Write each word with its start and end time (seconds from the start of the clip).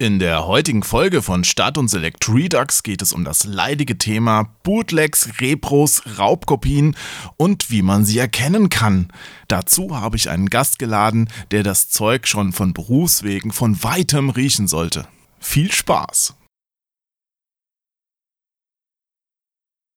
In 0.00 0.20
der 0.20 0.46
heutigen 0.46 0.84
Folge 0.84 1.22
von 1.22 1.42
Start 1.42 1.76
und 1.76 1.88
Select 1.88 2.28
Redux 2.28 2.84
geht 2.84 3.02
es 3.02 3.12
um 3.12 3.24
das 3.24 3.42
leidige 3.42 3.98
Thema 3.98 4.44
Bootlegs, 4.62 5.40
Repros, 5.40 6.20
Raubkopien 6.20 6.94
und 7.36 7.72
wie 7.72 7.82
man 7.82 8.04
sie 8.04 8.16
erkennen 8.16 8.70
kann. 8.70 9.12
Dazu 9.48 9.96
habe 9.96 10.14
ich 10.14 10.30
einen 10.30 10.50
Gast 10.50 10.78
geladen, 10.78 11.28
der 11.50 11.64
das 11.64 11.88
Zeug 11.88 12.28
schon 12.28 12.52
von 12.52 12.74
Berufswegen 12.74 13.50
von 13.50 13.82
weitem 13.82 14.30
riechen 14.30 14.68
sollte. 14.68 15.08
Viel 15.40 15.72
Spaß! 15.72 16.36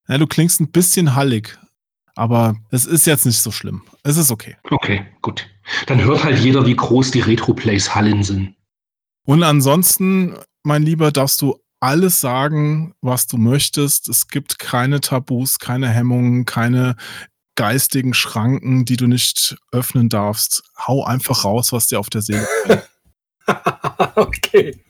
Ja, 0.08 0.18
du 0.18 0.26
klingst 0.26 0.60
ein 0.60 0.72
bisschen 0.72 1.14
hallig, 1.14 1.56
aber 2.16 2.56
es 2.70 2.86
ist 2.86 3.06
jetzt 3.06 3.24
nicht 3.24 3.38
so 3.38 3.52
schlimm. 3.52 3.82
Es 4.02 4.16
ist 4.16 4.32
okay. 4.32 4.56
Okay, 4.68 5.06
gut. 5.20 5.48
Dann 5.86 6.02
hört 6.02 6.24
halt 6.24 6.40
jeder, 6.40 6.66
wie 6.66 6.74
groß 6.74 7.12
die 7.12 7.20
Retro-Plays 7.20 7.94
Hallen 7.94 8.24
sind. 8.24 8.56
Und 9.24 9.42
ansonsten, 9.42 10.36
mein 10.62 10.82
Lieber, 10.82 11.12
darfst 11.12 11.40
du 11.42 11.58
alles 11.80 12.20
sagen, 12.20 12.94
was 13.00 13.26
du 13.26 13.36
möchtest. 13.36 14.08
Es 14.08 14.28
gibt 14.28 14.58
keine 14.58 15.00
Tabus, 15.00 15.58
keine 15.58 15.88
Hemmungen, 15.88 16.44
keine 16.44 16.96
geistigen 17.56 18.14
Schranken, 18.14 18.84
die 18.84 18.96
du 18.96 19.06
nicht 19.06 19.56
öffnen 19.72 20.08
darfst. 20.08 20.62
Hau 20.78 21.04
einfach 21.04 21.44
raus, 21.44 21.72
was 21.72 21.88
dir 21.88 21.98
auf 21.98 22.08
der 22.08 22.22
Seele 22.22 22.46
brennt. 22.64 22.88
okay. 24.16 24.80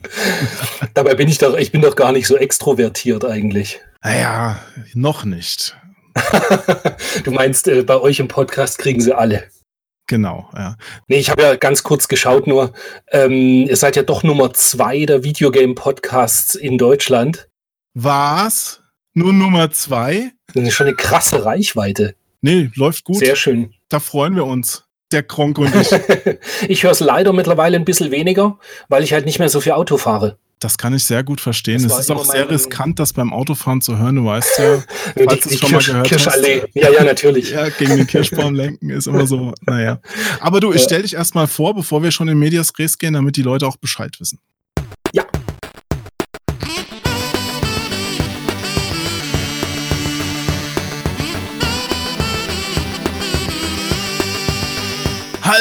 Dabei 0.94 1.14
bin 1.14 1.28
ich 1.28 1.38
doch, 1.38 1.56
ich 1.56 1.72
bin 1.72 1.80
doch 1.80 1.96
gar 1.96 2.12
nicht 2.12 2.26
so 2.26 2.36
extrovertiert 2.36 3.24
eigentlich. 3.24 3.80
Naja, 4.02 4.58
noch 4.94 5.24
nicht. 5.24 5.76
du 7.24 7.30
meinst, 7.30 7.68
äh, 7.68 7.82
bei 7.82 7.98
euch 7.98 8.20
im 8.20 8.28
Podcast 8.28 8.78
kriegen 8.78 9.00
sie 9.00 9.16
alle. 9.16 9.44
Genau, 10.06 10.50
ja. 10.54 10.76
Nee, 11.08 11.18
ich 11.18 11.30
habe 11.30 11.42
ja 11.42 11.56
ganz 11.56 11.82
kurz 11.82 12.08
geschaut 12.08 12.46
nur. 12.46 12.72
Ähm, 13.10 13.66
ihr 13.68 13.76
seid 13.76 13.96
ja 13.96 14.02
doch 14.02 14.22
Nummer 14.22 14.52
zwei 14.52 15.06
der 15.06 15.22
Videogame-Podcasts 15.24 16.54
in 16.54 16.76
Deutschland. 16.76 17.48
Was? 17.94 18.82
Nur 19.14 19.32
Nummer 19.32 19.70
zwei? 19.70 20.32
Das 20.54 20.64
ist 20.64 20.74
schon 20.74 20.88
eine 20.88 20.96
krasse 20.96 21.44
Reichweite. 21.44 22.14
Nee, 22.40 22.70
läuft 22.74 23.04
gut. 23.04 23.16
Sehr 23.16 23.36
schön. 23.36 23.74
Da 23.88 24.00
freuen 24.00 24.34
wir 24.34 24.44
uns. 24.44 24.84
Der 25.12 25.22
Kronk 25.22 25.58
und 25.58 25.74
ich. 25.74 25.90
ich 26.68 26.82
höre 26.82 26.92
es 26.92 27.00
leider 27.00 27.32
mittlerweile 27.32 27.76
ein 27.76 27.84
bisschen 27.84 28.10
weniger, 28.10 28.58
weil 28.88 29.04
ich 29.04 29.12
halt 29.12 29.26
nicht 29.26 29.38
mehr 29.38 29.50
so 29.50 29.60
viel 29.60 29.72
Auto 29.72 29.98
fahre. 29.98 30.38
Das 30.62 30.78
kann 30.78 30.94
ich 30.94 31.04
sehr 31.04 31.24
gut 31.24 31.40
verstehen. 31.40 31.84
Es 31.84 31.98
ist 31.98 32.10
auch 32.10 32.24
sehr 32.24 32.48
riskant, 32.48 33.00
das 33.00 33.12
beim 33.12 33.32
Autofahren 33.32 33.80
zu 33.80 33.98
hören. 33.98 34.16
Du 34.16 34.24
weißt 34.26 34.58
ja, 34.58 34.84
falls 35.26 35.46
es 35.46 35.58
schon 35.58 35.70
Kirsch, 35.70 35.88
mal 35.88 35.92
gehört 35.92 36.08
Kirschallee. 36.08 36.62
hast. 36.62 36.74
Ja, 36.74 36.90
ja, 36.90 37.04
natürlich. 37.04 37.50
ja, 37.50 37.68
gegen 37.70 37.96
den 37.96 38.06
Kirschbaum 38.06 38.54
lenken 38.54 38.90
ist 38.90 39.08
immer 39.08 39.26
so, 39.26 39.52
naja. 39.66 40.00
Aber 40.40 40.60
du, 40.60 40.72
ich 40.72 40.82
stell 40.82 41.02
dich 41.02 41.14
erstmal 41.14 41.48
vor, 41.48 41.74
bevor 41.74 42.02
wir 42.04 42.12
schon 42.12 42.28
in 42.28 42.38
Medias 42.38 42.72
Res 42.78 42.96
gehen, 42.96 43.14
damit 43.14 43.36
die 43.36 43.42
Leute 43.42 43.66
auch 43.66 43.76
Bescheid 43.76 44.18
wissen. 44.20 44.38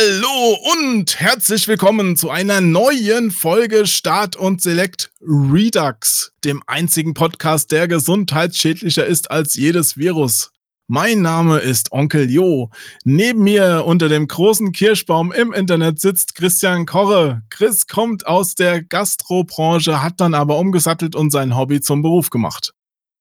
Hallo 0.02 0.58
und 0.74 1.20
herzlich 1.20 1.68
willkommen 1.68 2.16
zu 2.16 2.32
einer 2.32 2.60
neuen 2.60 3.30
Folge 3.30 3.86
Start 3.86 4.36
und 4.36 4.60
Select 4.60 5.12
Redux, 5.22 6.32
dem 6.44 6.64
einzigen 6.66 7.14
Podcast, 7.14 7.72
der 7.72 7.88
gesundheitsschädlicher 7.88 9.06
ist 9.06 9.30
als 9.30 9.54
jedes 9.54 9.98
Virus. 9.98 10.52
Mein 10.88 11.22
Name 11.22 11.60
ist 11.60 11.92
Onkel 11.92 12.32
Jo. 12.32 12.72
Neben 13.04 13.44
mir 13.44 13.84
unter 13.86 14.10
dem 14.10 14.28
großen 14.28 14.72
Kirschbaum 14.72 15.32
im 15.32 15.54
Internet 15.54 16.00
sitzt 16.00 16.34
Christian 16.34 16.88
Korre. 16.88 17.44
Chris 17.52 17.86
kommt 17.86 18.26
aus 18.26 18.56
der 18.56 18.82
Gastrobranche, 18.82 20.02
hat 20.02 20.20
dann 20.20 20.34
aber 20.34 20.58
umgesattelt 20.58 21.16
und 21.16 21.30
sein 21.30 21.56
Hobby 21.56 21.80
zum 21.80 22.02
Beruf 22.02 22.32
gemacht. 22.32 22.74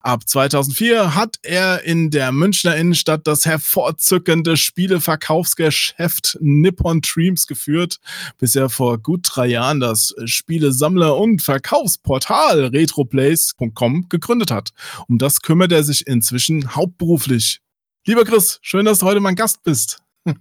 Ab 0.02 0.26
2004 0.26 1.14
hat 1.14 1.36
er 1.42 1.84
in 1.84 2.10
der 2.10 2.32
Münchner 2.32 2.74
Innenstadt 2.74 3.26
das 3.26 3.44
hervorzückende 3.44 4.56
Spieleverkaufsgeschäft 4.56 6.38
Nippon 6.40 7.02
Dreams 7.02 7.46
geführt, 7.46 7.98
bis 8.38 8.56
er 8.56 8.70
vor 8.70 8.96
gut 8.96 9.28
drei 9.30 9.48
Jahren 9.48 9.78
das 9.78 10.14
Spielesammler- 10.24 11.18
und 11.18 11.42
Verkaufsportal 11.42 12.66
retroplays.com 12.66 14.08
gegründet 14.08 14.50
hat. 14.50 14.70
Um 15.06 15.18
das 15.18 15.42
kümmert 15.42 15.70
er 15.70 15.84
sich 15.84 16.06
inzwischen 16.06 16.74
hauptberuflich. 16.74 17.60
Lieber 18.06 18.24
Chris, 18.24 18.58
schön, 18.62 18.86
dass 18.86 19.00
du 19.00 19.06
heute 19.06 19.20
mein 19.20 19.36
Gast 19.36 19.62
bist. 19.62 20.02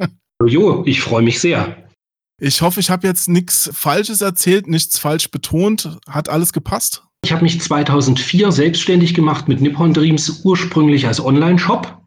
jo, 0.45 0.83
ich 0.85 1.01
freue 1.01 1.21
mich 1.21 1.41
sehr. 1.41 1.88
Ich 2.41 2.61
hoffe, 2.61 2.79
ich 2.79 2.89
habe 2.89 3.05
jetzt 3.05 3.27
nichts 3.27 3.69
Falsches 3.73 4.21
erzählt, 4.21 4.67
nichts 4.67 4.97
falsch 4.97 5.29
betont. 5.29 5.97
Hat 6.09 6.29
alles 6.29 6.53
gepasst? 6.53 7.03
Ich 7.25 7.33
habe 7.33 7.43
mich 7.43 7.59
2004 7.59 8.53
selbstständig 8.53 9.13
gemacht 9.13 9.49
mit 9.49 9.59
Nippon 9.59 9.93
Dreams, 9.93 10.41
ursprünglich 10.45 11.05
als 11.05 11.23
Online-Shop. 11.23 11.97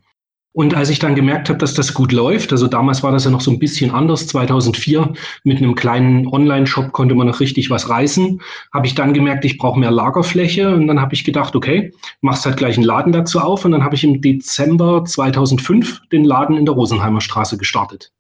Und 0.55 0.75
als 0.75 0.89
ich 0.89 0.99
dann 0.99 1.15
gemerkt 1.15 1.51
habe, 1.51 1.59
dass 1.59 1.75
das 1.75 1.93
gut 1.93 2.13
läuft, 2.13 2.53
also 2.53 2.67
damals 2.67 3.03
war 3.03 3.13
das 3.13 3.25
ja 3.25 3.31
noch 3.31 3.43
so 3.43 3.51
ein 3.51 3.59
bisschen 3.59 3.91
anders, 3.91 4.27
2004 4.27 5.13
mit 5.45 5.59
einem 5.59 5.75
kleinen 5.75 6.27
Online-Shop 6.27 6.93
konnte 6.93 7.15
man 7.15 7.27
noch 7.27 7.41
richtig 7.41 7.69
was 7.69 7.91
reißen, 7.91 8.41
habe 8.73 8.87
ich 8.87 8.95
dann 8.95 9.15
gemerkt, 9.15 9.45
ich 9.45 9.59
brauche 9.59 9.81
mehr 9.81 9.91
Lagerfläche 9.91 10.75
und 10.75 10.87
dann 10.89 11.01
habe 11.01 11.15
ich 11.15 11.25
gedacht, 11.25 11.57
okay, 11.57 11.93
machst 12.21 12.45
halt 12.45 12.59
gleich 12.59 12.77
einen 12.77 12.87
Laden 12.87 13.13
dazu 13.13 13.39
auf 13.39 13.65
und 13.65 13.73
dann 13.73 13.85
habe 13.85 13.95
ich 13.95 14.05
im 14.05 14.21
Dezember 14.21 15.05
2005 15.07 16.03
den 16.11 16.25
Laden 16.25 16.57
in 16.57 16.67
der 16.67 16.75
Rosenheimer 16.75 17.23
Straße 17.23 17.57
gestartet. 17.57 18.13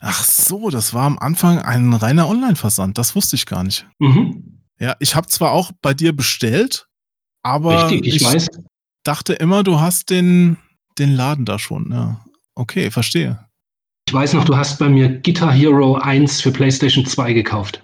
Ach 0.00 0.24
so, 0.24 0.70
das 0.70 0.94
war 0.94 1.04
am 1.04 1.18
Anfang 1.18 1.58
ein 1.58 1.92
reiner 1.92 2.28
Online-Versand, 2.28 2.98
das 2.98 3.14
wusste 3.14 3.36
ich 3.36 3.46
gar 3.46 3.64
nicht. 3.64 3.86
Mhm. 3.98 4.62
Ja, 4.78 4.96
ich 5.00 5.14
habe 5.14 5.26
zwar 5.26 5.52
auch 5.52 5.72
bei 5.80 5.94
dir 5.94 6.14
bestellt, 6.14 6.88
aber 7.42 7.90
Richtig, 7.90 8.06
ich, 8.06 8.16
ich 8.16 8.24
weiß. 8.24 8.48
dachte 9.04 9.32
immer, 9.34 9.62
du 9.62 9.80
hast 9.80 10.10
den, 10.10 10.58
den 10.98 11.14
Laden 11.14 11.44
da 11.44 11.58
schon. 11.58 11.90
Ja. 11.92 12.24
Okay, 12.54 12.90
verstehe. 12.90 13.46
Ich 14.08 14.14
weiß 14.14 14.34
noch, 14.34 14.44
du 14.44 14.56
hast 14.56 14.78
bei 14.78 14.88
mir 14.88 15.20
Guitar 15.20 15.52
Hero 15.52 15.96
1 15.96 16.40
für 16.40 16.52
PlayStation 16.52 17.04
2 17.04 17.32
gekauft. 17.32 17.82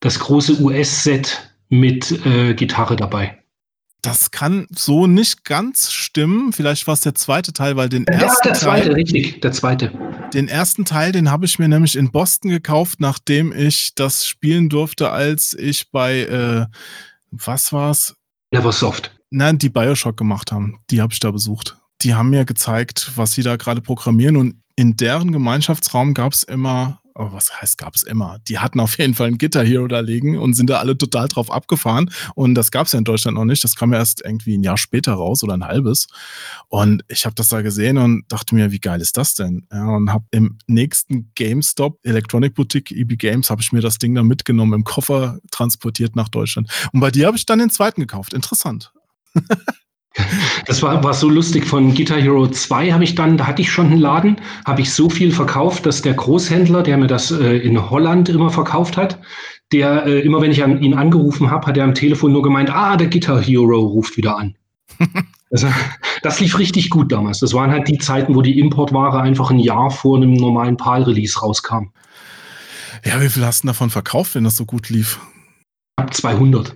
Das 0.00 0.18
große 0.18 0.60
US-Set 0.60 1.50
mit 1.68 2.12
äh, 2.26 2.54
Gitarre 2.54 2.96
dabei. 2.96 3.42
Das 4.06 4.30
kann 4.30 4.68
so 4.70 5.08
nicht 5.08 5.44
ganz 5.44 5.90
stimmen. 5.90 6.52
Vielleicht 6.52 6.86
war 6.86 6.94
es 6.94 7.00
der 7.00 7.16
zweite 7.16 7.52
Teil, 7.52 7.74
weil 7.74 7.88
den 7.88 8.06
ja, 8.08 8.14
ersten 8.14 8.48
der 8.48 8.54
zweite, 8.54 8.84
Teil, 8.84 8.94
richtig, 8.94 9.40
der 9.40 9.50
zweite. 9.50 9.90
Den 10.32 10.46
ersten 10.46 10.84
Teil, 10.84 11.10
den 11.10 11.28
habe 11.28 11.44
ich 11.44 11.58
mir 11.58 11.66
nämlich 11.66 11.96
in 11.96 12.12
Boston 12.12 12.52
gekauft, 12.52 13.00
nachdem 13.00 13.52
ich 13.52 13.96
das 13.96 14.24
spielen 14.24 14.68
durfte, 14.68 15.10
als 15.10 15.54
ich 15.54 15.90
bei 15.90 16.20
äh, 16.20 16.66
was 17.32 17.72
war's? 17.72 18.14
Neversoft. 18.52 19.10
Nein, 19.30 19.58
die 19.58 19.70
Bioshock 19.70 20.16
gemacht 20.16 20.52
haben. 20.52 20.78
Die 20.92 21.00
habe 21.00 21.12
ich 21.12 21.18
da 21.18 21.32
besucht. 21.32 21.76
Die 22.02 22.14
haben 22.14 22.30
mir 22.30 22.44
gezeigt, 22.44 23.10
was 23.16 23.32
sie 23.32 23.42
da 23.42 23.56
gerade 23.56 23.80
programmieren 23.80 24.36
und 24.36 24.62
in 24.76 24.96
deren 24.96 25.32
Gemeinschaftsraum 25.32 26.14
gab 26.14 26.32
es 26.32 26.44
immer 26.44 27.00
aber 27.16 27.32
was 27.32 27.60
heißt, 27.60 27.78
gab 27.78 27.94
es 27.94 28.02
immer. 28.02 28.38
Die 28.46 28.58
hatten 28.58 28.78
auf 28.78 28.98
jeden 28.98 29.14
Fall 29.14 29.28
ein 29.28 29.38
Guitar 29.38 29.64
Hero 29.64 29.88
da 29.88 30.00
liegen 30.00 30.38
und 30.38 30.54
sind 30.54 30.68
da 30.68 30.78
alle 30.78 30.98
total 30.98 31.28
drauf 31.28 31.50
abgefahren. 31.50 32.10
Und 32.34 32.54
das 32.54 32.70
gab 32.70 32.86
es 32.86 32.92
ja 32.92 32.98
in 32.98 33.04
Deutschland 33.04 33.36
noch 33.36 33.46
nicht. 33.46 33.64
Das 33.64 33.74
kam 33.74 33.92
ja 33.92 33.98
erst 33.98 34.22
irgendwie 34.22 34.58
ein 34.58 34.62
Jahr 34.62 34.76
später 34.76 35.14
raus 35.14 35.42
oder 35.42 35.54
ein 35.54 35.64
halbes. 35.64 36.08
Und 36.68 37.04
ich 37.08 37.24
habe 37.24 37.34
das 37.34 37.48
da 37.48 37.62
gesehen 37.62 37.96
und 37.96 38.24
dachte 38.28 38.54
mir, 38.54 38.70
wie 38.70 38.80
geil 38.80 39.00
ist 39.00 39.16
das 39.16 39.34
denn? 39.34 39.66
Ja, 39.72 39.86
und 39.96 40.12
habe 40.12 40.26
im 40.30 40.58
nächsten 40.66 41.32
GameStop, 41.34 41.98
Electronic 42.02 42.54
Boutique, 42.54 42.92
EB 42.92 43.16
Games, 43.16 43.48
habe 43.48 43.62
ich 43.62 43.72
mir 43.72 43.80
das 43.80 43.96
Ding 43.96 44.14
da 44.14 44.22
mitgenommen, 44.22 44.74
im 44.74 44.84
Koffer 44.84 45.38
transportiert 45.50 46.16
nach 46.16 46.28
Deutschland. 46.28 46.70
Und 46.92 47.00
bei 47.00 47.10
dir 47.10 47.26
habe 47.26 47.36
ich 47.36 47.46
dann 47.46 47.58
den 47.58 47.70
zweiten 47.70 48.02
gekauft. 48.02 48.34
Interessant. 48.34 48.92
Das 50.66 50.82
war, 50.82 51.02
war 51.04 51.14
so 51.14 51.28
lustig. 51.28 51.66
Von 51.66 51.94
Guitar 51.94 52.18
Hero 52.18 52.46
2 52.48 52.92
habe 52.92 53.04
ich 53.04 53.14
dann, 53.14 53.36
da 53.36 53.46
hatte 53.46 53.62
ich 53.62 53.70
schon 53.70 53.86
einen 53.86 54.00
Laden, 54.00 54.36
habe 54.64 54.80
ich 54.80 54.92
so 54.92 55.08
viel 55.08 55.30
verkauft, 55.30 55.86
dass 55.86 56.02
der 56.02 56.14
Großhändler, 56.14 56.82
der 56.82 56.98
mir 56.98 57.06
das 57.06 57.30
äh, 57.30 57.58
in 57.58 57.90
Holland 57.90 58.28
immer 58.28 58.50
verkauft 58.50 58.96
hat, 58.96 59.18
der 59.72 60.06
äh, 60.06 60.20
immer, 60.20 60.40
wenn 60.40 60.50
ich 60.50 60.62
an 60.62 60.80
ihn 60.82 60.94
angerufen 60.94 61.50
habe, 61.50 61.66
hat 61.66 61.76
er 61.76 61.84
am 61.84 61.94
Telefon 61.94 62.32
nur 62.32 62.42
gemeint, 62.42 62.70
ah, 62.70 62.96
der 62.96 63.08
Guitar 63.08 63.40
Hero 63.40 63.78
ruft 63.78 64.16
wieder 64.16 64.36
an. 64.36 64.56
also, 65.50 65.68
das 66.22 66.40
lief 66.40 66.58
richtig 66.58 66.90
gut 66.90 67.12
damals. 67.12 67.40
Das 67.40 67.52
waren 67.52 67.70
halt 67.70 67.88
die 67.88 67.98
Zeiten, 67.98 68.34
wo 68.34 68.42
die 68.42 68.58
Importware 68.58 69.20
einfach 69.20 69.50
ein 69.50 69.58
Jahr 69.58 69.90
vor 69.90 70.16
einem 70.16 70.34
normalen 70.34 70.76
PAL-Release 70.76 71.38
rauskam. 71.40 71.90
Ja, 73.04 73.20
wie 73.20 73.28
viel 73.28 73.44
hast 73.44 73.62
du 73.62 73.68
davon 73.68 73.90
verkauft, 73.90 74.34
wenn 74.34 74.44
das 74.44 74.56
so 74.56 74.64
gut 74.64 74.88
lief? 74.88 75.20
Ab 75.96 76.12
200. 76.12 76.74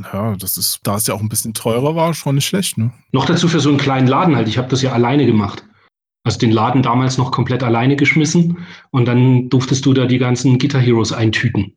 Ja, 0.00 0.34
das 0.36 0.56
ist, 0.56 0.80
da 0.82 0.96
es 0.96 1.06
ja 1.06 1.14
auch 1.14 1.20
ein 1.20 1.28
bisschen 1.28 1.54
teurer 1.54 1.94
war, 1.94 2.14
schon 2.14 2.34
nicht 2.34 2.46
schlecht, 2.46 2.78
ne? 2.78 2.92
Noch 3.12 3.26
dazu 3.26 3.48
für 3.48 3.60
so 3.60 3.68
einen 3.68 3.78
kleinen 3.78 4.08
Laden 4.08 4.34
halt. 4.34 4.48
Ich 4.48 4.58
habe 4.58 4.68
das 4.68 4.82
ja 4.82 4.92
alleine 4.92 5.24
gemacht. 5.24 5.64
Also 6.24 6.38
den 6.38 6.50
Laden 6.50 6.82
damals 6.82 7.18
noch 7.18 7.30
komplett 7.30 7.62
alleine 7.62 7.96
geschmissen 7.96 8.66
und 8.90 9.04
dann 9.04 9.50
durftest 9.50 9.84
du 9.86 9.92
da 9.92 10.06
die 10.06 10.18
ganzen 10.18 10.58
Guitar 10.58 10.80
Heroes 10.80 11.12
eintüten. 11.12 11.76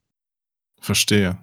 Verstehe. 0.79 1.37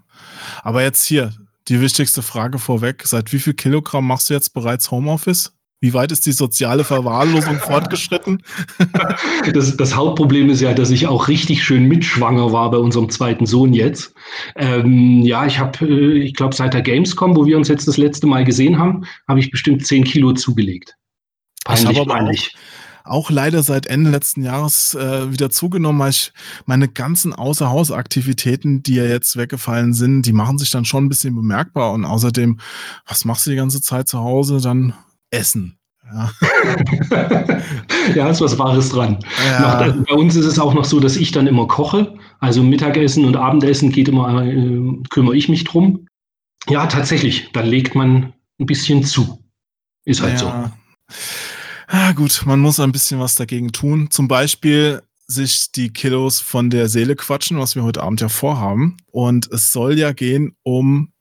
Aber 0.62 0.82
jetzt 0.82 1.04
hier, 1.04 1.34
die 1.68 1.80
wichtigste 1.80 2.22
Frage 2.22 2.58
vorweg. 2.58 3.02
Seit 3.06 3.32
wie 3.32 3.38
viel 3.38 3.54
Kilogramm 3.54 4.06
machst 4.06 4.30
du 4.30 4.34
jetzt 4.34 4.52
bereits 4.54 4.90
Homeoffice? 4.90 5.53
Wie 5.80 5.92
weit 5.92 6.12
ist 6.12 6.24
die 6.24 6.32
soziale 6.32 6.82
Verwahrlosung 6.82 7.56
fortgeschritten? 7.60 8.42
Das, 9.52 9.76
das, 9.76 9.94
Hauptproblem 9.94 10.48
ist 10.48 10.62
ja, 10.62 10.72
dass 10.72 10.90
ich 10.90 11.06
auch 11.06 11.28
richtig 11.28 11.62
schön 11.62 11.84
mitschwanger 11.84 12.52
war 12.52 12.70
bei 12.70 12.78
unserem 12.78 13.10
zweiten 13.10 13.44
Sohn 13.44 13.74
jetzt. 13.74 14.14
Ähm, 14.56 15.20
ja, 15.22 15.44
ich 15.44 15.58
habe, 15.58 15.84
äh, 15.86 16.18
ich 16.22 16.34
glaube, 16.34 16.54
seit 16.54 16.72
der 16.72 16.80
Gamescom, 16.82 17.36
wo 17.36 17.44
wir 17.44 17.58
uns 17.58 17.68
jetzt 17.68 17.86
das 17.86 17.98
letzte 17.98 18.26
Mal 18.26 18.44
gesehen 18.44 18.78
haben, 18.78 19.04
habe 19.28 19.40
ich 19.40 19.50
bestimmt 19.50 19.86
10 19.86 20.04
Kilo 20.04 20.32
zugelegt. 20.32 20.96
Peinlich, 21.64 21.98
ich 21.98 22.06
peinlich. 22.08 22.56
Auch, 23.04 23.16
auch, 23.16 23.30
leider 23.30 23.62
seit 23.62 23.86
Ende 23.86 24.10
letzten 24.10 24.42
Jahres 24.42 24.94
äh, 24.94 25.30
wieder 25.30 25.50
zugenommen, 25.50 25.98
weil 25.98 26.10
ich 26.10 26.32
meine 26.66 26.88
ganzen 26.88 27.34
Außerhausaktivitäten, 27.34 28.82
die 28.82 28.94
ja 28.94 29.04
jetzt 29.04 29.36
weggefallen 29.36 29.92
sind, 29.92 30.22
die 30.22 30.32
machen 30.32 30.58
sich 30.58 30.70
dann 30.70 30.84
schon 30.84 31.04
ein 31.04 31.08
bisschen 31.10 31.34
bemerkbar. 31.34 31.92
Und 31.92 32.04
außerdem, 32.04 32.58
was 33.06 33.24
machst 33.24 33.46
du 33.46 33.50
die 33.50 33.56
ganze 33.56 33.82
Zeit 33.82 34.08
zu 34.08 34.20
Hause? 34.20 34.60
Dann 34.62 34.94
Essen. 35.34 35.78
Ja. 36.12 36.30
ja, 38.14 38.28
ist 38.28 38.40
was 38.40 38.58
Wahres 38.58 38.90
dran. 38.90 39.18
Ja. 39.46 39.86
Noch, 39.86 40.06
bei 40.06 40.14
uns 40.14 40.36
ist 40.36 40.44
es 40.44 40.58
auch 40.58 40.74
noch 40.74 40.84
so, 40.84 41.00
dass 41.00 41.16
ich 41.16 41.32
dann 41.32 41.46
immer 41.46 41.66
koche. 41.66 42.14
Also 42.40 42.62
Mittagessen 42.62 43.24
und 43.24 43.36
Abendessen 43.36 43.90
geht 43.90 44.08
immer, 44.08 44.44
äh, 44.44 45.02
kümmere 45.10 45.36
ich 45.36 45.48
mich 45.48 45.64
drum. 45.64 46.06
Ja, 46.68 46.86
tatsächlich, 46.86 47.50
da 47.52 47.60
legt 47.60 47.94
man 47.94 48.32
ein 48.60 48.66
bisschen 48.66 49.04
zu. 49.04 49.42
Ist 50.04 50.22
halt 50.22 50.40
ja. 50.40 50.72
so. 51.08 51.14
Ja, 51.92 52.12
gut, 52.12 52.42
man 52.46 52.60
muss 52.60 52.80
ein 52.80 52.92
bisschen 52.92 53.20
was 53.20 53.34
dagegen 53.34 53.72
tun. 53.72 54.10
Zum 54.10 54.28
Beispiel 54.28 55.02
sich 55.26 55.72
die 55.72 55.90
Kilos 55.90 56.40
von 56.40 56.70
der 56.70 56.88
Seele 56.88 57.16
quatschen, 57.16 57.58
was 57.58 57.76
wir 57.76 57.82
heute 57.82 58.02
Abend 58.02 58.20
ja 58.20 58.28
vorhaben. 58.28 58.96
Und 59.10 59.50
es 59.52 59.72
soll 59.72 59.98
ja 59.98 60.12
gehen 60.12 60.56
um, 60.62 61.12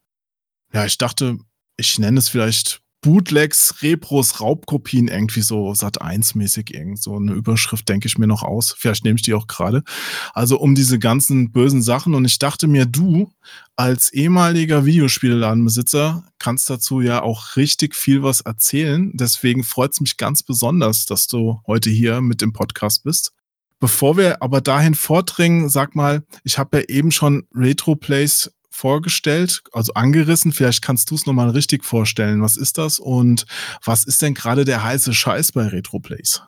ja, 0.72 0.84
ich 0.84 0.98
dachte, 0.98 1.38
ich 1.76 1.98
nenne 1.98 2.18
es 2.18 2.28
vielleicht 2.28 2.80
Bootlegs, 3.04 3.82
Repros, 3.82 4.40
Raubkopien 4.40 5.08
irgendwie 5.08 5.42
so 5.42 5.74
Sat 5.74 6.00
1 6.00 6.36
mäßig 6.36 6.72
irgend 6.72 7.02
so 7.02 7.16
eine 7.16 7.32
Überschrift 7.32 7.86
denke 7.86 8.06
ich 8.06 8.16
mir 8.16 8.26
noch 8.26 8.42
aus. 8.42 8.74
Vielleicht 8.78 9.04
nehme 9.04 9.16
ich 9.16 9.22
die 9.22 9.34
auch 9.34 9.46
gerade. 9.46 9.84
Also 10.32 10.58
um 10.58 10.74
diese 10.74 10.98
ganzen 10.98 11.52
bösen 11.52 11.82
Sachen 11.82 12.14
und 12.14 12.24
ich 12.24 12.38
dachte 12.38 12.66
mir, 12.66 12.86
du 12.86 13.30
als 13.76 14.10
ehemaliger 14.10 14.86
Videospielladenbesitzer 14.86 16.24
kannst 16.38 16.70
dazu 16.70 17.02
ja 17.02 17.22
auch 17.22 17.56
richtig 17.56 17.94
viel 17.94 18.22
was 18.22 18.40
erzählen. 18.40 19.10
Deswegen 19.12 19.64
freut 19.64 19.92
es 19.92 20.00
mich 20.00 20.16
ganz 20.16 20.42
besonders, 20.42 21.04
dass 21.04 21.26
du 21.26 21.60
heute 21.66 21.90
hier 21.90 22.22
mit 22.22 22.40
dem 22.40 22.54
Podcast 22.54 23.04
bist. 23.04 23.32
Bevor 23.80 24.16
wir 24.16 24.40
aber 24.42 24.62
dahin 24.62 24.94
vordringen, 24.94 25.68
sag 25.68 25.94
mal, 25.94 26.24
ich 26.42 26.56
habe 26.56 26.78
ja 26.78 26.84
eben 26.88 27.10
schon 27.10 27.46
Retro 27.54 27.96
Plays 27.96 28.50
vorgestellt, 28.74 29.62
also 29.72 29.94
angerissen. 29.94 30.52
Vielleicht 30.52 30.82
kannst 30.82 31.10
du 31.10 31.14
es 31.14 31.26
nochmal 31.26 31.50
richtig 31.50 31.84
vorstellen. 31.84 32.42
Was 32.42 32.56
ist 32.56 32.78
das 32.78 32.98
und 32.98 33.46
was 33.84 34.04
ist 34.04 34.20
denn 34.20 34.34
gerade 34.34 34.64
der 34.64 34.82
heiße 34.82 35.14
Scheiß 35.14 35.52
bei 35.52 35.66
RetroPlays? 35.66 36.42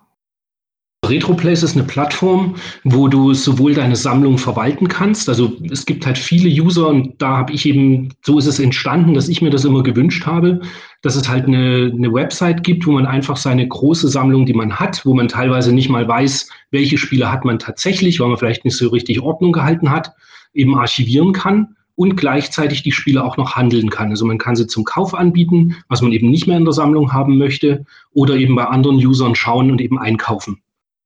RetroPlays 1.09 1.63
ist 1.63 1.77
eine 1.77 1.87
Plattform, 1.87 2.57
wo 2.83 3.07
du 3.07 3.33
sowohl 3.33 3.75
deine 3.75 3.95
Sammlung 3.95 4.39
verwalten 4.39 4.89
kannst. 4.89 5.29
Also 5.29 5.53
es 5.71 5.87
gibt 5.87 6.05
halt 6.05 6.19
viele 6.19 6.49
User 6.49 6.89
und 6.89 7.15
da 7.23 7.37
habe 7.37 7.53
ich 7.53 7.65
eben, 7.65 8.09
so 8.23 8.39
ist 8.39 8.47
es 8.47 8.59
entstanden, 8.59 9.15
dass 9.15 9.29
ich 9.29 9.41
mir 9.41 9.51
das 9.51 9.65
immer 9.65 9.85
gewünscht 9.85 10.27
habe, 10.27 10.61
dass 11.03 11.15
es 11.15 11.29
halt 11.29 11.47
eine, 11.47 11.93
eine 11.95 12.13
Website 12.13 12.65
gibt, 12.65 12.87
wo 12.87 12.93
man 12.93 13.07
einfach 13.07 13.37
seine 13.37 13.69
große 13.69 14.09
Sammlung, 14.09 14.47
die 14.47 14.55
man 14.55 14.81
hat, 14.81 15.07
wo 15.07 15.15
man 15.15 15.29
teilweise 15.29 15.73
nicht 15.73 15.89
mal 15.89 16.09
weiß, 16.09 16.49
welche 16.73 16.99
Spiele 16.99 17.31
hat 17.31 17.45
man 17.45 17.61
tatsächlich, 17.61 18.19
weil 18.19 18.29
man 18.29 18.39
vielleicht 18.39 18.65
nicht 18.65 18.77
so 18.77 18.89
richtig 18.89 19.21
Ordnung 19.21 19.53
gehalten 19.53 19.91
hat, 19.91 20.13
eben 20.55 20.77
archivieren 20.77 21.33
kann 21.33 21.76
und 21.97 22.17
gleichzeitig 22.17 22.83
die 22.83 22.93
Spiele 22.93 23.25
auch 23.25 23.37
noch 23.37 23.57
handeln 23.57 23.91
kann. 23.91 24.11
Also 24.11 24.25
man 24.25 24.39
kann 24.39 24.55
sie 24.55 24.67
zum 24.67 24.85
Kauf 24.85 25.15
anbieten, 25.15 25.77
was 25.89 26.03
man 26.03 26.13
eben 26.13 26.31
nicht 26.31 26.47
mehr 26.47 26.59
in 26.59 26.65
der 26.65 26.75
Sammlung 26.75 27.13
haben 27.13 27.39
möchte, 27.39 27.85
oder 28.13 28.37
eben 28.37 28.55
bei 28.55 28.67
anderen 28.67 29.05
Usern 29.05 29.35
schauen 29.35 29.71
und 29.71 29.81
eben 29.81 29.99
einkaufen. 29.99 30.61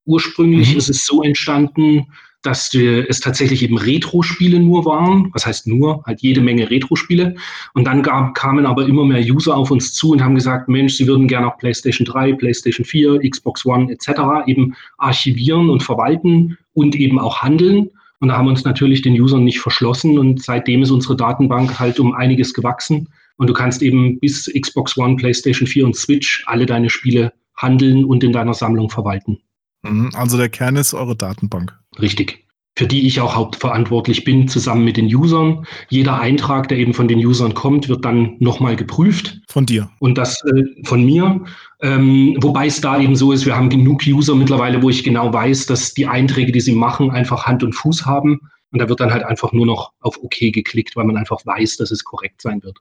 Ursprünglich 0.04 0.72
mhm. 0.72 0.78
ist 0.78 0.90
es 0.90 1.06
so 1.06 1.22
entstanden, 1.22 2.06
dass 2.42 2.72
es 2.75 3.20
tatsächlich 3.20 3.62
eben 3.62 3.76
Retro-Spiele 3.76 4.60
nur 4.60 4.87
waren. 4.87 5.31
Was 5.34 5.44
heißt 5.44 5.66
nur? 5.66 6.02
Halt 6.06 6.22
jede 6.22 6.40
Menge 6.40 6.70
Retro-Spiele. 6.70 7.34
Und 7.75 7.84
dann 7.84 8.02
gab, 8.02 8.34
kamen 8.34 8.64
aber 8.64 8.86
immer 8.86 9.04
mehr 9.04 9.20
User 9.20 9.54
auf 9.54 9.70
uns 9.70 9.93
zu 9.93 10.12
und 10.12 10.25
haben 10.25 10.34
gesagt, 10.34 10.69
Mensch, 10.69 10.94
sie 10.94 11.06
würden 11.06 11.28
gerne 11.28 11.48
auch 11.48 11.58
PlayStation 11.58 12.06
3, 12.06 12.32
PlayStation 12.32 12.86
4, 12.86 13.20
Xbox 13.28 13.66
One 13.66 13.93
etc. 13.93 14.46
eben 14.46 14.75
archivieren 14.96 15.69
und 15.69 15.82
verwalten 15.82 16.56
und 16.72 16.96
eben 16.96 17.19
auch 17.19 17.43
handeln. 17.43 17.90
Und 18.20 18.28
da 18.28 18.37
haben 18.37 18.46
wir 18.46 18.50
uns 18.50 18.64
natürlich 18.64 19.02
den 19.02 19.19
Usern 19.19 19.44
nicht 19.44 19.61
verschlossen 19.61 20.19
und 20.19 20.43
seitdem 20.43 20.82
ist 20.82 20.90
unsere 20.90 21.17
Datenbank 21.17 21.78
halt 21.81 21.99
um 21.99 22.12
einiges 22.14 22.55
gewachsen. 22.55 23.08
Und 23.37 23.49
du 23.49 23.55
kannst 23.55 23.81
eben 23.81 24.20
bis 24.20 24.52
Xbox 24.52 24.96
One, 24.99 25.17
PlayStation 25.17 25.67
4 25.67 25.87
und 25.87 25.96
Switch 25.96 26.44
alle 26.46 26.67
deine 26.67 26.90
Spiele 26.90 27.32
handeln 27.56 28.05
und 28.05 28.22
in 28.22 28.32
deiner 28.32 28.55
Sammlung 28.55 28.90
verwalten. 28.90 29.38
Mhm, 29.82 30.11
also 30.14 30.37
der 30.37 30.50
Kern 30.50 30.76
ist 30.76 30.93
eure 30.93 31.17
Datenbank. 31.17 31.75
Richtig 31.99 32.44
für 32.76 32.87
die 32.87 33.06
ich 33.06 33.20
auch 33.20 33.34
hauptverantwortlich 33.34 34.25
bin, 34.25 34.49
zusammen 34.49 34.84
mit 34.84 34.96
den 34.96 35.14
Usern. 35.14 35.67
Jeder 35.88 36.20
Eintrag, 36.20 36.69
der 36.69 36.78
eben 36.78 36.94
von 36.94 37.08
den 37.08 37.19
Usern 37.19 37.55
kommt, 37.55 37.88
wird 37.88 38.05
dann 38.05 38.37
nochmal 38.38 38.76
geprüft. 38.76 39.40
Von 39.49 39.67
dir. 39.67 39.90
Und 39.99 40.17
das 40.17 40.43
äh, 40.44 40.62
von 40.84 41.05
mir. 41.05 41.44
Ähm, 41.82 42.37
wobei 42.40 42.67
es 42.67 42.81
da 42.81 42.99
eben 42.99 43.17
so 43.17 43.32
ist, 43.32 43.44
wir 43.44 43.56
haben 43.56 43.70
genug 43.70 44.02
User 44.06 44.34
mittlerweile, 44.34 44.82
wo 44.82 44.88
ich 44.88 45.05
genau 45.05 45.32
weiß, 45.32 45.67
dass 45.67 45.94
die 45.94 46.06
Einträge, 46.06 46.52
die 46.52 46.61
sie 46.61 46.75
machen, 46.75 47.11
einfach 47.11 47.46
Hand 47.46 47.62
und 47.62 47.75
Fuß 47.75 48.06
haben. 48.06 48.40
Und 48.72 48.81
da 48.81 48.88
wird 48.88 49.00
dann 49.00 49.12
halt 49.12 49.25
einfach 49.25 49.52
nur 49.52 49.67
noch 49.67 49.93
auf 50.00 50.17
OK 50.22 50.38
geklickt, 50.38 50.94
weil 50.96 51.05
man 51.05 51.17
einfach 51.17 51.44
weiß, 51.44 51.76
dass 51.78 51.90
es 51.90 52.05
korrekt 52.05 52.40
sein 52.40 52.62
wird. 52.62 52.78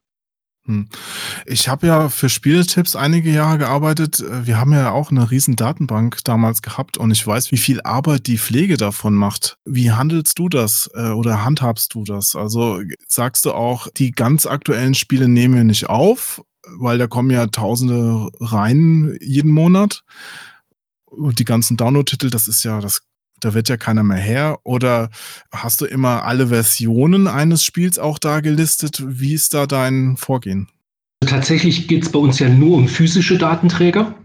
Hm. 0.70 0.88
Ich 1.48 1.68
habe 1.68 1.88
ja 1.88 2.10
für 2.10 2.30
Spieltipps 2.30 2.96
einige 2.96 3.32
Jahre 3.32 3.58
gearbeitet. 3.58 4.24
Wir 4.44 4.60
haben 4.60 4.72
ja 4.72 4.92
auch 4.92 5.10
eine 5.10 5.32
riesen 5.32 5.56
Datenbank 5.56 6.24
damals 6.26 6.62
gehabt 6.62 7.00
und 7.00 7.10
ich 7.10 7.26
weiß, 7.26 7.52
wie 7.52 7.58
viel 7.58 7.82
Arbeit 7.82 8.28
die 8.28 8.38
Pflege 8.38 8.78
davon 8.78 9.16
macht. 9.16 9.58
Wie 9.66 9.92
handelst 9.92 10.38
du 10.38 10.48
das 10.48 10.88
äh, 10.94 11.10
oder 11.10 11.44
handhabst 11.44 11.96
du 11.96 12.04
das? 12.04 12.36
Also 12.36 12.82
sagst 13.08 13.46
du 13.46 13.54
auch, 13.54 13.88
die 13.98 14.12
ganz 14.12 14.46
aktuellen 14.46 14.94
Spiele 14.94 15.28
nehmen 15.28 15.56
wir 15.56 15.64
nicht 15.64 15.90
auf, 15.90 16.44
weil 16.78 17.00
da 17.00 17.08
kommen 17.08 17.32
ja 17.32 17.48
Tausende 17.48 18.30
rein 18.40 19.18
jeden 19.22 19.52
Monat. 19.52 20.04
Und 21.06 21.40
die 21.40 21.46
ganzen 21.46 21.78
Download-Titel, 21.78 22.30
das 22.30 22.48
ist 22.48 22.64
ja, 22.64 22.80
das 22.80 23.02
da 23.40 23.54
wird 23.54 23.70
ja 23.70 23.78
keiner 23.78 24.04
mehr 24.04 24.18
her. 24.18 24.60
Oder 24.64 25.10
hast 25.52 25.82
du 25.82 25.86
immer 25.86 26.26
alle 26.26 26.48
Versionen 26.48 27.28
eines 27.28 27.64
Spiels 27.64 28.00
auch 28.00 28.20
da 28.20 28.40
gelistet? 28.40 29.04
Wie 29.06 29.34
ist 29.34 29.54
da 29.54 29.66
dein 29.66 30.18
Vorgehen? 30.18 30.68
Tatsächlich 31.22 31.88
geht 31.88 32.04
es 32.04 32.12
bei 32.12 32.20
uns 32.20 32.40
ja 32.40 32.50
nur 32.50 32.78
um 32.78 32.88
physische 32.88 33.38
Datenträger. 33.38 34.16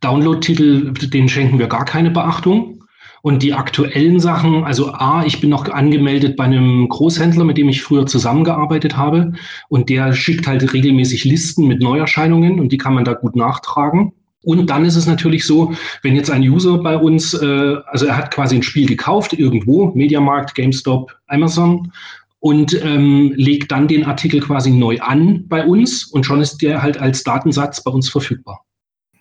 Download-Titel, 0.00 0.92
denen 0.92 1.28
schenken 1.28 1.58
wir 1.58 1.66
gar 1.66 1.84
keine 1.84 2.10
Beachtung. 2.10 2.84
Und 3.22 3.42
die 3.42 3.54
aktuellen 3.54 4.20
Sachen, 4.20 4.64
also 4.64 4.92
A, 4.92 5.24
ich 5.24 5.40
bin 5.40 5.48
noch 5.48 5.66
angemeldet 5.70 6.36
bei 6.36 6.44
einem 6.44 6.86
Großhändler, 6.90 7.44
mit 7.44 7.56
dem 7.56 7.70
ich 7.70 7.82
früher 7.82 8.06
zusammengearbeitet 8.06 8.98
habe. 8.98 9.32
Und 9.68 9.88
der 9.88 10.12
schickt 10.12 10.46
halt 10.46 10.74
regelmäßig 10.74 11.24
Listen 11.24 11.66
mit 11.66 11.80
Neuerscheinungen 11.80 12.60
und 12.60 12.70
die 12.70 12.76
kann 12.76 12.92
man 12.92 13.06
da 13.06 13.14
gut 13.14 13.34
nachtragen. 13.34 14.12
Und 14.44 14.68
dann 14.68 14.84
ist 14.84 14.96
es 14.96 15.06
natürlich 15.06 15.46
so, 15.46 15.74
wenn 16.02 16.14
jetzt 16.14 16.30
ein 16.30 16.42
User 16.42 16.78
bei 16.78 16.96
uns, 16.96 17.34
äh, 17.34 17.76
also 17.86 18.06
er 18.06 18.16
hat 18.16 18.30
quasi 18.30 18.56
ein 18.56 18.62
Spiel 18.62 18.86
gekauft, 18.86 19.32
irgendwo, 19.32 19.92
Mediamarkt, 19.94 20.54
GameStop, 20.54 21.16
Amazon, 21.26 21.92
und 22.40 22.78
ähm, 22.82 23.32
legt 23.36 23.72
dann 23.72 23.88
den 23.88 24.04
Artikel 24.04 24.38
quasi 24.40 24.70
neu 24.70 25.00
an 25.00 25.48
bei 25.48 25.64
uns 25.64 26.04
und 26.04 26.26
schon 26.26 26.42
ist 26.42 26.58
der 26.58 26.82
halt 26.82 26.98
als 26.98 27.24
Datensatz 27.24 27.82
bei 27.82 27.90
uns 27.90 28.10
verfügbar. 28.10 28.66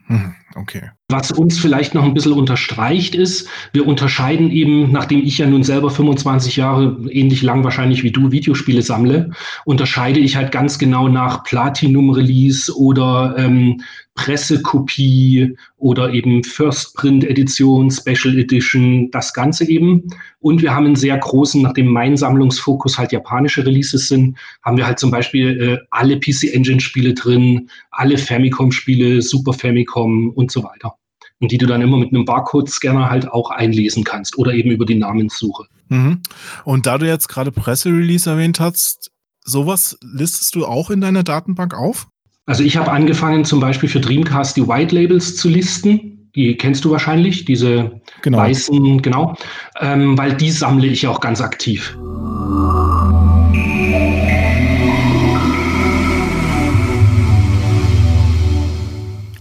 Hm, 0.08 0.36
okay. 0.56 0.92
Was 1.10 1.31
uns 1.31 1.60
vielleicht 1.60 1.93
noch 1.93 2.03
ein 2.03 2.13
bisschen 2.13 2.31
unterstreicht 2.31 3.13
ist, 3.13 3.48
wir 3.74 3.86
unterscheiden 3.86 4.50
eben, 4.50 4.91
nachdem 4.91 5.24
ich 5.24 5.38
ja 5.38 5.45
nun 5.45 5.62
selber 5.62 5.91
25 5.91 6.55
Jahre, 6.55 6.98
ähnlich 7.10 7.41
lang 7.43 7.63
wahrscheinlich 7.63 8.03
wie 8.03 8.12
du, 8.12 8.31
Videospiele 8.31 8.81
sammle, 8.81 9.31
unterscheide 9.65 10.19
ich 10.19 10.38
halt 10.38 10.51
ganz 10.51 10.79
genau 10.79 11.10
nach 11.10 11.43
Platinum-Release 11.43 12.75
oder 12.75 13.36
ähm, 13.38 13.81
Pressekopie 14.15 15.55
oder 15.77 16.13
eben 16.13 16.43
First 16.43 16.95
Print 16.95 17.24
Edition, 17.25 17.91
Special 17.91 18.38
Edition, 18.38 19.12
das 19.12 19.33
Ganze 19.33 19.67
eben. 19.67 20.03
Und 20.39 20.62
wir 20.62 20.74
haben 20.74 20.86
einen 20.86 20.95
sehr 20.95 21.17
großen, 21.17 21.62
nachdem 21.62 21.88
mein 21.88 22.15
Sammlungsfokus 22.15 22.98
halt 22.98 23.12
japanische 23.12 23.65
Releases 23.65 24.07
sind, 24.07 24.38
haben 24.63 24.77
wir 24.77 24.88
halt 24.88 25.00
zum 25.00 25.12
Beispiel 25.12 25.62
äh, 25.62 25.86
alle 25.91 26.19
PC 26.19 26.53
Engine 26.53 26.79
Spiele 26.79 27.13
drin, 27.13 27.69
alle 27.91 28.17
Famicom 28.17 28.72
Spiele, 28.72 29.22
Super 29.22 29.53
Famicom 29.53 30.29
und 30.29 30.51
so 30.51 30.63
weiter. 30.63 30.95
Und 31.43 31.51
die 31.51 31.57
du 31.57 31.65
dann 31.65 31.81
immer 31.81 31.97
mit 31.97 32.13
einem 32.13 32.23
Barcode-Scanner 32.23 33.09
halt 33.09 33.29
auch 33.29 33.51
einlesen 33.51 34.05
kannst 34.05 34.38
oder 34.38 34.53
eben 34.53 34.71
über 34.71 34.85
die 34.85 34.95
Namenssuche. 34.95 35.65
Mhm. 35.89 36.21
Und 36.63 36.85
da 36.85 36.97
du 36.97 37.05
jetzt 37.05 37.27
gerade 37.27 37.51
Presserelease 37.51 38.29
erwähnt 38.29 38.62
hast, 38.62 39.12
sowas 39.43 39.97
listest 40.01 40.55
du 40.55 40.65
auch 40.65 40.89
in 40.89 41.01
deiner 41.01 41.23
Datenbank 41.23 41.73
auf? 41.73 42.07
Also 42.45 42.63
ich 42.63 42.77
habe 42.77 42.93
angefangen 42.93 43.43
zum 43.43 43.59
Beispiel 43.59 43.89
für 43.89 44.00
Dreamcast 44.00 44.55
die 44.55 44.65
White 44.65 44.95
Labels 44.95 45.35
zu 45.35 45.50
listen. 45.50 46.29
Die 46.33 46.55
kennst 46.55 46.85
du 46.85 46.91
wahrscheinlich, 46.91 47.43
diese 47.43 48.00
genau. 48.21 48.38
weißen, 48.38 49.01
genau, 49.01 49.35
ähm, 49.81 50.17
weil 50.17 50.33
die 50.33 50.50
sammle 50.50 50.88
ich 50.88 51.05
auch 51.07 51.19
ganz 51.19 51.41
aktiv. 51.41 51.97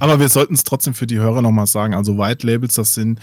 Aber 0.02 0.18
wir 0.18 0.28
sollten 0.28 0.54
es 0.54 0.64
trotzdem 0.64 0.94
für 0.94 1.06
die 1.06 1.21
Hörer 1.21 1.42
nochmal 1.42 1.68
sagen. 1.68 1.94
Also 1.94 2.18
White 2.18 2.44
Labels, 2.44 2.75
das 2.75 2.94
sind 2.94 3.21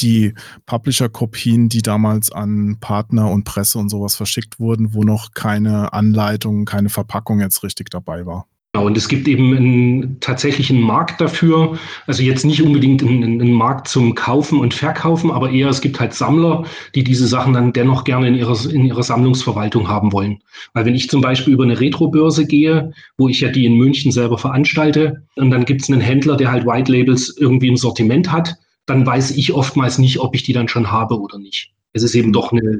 die 0.00 0.34
Publisher-Kopien, 0.66 1.68
die 1.68 1.82
damals 1.82 2.32
an 2.32 2.78
Partner 2.80 3.30
und 3.30 3.44
Presse 3.44 3.78
und 3.78 3.90
sowas 3.90 4.16
verschickt 4.16 4.58
wurden, 4.58 4.92
wo 4.92 5.04
noch 5.04 5.34
keine 5.34 5.92
Anleitung, 5.92 6.64
keine 6.64 6.88
Verpackung 6.88 7.38
jetzt 7.38 7.62
richtig 7.62 7.90
dabei 7.90 8.26
war. 8.26 8.48
Genau, 8.76 8.88
und 8.88 8.96
es 8.98 9.08
gibt 9.08 9.26
eben 9.26 9.56
einen 9.56 10.20
tatsächlichen 10.20 10.82
Markt 10.82 11.18
dafür. 11.18 11.78
Also 12.06 12.22
jetzt 12.22 12.44
nicht 12.44 12.62
unbedingt 12.62 13.02
einen, 13.02 13.40
einen, 13.40 13.52
Markt 13.52 13.88
zum 13.88 14.14
Kaufen 14.14 14.60
und 14.60 14.74
Verkaufen, 14.74 15.30
aber 15.30 15.48
eher 15.48 15.70
es 15.70 15.80
gibt 15.80 15.98
halt 15.98 16.12
Sammler, 16.12 16.64
die 16.94 17.02
diese 17.02 17.26
Sachen 17.26 17.54
dann 17.54 17.72
dennoch 17.72 18.04
gerne 18.04 18.28
in 18.28 18.34
ihrer, 18.34 18.70
in 18.70 18.84
ihrer 18.84 19.02
Sammlungsverwaltung 19.02 19.88
haben 19.88 20.12
wollen. 20.12 20.42
Weil 20.74 20.84
wenn 20.84 20.94
ich 20.94 21.08
zum 21.08 21.22
Beispiel 21.22 21.54
über 21.54 21.64
eine 21.64 21.80
Retrobörse 21.80 22.46
gehe, 22.46 22.92
wo 23.16 23.30
ich 23.30 23.40
ja 23.40 23.48
die 23.48 23.64
in 23.64 23.78
München 23.78 24.12
selber 24.12 24.36
veranstalte, 24.36 25.22
und 25.36 25.50
dann 25.50 25.64
gibt 25.64 25.80
es 25.80 25.90
einen 25.90 26.02
Händler, 26.02 26.36
der 26.36 26.52
halt 26.52 26.66
White 26.66 26.92
Labels 26.92 27.34
irgendwie 27.38 27.68
im 27.68 27.78
Sortiment 27.78 28.30
hat, 28.30 28.56
dann 28.84 29.06
weiß 29.06 29.30
ich 29.38 29.54
oftmals 29.54 29.96
nicht, 29.96 30.20
ob 30.20 30.34
ich 30.34 30.42
die 30.42 30.52
dann 30.52 30.68
schon 30.68 30.92
habe 30.92 31.18
oder 31.18 31.38
nicht. 31.38 31.72
Es 31.94 32.02
ist 32.02 32.14
eben 32.14 32.34
doch 32.34 32.52
eine, 32.52 32.78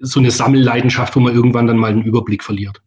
so 0.00 0.18
eine 0.18 0.32
Sammelleidenschaft, 0.32 1.14
wo 1.14 1.20
man 1.20 1.36
irgendwann 1.36 1.68
dann 1.68 1.78
mal 1.78 1.92
einen 1.92 2.02
Überblick 2.02 2.42
verliert. 2.42 2.82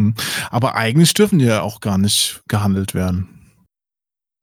Hm. 0.00 0.14
Aber 0.50 0.74
eigentlich 0.74 1.14
dürfen 1.14 1.38
die 1.38 1.44
ja 1.44 1.60
auch 1.60 1.80
gar 1.80 1.98
nicht 1.98 2.42
gehandelt 2.48 2.94
werden. 2.94 3.28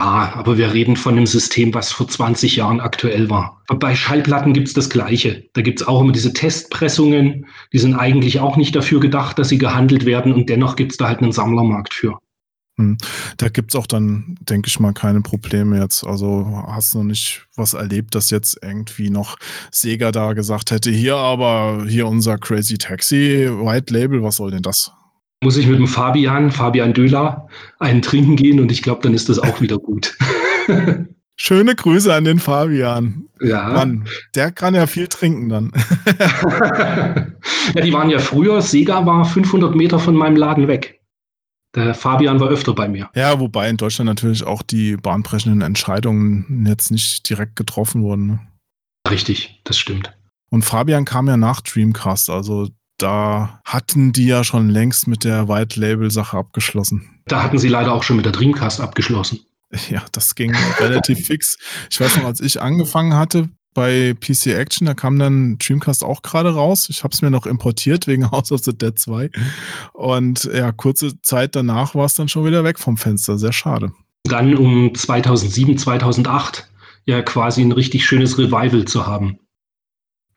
Ah, 0.00 0.32
aber 0.34 0.56
wir 0.56 0.72
reden 0.72 0.96
von 0.96 1.16
einem 1.16 1.26
System, 1.26 1.74
was 1.74 1.90
vor 1.90 2.06
20 2.06 2.54
Jahren 2.54 2.78
aktuell 2.78 3.28
war. 3.28 3.60
Bei 3.66 3.96
Schallplatten 3.96 4.52
gibt 4.52 4.68
es 4.68 4.74
das 4.74 4.88
Gleiche. 4.88 5.44
Da 5.54 5.62
gibt 5.62 5.80
es 5.80 5.88
auch 5.88 6.00
immer 6.00 6.12
diese 6.12 6.32
Testpressungen, 6.32 7.46
die 7.72 7.78
sind 7.78 7.96
eigentlich 7.96 8.38
auch 8.38 8.56
nicht 8.56 8.76
dafür 8.76 9.00
gedacht, 9.00 9.40
dass 9.40 9.48
sie 9.48 9.58
gehandelt 9.58 10.06
werden 10.06 10.32
und 10.32 10.48
dennoch 10.48 10.76
gibt 10.76 10.92
es 10.92 10.98
da 10.98 11.08
halt 11.08 11.20
einen 11.20 11.32
Sammlermarkt 11.32 11.94
für. 11.94 12.16
Hm. 12.76 12.96
Da 13.38 13.48
gibt 13.48 13.74
es 13.74 13.80
auch 13.80 13.88
dann, 13.88 14.36
denke 14.40 14.68
ich 14.68 14.78
mal, 14.78 14.92
keine 14.92 15.20
Probleme 15.20 15.80
jetzt. 15.80 16.06
Also 16.06 16.46
hast 16.68 16.94
du 16.94 16.98
noch 16.98 17.04
nicht 17.04 17.48
was 17.56 17.74
erlebt, 17.74 18.14
dass 18.14 18.30
jetzt 18.30 18.56
irgendwie 18.62 19.10
noch 19.10 19.36
Sega 19.72 20.12
da 20.12 20.32
gesagt 20.32 20.70
hätte, 20.70 20.92
hier 20.92 21.16
aber 21.16 21.86
hier 21.88 22.06
unser 22.06 22.38
Crazy 22.38 22.78
Taxi 22.78 23.50
White 23.50 23.92
Label, 23.92 24.22
was 24.22 24.36
soll 24.36 24.52
denn 24.52 24.62
das? 24.62 24.92
Muss 25.42 25.56
ich 25.56 25.66
mit 25.66 25.78
dem 25.78 25.86
Fabian, 25.86 26.50
Fabian 26.50 26.92
Döhler, 26.92 27.48
einen 27.78 28.02
trinken 28.02 28.36
gehen 28.36 28.60
und 28.60 28.72
ich 28.72 28.82
glaube, 28.82 29.02
dann 29.02 29.14
ist 29.14 29.28
das 29.28 29.38
auch 29.38 29.60
wieder 29.60 29.78
gut. 29.78 30.16
Schöne 31.40 31.76
Grüße 31.76 32.12
an 32.12 32.24
den 32.24 32.40
Fabian. 32.40 33.28
Ja. 33.40 33.68
Mann, 33.68 34.08
der 34.34 34.50
kann 34.50 34.74
ja 34.74 34.88
viel 34.88 35.06
trinken 35.06 35.48
dann. 35.48 35.72
ja, 37.74 37.80
die 37.80 37.92
waren 37.92 38.10
ja 38.10 38.18
früher, 38.18 38.60
Sega 38.60 39.06
war 39.06 39.24
500 39.24 39.76
Meter 39.76 40.00
von 40.00 40.16
meinem 40.16 40.34
Laden 40.34 40.66
weg. 40.66 41.00
Der 41.76 41.94
Fabian 41.94 42.40
war 42.40 42.48
öfter 42.48 42.74
bei 42.74 42.88
mir. 42.88 43.08
Ja, 43.14 43.38
wobei 43.38 43.68
in 43.68 43.76
Deutschland 43.76 44.08
natürlich 44.08 44.42
auch 44.42 44.62
die 44.62 44.96
bahnbrechenden 44.96 45.60
Entscheidungen 45.60 46.64
jetzt 46.66 46.90
nicht 46.90 47.28
direkt 47.28 47.54
getroffen 47.54 48.02
wurden. 48.02 48.26
Ne? 48.26 48.40
Richtig, 49.08 49.60
das 49.62 49.78
stimmt. 49.78 50.12
Und 50.50 50.64
Fabian 50.64 51.04
kam 51.04 51.28
ja 51.28 51.36
nach 51.36 51.60
Dreamcast, 51.60 52.30
also 52.30 52.68
da 52.98 53.60
hatten 53.64 54.12
die 54.12 54.26
ja 54.26 54.44
schon 54.44 54.68
längst 54.68 55.06
mit 55.06 55.24
der 55.24 55.48
White 55.48 55.80
Label 55.80 56.10
Sache 56.10 56.36
abgeschlossen. 56.36 57.08
Da 57.26 57.42
hatten 57.42 57.58
sie 57.58 57.68
leider 57.68 57.92
auch 57.92 58.02
schon 58.02 58.16
mit 58.16 58.24
der 58.24 58.32
Dreamcast 58.32 58.80
abgeschlossen. 58.80 59.40
Ja, 59.90 60.04
das 60.12 60.34
ging 60.34 60.54
relativ 60.80 61.26
fix. 61.26 61.58
Ich 61.90 62.00
weiß 62.00 62.16
noch, 62.16 62.24
als 62.24 62.40
ich 62.40 62.60
angefangen 62.60 63.14
hatte 63.14 63.48
bei 63.74 64.14
PC 64.14 64.46
Action, 64.48 64.86
da 64.86 64.94
kam 64.94 65.18
dann 65.18 65.58
Dreamcast 65.58 66.02
auch 66.02 66.22
gerade 66.22 66.54
raus. 66.54 66.88
Ich 66.90 67.04
habe 67.04 67.12
es 67.12 67.22
mir 67.22 67.30
noch 67.30 67.46
importiert 67.46 68.06
wegen 68.06 68.30
House 68.30 68.50
of 68.50 68.62
the 68.64 68.76
Dead 68.76 68.98
2. 68.98 69.30
Und 69.92 70.44
ja, 70.52 70.72
kurze 70.72 71.20
Zeit 71.22 71.54
danach 71.54 71.94
war 71.94 72.06
es 72.06 72.14
dann 72.14 72.28
schon 72.28 72.44
wieder 72.44 72.64
weg 72.64 72.78
vom 72.78 72.96
Fenster. 72.96 73.38
Sehr 73.38 73.52
schade. 73.52 73.92
Dann 74.24 74.56
um 74.56 74.94
2007, 74.94 75.78
2008 75.78 76.68
ja 77.04 77.22
quasi 77.22 77.62
ein 77.62 77.72
richtig 77.72 78.04
schönes 78.04 78.36
Revival 78.36 78.84
zu 78.84 79.06
haben. 79.06 79.38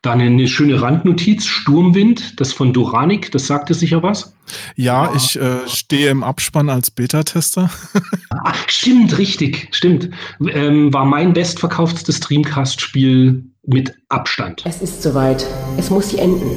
Dann 0.01 0.19
eine 0.19 0.47
schöne 0.47 0.81
Randnotiz, 0.81 1.45
Sturmwind, 1.45 2.39
das 2.39 2.53
von 2.53 2.73
Doranik, 2.73 3.31
das 3.31 3.45
sagte 3.45 3.75
sicher 3.75 4.01
was. 4.01 4.33
Ja, 4.75 5.13
ich 5.15 5.39
äh, 5.39 5.67
stehe 5.67 6.09
im 6.09 6.23
Abspann 6.23 6.69
als 6.69 6.89
Beta-Tester. 6.89 7.69
Ach, 8.43 8.57
stimmt, 8.67 9.17
richtig, 9.19 9.67
stimmt. 9.71 10.09
Ähm, 10.39 10.91
war 10.91 11.05
mein 11.05 11.33
bestverkauftes 11.33 12.19
Dreamcast-Spiel 12.19 13.43
mit 13.67 13.93
Abstand. 14.09 14.63
Es 14.65 14.81
ist 14.81 15.03
soweit. 15.03 15.45
Es 15.77 15.91
muss 15.91 16.09
sie 16.09 16.17
enden. 16.17 16.49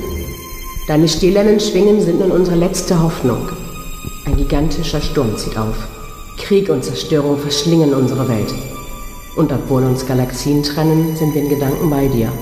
Deine 0.89 1.07
stählernen 1.07 1.61
Schwingen 1.61 2.01
sind 2.01 2.21
nun 2.21 2.31
unsere 2.31 2.57
letzte 2.57 2.99
Hoffnung. 2.99 3.47
Ein 4.25 4.39
gigantischer 4.39 5.03
Sturm 5.03 5.37
zieht 5.37 5.59
auf. 5.59 5.77
Krieg 6.39 6.71
und 6.71 6.83
Zerstörung 6.83 7.39
verschlingen 7.39 7.93
unsere 7.93 8.27
Welt. 8.27 8.53
Und 9.37 9.53
obwohl 9.53 9.83
uns 9.83 10.07
Galaxien 10.07 10.63
trennen, 10.63 11.15
sind 11.17 11.35
wir 11.35 11.43
in 11.43 11.51
Gedanken 11.51 11.91
bei 11.91 12.09
dir. 12.09 12.33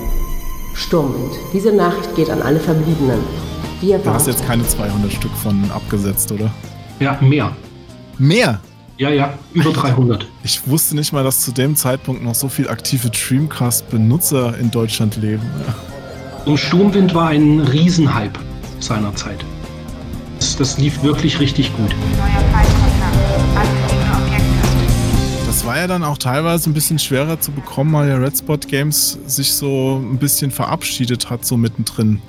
Sturmwind. 0.73 1.33
Diese 1.53 1.71
Nachricht 1.71 2.15
geht 2.15 2.29
an 2.29 2.41
alle 2.41 2.59
Verbliebenen. 2.59 3.19
Wir 3.81 3.97
du 3.97 4.09
hast 4.11 4.27
jetzt 4.27 4.45
keine 4.45 4.65
200 4.65 5.11
Stück 5.11 5.31
von 5.31 5.69
abgesetzt, 5.71 6.31
oder? 6.31 6.51
Ja, 6.99 7.17
mehr. 7.21 7.51
Mehr? 8.17 8.59
Ja, 8.97 9.09
ja, 9.09 9.33
über 9.53 9.71
300. 9.71 10.27
Ich 10.43 10.67
wusste 10.67 10.95
nicht 10.95 11.11
mal, 11.11 11.23
dass 11.23 11.41
zu 11.41 11.51
dem 11.51 11.75
Zeitpunkt 11.75 12.23
noch 12.23 12.35
so 12.35 12.47
viele 12.47 12.69
aktive 12.69 13.09
Dreamcast-Benutzer 13.09 14.57
in 14.57 14.69
Deutschland 14.71 15.17
leben. 15.17 15.43
Und 16.45 16.57
Sturmwind 16.57 17.13
war 17.13 17.29
ein 17.29 17.59
Riesenhype 17.59 18.39
seinerzeit. 18.79 19.43
Das, 20.37 20.55
das 20.55 20.77
lief 20.77 21.01
wirklich 21.03 21.39
richtig 21.39 21.75
gut. 21.75 21.89
Neuer 22.17 22.43
war 25.63 25.77
ja 25.77 25.87
dann 25.87 26.03
auch 26.03 26.17
teilweise 26.17 26.69
ein 26.69 26.73
bisschen 26.73 26.99
schwerer 26.99 27.39
zu 27.39 27.51
bekommen, 27.51 27.93
weil 27.93 28.09
ja 28.09 28.17
Red 28.17 28.37
Spot 28.37 28.57
Games 28.57 29.17
sich 29.25 29.53
so 29.53 30.01
ein 30.03 30.17
bisschen 30.17 30.51
verabschiedet 30.51 31.29
hat, 31.29 31.45
so 31.45 31.55
mittendrin. 31.55 32.21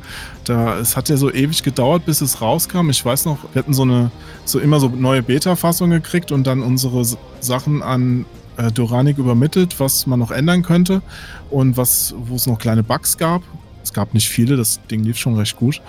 Da, 0.44 0.78
es 0.78 0.96
hat 0.96 1.08
ja 1.08 1.16
so 1.16 1.32
ewig 1.32 1.62
gedauert, 1.62 2.06
bis 2.06 2.20
es 2.20 2.40
rauskam. 2.40 2.90
Ich 2.90 3.04
weiß 3.04 3.24
noch, 3.24 3.38
wir 3.52 3.62
hatten 3.62 3.74
so 3.74 3.82
eine, 3.82 4.10
so 4.44 4.60
immer 4.60 4.78
so 4.78 4.88
neue 4.88 5.22
Beta-Fassungen 5.22 6.02
gekriegt 6.02 6.30
und 6.32 6.46
dann 6.46 6.62
unsere 6.62 7.02
Sachen 7.40 7.82
an 7.82 8.24
äh, 8.56 8.70
Doranik 8.70 9.18
übermittelt, 9.18 9.80
was 9.80 10.06
man 10.06 10.20
noch 10.20 10.30
ändern 10.30 10.62
könnte 10.62 11.02
und 11.50 11.76
was, 11.76 12.14
wo 12.16 12.36
es 12.36 12.46
noch 12.46 12.58
kleine 12.58 12.84
Bugs 12.84 13.18
gab. 13.18 13.42
Es 13.82 13.92
gab 13.92 14.14
nicht 14.14 14.28
viele, 14.28 14.56
das 14.56 14.80
Ding 14.90 15.02
lief 15.02 15.18
schon 15.18 15.36
recht 15.36 15.56
gut. 15.56 15.82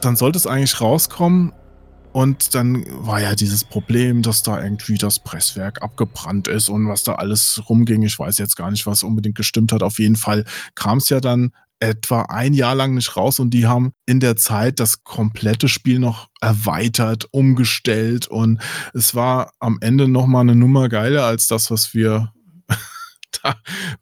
Dann 0.00 0.14
sollte 0.16 0.38
es 0.38 0.46
eigentlich 0.46 0.80
rauskommen 0.80 1.52
und 2.14 2.54
dann 2.54 2.86
war 3.04 3.20
ja 3.20 3.34
dieses 3.34 3.64
Problem, 3.64 4.22
dass 4.22 4.44
da 4.44 4.62
irgendwie 4.62 4.98
das 4.98 5.18
Presswerk 5.18 5.82
abgebrannt 5.82 6.46
ist 6.46 6.68
und 6.68 6.86
was 6.86 7.02
da 7.02 7.16
alles 7.16 7.60
rumging. 7.68 8.04
Ich 8.04 8.16
weiß 8.16 8.38
jetzt 8.38 8.54
gar 8.54 8.70
nicht, 8.70 8.86
was 8.86 9.02
unbedingt 9.02 9.34
gestimmt 9.34 9.72
hat. 9.72 9.82
Auf 9.82 9.98
jeden 9.98 10.14
Fall 10.14 10.44
kam 10.76 10.98
es 10.98 11.08
ja 11.08 11.18
dann 11.18 11.50
etwa 11.80 12.22
ein 12.22 12.54
Jahr 12.54 12.76
lang 12.76 12.94
nicht 12.94 13.16
raus 13.16 13.40
und 13.40 13.50
die 13.50 13.66
haben 13.66 13.90
in 14.06 14.20
der 14.20 14.36
Zeit 14.36 14.78
das 14.78 15.02
komplette 15.02 15.66
Spiel 15.66 15.98
noch 15.98 16.28
erweitert, 16.40 17.26
umgestellt 17.32 18.28
und 18.28 18.60
es 18.92 19.16
war 19.16 19.50
am 19.58 19.78
Ende 19.80 20.06
nochmal 20.06 20.42
eine 20.42 20.54
Nummer 20.54 20.88
geiler 20.88 21.24
als 21.24 21.48
das, 21.48 21.72
was 21.72 21.94
wir 21.94 22.32
da 23.42 23.56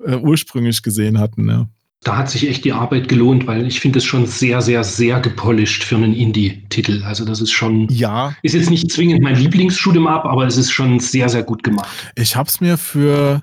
äh, 0.04 0.16
ursprünglich 0.16 0.82
gesehen 0.82 1.18
hatten. 1.18 1.48
Ja 1.48 1.66
da 2.04 2.16
hat 2.16 2.30
sich 2.30 2.48
echt 2.48 2.64
die 2.64 2.72
Arbeit 2.72 3.08
gelohnt, 3.08 3.46
weil 3.46 3.66
ich 3.66 3.80
finde 3.80 3.98
es 3.98 4.04
schon 4.04 4.26
sehr, 4.26 4.60
sehr, 4.60 4.82
sehr 4.82 5.20
gepolished 5.20 5.84
für 5.84 5.96
einen 5.96 6.14
Indie-Titel. 6.14 7.02
Also 7.04 7.24
das 7.24 7.40
ist 7.40 7.52
schon, 7.52 7.86
ja, 7.88 8.34
ist 8.42 8.54
jetzt 8.54 8.70
nicht 8.70 8.90
zwingend 8.90 9.22
mein 9.22 9.36
Lieblings-Shoot'em 9.36 10.08
Up, 10.08 10.24
aber 10.24 10.46
es 10.46 10.56
ist 10.56 10.72
schon 10.72 10.98
sehr, 10.98 11.28
sehr 11.28 11.44
gut 11.44 11.62
gemacht. 11.62 11.88
Ich 12.16 12.34
habe 12.34 12.48
es 12.48 12.60
mir 12.60 12.76
für 12.76 13.42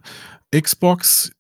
Xbox 0.53 1.31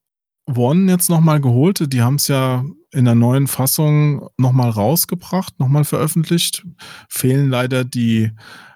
One 0.45 0.89
jetzt 0.89 1.09
nochmal 1.09 1.41
geholt. 1.41 1.91
Die 1.91 2.01
haben 2.01 2.15
es 2.15 2.29
ja 2.29 2.63
in 2.91 3.05
der 3.05 3.15
neuen 3.15 3.47
Fassung 3.47 4.29
nochmal 4.37 4.69
rausgebracht, 4.69 5.59
nochmal 5.59 5.83
veröffentlicht. 5.83 6.65
Fehlen 7.09 7.49
leider 7.49 7.83
die 7.83 8.31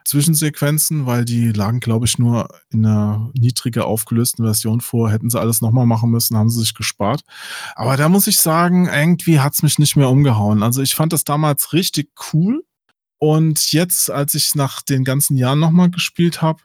Zwischensequenzen, 0.06 1.06
weil 1.06 1.26
die 1.26 1.52
lagen, 1.52 1.80
glaube 1.80 2.06
ich, 2.06 2.18
nur 2.18 2.50
in 2.70 2.86
einer 2.86 3.32
niedriger 3.34 3.86
aufgelösten 3.86 4.44
Version 4.44 4.82
vor. 4.82 5.12
Hätten 5.12 5.30
sie 5.30 5.40
alles 5.40 5.62
nochmal 5.62 5.86
machen 5.86 6.10
müssen, 6.12 6.38
haben 6.38 6.50
sie 6.50 6.60
sich 6.60 6.74
gespart. 6.74 7.22
Aber 7.76 7.98
da 7.98 8.10
muss 8.10 8.28
ich 8.28 8.38
sagen, 8.38 8.88
irgendwie 8.88 9.40
hat 9.40 9.54
es 9.54 9.64
mich 9.64 9.80
nicht 9.80 9.96
mehr 9.96 10.10
umgehauen. 10.10 10.64
Also 10.64 10.82
ich 10.82 10.96
fand 10.96 11.14
das 11.14 11.24
damals 11.24 11.74
richtig 11.74 12.12
cool. 12.34 12.64
Und 13.18 13.72
jetzt, 13.72 14.12
als 14.12 14.34
ich 14.34 14.54
nach 14.56 14.82
den 14.82 15.04
ganzen 15.04 15.38
Jahren 15.38 15.60
nochmal 15.60 15.90
gespielt 15.90 16.42
habe, 16.42 16.62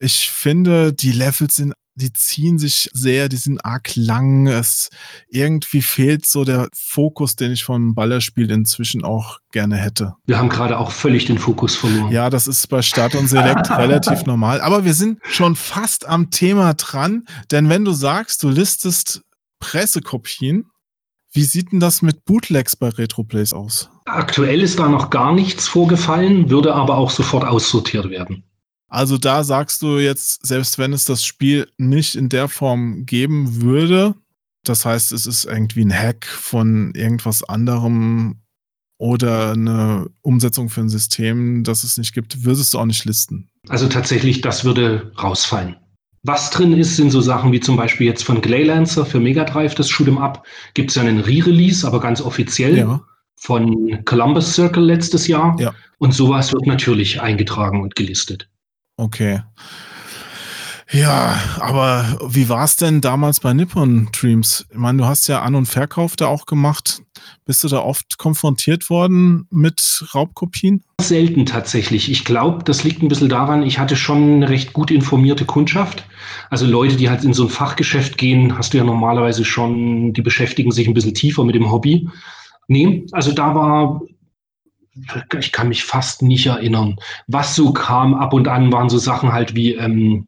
ich 0.00 0.30
finde, 0.30 0.92
die 0.92 1.10
Levels 1.12 1.56
sind 1.56 1.74
die 1.98 2.12
ziehen 2.12 2.58
sich 2.58 2.88
sehr, 2.92 3.28
die 3.28 3.36
sind 3.36 3.64
arg 3.64 3.94
lang. 3.96 4.46
Es 4.46 4.88
irgendwie 5.28 5.82
fehlt 5.82 6.26
so 6.26 6.44
der 6.44 6.68
Fokus, 6.72 7.36
den 7.36 7.52
ich 7.52 7.64
vom 7.64 7.94
Ballerspiel 7.94 8.50
inzwischen 8.50 9.04
auch 9.04 9.38
gerne 9.52 9.76
hätte. 9.76 10.14
Wir 10.26 10.38
haben 10.38 10.48
gerade 10.48 10.78
auch 10.78 10.92
völlig 10.92 11.26
den 11.26 11.38
Fokus 11.38 11.76
verloren. 11.76 12.12
Ja, 12.12 12.30
das 12.30 12.48
ist 12.48 12.68
bei 12.68 12.82
Start 12.82 13.14
und 13.14 13.28
Select 13.28 13.70
relativ 13.76 14.24
normal. 14.24 14.60
Aber 14.60 14.84
wir 14.84 14.94
sind 14.94 15.18
schon 15.24 15.56
fast 15.56 16.08
am 16.08 16.30
Thema 16.30 16.74
dran, 16.74 17.24
denn 17.50 17.68
wenn 17.68 17.84
du 17.84 17.92
sagst, 17.92 18.42
du 18.42 18.48
listest 18.48 19.22
Pressekopien, 19.60 20.66
wie 21.32 21.44
sieht 21.44 21.72
denn 21.72 21.80
das 21.80 22.00
mit 22.00 22.24
Bootlegs 22.24 22.76
bei 22.76 22.88
Retroplays 22.88 23.52
aus? 23.52 23.90
Aktuell 24.06 24.62
ist 24.62 24.78
da 24.78 24.88
noch 24.88 25.10
gar 25.10 25.34
nichts 25.34 25.68
vorgefallen, 25.68 26.48
würde 26.48 26.74
aber 26.74 26.96
auch 26.96 27.10
sofort 27.10 27.44
aussortiert 27.44 28.08
werden. 28.08 28.44
Also 28.88 29.18
da 29.18 29.44
sagst 29.44 29.82
du 29.82 29.98
jetzt, 29.98 30.46
selbst 30.46 30.78
wenn 30.78 30.92
es 30.92 31.04
das 31.04 31.24
Spiel 31.24 31.68
nicht 31.76 32.14
in 32.14 32.28
der 32.28 32.48
Form 32.48 33.04
geben 33.04 33.60
würde, 33.60 34.14
das 34.64 34.84
heißt, 34.84 35.12
es 35.12 35.26
ist 35.26 35.44
irgendwie 35.44 35.84
ein 35.84 35.92
Hack 35.92 36.26
von 36.26 36.92
irgendwas 36.94 37.42
anderem 37.44 38.40
oder 38.98 39.52
eine 39.52 40.10
Umsetzung 40.22 40.70
für 40.70 40.80
ein 40.80 40.88
System, 40.88 41.64
das 41.64 41.84
es 41.84 41.98
nicht 41.98 42.14
gibt, 42.14 42.44
würdest 42.44 42.74
du 42.74 42.78
auch 42.78 42.84
nicht 42.84 43.04
listen. 43.04 43.48
Also 43.68 43.88
tatsächlich, 43.88 44.40
das 44.40 44.64
würde 44.64 45.12
rausfallen. 45.22 45.76
Was 46.24 46.50
drin 46.50 46.72
ist, 46.72 46.96
sind 46.96 47.10
so 47.10 47.20
Sachen 47.20 47.52
wie 47.52 47.60
zum 47.60 47.76
Beispiel 47.76 48.06
jetzt 48.06 48.24
von 48.24 48.40
Glaylancer 48.40 49.06
für 49.06 49.20
Mega 49.20 49.44
Drive, 49.44 49.74
das 49.76 49.88
Shoot'em 49.88 50.18
Up. 50.18 50.44
Gibt 50.74 50.90
es 50.90 50.96
ja 50.96 51.02
einen 51.02 51.20
Re-Release, 51.20 51.86
aber 51.86 52.00
ganz 52.00 52.20
offiziell 52.20 52.76
ja. 52.76 53.00
von 53.36 54.04
Columbus 54.04 54.54
Circle 54.54 54.82
letztes 54.82 55.28
Jahr. 55.28 55.56
Ja. 55.60 55.74
Und 55.98 56.12
sowas 56.12 56.52
wird 56.52 56.66
natürlich 56.66 57.20
eingetragen 57.20 57.82
und 57.82 57.94
gelistet. 57.94 58.48
Okay. 58.98 59.40
Ja, 60.90 61.38
aber 61.60 62.18
wie 62.28 62.48
war 62.48 62.64
es 62.64 62.76
denn 62.76 63.02
damals 63.02 63.40
bei 63.40 63.52
Nippon 63.52 64.08
Dreams? 64.10 64.66
Ich 64.70 64.78
meine, 64.78 64.98
du 64.98 65.04
hast 65.04 65.28
ja 65.28 65.42
An- 65.42 65.54
und 65.54 65.66
Verkauf 65.66 66.16
da 66.16 66.26
auch 66.26 66.46
gemacht. 66.46 67.02
Bist 67.44 67.62
du 67.62 67.68
da 67.68 67.80
oft 67.80 68.16
konfrontiert 68.16 68.88
worden 68.88 69.46
mit 69.50 70.04
Raubkopien? 70.14 70.82
Selten 71.00 71.44
tatsächlich. 71.44 72.10
Ich 72.10 72.24
glaube, 72.24 72.64
das 72.64 72.84
liegt 72.84 73.02
ein 73.02 73.08
bisschen 73.08 73.28
daran, 73.28 73.62
ich 73.62 73.78
hatte 73.78 73.96
schon 73.96 74.36
eine 74.36 74.48
recht 74.48 74.72
gut 74.72 74.90
informierte 74.90 75.44
Kundschaft. 75.44 76.06
Also 76.48 76.66
Leute, 76.66 76.96
die 76.96 77.10
halt 77.10 77.22
in 77.22 77.34
so 77.34 77.44
ein 77.44 77.50
Fachgeschäft 77.50 78.16
gehen, 78.16 78.56
hast 78.56 78.72
du 78.72 78.78
ja 78.78 78.84
normalerweise 78.84 79.44
schon, 79.44 80.14
die 80.14 80.22
beschäftigen 80.22 80.72
sich 80.72 80.88
ein 80.88 80.94
bisschen 80.94 81.14
tiefer 81.14 81.44
mit 81.44 81.54
dem 81.54 81.70
Hobby. 81.70 82.08
Nee, 82.66 83.06
also 83.12 83.32
da 83.32 83.54
war 83.54 84.00
ich 85.38 85.52
kann 85.52 85.68
mich 85.68 85.84
fast 85.84 86.22
nicht 86.22 86.46
erinnern. 86.46 86.96
Was 87.26 87.54
so 87.54 87.72
kam 87.72 88.14
ab 88.14 88.32
und 88.32 88.48
an, 88.48 88.72
waren 88.72 88.88
so 88.88 88.98
Sachen 88.98 89.32
halt 89.32 89.54
wie 89.54 89.74
ähm, 89.74 90.26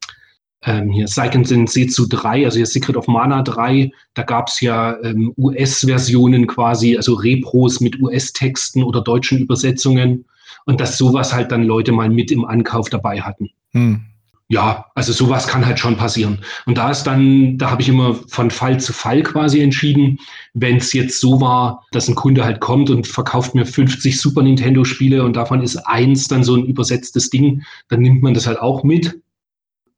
ähm, 0.63 0.91
hier 0.91 1.09
Seiken 1.09 1.45
Sensetsu 1.45 2.07
3, 2.09 2.45
also 2.45 2.57
hier 2.57 2.67
Secret 2.67 2.97
of 2.97 3.07
Mana 3.07 3.43
3, 3.43 3.91
da 4.15 4.23
gab 4.23 4.49
es 4.49 4.61
ja 4.61 4.99
ähm, 5.03 5.33
US-Versionen 5.39 6.47
quasi, 6.47 6.97
also 6.97 7.15
Repros 7.15 7.81
mit 7.81 8.01
US-Texten 8.01 8.83
oder 8.83 9.01
deutschen 9.01 9.39
Übersetzungen 9.39 10.27
und 10.67 10.81
dass 10.81 10.99
sowas 10.99 11.33
halt 11.33 11.51
dann 11.53 11.65
Leute 11.65 11.93
mal 11.93 12.11
mit 12.11 12.31
im 12.31 12.45
Ankauf 12.45 12.91
dabei 12.91 13.21
hatten. 13.23 13.51
Hm. 13.73 14.05
Ja, 14.53 14.87
also 14.95 15.13
sowas 15.13 15.47
kann 15.47 15.65
halt 15.65 15.79
schon 15.79 15.97
passieren. 15.97 16.45
Und 16.67 16.77
da 16.77 16.91
ist 16.91 17.05
dann, 17.05 17.57
da 17.57 17.71
habe 17.71 17.83
ich 17.83 17.89
immer 17.89 18.15
von 18.29 18.51
Fall 18.51 18.81
zu 18.81 18.93
Fall 18.93 19.23
quasi 19.23 19.61
entschieden, 19.61 20.19
wenn 20.55 20.77
es 20.79 20.93
jetzt 20.93 21.21
so 21.21 21.41
war, 21.41 21.87
dass 21.93 22.09
ein 22.09 22.17
Kunde 22.17 22.45
halt 22.45 22.61
kommt 22.61 22.91
und 22.91 23.07
verkauft 23.07 23.55
mir 23.55 23.65
50 23.65 24.21
Super 24.21 24.43
Nintendo-Spiele 24.43 25.23
und 25.23 25.37
davon 25.37 25.63
ist 25.63 25.77
eins 25.77 26.27
dann 26.29 26.43
so 26.43 26.57
ein 26.57 26.67
übersetztes 26.67 27.31
Ding, 27.31 27.63
dann 27.89 28.01
nimmt 28.01 28.23
man 28.23 28.35
das 28.35 28.47
halt 28.47 28.59
auch 28.59 28.83
mit 28.83 29.21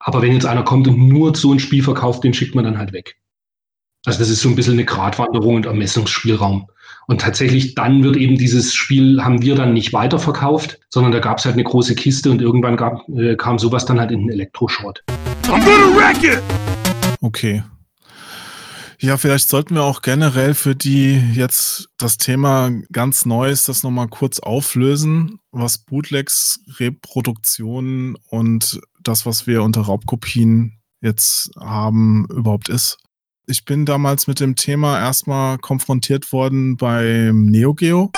aber 0.05 0.21
wenn 0.23 0.33
jetzt 0.33 0.47
einer 0.47 0.65
kommt 0.65 0.89
und 0.89 0.99
nur 0.99 1.35
so 1.35 1.53
ein 1.53 1.61
Spiel 1.61 1.83
verkauft, 1.83 2.25
den 2.25 2.35
schickt 2.35 2.55
man 2.55 2.65
dann 2.65 2.79
halt 2.79 2.93
weg. 2.93 3.17
Also 4.05 4.19
das 4.19 4.31
ist 4.31 4.43
so 4.43 4.49
ein 4.49 4.57
bisschen 4.57 4.75
eine 4.75 4.85
Gratwanderung 4.85 5.57
und 5.57 5.67
Ermessungsspielraum. 5.67 6.67
Und 7.07 7.21
tatsächlich 7.21 7.75
dann 7.75 8.03
wird 8.05 8.17
eben 8.17 8.39
dieses 8.39 8.75
Spiel, 8.75 9.23
haben 9.23 9.43
wir 9.43 9.55
dann 9.55 9.73
nicht 9.73 9.93
weiterverkauft, 9.93 10.79
sondern 10.89 11.13
da 11.13 11.19
gab 11.19 11.39
es 11.39 11.45
halt 11.45 11.55
eine 11.55 11.65
große 11.65 11.95
Kiste 11.95 12.31
und 12.31 12.41
irgendwann 12.41 12.77
gab, 12.77 13.09
äh, 13.09 13.37
kam 13.37 13.59
sowas 13.59 13.85
dann 13.85 13.99
halt 13.99 14.11
in 14.11 14.21
den 14.21 14.31
Elektroschrott. 14.31 15.03
Okay. 17.21 17.63
Ja, 19.03 19.17
vielleicht 19.17 19.49
sollten 19.49 19.75
wir 19.75 19.83
auch 19.83 20.01
generell 20.01 20.55
für 20.55 20.77
die 20.77 21.21
jetzt 21.35 21.89
das 21.99 22.19
Thema 22.19 22.71
ganz 22.93 23.27
neu 23.27 23.51
ist, 23.51 23.69
das 23.69 23.83
nochmal 23.83 24.07
kurz 24.07 24.39
auflösen, 24.39 25.41
was 25.51 25.79
Bootlegs, 25.79 26.61
Reproduktionen 26.79 28.17
und 28.29 28.81
das, 29.03 29.27
was 29.27 29.49
wir 29.49 29.65
unter 29.65 29.81
Raubkopien 29.81 30.79
jetzt 31.01 31.51
haben, 31.59 32.29
überhaupt 32.31 32.69
ist. 32.69 32.99
Ich 33.47 33.65
bin 33.65 33.85
damals 33.85 34.29
mit 34.29 34.39
dem 34.39 34.55
Thema 34.55 35.01
erstmal 35.01 35.59
konfrontiert 35.59 36.31
worden 36.33 36.77
beim 36.77 37.47
Neo 37.47 37.75
Geo. 37.75 38.13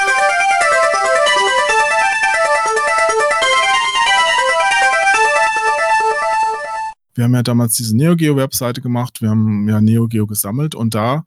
Wir 7.15 7.25
haben 7.25 7.35
ja 7.35 7.43
damals 7.43 7.75
diese 7.75 7.97
Neo 7.97 8.17
Geo 8.17 8.37
Webseite 8.37 8.83
gemacht, 8.83 9.23
wir 9.23 9.31
haben 9.31 9.67
ja 9.67 9.81
Neo 9.81 10.09
Geo 10.09 10.27
gesammelt 10.27 10.75
und 10.75 10.95
da 10.95 11.25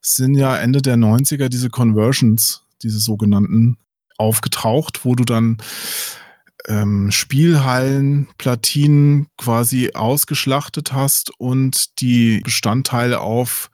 sind 0.00 0.34
ja 0.34 0.56
Ende 0.56 0.82
der 0.82 0.96
90er 0.96 1.48
diese 1.48 1.70
Conversions, 1.70 2.64
diese 2.82 2.98
sogenannten, 2.98 3.76
aufgetaucht, 4.18 5.04
wo 5.04 5.14
du 5.14 5.24
dann 5.24 5.58
ähm, 6.66 7.10
Spielhallen, 7.10 8.28
Platinen 8.38 9.28
quasi 9.38 9.92
ausgeschlachtet 9.94 10.92
hast 10.92 11.30
und 11.38 12.00
die 12.00 12.40
Bestandteile 12.40 13.20
auf 13.20 13.70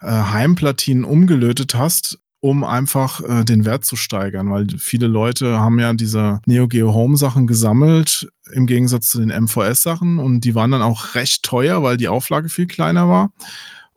äh, 0.00 0.06
Heimplatinen 0.06 1.04
umgelötet 1.04 1.74
hast, 1.74 2.18
um 2.40 2.64
einfach 2.64 3.20
äh, 3.22 3.44
den 3.44 3.64
Wert 3.64 3.84
zu 3.84 3.94
steigern, 3.94 4.50
weil 4.50 4.66
viele 4.78 5.06
Leute 5.06 5.60
haben 5.60 5.78
ja 5.78 5.92
diese 5.92 6.40
Neo 6.46 6.66
Geo 6.66 6.92
Home 6.92 7.16
Sachen 7.16 7.46
gesammelt 7.46 8.28
im 8.52 8.66
Gegensatz 8.66 9.10
zu 9.10 9.20
den 9.20 9.28
MVS 9.44 9.82
Sachen 9.82 10.18
und 10.18 10.40
die 10.40 10.54
waren 10.54 10.72
dann 10.72 10.82
auch 10.82 11.14
recht 11.14 11.44
teuer, 11.44 11.82
weil 11.82 11.96
die 11.96 12.08
Auflage 12.08 12.48
viel 12.48 12.66
kleiner 12.66 13.08
war. 13.08 13.30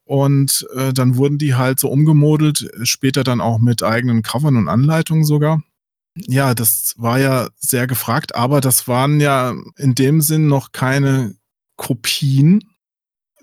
Und 0.03 0.67
äh, 0.75 0.93
dann 0.93 1.15
wurden 1.15 1.39
die 1.39 1.55
halt 1.55 1.79
so 1.79 1.89
umgemodelt, 1.89 2.69
später 2.83 3.23
dann 3.23 3.41
auch 3.41 3.57
mit 3.57 3.81
eigenen 3.81 4.21
Covern 4.21 4.55
und 4.55 4.69
Anleitungen 4.69 5.25
sogar. 5.25 5.63
Ja, 6.15 6.53
das 6.55 6.93
war 6.97 7.19
ja 7.19 7.49
sehr 7.57 7.87
gefragt, 7.87 8.35
aber 8.35 8.61
das 8.61 8.87
waren 8.87 9.19
ja 9.19 9.53
in 9.77 9.95
dem 9.95 10.21
Sinn 10.21 10.47
noch 10.47 10.71
keine 10.71 11.35
Kopien. 11.75 12.63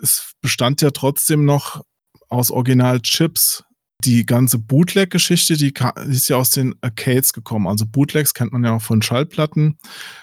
Es 0.01 0.33
bestand 0.41 0.81
ja 0.81 0.91
trotzdem 0.91 1.45
noch 1.45 1.83
aus 2.29 2.51
Original-Chips 2.51 3.65
die 4.05 4.27
ganze 4.27 4.59
Bootleg-Geschichte, 4.59 5.57
die, 5.57 5.73
ist 6.09 6.29
ja 6.29 6.37
aus 6.37 6.51
den 6.51 6.75
Arcades 6.81 7.33
gekommen. 7.33 7.67
Also 7.67 7.87
Bootlegs 7.87 8.35
kennt 8.35 8.53
man 8.53 8.65
ja 8.65 8.75
auch 8.77 8.83
von 8.83 9.03
Schallplatten. 9.03 9.79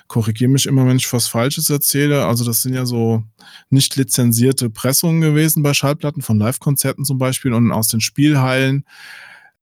Korrigiere 0.07 0.49
mich 0.49 0.65
immer, 0.65 0.85
wenn 0.85 0.97
ich 0.97 1.11
was 1.13 1.27
Falsches 1.27 1.69
erzähle. 1.69 2.25
Also 2.25 2.43
das 2.43 2.61
sind 2.61 2.73
ja 2.73 2.85
so 2.85 3.23
nicht 3.69 3.95
lizenzierte 3.95 4.69
Pressungen 4.69 5.21
gewesen 5.21 5.63
bei 5.63 5.73
Schallplatten 5.73 6.21
von 6.21 6.39
Live-Konzerten 6.39 7.05
zum 7.05 7.17
Beispiel. 7.17 7.53
Und 7.53 7.71
aus 7.71 7.87
den 7.87 8.01
Spielhallen 8.01 8.85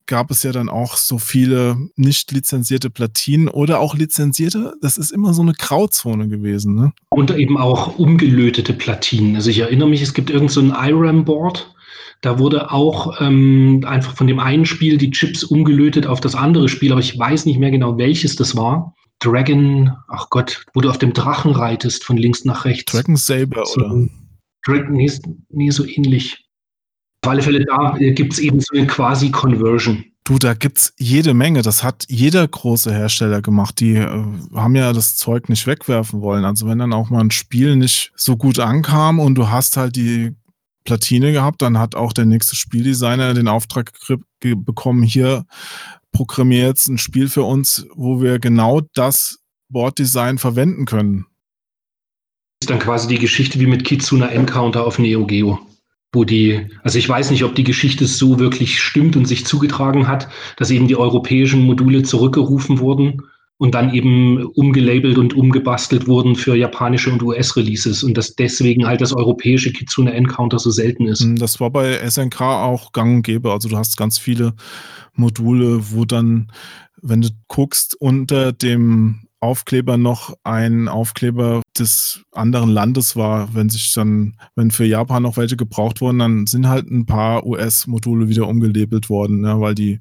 gab 0.08 0.32
es 0.32 0.44
ja 0.44 0.52
dann 0.52 0.70
auch 0.70 0.98
so 0.98 1.20
viele 1.20 1.78
nicht 1.96 2.32
lizenzierte 2.32 2.90
Platinen 2.90 3.48
oder 3.48 3.80
auch 3.80 3.96
lizenzierte. 3.96 4.74
Das 4.82 4.98
ist 4.98 5.12
immer 5.12 5.34
so 5.34 5.42
eine 5.42 5.54
Grauzone 5.54 6.28
gewesen. 6.28 6.76
Ne? 6.76 6.94
Und 7.10 7.36
eben 7.36 7.58
auch 7.58 7.98
umgelötete 7.98 8.74
Platinen. 8.74 9.36
Also 9.36 9.50
ich 9.50 9.60
erinnere 9.60 9.90
mich, 9.90 10.02
es 10.02 10.14
gibt 10.14 10.30
irgend 10.30 10.52
so 10.52 10.62
ein 10.62 10.72
IRAM-Board 10.72 11.74
da 12.22 12.40
wurde 12.40 12.72
auch 12.72 13.22
ähm, 13.22 13.84
einfach 13.86 14.16
von 14.16 14.28
dem 14.28 14.40
einen 14.40 14.66
Spiel 14.66 14.98
die 14.98 15.12
Chips 15.12 15.44
umgelötet 15.44 16.08
auf 16.08 16.20
das 16.20 16.36
andere 16.36 16.68
Spiel, 16.68 16.92
aber 16.92 17.02
ich 17.02 17.18
weiß 17.18 17.46
nicht 17.46 17.60
mehr 17.60 17.72
genau, 17.72 17.98
welches 17.98 18.36
das 18.36 18.56
war. 18.56 18.96
Dragon, 19.20 19.92
ach 20.10 20.30
Gott, 20.30 20.66
wo 20.74 20.82
du 20.82 20.90
auf 20.90 20.98
dem 20.98 21.14
Drachen 21.14 21.52
reitest, 21.52 22.04
von 22.04 22.18
links 22.18 22.46
nach 22.46 22.66
rechts. 22.66 22.92
Dragon 22.92 23.16
Saber, 23.16 23.66
so, 23.66 23.82
oder? 23.82 24.08
Dragon, 24.66 24.94
nee, 24.94 25.12
nee, 25.50 25.70
so 25.70 25.86
ähnlich. 25.86 26.47
Auf 27.28 27.32
alle 27.32 27.42
Fälle, 27.42 27.66
da 27.66 27.94
gibt 27.98 28.32
es 28.32 28.40
eben 28.40 28.62
so 28.62 28.74
eine 28.74 28.88
quasi 28.88 29.32
Conversion. 29.32 30.06
Du, 30.24 30.38
da 30.38 30.54
gibt's 30.54 30.94
jede 30.98 31.34
Menge. 31.34 31.62
Das 31.62 31.84
hat 31.84 32.06
jeder 32.08 32.48
große 32.48 32.90
Hersteller 32.94 33.42
gemacht. 33.42 33.82
Die 33.82 33.96
äh, 33.96 34.24
haben 34.56 34.76
ja 34.78 34.94
das 34.94 35.18
Zeug 35.18 35.50
nicht 35.50 35.68
wegwerfen 35.68 36.22
wollen. 36.22 36.46
Also 36.46 36.68
wenn 36.68 36.80
dann 36.80 36.94
auch 36.94 37.10
mal 37.10 37.20
ein 37.20 37.32
Spiel 37.32 37.76
nicht 37.76 38.14
so 38.16 38.38
gut 38.38 38.60
ankam 38.60 39.20
und 39.20 39.36
du 39.36 39.50
hast 39.50 39.76
halt 39.76 39.98
die 39.98 40.36
Platine 40.86 41.34
gehabt. 41.34 41.62
Dann 41.62 41.78
hat 41.78 41.96
auch 41.96 42.14
der 42.14 42.26
nächste 42.26 42.56
Spieldesigner 42.56 43.34
den 43.34 43.50
Auftrag 43.50 43.92
bekommen, 44.40 45.04
hier 45.04 45.46
programmiere 46.14 46.68
jetzt 46.68 46.88
ein 46.88 46.98
Spiel 46.98 47.28
für 47.28 47.44
uns, 47.44 47.86
wo 47.94 48.22
wir 48.22 48.40
genau 48.40 48.80
das 48.94 49.40
Boarddesign 49.68 50.38
verwenden 50.38 50.86
können. 50.86 51.26
Das 52.62 52.68
ist 52.68 52.70
dann 52.70 52.80
quasi 52.80 53.10
die 53.10 53.20
Geschichte 53.20 53.60
wie 53.60 53.68
mit 53.68 53.84
Kitsuna 53.84 54.30
Encounter 54.30 54.86
auf 54.86 54.98
Neo 54.98 55.26
Geo. 55.28 55.60
Wo 56.18 56.24
die, 56.24 56.66
also 56.82 56.98
ich 56.98 57.08
weiß 57.08 57.30
nicht, 57.30 57.44
ob 57.44 57.54
die 57.54 57.64
Geschichte 57.64 58.08
so 58.08 58.40
wirklich 58.40 58.82
stimmt 58.82 59.16
und 59.16 59.28
sich 59.28 59.46
zugetragen 59.46 60.08
hat, 60.08 60.28
dass 60.56 60.72
eben 60.72 60.88
die 60.88 60.96
europäischen 60.96 61.62
Module 61.62 62.02
zurückgerufen 62.02 62.80
wurden 62.80 63.22
und 63.60 63.76
dann 63.76 63.94
eben 63.94 64.44
umgelabelt 64.44 65.20
und 65.20 65.36
umgebastelt 65.36 66.08
wurden 66.08 66.36
für 66.36 66.56
japanische 66.56 67.12
und 67.12 67.22
US-Releases 67.22 68.02
und 68.02 68.18
dass 68.18 68.34
deswegen 68.34 68.88
halt 68.88 69.02
das 69.02 69.14
europäische 69.14 69.72
Kitsune 69.72 70.12
Encounter 70.12 70.58
so 70.58 70.72
selten 70.72 71.06
ist. 71.06 71.22
Hm, 71.22 71.36
das 71.36 71.60
war 71.60 71.70
bei 71.70 72.00
SNK 72.10 72.42
auch 72.42 72.94
gang 72.94 73.18
und 73.18 73.22
gäbe. 73.22 73.52
Also 73.52 73.70
du 73.70 73.78
hast 73.78 73.96
ganz 73.96 74.18
viele 74.18 74.56
Module, 75.14 75.92
wo 75.92 76.04
dann, 76.04 76.52
wenn 77.00 77.22
du 77.22 77.30
guckst, 77.48 77.96
unter 78.02 78.54
dem 78.54 79.27
Aufkleber 79.40 79.98
noch 79.98 80.36
ein 80.44 80.88
Aufkleber 80.88 81.62
des 81.78 82.24
anderen 82.32 82.70
Landes 82.70 83.16
war, 83.16 83.54
wenn 83.54 83.70
sich 83.70 83.94
dann, 83.94 84.38
wenn 84.56 84.72
für 84.72 84.86
Japan 84.86 85.24
noch 85.24 85.38
welche 85.38 85.58
gebraucht 85.58 86.02
wurden, 86.02 86.20
dann 86.20 86.48
sind 86.48 86.68
halt 86.68 86.90
ein 86.90 87.06
paar 87.06 87.46
US-Module 87.46 88.30
wieder 88.30 88.48
umgelabelt 88.48 89.10
worden, 89.10 89.44
ja, 89.46 89.60
weil 89.60 89.76
die 89.76 90.00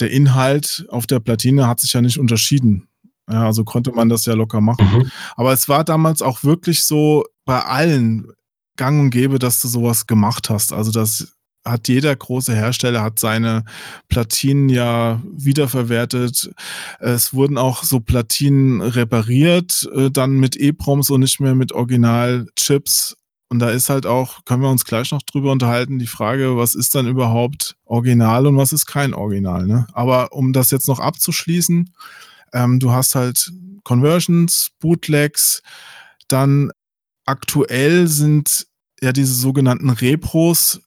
der 0.00 0.10
Inhalt 0.10 0.86
auf 0.88 1.06
der 1.06 1.20
Platine 1.20 1.66
hat 1.66 1.80
sich 1.80 1.92
ja 1.92 2.00
nicht 2.00 2.18
unterschieden. 2.18 2.88
Ja, 3.30 3.46
also 3.46 3.64
konnte 3.64 3.92
man 3.92 4.08
das 4.08 4.26
ja 4.26 4.34
locker 4.34 4.60
machen. 4.60 4.88
Mhm. 4.92 5.10
Aber 5.36 5.52
es 5.52 5.68
war 5.68 5.84
damals 5.84 6.22
auch 6.22 6.42
wirklich 6.42 6.82
so 6.82 7.24
bei 7.44 7.60
allen 7.60 8.32
gang 8.76 9.00
und 9.00 9.10
gäbe, 9.10 9.38
dass 9.38 9.60
du 9.60 9.68
sowas 9.68 10.06
gemacht 10.06 10.50
hast. 10.50 10.72
Also 10.72 10.90
das 10.90 11.36
hat 11.64 11.88
jeder 11.88 12.14
große 12.14 12.54
Hersteller 12.54 13.02
hat 13.02 13.18
seine 13.18 13.64
Platinen 14.08 14.68
ja 14.68 15.20
wiederverwertet. 15.24 16.50
Es 17.00 17.34
wurden 17.34 17.58
auch 17.58 17.84
so 17.84 18.00
Platinen 18.00 18.80
repariert, 18.80 19.88
äh, 19.94 20.10
dann 20.10 20.32
mit 20.32 20.56
EPROMs 20.56 21.10
und 21.10 21.20
nicht 21.20 21.40
mehr 21.40 21.54
mit 21.54 21.72
Originalchips. 21.72 23.16
Und 23.50 23.58
da 23.58 23.70
ist 23.70 23.90
halt 23.90 24.06
auch, 24.06 24.44
können 24.44 24.62
wir 24.62 24.70
uns 24.70 24.84
gleich 24.84 25.10
noch 25.10 25.22
drüber 25.22 25.50
unterhalten, 25.50 25.98
die 25.98 26.06
Frage, 26.06 26.56
was 26.56 26.74
ist 26.74 26.94
dann 26.94 27.08
überhaupt 27.08 27.76
Original 27.84 28.46
und 28.46 28.56
was 28.56 28.72
ist 28.72 28.86
kein 28.86 29.12
Original. 29.12 29.66
Ne? 29.66 29.86
Aber 29.92 30.32
um 30.32 30.52
das 30.52 30.70
jetzt 30.70 30.86
noch 30.86 31.00
abzuschließen, 31.00 31.90
ähm, 32.52 32.78
du 32.78 32.92
hast 32.92 33.16
halt 33.16 33.52
Conversions, 33.82 34.70
Bootlegs, 34.78 35.62
dann 36.28 36.70
aktuell 37.26 38.06
sind 38.06 38.66
ja 39.00 39.12
diese 39.12 39.34
sogenannten 39.34 39.90
Repros 39.90 40.80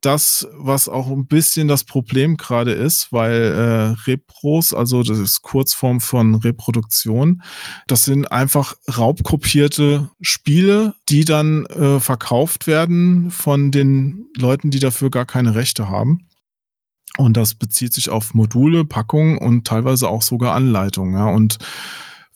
das, 0.00 0.48
was 0.56 0.88
auch 0.88 1.08
ein 1.08 1.26
bisschen 1.26 1.68
das 1.68 1.84
Problem 1.84 2.36
gerade 2.36 2.72
ist, 2.72 3.12
weil 3.12 3.34
äh, 3.34 4.08
Repros, 4.08 4.72
also 4.72 5.02
das 5.02 5.18
ist 5.18 5.42
Kurzform 5.42 6.00
von 6.00 6.36
Reproduktion, 6.36 7.42
das 7.86 8.04
sind 8.04 8.30
einfach 8.32 8.74
raubkopierte 8.96 10.10
Spiele, 10.20 10.94
die 11.08 11.24
dann 11.24 11.66
äh, 11.66 12.00
verkauft 12.00 12.66
werden 12.66 13.30
von 13.30 13.70
den 13.70 14.26
Leuten, 14.36 14.70
die 14.70 14.78
dafür 14.78 15.10
gar 15.10 15.26
keine 15.26 15.54
Rechte 15.54 15.88
haben. 15.88 16.26
Und 17.18 17.36
das 17.36 17.54
bezieht 17.54 17.92
sich 17.92 18.08
auf 18.08 18.34
Module, 18.34 18.84
Packungen 18.84 19.36
und 19.36 19.66
teilweise 19.66 20.08
auch 20.08 20.22
sogar 20.22 20.54
Anleitungen. 20.54 21.14
Ja. 21.14 21.26
Und 21.26 21.58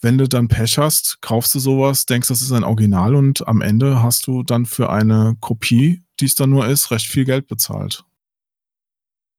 wenn 0.05 0.19
du 0.19 0.29
dann 0.29 0.47
Pech 0.47 0.79
hast, 0.79 1.19
kaufst 1.21 1.55
du 1.57 1.59
sowas, 1.59 2.07
denkst, 2.07 2.29
das 2.29 2.43
ist 2.43 2.53
ein 2.53 2.63
Original 2.63 3.17
und 3.17 3.49
am 3.49 3.61
Ende 3.61 4.03
hast 4.03 4.29
du 4.29 4.45
dann 4.45 4.67
für 4.67 4.91
eine 4.91 5.37
Kopie 5.41 6.05
die 6.21 6.27
es 6.27 6.35
dann 6.35 6.51
nur 6.51 6.67
ist, 6.67 6.91
recht 6.91 7.07
viel 7.07 7.25
Geld 7.25 7.47
bezahlt. 7.47 8.05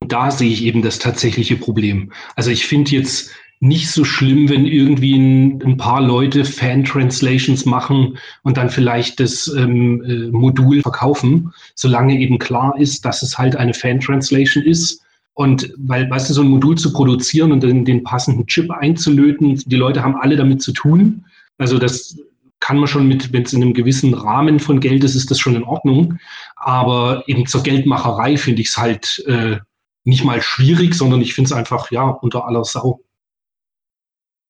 Da 0.08 0.30
sehe 0.30 0.51
ich 0.51 0.63
eben 0.63 0.82
das 0.82 0.99
tatsächliche 0.99 1.56
Problem. 1.56 2.12
Also 2.36 2.51
ich 2.51 2.65
finde 2.65 2.91
jetzt 2.91 3.32
nicht 3.62 3.89
so 3.89 4.04
schlimm, 4.04 4.49
wenn 4.49 4.65
irgendwie 4.65 5.15
ein, 5.15 5.63
ein 5.63 5.78
paar 5.78 6.01
Leute 6.01 6.43
Fan-Translations 6.43 7.65
machen 7.65 8.17
und 8.43 8.58
dann 8.58 8.69
vielleicht 8.69 9.19
das 9.19 9.47
ähm, 9.47 10.04
äh, 10.04 10.32
Modul 10.32 10.82
verkaufen, 10.82 11.54
solange 11.73 12.19
eben 12.19 12.38
klar 12.38 12.78
ist, 12.78 13.06
dass 13.06 13.23
es 13.23 13.38
halt 13.38 13.56
eine 13.56 13.73
Fan-Translation 13.73 14.63
ist. 14.63 15.01
Und 15.36 15.74
weil, 15.78 16.10
weißt 16.10 16.30
du, 16.30 16.34
so 16.34 16.41
ein 16.41 16.48
Modul 16.48 16.78
zu 16.78 16.93
produzieren 16.93 17.52
und 17.52 17.62
den, 17.62 17.84
den 17.84 18.04
passenden 18.04 18.48
Chip 18.48 18.71
einzulöten, 18.71 19.62
die 19.65 19.76
Leute 19.76 20.02
haben 20.02 20.15
alle 20.15 20.38
damit 20.38 20.62
zu 20.62 20.71
tun. 20.71 21.26
Also 21.58 21.78
das 21.78 22.17
kann 22.62 22.78
man 22.78 22.88
schon 22.88 23.08
mit, 23.08 23.34
wenn 23.34 23.43
es 23.43 23.52
in 23.52 23.62
einem 23.62 23.74
gewissen 23.74 24.13
Rahmen 24.13 24.60
von 24.60 24.80
Geld 24.80 25.04
ist, 25.04 25.13
ist 25.13 25.30
das 25.30 25.39
schon 25.39 25.56
in 25.56 25.65
Ordnung. 25.65 26.17
Aber 26.56 27.24
eben 27.28 27.45
zur 27.45 27.63
Geldmacherei 27.63 28.38
finde 28.38 28.62
ich 28.62 28.69
es 28.69 28.78
halt 28.78 29.24
äh, 29.28 29.58
nicht 30.06 30.24
mal 30.24 30.41
schwierig, 30.41 30.95
sondern 30.95 31.19
ich 31.21 31.34
finde 31.34 31.50
es 31.50 31.54
einfach, 31.54 31.91
ja, 31.91 32.04
unter 32.04 32.48
aller 32.48 32.63
Sau. 32.63 33.02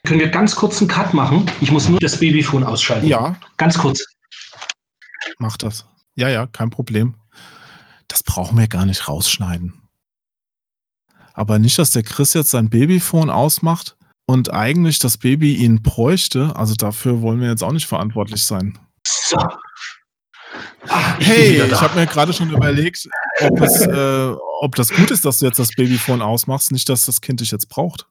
Können 0.06 0.20
wir 0.20 0.30
ganz 0.30 0.56
kurz 0.56 0.80
einen 0.80 0.88
Cut 0.88 1.16
machen? 1.16 1.50
Ich 1.62 1.72
muss 1.72 1.90
nur 1.90 2.00
das 2.00 2.20
Babyphone 2.20 2.64
ausschalten. 2.64 3.08
Ja. 3.08 3.38
Ganz 3.58 3.80
kurz. 3.80 4.06
Mach 5.40 5.58
das. 5.58 5.88
Ja, 6.14 6.30
ja, 6.30 6.46
kein 6.46 6.70
Problem. 6.70 7.16
Das 8.08 8.22
brauchen 8.22 8.56
wir 8.58 8.68
gar 8.68 8.86
nicht 8.86 9.08
rausschneiden. 9.08 9.85
Aber 11.36 11.60
nicht, 11.60 11.78
dass 11.78 11.92
der 11.92 12.04
Chris 12.04 12.34
jetzt 12.34 12.52
sein 12.52 12.70
Babyphone 12.70 13.30
ausmacht 13.30 13.98
und 14.26 14.54
eigentlich 14.54 15.00
das 15.00 15.18
Baby 15.18 15.56
ihn 15.56 15.82
bräuchte. 15.84 16.56
Also 16.56 16.76
dafür 16.76 17.22
wollen 17.22 17.42
wir 17.42 17.50
jetzt 17.50 17.64
auch 17.64 17.74
nicht 17.74 17.88
verantwortlich 17.88 18.44
sein. 18.44 18.80
So. 19.06 19.38
Ach, 20.88 21.20
ich 21.20 21.28
hey, 21.28 21.62
ich 21.62 21.82
habe 21.82 22.00
mir 22.00 22.06
gerade 22.06 22.32
schon 22.32 22.50
überlegt, 22.50 23.10
ob, 23.42 23.60
es, 23.62 23.86
äh, 23.86 24.34
ob 24.62 24.76
das 24.76 24.92
gut 24.92 25.12
ist, 25.12 25.26
dass 25.26 25.40
du 25.40 25.46
jetzt 25.46 25.60
das 25.60 25.72
Babyphone 25.76 26.22
ausmachst, 26.22 26.72
nicht, 26.72 26.88
dass 26.88 27.06
das 27.06 27.20
Kind 27.20 27.42
dich 27.42 27.52
jetzt 27.52 27.68
braucht. 27.68 28.08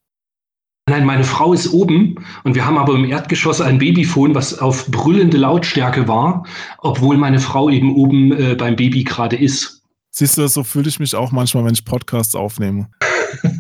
Nein, 0.87 1.07
meine 1.07 1.25
Frau 1.25 1.55
ist 1.55 1.73
oben 1.73 2.17
und 2.43 2.55
wir 2.55 2.67
haben 2.67 2.77
aber 2.77 2.95
im 2.95 3.07
Erdgeschoss 3.07 3.63
ein 3.63 3.79
Babyphone, 3.79 4.35
was 4.35 4.59
auf 4.59 4.87
brüllende 4.89 5.39
Lautstärke 5.39 6.07
war, 6.09 6.45
obwohl 6.79 7.17
meine 7.17 7.39
Frau 7.39 7.71
eben 7.71 7.95
oben 7.95 8.33
äh, 8.33 8.55
beim 8.55 8.77
Baby 8.77 9.03
gerade 9.03 9.37
ist. 9.37 9.83
Siehst 10.11 10.37
du, 10.37 10.47
so 10.47 10.63
fühle 10.63 10.89
ich 10.89 11.01
mich 11.01 11.15
auch 11.15 11.33
manchmal, 11.33 11.65
wenn 11.65 11.73
ich 11.73 11.87
Podcasts 11.87 12.35
aufnehme. 12.35 12.91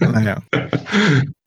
Naja. 0.01 0.43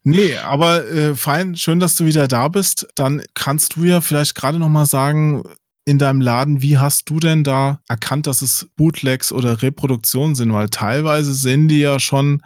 Nee, 0.03 0.37
aber 0.37 0.85
äh, 0.87 1.15
fein, 1.15 1.55
schön, 1.55 1.79
dass 1.79 1.95
du 1.95 2.05
wieder 2.05 2.27
da 2.27 2.47
bist. 2.47 2.87
Dann 2.95 3.21
kannst 3.33 3.75
du 3.75 3.83
ja 3.83 4.01
vielleicht 4.01 4.35
gerade 4.35 4.59
noch 4.59 4.69
mal 4.69 4.85
sagen, 4.85 5.43
in 5.85 5.97
deinem 5.99 6.21
Laden, 6.21 6.61
wie 6.61 6.77
hast 6.77 7.09
du 7.09 7.19
denn 7.19 7.43
da 7.43 7.81
erkannt, 7.87 8.27
dass 8.27 8.41
es 8.41 8.69
Bootlegs 8.75 9.31
oder 9.31 9.61
Reproduktionen 9.61 10.35
sind? 10.35 10.53
Weil 10.53 10.69
teilweise 10.69 11.33
sehen 11.33 11.67
die 11.67 11.79
ja 11.79 11.99
schon 11.99 12.41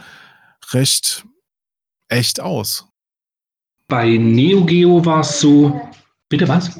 recht 0.71 1.25
echt 2.07 2.39
aus. 2.39 2.87
Bei 3.87 4.17
Neo 4.17 4.65
Geo 4.65 5.03
war 5.05 5.21
es 5.21 5.39
so. 5.39 5.79
Bitte 6.29 6.47
was? 6.47 6.79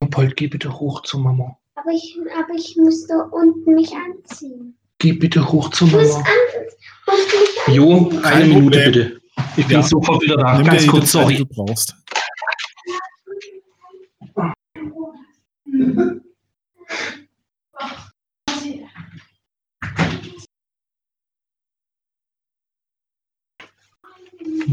Leopold, 0.00 0.36
geh 0.36 0.46
bitte 0.46 0.78
hoch 0.78 1.02
zu 1.02 1.18
Mama. 1.18 1.58
Aber 1.74 1.90
ich, 1.90 2.18
aber 2.36 2.54
ich 2.54 2.76
müsste 2.76 3.24
unten 3.30 3.74
mich 3.74 3.92
anziehen. 3.94 4.77
Geh 4.98 5.12
bitte 5.12 5.46
hoch 5.52 5.70
zu 5.70 5.86
Mama. 5.86 6.24
Jo, 7.68 8.10
eine 8.24 8.44
Minute 8.46 8.80
bitte. 8.80 9.20
Ich 9.56 9.66
bin 9.66 9.76
ja. 9.76 9.82
sofort 9.82 10.22
wieder 10.22 10.36
da. 10.36 10.58
Nimm 10.58 10.66
Ganz 10.66 10.86
kurz, 10.88 11.12
sorry. 11.12 11.36
du 11.36 11.46
brauchst. 11.46 11.94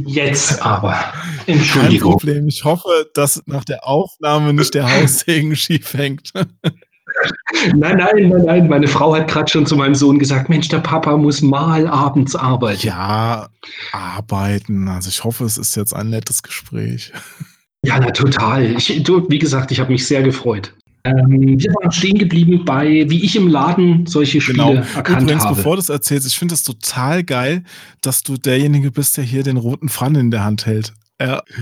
Jetzt 0.06 0.62
aber. 0.62 1.14
Entschuldigung. 1.46 2.12
Kein 2.12 2.20
Problem. 2.20 2.48
Ich 2.48 2.64
hoffe, 2.64 3.10
dass 3.14 3.42
nach 3.46 3.64
der 3.64 3.88
Aufnahme 3.88 4.54
nicht 4.54 4.74
der 4.74 4.92
Haussegen 5.02 5.56
schief 5.56 5.94
hängt. 5.94 6.32
Nein, 7.76 7.98
nein, 7.98 8.30
nein, 8.30 8.42
nein. 8.46 8.68
Meine 8.68 8.88
Frau 8.88 9.16
hat 9.16 9.28
gerade 9.28 9.50
schon 9.50 9.66
zu 9.66 9.76
meinem 9.76 9.96
Sohn 9.96 10.20
gesagt: 10.20 10.50
Mensch, 10.50 10.68
der 10.68 10.80
Papa 10.80 11.18
muss 11.18 11.42
mal 11.42 11.88
abends 11.88 12.36
arbeiten. 12.36 12.86
Ja, 12.86 13.48
arbeiten. 13.92 14.88
Also, 14.88 15.10
ich 15.10 15.24
hoffe, 15.24 15.46
es 15.46 15.58
ist 15.58 15.76
jetzt 15.76 15.96
ein 15.96 16.10
nettes 16.10 16.44
Gespräch. 16.44 17.12
Ja, 17.84 18.00
na, 18.00 18.12
total. 18.12 18.76
Ich, 18.78 19.04
du, 19.04 19.30
wie 19.30 19.40
gesagt, 19.40 19.72
ich 19.72 19.80
habe 19.80 19.92
mich 19.92 20.08
sehr 20.08 20.24
gefreut. 20.24 20.74
Ähm, 21.06 21.60
wir 21.60 21.72
waren 21.76 21.92
stehen 21.92 22.18
geblieben 22.18 22.66
bei, 22.66 23.06
wie 23.08 23.24
ich 23.24 23.36
im 23.36 23.48
Laden 23.48 24.08
solche 24.08 24.42
Spiele 24.42 24.58
genau. 24.58 24.86
erkannt 24.96 25.22
Übrigens, 25.22 25.44
habe. 25.44 25.56
bevor 25.56 25.76
du 25.76 25.82
es 25.82 25.90
erzählst, 25.90 26.26
ich 26.26 26.38
finde 26.38 26.56
es 26.56 26.64
total 26.64 27.24
geil, 27.24 27.64
dass 28.02 28.24
du 28.24 28.38
derjenige 28.38 28.92
bist, 28.92 29.16
der 29.18 29.24
hier 29.24 29.44
den 29.44 29.58
roten 29.58 29.88
Pfannen 29.88 30.20
in 30.20 30.32
der 30.32 30.44
Hand 30.44 30.66
hält. 30.66 30.94
Ja. 31.22 31.44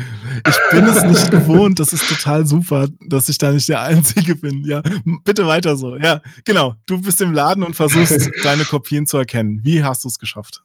Ich 0.46 0.58
bin 0.72 0.86
es 0.86 1.04
nicht 1.04 1.32
gewohnt. 1.32 1.80
Das 1.80 1.94
ist 1.94 2.10
total 2.10 2.46
super, 2.46 2.88
dass 3.08 3.30
ich 3.30 3.38
da 3.38 3.52
nicht 3.52 3.70
der 3.70 3.82
Einzige 3.82 4.36
bin. 4.36 4.66
Ja, 4.66 4.82
bitte 5.24 5.46
weiter 5.46 5.78
so. 5.78 5.96
Ja, 5.96 6.22
genau. 6.44 6.76
Du 6.86 7.00
bist 7.02 7.22
im 7.22 7.34
Laden 7.34 7.64
und 7.64 7.76
versuchst, 7.76 8.30
deine 8.44 8.66
Kopien 8.66 9.06
zu 9.06 9.18
erkennen. 9.18 9.62
Wie 9.64 9.84
hast 9.84 10.04
du 10.04 10.10
es 10.10 10.20
geschafft? 10.20 10.64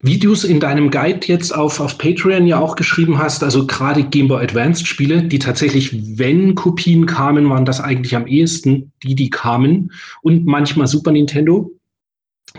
Wie 0.00 0.18
du 0.18 0.32
es 0.32 0.44
in 0.44 0.60
deinem 0.60 0.90
Guide 0.90 1.26
jetzt 1.26 1.52
auf, 1.52 1.80
auf 1.80 1.98
Patreon 1.98 2.46
ja 2.46 2.58
auch 2.58 2.76
geschrieben 2.76 3.18
hast, 3.18 3.42
also 3.42 3.66
gerade 3.66 4.04
Game 4.04 4.28
Boy 4.28 4.44
Advanced 4.44 4.86
Spiele, 4.86 5.24
die 5.24 5.40
tatsächlich, 5.40 5.90
wenn 6.16 6.54
Kopien 6.54 7.04
kamen, 7.06 7.50
waren 7.50 7.64
das 7.64 7.80
eigentlich 7.80 8.14
am 8.14 8.28
ehesten 8.28 8.92
die, 9.02 9.16
die 9.16 9.30
kamen. 9.30 9.92
Und 10.22 10.46
manchmal 10.46 10.86
Super 10.86 11.10
Nintendo. 11.10 11.70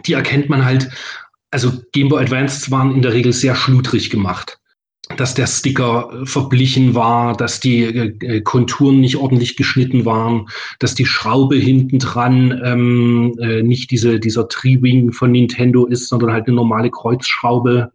Die 0.05 0.13
erkennt 0.13 0.49
man 0.49 0.65
halt, 0.65 0.89
also 1.51 1.71
Game 1.93 2.09
Boy 2.09 2.21
Advanced 2.21 2.69
waren 2.69 2.93
in 2.93 3.01
der 3.01 3.13
Regel 3.13 3.31
sehr 3.31 3.55
schludrig 3.55 4.09
gemacht 4.09 4.58
dass 5.17 5.33
der 5.33 5.47
Sticker 5.47 6.09
äh, 6.11 6.25
verblichen 6.25 6.95
war, 6.95 7.35
dass 7.35 7.59
die 7.59 7.83
äh, 7.83 8.15
äh, 8.21 8.41
Konturen 8.41 8.99
nicht 8.99 9.17
ordentlich 9.17 9.57
geschnitten 9.57 10.05
waren, 10.05 10.47
dass 10.79 10.95
die 10.95 11.05
Schraube 11.05 11.55
hinten 11.55 11.99
dran 11.99 12.59
ähm, 12.63 13.35
äh, 13.39 13.63
nicht 13.63 13.91
diese, 13.91 14.19
dieser 14.19 14.47
Tri-Wing 14.47 15.11
von 15.11 15.31
Nintendo 15.31 15.85
ist, 15.85 16.09
sondern 16.09 16.31
halt 16.31 16.47
eine 16.47 16.55
normale 16.55 16.91
Kreuzschraube. 16.91 17.91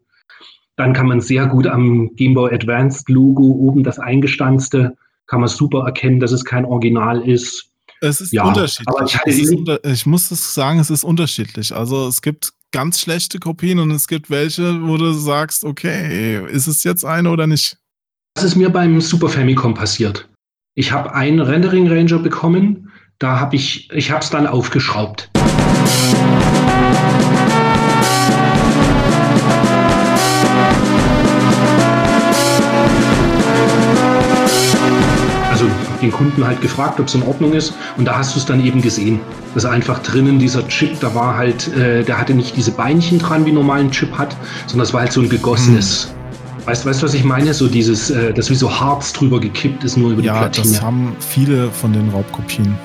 Dann 0.76 0.92
kann 0.92 1.06
man 1.06 1.20
sehr 1.20 1.46
gut 1.46 1.66
am 1.66 2.14
Game 2.16 2.34
Boy 2.34 2.52
Advanced 2.52 3.08
Logo 3.08 3.44
oben 3.44 3.84
das 3.84 3.98
eingestanzte, 3.98 4.96
kann 5.26 5.40
man 5.40 5.48
super 5.48 5.84
erkennen, 5.86 6.20
dass 6.20 6.32
es 6.32 6.44
kein 6.44 6.64
Original 6.64 7.26
ist. 7.26 7.70
Es 8.00 8.20
ist 8.20 8.32
ja, 8.32 8.44
unterschiedlich. 8.44 9.14
Ich, 9.26 9.42
ist 9.44 9.54
unter 9.54 9.84
ich, 9.84 10.04
muss 10.04 10.28
das 10.28 10.52
sagen, 10.52 10.80
es 10.80 10.90
ist 10.90 11.04
unterschiedlich. 11.04 11.74
Also 11.74 12.08
es 12.08 12.20
gibt 12.20 12.52
ganz 12.74 12.98
schlechte 12.98 13.38
Kopien 13.38 13.78
und 13.78 13.92
es 13.92 14.08
gibt 14.08 14.30
welche, 14.30 14.82
wo 14.82 14.96
du 14.96 15.12
sagst, 15.12 15.64
okay, 15.64 16.44
ist 16.50 16.66
es 16.66 16.82
jetzt 16.82 17.04
eine 17.04 17.30
oder 17.30 17.46
nicht? 17.46 17.78
Das 18.34 18.42
ist 18.42 18.56
mir 18.56 18.68
beim 18.68 19.00
Super 19.00 19.28
Famicom 19.28 19.74
passiert. 19.74 20.28
Ich 20.74 20.90
habe 20.90 21.14
einen 21.14 21.38
Rendering 21.38 21.86
Ranger 21.86 22.18
bekommen, 22.18 22.90
da 23.20 23.38
habe 23.38 23.54
ich, 23.54 23.88
ich 23.92 24.10
habe 24.10 24.24
es 24.24 24.30
dann 24.30 24.48
aufgeschraubt. 24.48 25.30
Den 36.04 36.12
Kunden 36.12 36.46
halt 36.46 36.60
gefragt, 36.60 37.00
ob 37.00 37.06
es 37.06 37.14
in 37.14 37.22
Ordnung 37.22 37.52
ist. 37.52 37.74
Und 37.96 38.04
da 38.04 38.18
hast 38.18 38.34
du 38.34 38.38
es 38.38 38.46
dann 38.46 38.64
eben 38.64 38.82
gesehen. 38.82 39.20
dass 39.54 39.64
einfach 39.64 40.02
drinnen 40.02 40.40
dieser 40.40 40.66
Chip, 40.66 40.98
da 40.98 41.14
war 41.14 41.36
halt, 41.36 41.68
äh, 41.76 42.02
der 42.02 42.18
hatte 42.18 42.34
nicht 42.34 42.56
diese 42.56 42.72
Beinchen 42.72 43.20
dran, 43.20 43.46
wie 43.46 43.52
normal 43.52 43.80
ein 43.80 43.90
Chip 43.92 44.12
hat, 44.18 44.36
sondern 44.66 44.84
es 44.84 44.92
war 44.92 45.02
halt 45.02 45.12
so 45.12 45.20
ein 45.20 45.28
gegossenes. 45.28 46.08
Hm. 46.08 46.66
Weißt 46.66 46.84
du, 46.84 46.88
weißt, 46.88 47.02
was 47.02 47.14
ich 47.14 47.24
meine? 47.24 47.54
So 47.54 47.68
dieses, 47.68 48.10
äh, 48.10 48.32
das 48.32 48.50
wie 48.50 48.56
so 48.56 48.68
Harz 48.80 49.12
drüber 49.12 49.38
gekippt 49.38 49.84
ist, 49.84 49.96
nur 49.96 50.10
über 50.10 50.22
ja, 50.22 50.32
die 50.32 50.38
Platine. 50.40 50.66
Ja, 50.66 50.72
das 50.72 50.82
haben 50.82 51.16
viele 51.20 51.70
von 51.70 51.92
den 51.92 52.08
Raubkopien 52.08 52.76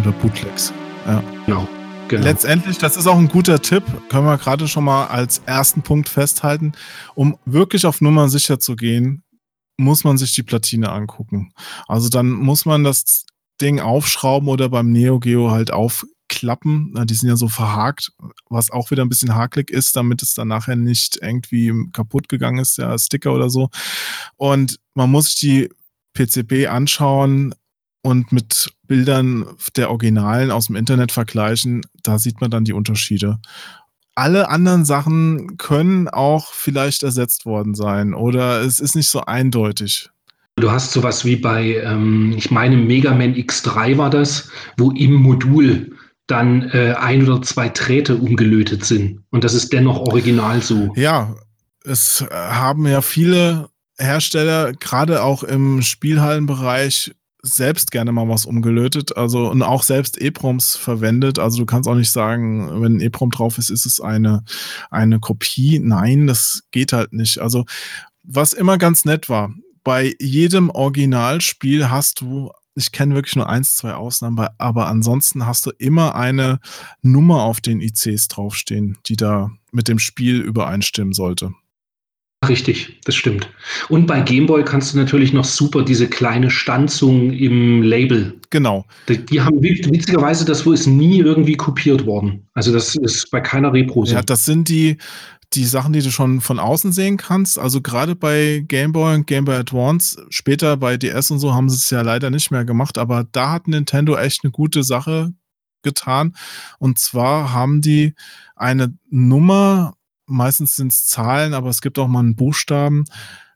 oder 0.00 0.12
Bootlegs. 0.12 0.72
Ja. 1.06 1.22
Genau. 1.44 1.68
Genau. 2.08 2.24
Letztendlich, 2.24 2.78
das 2.78 2.96
ist 2.96 3.06
auch 3.06 3.16
ein 3.16 3.28
guter 3.28 3.60
Tipp, 3.60 3.82
können 4.10 4.26
wir 4.26 4.36
gerade 4.36 4.68
schon 4.68 4.84
mal 4.84 5.06
als 5.06 5.40
ersten 5.46 5.82
Punkt 5.82 6.08
festhalten. 6.08 6.72
Um 7.14 7.38
wirklich 7.44 7.86
auf 7.86 8.00
Nummer 8.00 8.28
sicher 8.28 8.60
zu 8.60 8.76
gehen, 8.76 9.23
muss 9.76 10.04
man 10.04 10.18
sich 10.18 10.34
die 10.34 10.42
Platine 10.42 10.90
angucken. 10.90 11.52
Also 11.88 12.08
dann 12.08 12.30
muss 12.30 12.64
man 12.64 12.84
das 12.84 13.26
Ding 13.60 13.80
aufschrauben 13.80 14.48
oder 14.48 14.68
beim 14.68 14.90
Neo 14.90 15.20
Geo 15.20 15.50
halt 15.50 15.72
aufklappen. 15.72 16.94
Die 17.06 17.14
sind 17.14 17.28
ja 17.28 17.36
so 17.36 17.48
verhakt, 17.48 18.12
was 18.48 18.70
auch 18.70 18.90
wieder 18.90 19.04
ein 19.04 19.08
bisschen 19.08 19.34
hakelig 19.34 19.70
ist, 19.70 19.96
damit 19.96 20.22
es 20.22 20.34
dann 20.34 20.48
nachher 20.48 20.76
nicht 20.76 21.18
irgendwie 21.22 21.72
kaputt 21.92 22.28
gegangen 22.28 22.58
ist, 22.58 22.78
der 22.78 22.98
Sticker 22.98 23.32
oder 23.32 23.50
so. 23.50 23.68
Und 24.36 24.78
man 24.94 25.10
muss 25.10 25.26
sich 25.26 25.40
die 25.40 25.68
PCB 26.14 26.68
anschauen, 26.68 27.54
und 28.04 28.32
mit 28.32 28.70
Bildern 28.86 29.46
der 29.76 29.90
Originalen 29.90 30.50
aus 30.50 30.66
dem 30.66 30.76
Internet 30.76 31.10
vergleichen, 31.10 31.80
da 32.02 32.18
sieht 32.18 32.38
man 32.42 32.50
dann 32.50 32.66
die 32.66 32.74
Unterschiede. 32.74 33.40
Alle 34.14 34.48
anderen 34.48 34.84
Sachen 34.84 35.56
können 35.56 36.08
auch 36.08 36.52
vielleicht 36.52 37.02
ersetzt 37.02 37.46
worden 37.46 37.74
sein 37.74 38.14
oder 38.14 38.60
es 38.62 38.80
ist 38.80 38.94
nicht 38.94 39.08
so 39.08 39.22
eindeutig. 39.22 40.10
Du 40.56 40.70
hast 40.70 40.92
sowas 40.92 41.24
wie 41.24 41.36
bei, 41.36 41.78
ähm, 41.78 42.34
ich 42.36 42.50
meine, 42.50 42.76
Mega 42.76 43.12
Man 43.12 43.34
X3 43.34 43.98
war 43.98 44.10
das, 44.10 44.50
wo 44.76 44.92
im 44.92 45.14
Modul 45.14 45.96
dann 46.28 46.70
äh, 46.70 46.94
ein 46.96 47.28
oder 47.28 47.42
zwei 47.42 47.68
Drähte 47.68 48.16
umgelötet 48.16 48.84
sind. 48.84 49.20
Und 49.30 49.44
das 49.44 49.54
ist 49.54 49.72
dennoch 49.72 49.98
original 49.98 50.62
so. 50.62 50.92
Ja, 50.96 51.34
es 51.84 52.24
haben 52.30 52.86
ja 52.86 53.02
viele 53.02 53.68
Hersteller, 53.98 54.72
gerade 54.72 55.22
auch 55.22 55.42
im 55.42 55.82
Spielhallenbereich, 55.82 57.12
selbst 57.44 57.90
gerne 57.90 58.10
mal 58.10 58.28
was 58.28 58.46
umgelötet, 58.46 59.16
also 59.16 59.50
und 59.50 59.62
auch 59.62 59.82
selbst 59.82 60.20
EPROMs 60.20 60.76
verwendet. 60.76 61.38
Also 61.38 61.58
du 61.58 61.66
kannst 61.66 61.88
auch 61.88 61.94
nicht 61.94 62.10
sagen, 62.10 62.80
wenn 62.80 62.96
ein 62.96 63.00
EPROM 63.00 63.30
drauf 63.30 63.58
ist, 63.58 63.70
ist 63.70 63.84
es 63.84 64.00
eine, 64.00 64.44
eine 64.90 65.20
Kopie. 65.20 65.78
Nein, 65.78 66.26
das 66.26 66.62
geht 66.70 66.92
halt 66.92 67.12
nicht. 67.12 67.38
Also 67.38 67.66
was 68.22 68.54
immer 68.54 68.78
ganz 68.78 69.04
nett 69.04 69.28
war, 69.28 69.52
bei 69.84 70.14
jedem 70.18 70.70
Originalspiel 70.70 71.90
hast 71.90 72.22
du, 72.22 72.50
ich 72.74 72.90
kenne 72.90 73.14
wirklich 73.14 73.36
nur 73.36 73.48
eins, 73.48 73.76
zwei 73.76 73.92
Ausnahmen, 73.92 74.48
aber 74.56 74.86
ansonsten 74.86 75.44
hast 75.44 75.66
du 75.66 75.70
immer 75.76 76.14
eine 76.14 76.60
Nummer 77.02 77.42
auf 77.42 77.60
den 77.60 77.82
ICs 77.82 78.28
draufstehen, 78.28 78.96
die 79.06 79.16
da 79.16 79.50
mit 79.70 79.88
dem 79.88 79.98
Spiel 79.98 80.40
übereinstimmen 80.40 81.12
sollte. 81.12 81.52
Richtig, 82.48 83.00
das 83.04 83.14
stimmt. 83.14 83.48
Und 83.88 84.06
bei 84.06 84.20
Gameboy 84.20 84.64
kannst 84.64 84.94
du 84.94 84.98
natürlich 84.98 85.32
noch 85.32 85.44
super 85.44 85.82
diese 85.82 86.08
kleine 86.08 86.50
Stanzung 86.50 87.32
im 87.32 87.82
Label. 87.82 88.38
Genau. 88.50 88.84
Die, 89.08 89.24
die 89.24 89.40
haben 89.40 89.62
witzigerweise, 89.62 90.44
das 90.44 90.64
wo 90.66 90.72
ist 90.72 90.86
nie 90.86 91.18
irgendwie 91.18 91.56
kopiert 91.56 92.06
worden. 92.06 92.46
Also 92.54 92.72
das 92.72 92.94
ist 92.96 93.30
bei 93.30 93.40
keiner 93.40 93.72
Repro. 93.72 94.04
Ja, 94.04 94.22
das 94.22 94.44
sind 94.44 94.68
die, 94.68 94.96
die 95.54 95.64
Sachen, 95.64 95.92
die 95.92 96.00
du 96.00 96.10
schon 96.10 96.40
von 96.40 96.58
außen 96.58 96.92
sehen 96.92 97.16
kannst. 97.16 97.58
Also 97.58 97.80
gerade 97.80 98.14
bei 98.14 98.64
Gameboy 98.66 99.14
und 99.14 99.26
Game 99.26 99.44
Boy 99.44 99.56
Advance, 99.56 100.24
später 100.30 100.76
bei 100.76 100.96
DS 100.96 101.30
und 101.30 101.38
so 101.38 101.54
haben 101.54 101.68
sie 101.68 101.76
es 101.76 101.90
ja 101.90 102.02
leider 102.02 102.30
nicht 102.30 102.50
mehr 102.50 102.64
gemacht, 102.64 102.98
aber 102.98 103.24
da 103.30 103.52
hat 103.52 103.68
Nintendo 103.68 104.16
echt 104.16 104.44
eine 104.44 104.50
gute 104.50 104.82
Sache 104.82 105.32
getan. 105.82 106.34
Und 106.78 106.98
zwar 106.98 107.52
haben 107.52 107.80
die 107.80 108.14
eine 108.56 108.94
Nummer 109.10 109.94
meistens 110.26 110.76
sind 110.76 110.92
es 110.92 111.06
Zahlen, 111.06 111.54
aber 111.54 111.68
es 111.70 111.80
gibt 111.80 111.98
auch 111.98 112.08
mal 112.08 112.20
einen 112.20 112.36
Buchstaben. 112.36 113.04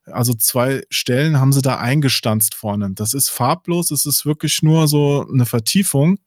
Also 0.07 0.35
zwei 0.35 0.83
Stellen 0.91 1.39
haben 1.39 1.53
sie 1.53 1.63
da 1.63 1.79
eingestanzt 1.79 2.55
vorne. 2.55 2.91
Das 2.95 3.15
ist 3.15 3.29
farblos, 3.29 3.91
es 3.91 4.07
ist 4.07 4.25
wirklich 4.25 4.63
nur 4.63 4.89
so 4.89 5.27
eine 5.31 5.47
Vertiefung. 5.47 6.19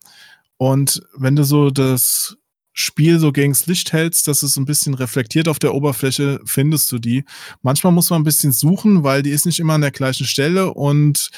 Und 0.57 1.01
wenn 1.17 1.35
du 1.35 1.43
so 1.43 1.71
das 1.71 2.37
Spiel 2.73 3.19
so 3.19 3.31
gegens 3.31 3.65
Licht 3.65 3.91
hältst, 3.91 4.27
dass 4.27 4.43
es 4.43 4.55
ein 4.55 4.65
bisschen 4.65 4.93
reflektiert 4.93 5.47
auf 5.47 5.59
der 5.59 5.73
Oberfläche, 5.73 6.39
findest 6.45 6.91
du 6.91 6.99
die. 6.99 7.25
Manchmal 7.61 7.91
muss 7.91 8.09
man 8.09 8.21
ein 8.21 8.25
bisschen 8.25 8.53
suchen, 8.53 9.03
weil 9.03 9.23
die 9.23 9.31
ist 9.31 9.45
nicht 9.45 9.59
immer 9.59 9.73
an 9.73 9.81
der 9.81 9.91
gleichen 9.91 10.25
Stelle 10.25 10.73
und 10.73 11.31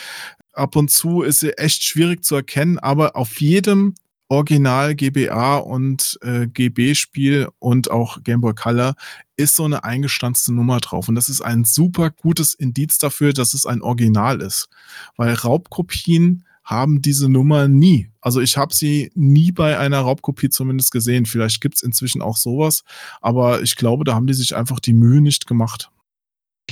ab 0.53 0.75
und 0.75 0.91
zu 0.91 1.23
ist 1.23 1.39
sie 1.39 1.57
echt 1.57 1.83
schwierig 1.83 2.23
zu 2.23 2.35
erkennen, 2.35 2.77
aber 2.77 3.15
auf 3.15 3.41
jedem 3.41 3.95
Original 4.33 4.95
GBA 4.95 5.57
und 5.57 6.17
äh, 6.23 6.47
GB-Spiel 6.47 7.49
und 7.59 7.91
auch 7.91 8.23
Game 8.23 8.41
Boy 8.41 8.55
Color 8.55 8.95
ist 9.37 9.55
so 9.55 9.63
eine 9.65 9.83
eingestanzte 9.83 10.51
Nummer 10.51 10.79
drauf. 10.79 11.07
Und 11.07 11.13
das 11.13 11.29
ist 11.29 11.41
ein 11.41 11.65
super 11.65 12.09
gutes 12.09 12.55
Indiz 12.55 12.97
dafür, 12.97 13.33
dass 13.33 13.53
es 13.53 13.67
ein 13.67 13.83
Original 13.83 14.41
ist. 14.41 14.69
Weil 15.17 15.35
Raubkopien 15.35 16.45
haben 16.63 17.03
diese 17.03 17.29
Nummer 17.29 17.67
nie. 17.67 18.09
Also 18.21 18.41
ich 18.41 18.57
habe 18.57 18.73
sie 18.73 19.11
nie 19.13 19.51
bei 19.51 19.77
einer 19.77 19.99
Raubkopie 19.99 20.49
zumindest 20.49 20.91
gesehen. 20.91 21.27
Vielleicht 21.27 21.61
gibt 21.61 21.75
es 21.75 21.83
inzwischen 21.83 22.23
auch 22.23 22.37
sowas, 22.37 22.83
aber 23.21 23.61
ich 23.61 23.75
glaube, 23.75 24.03
da 24.03 24.15
haben 24.15 24.25
die 24.27 24.33
sich 24.33 24.55
einfach 24.55 24.79
die 24.79 24.93
Mühe 24.93 25.21
nicht 25.21 25.45
gemacht. 25.45 25.91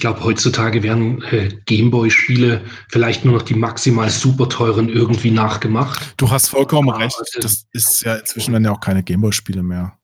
Ich 0.02 0.04
glaube, 0.04 0.24
heutzutage 0.24 0.82
werden 0.82 1.22
äh, 1.26 1.50
Gameboy-Spiele 1.68 2.64
vielleicht 2.90 3.24
nur 3.24 3.36
noch 3.36 3.44
die 3.44 3.54
maximal 3.54 4.10
super 4.10 4.50
teuren 4.50 4.90
irgendwie 4.90 5.30
nachgemacht. 5.30 6.16
Du 6.18 6.32
hast 6.32 6.48
vollkommen 6.48 6.90
Aber, 6.90 7.02
recht. 7.02 7.22
Das 7.40 7.68
ist 7.72 8.02
ja 8.02 8.16
inzwischen 8.16 8.52
werden 8.52 8.66
ja 8.66 8.72
auch 8.72 8.80
keine 8.80 9.04
Gameboy-Spiele 9.04 9.62
mehr. 9.62 10.00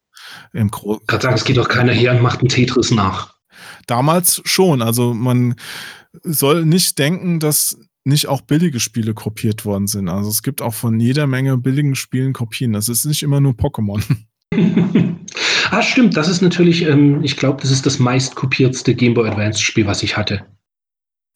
Im 0.52 0.70
Gro 0.70 1.00
Gerade 1.08 1.24
sagen, 1.24 1.34
es 1.34 1.44
geht 1.44 1.56
doch 1.56 1.68
keiner 1.68 1.90
her 1.90 2.12
und 2.12 2.22
macht 2.22 2.38
einen 2.38 2.48
Tetris 2.48 2.92
nach. 2.92 3.34
Damals 3.88 4.40
schon. 4.44 4.82
Also 4.82 5.14
man 5.14 5.56
soll 6.22 6.64
nicht 6.64 6.96
denken, 7.00 7.40
dass 7.40 7.76
nicht 8.04 8.28
auch 8.28 8.42
billige 8.42 8.78
Spiele 8.78 9.14
kopiert 9.14 9.64
worden 9.64 9.88
sind. 9.88 10.08
Also 10.08 10.30
es 10.30 10.44
gibt 10.44 10.62
auch 10.62 10.74
von 10.74 11.00
jeder 11.00 11.26
Menge 11.26 11.58
billigen 11.58 11.96
Spielen 11.96 12.34
Kopien. 12.34 12.72
Das 12.72 12.88
ist 12.88 13.04
nicht 13.04 13.24
immer 13.24 13.40
nur 13.40 13.54
Pokémon. 13.54 14.00
ah, 15.70 15.82
stimmt. 15.82 16.16
Das 16.16 16.28
ist 16.28 16.42
natürlich, 16.42 16.82
ähm, 16.82 17.22
ich 17.22 17.36
glaube, 17.36 17.60
das 17.60 17.70
ist 17.70 17.86
das 17.86 17.98
meistkopiertste 17.98 18.94
Game 18.94 19.14
Boy 19.14 19.28
Advance 19.28 19.60
Spiel, 19.60 19.86
was 19.86 20.02
ich 20.02 20.16
hatte. 20.16 20.46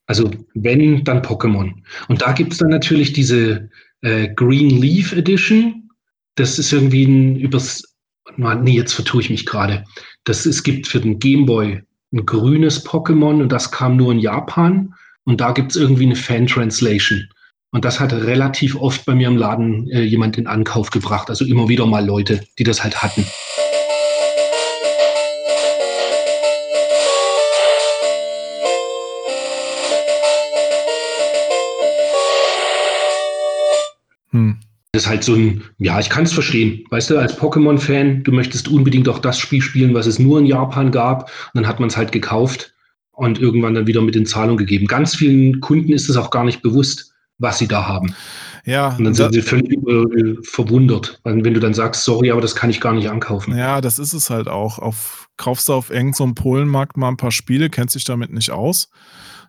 Also 0.06 0.30
wenn, 0.54 1.04
dann 1.04 1.22
Pokémon. 1.22 1.72
Und 2.08 2.22
da 2.22 2.32
gibt 2.32 2.52
es 2.52 2.58
dann 2.58 2.70
natürlich 2.70 3.12
diese 3.12 3.70
äh, 4.02 4.28
Green 4.34 4.70
Leaf 4.70 5.12
Edition. 5.12 5.90
Das 6.34 6.58
ist 6.58 6.72
irgendwie 6.72 7.04
ein 7.04 7.36
übers. 7.36 7.82
Nee, 8.36 8.76
jetzt 8.76 8.94
vertue 8.94 9.20
ich 9.20 9.30
mich 9.30 9.46
gerade. 9.46 9.84
Das 10.24 10.46
es 10.46 10.62
gibt 10.62 10.86
für 10.86 11.00
den 11.00 11.18
Game 11.18 11.46
Boy 11.46 11.82
ein 12.12 12.26
grünes 12.26 12.84
Pokémon 12.86 13.40
und 13.40 13.50
das 13.50 13.70
kam 13.70 13.96
nur 13.96 14.12
in 14.12 14.18
Japan. 14.18 14.94
Und 15.24 15.40
da 15.40 15.52
gibt 15.52 15.72
es 15.72 15.76
irgendwie 15.76 16.04
eine 16.04 16.16
Fan-Translation. 16.16 17.28
Und 17.70 17.84
das 17.84 18.00
hat 18.00 18.12
relativ 18.12 18.76
oft 18.76 19.06
bei 19.06 19.14
mir 19.14 19.28
im 19.28 19.36
Laden 19.36 19.88
äh, 19.90 20.02
jemand 20.02 20.36
in 20.36 20.46
Ankauf 20.46 20.90
gebracht. 20.90 21.30
Also 21.30 21.44
immer 21.44 21.68
wieder 21.68 21.86
mal 21.86 22.04
Leute, 22.04 22.44
die 22.58 22.64
das 22.64 22.84
halt 22.84 23.02
hatten. 23.02 23.24
Hm. 34.32 34.58
Das 34.92 35.04
ist 35.04 35.08
halt 35.08 35.24
so 35.24 35.34
ein, 35.34 35.62
ja, 35.78 35.98
ich 36.00 36.10
kann 36.10 36.24
es 36.24 36.32
verstehen. 36.32 36.84
Weißt 36.90 37.08
du, 37.08 37.18
als 37.18 37.38
Pokémon-Fan, 37.38 38.24
du 38.24 38.32
möchtest 38.32 38.68
unbedingt 38.68 39.08
auch 39.08 39.20
das 39.20 39.38
Spiel 39.38 39.62
spielen, 39.62 39.94
was 39.94 40.06
es 40.06 40.18
nur 40.18 40.38
in 40.38 40.44
Japan 40.44 40.92
gab. 40.92 41.22
Und 41.22 41.62
dann 41.62 41.66
hat 41.66 41.80
man 41.80 41.88
es 41.88 41.96
halt 41.96 42.12
gekauft 42.12 42.74
und 43.12 43.38
irgendwann 43.38 43.74
dann 43.74 43.86
wieder 43.86 44.02
mit 44.02 44.16
in 44.16 44.26
Zahlung 44.26 44.58
gegeben. 44.58 44.86
Ganz 44.86 45.14
vielen 45.14 45.60
Kunden 45.60 45.92
ist 45.92 46.10
es 46.10 46.16
auch 46.16 46.30
gar 46.30 46.44
nicht 46.44 46.60
bewusst 46.60 47.12
was 47.42 47.58
sie 47.58 47.68
da 47.68 47.86
haben. 47.86 48.14
Ja. 48.64 48.94
Und 48.96 49.04
dann 49.04 49.14
sind 49.14 49.32
sie 49.32 49.42
völlig 49.42 49.72
äh, 49.72 50.36
verwundert, 50.42 51.20
wenn 51.24 51.42
du 51.42 51.60
dann 51.60 51.74
sagst, 51.74 52.04
sorry, 52.04 52.30
aber 52.30 52.40
das 52.40 52.54
kann 52.54 52.70
ich 52.70 52.80
gar 52.80 52.92
nicht 52.92 53.10
ankaufen. 53.10 53.56
Ja, 53.56 53.80
das 53.80 53.98
ist 53.98 54.12
es 54.12 54.30
halt 54.30 54.48
auch. 54.48 54.78
Auf, 54.78 55.28
kaufst 55.36 55.68
du 55.68 55.74
auf 55.74 55.90
irgendeinem 55.90 56.28
so 56.28 56.34
Polenmarkt 56.34 56.96
mal 56.96 57.08
ein 57.08 57.16
paar 57.16 57.32
Spiele, 57.32 57.68
kennst 57.68 57.96
dich 57.96 58.04
damit 58.04 58.32
nicht 58.32 58.52
aus, 58.52 58.88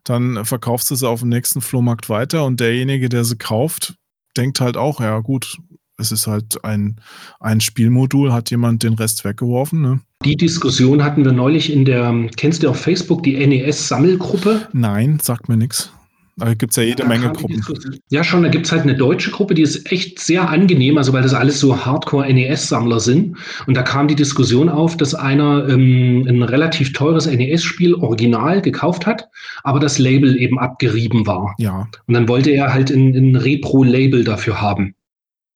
dann 0.04 0.43
verkaufst 0.43 0.89
du 0.89 0.96
sie 0.96 1.08
auf 1.08 1.19
dem 1.19 1.30
nächsten 1.30 1.62
Flohmarkt 1.62 2.10
weiter 2.10 2.43
und 2.46 2.60
derjenige, 2.60 3.08
der 3.08 3.24
sie 3.24 3.38
kauft, 3.38 3.96
denkt 4.38 4.62
halt 4.62 4.78
auch, 4.78 5.00
ja 5.00 5.19
gut, 5.19 5.58
es 5.98 6.12
ist 6.12 6.28
halt 6.28 6.63
ein, 6.63 6.98
ein 7.39 7.62
Spielmodul, 7.62 8.34
hat 8.34 8.52
jemand 8.52 8.84
den 8.84 8.93
Rest 8.93 9.26
weggeworfen. 9.26 9.82
Ne? 9.82 10.00
Die 10.26 10.36
Diskussion 10.36 11.04
hatten 11.04 11.24
wir 11.26 11.32
neulich 11.32 11.72
in 11.72 11.86
der, 11.86 12.13
kennst 12.36 12.63
du 12.63 12.69
auf 12.69 12.80
Facebook 12.80 13.24
die 13.24 13.46
NES-Sammelgruppe? 13.46 14.67
Nein, 14.74 15.19
sagt 15.22 15.50
mir 15.50 15.58
nichts. 15.58 15.91
Da 16.38 16.54
gibt 16.56 16.72
es 16.72 16.78
ja 16.78 16.84
jede 16.84 17.04
ja, 17.04 17.10
Menge 17.10 17.32
Gruppen. 17.32 17.63
Ja, 18.10 18.24
schon, 18.24 18.43
da 18.43 18.50
gibt 18.50 18.65
es 18.65 18.72
halt 18.72 18.84
eine 18.84 18.96
deutsche 18.96 19.30
Gruppe, 19.30 19.54
die 19.54 19.62
ist 19.62 19.91
echt 19.91 20.19
sehr 20.19 20.50
angenehm, 20.50 20.98
also 20.98 21.13
weil 21.13 21.22
das 21.22 21.34
alles 21.34 21.60
so 21.60 21.86
Hardcore-NES-Sammler 21.86 23.00
sind. 23.00 23.38
Und 23.67 23.76
da 23.76 23.84
kam 23.84 24.08
die 24.08 24.15
Diskussion 24.15 24.67
auf, 24.67 24.98
dass 24.98 25.13
einer 25.13 25.69
ähm, 25.69 26.26
ein 26.28 26.41
relativ 26.41 26.93
teures 26.93 27.28
NES-Spiel 27.28 27.93
original 27.93 28.62
gekauft 28.62 29.06
hat, 29.06 29.30
aber 29.63 29.80
das 29.80 30.00
Label 30.00 30.36
eben 30.38 30.58
abgerieben 30.58 31.28
war. 31.28 31.54
Ja. 31.60 31.88
Und 32.08 32.13
dann 32.13 32.28
wollte 32.28 32.50
er 32.50 32.74
halt 32.74 32.89
ein, 32.89 33.13
ein 33.15 33.36
Repro-Label 33.36 34.24
dafür 34.24 34.60
haben. 34.60 34.96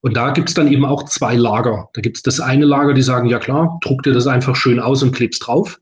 Und 0.02 0.16
da 0.16 0.32
gibt 0.32 0.50
es 0.50 0.54
dann 0.54 0.72
eben 0.72 0.86
auch 0.86 1.04
zwei 1.04 1.36
Lager. 1.36 1.90
Da 1.94 2.02
gibt 2.02 2.18
es 2.18 2.24
das 2.24 2.40
eine 2.40 2.66
Lager, 2.66 2.94
die 2.94 3.02
sagen, 3.02 3.28
ja 3.30 3.40
klar, 3.40 3.80
druck 3.82 4.04
dir 4.04 4.14
das 4.14 4.28
einfach 4.28 4.56
schön 4.56 4.80
aus 4.80 5.02
und 5.02 5.14
klebst 5.14 5.46
drauf. 5.46 5.80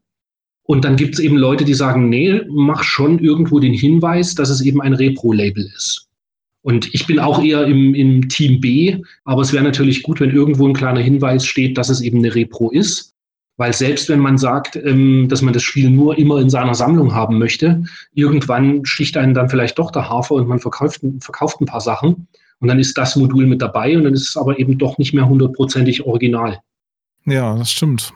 Und 0.68 0.84
dann 0.84 0.96
gibt 0.96 1.16
es 1.16 1.20
eben 1.20 1.38
Leute, 1.38 1.64
die 1.64 1.76
sagen, 1.76 2.10
nee, 2.10 2.42
mach 2.50 2.84
schon 2.84 3.20
irgendwo 3.20 3.60
den 3.60 3.74
Hinweis, 3.74 4.34
dass 4.36 4.50
es 4.50 4.62
eben 4.62 4.82
ein 4.82 4.94
Repro-Label 4.94 5.64
ist. 5.76 6.08
Und 6.64 6.92
ich 6.96 7.06
bin 7.06 7.20
auch 7.20 7.44
eher 7.44 7.66
im, 7.68 7.94
im 7.94 8.28
Team 8.28 8.60
B, 8.60 8.98
aber 9.24 9.44
es 9.44 9.54
wäre 9.54 9.64
natürlich 9.64 10.02
gut, 10.02 10.20
wenn 10.20 10.32
irgendwo 10.32 10.68
ein 10.68 10.74
kleiner 10.74 11.00
Hinweis 11.00 11.46
steht, 11.46 11.78
dass 11.78 11.90
es 11.90 12.02
eben 12.02 12.18
eine 12.18 12.34
Repro 12.34 12.72
ist. 12.72 13.14
Weil 13.58 13.72
selbst 13.72 14.10
wenn 14.10 14.20
man 14.20 14.40
sagt, 14.40 14.76
ähm, 14.76 15.28
dass 15.30 15.44
man 15.44 15.54
das 15.54 15.62
Spiel 15.62 15.92
nur 15.92 16.18
immer 16.18 16.42
in 16.42 16.50
seiner 16.50 16.74
Sammlung 16.74 17.14
haben 17.14 17.38
möchte, 17.38 17.84
irgendwann 18.16 18.84
sticht 18.84 19.16
einen 19.16 19.36
dann 19.36 19.48
vielleicht 19.48 19.78
doch 19.78 19.92
der 19.92 20.10
Hafer 20.10 20.34
und 20.34 20.48
man 20.48 20.60
verkauft, 20.60 21.02
verkauft 21.20 21.62
ein 21.62 21.68
paar 21.68 21.82
Sachen. 21.82 22.28
Und 22.60 22.68
dann 22.68 22.80
ist 22.80 22.98
das 22.98 23.16
Modul 23.16 23.46
mit 23.46 23.62
dabei 23.62 23.96
und 23.96 24.04
dann 24.04 24.16
ist 24.16 24.30
es 24.30 24.36
aber 24.36 24.58
eben 24.58 24.80
doch 24.80 24.98
nicht 24.98 25.14
mehr 25.14 25.30
hundertprozentig 25.30 26.04
original. 26.04 26.60
Ja, 27.26 27.56
das 27.56 27.70
stimmt. 27.70 28.12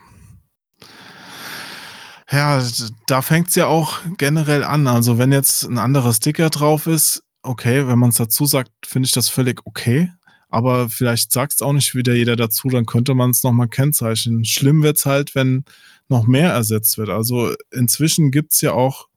Ja, 2.32 2.64
da 3.08 3.22
fängt 3.22 3.50
es 3.50 3.56
ja 3.56 3.66
auch 3.66 4.00
generell 4.18 4.64
an. 4.64 4.88
Also 4.88 5.18
wenn 5.18 5.32
jetzt 5.32 5.64
ein 5.64 5.80
anderer 5.80 6.14
Sticker 6.14 6.50
drauf 6.50 6.86
ist, 6.86 7.24
okay, 7.42 7.88
wenn 7.88 7.98
man 7.98 8.10
es 8.10 8.18
dazu 8.18 8.46
sagt, 8.46 8.72
finde 8.86 9.08
ich 9.08 9.14
das 9.14 9.30
völlig 9.30 9.66
okay. 9.66 10.12
Aber 10.50 10.90
vielleicht 10.90 11.32
sagt 11.32 11.54
es 11.54 11.62
auch 11.62 11.74
nicht 11.74 11.96
wieder 11.96 12.14
jeder 12.14 12.36
dazu, 12.36 12.70
dann 12.70 12.86
könnte 12.86 13.14
man 13.16 13.32
es 13.32 13.44
nochmal 13.44 13.68
kennzeichnen. 13.68 14.46
Schlimm 14.46 14.84
wird 14.84 14.98
es 14.98 15.06
halt, 15.06 15.36
wenn 15.36 15.64
noch 16.08 16.26
mehr 16.28 16.52
ersetzt 16.52 16.98
wird. 16.98 17.10
Also 17.10 17.54
inzwischen 17.72 18.32
gibt 18.32 18.54
es 18.54 18.62
ja 18.62 18.74
auch 18.74 19.08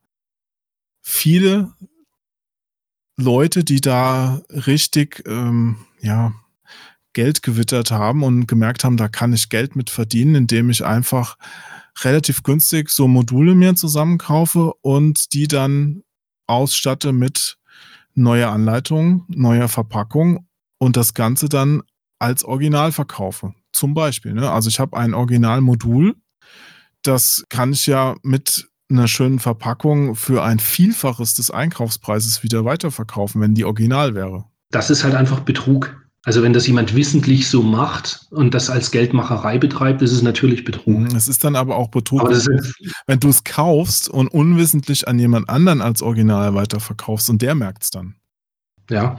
viele 1.01 1.73
Leute, 3.17 3.63
die 3.63 3.81
da 3.81 4.41
richtig, 4.49 5.23
ähm, 5.27 5.77
ja, 6.01 6.33
Geld 7.13 7.43
gewittert 7.43 7.91
haben 7.91 8.23
und 8.23 8.47
gemerkt 8.47 8.83
haben, 8.83 8.97
da 8.97 9.07
kann 9.07 9.33
ich 9.33 9.49
Geld 9.49 9.75
mit 9.75 9.91
verdienen, 9.91 10.33
indem 10.33 10.71
ich 10.71 10.83
einfach 10.83 11.37
relativ 12.01 12.43
günstig 12.43 12.89
so 12.89 13.07
Module 13.07 13.55
mir 13.55 13.75
zusammenkaufe 13.75 14.73
und 14.81 15.33
die 15.33 15.47
dann 15.47 16.03
ausstatte 16.47 17.13
mit 17.13 17.57
neuer 18.15 18.51
Anleitung, 18.51 19.25
neuer 19.27 19.67
Verpackung 19.67 20.47
und 20.77 20.97
das 20.97 21.13
Ganze 21.13 21.49
dann 21.49 21.81
als 22.19 22.43
Original 22.43 22.91
verkaufe. 22.91 23.53
Zum 23.71 23.93
Beispiel. 23.93 24.33
Ne? 24.33 24.49
Also 24.51 24.69
ich 24.69 24.79
habe 24.79 24.97
ein 24.97 25.13
Originalmodul, 25.13 26.15
das 27.01 27.43
kann 27.49 27.73
ich 27.73 27.87
ja 27.87 28.15
mit 28.21 28.69
einer 28.89 29.07
schönen 29.07 29.39
Verpackung 29.39 30.15
für 30.15 30.43
ein 30.43 30.59
Vielfaches 30.59 31.33
des 31.33 31.51
Einkaufspreises 31.51 32.43
wieder 32.43 32.65
weiterverkaufen, 32.65 33.41
wenn 33.41 33.55
die 33.55 33.65
original 33.65 34.13
wäre. 34.13 34.45
Das 34.69 34.89
ist 34.89 35.03
halt 35.03 35.15
einfach 35.15 35.41
Betrug. 35.41 36.02
Also 36.25 36.41
wenn 36.41 36.53
das 36.53 36.67
jemand 36.67 36.95
wissentlich 36.95 37.49
so 37.49 37.61
macht 37.61 38.27
und 38.31 38.53
das 38.53 38.69
als 38.69 38.91
Geldmacherei 38.91 39.57
betreibt, 39.57 40.01
ist 40.01 40.13
es 40.13 40.21
natürlich 40.21 40.63
Betrug. 40.63 40.99
Mhm, 40.99 41.15
es 41.17 41.27
ist 41.27 41.43
dann 41.43 41.57
aber 41.57 41.75
auch 41.75 41.89
Betrug, 41.89 42.21
aber 42.21 42.39
wenn 43.07 43.19
du 43.19 43.27
es 43.27 43.43
kaufst 43.43 44.07
und 44.07 44.29
unwissentlich 44.29 45.07
an 45.07 45.19
jemand 45.19 45.49
anderen 45.49 45.81
als 45.81 46.01
Original 46.01 46.55
weiterverkaufst 46.55 47.29
und 47.29 47.41
der 47.41 47.55
merkt 47.55 47.83
es 47.83 47.91
dann. 47.91 48.15
Ja, 48.89 49.17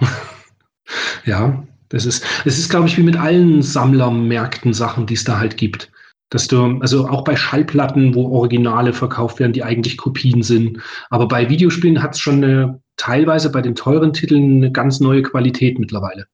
ja, 1.27 1.63
das 1.91 2.07
ist, 2.07 2.25
das 2.47 2.59
ist, 2.59 2.71
glaube 2.71 2.89
ich, 2.89 2.97
wie 2.97 3.03
mit 3.03 3.17
allen 3.17 3.61
Sammlermärkten 3.61 4.73
Sachen, 4.73 5.05
die 5.05 5.15
es 5.15 5.25
da 5.25 5.39
halt 5.39 5.59
gibt. 5.59 5.93
Dass 6.31 6.49
du, 6.49 6.79
also 6.81 7.07
auch 7.07 7.23
bei 7.23 7.37
Schallplatten, 7.37 8.15
wo 8.15 8.29
Originale 8.31 8.95
verkauft 8.95 9.41
werden, 9.41 9.53
die 9.53 9.63
eigentlich 9.63 9.99
Kopien 9.99 10.43
sind. 10.43 10.81
Aber 11.11 11.29
bei 11.29 11.51
Videospielen 11.51 12.03
hat 12.03 12.15
es 12.15 12.21
schon 12.21 12.43
eine, 12.43 12.81
teilweise 12.97 13.51
bei 13.51 13.61
den 13.61 13.75
teuren 13.75 14.15
Titeln 14.15 14.57
eine 14.57 14.73
ganz 14.73 15.01
neue 15.01 15.23
Qualität 15.23 15.79
mittlerweile 15.79 16.27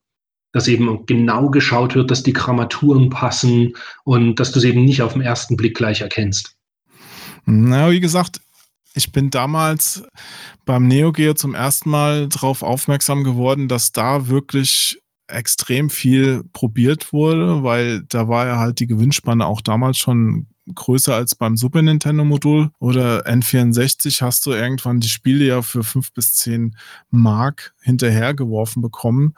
dass 0.52 0.68
eben 0.68 1.06
genau 1.06 1.50
geschaut 1.50 1.94
wird, 1.94 2.10
dass 2.10 2.22
die 2.22 2.32
Grammaturen 2.32 3.10
passen 3.10 3.74
und 4.04 4.36
dass 4.36 4.52
du 4.52 4.58
es 4.58 4.64
eben 4.64 4.84
nicht 4.84 5.02
auf 5.02 5.12
den 5.12 5.22
ersten 5.22 5.56
Blick 5.56 5.76
gleich 5.76 6.00
erkennst. 6.00 6.56
Na, 7.46 7.90
wie 7.90 8.00
gesagt, 8.00 8.40
ich 8.94 9.12
bin 9.12 9.30
damals 9.30 10.02
beim 10.64 10.86
Neo 10.86 11.12
Geo 11.12 11.34
zum 11.34 11.54
ersten 11.54 11.90
Mal 11.90 12.28
darauf 12.28 12.62
aufmerksam 12.62 13.24
geworden, 13.24 13.68
dass 13.68 13.92
da 13.92 14.28
wirklich 14.28 15.00
extrem 15.28 15.90
viel 15.90 16.42
probiert 16.52 17.12
wurde, 17.12 17.62
weil 17.62 18.02
da 18.08 18.28
war 18.28 18.46
ja 18.46 18.58
halt 18.58 18.80
die 18.80 18.88
Gewinnspanne 18.88 19.46
auch 19.46 19.60
damals 19.60 19.98
schon 19.98 20.48
größer 20.74 21.14
als 21.14 21.34
beim 21.34 21.56
Super 21.56 21.82
Nintendo 21.82 22.24
Modul 22.24 22.70
oder 22.78 23.26
N64 23.26 24.22
hast 24.22 24.46
du 24.46 24.52
irgendwann 24.52 25.00
die 25.00 25.08
Spiele 25.08 25.44
ja 25.44 25.62
für 25.62 25.82
fünf 25.82 26.12
bis 26.12 26.34
zehn 26.34 26.76
Mark 27.10 27.74
hinterhergeworfen 27.80 28.82
bekommen 28.82 29.34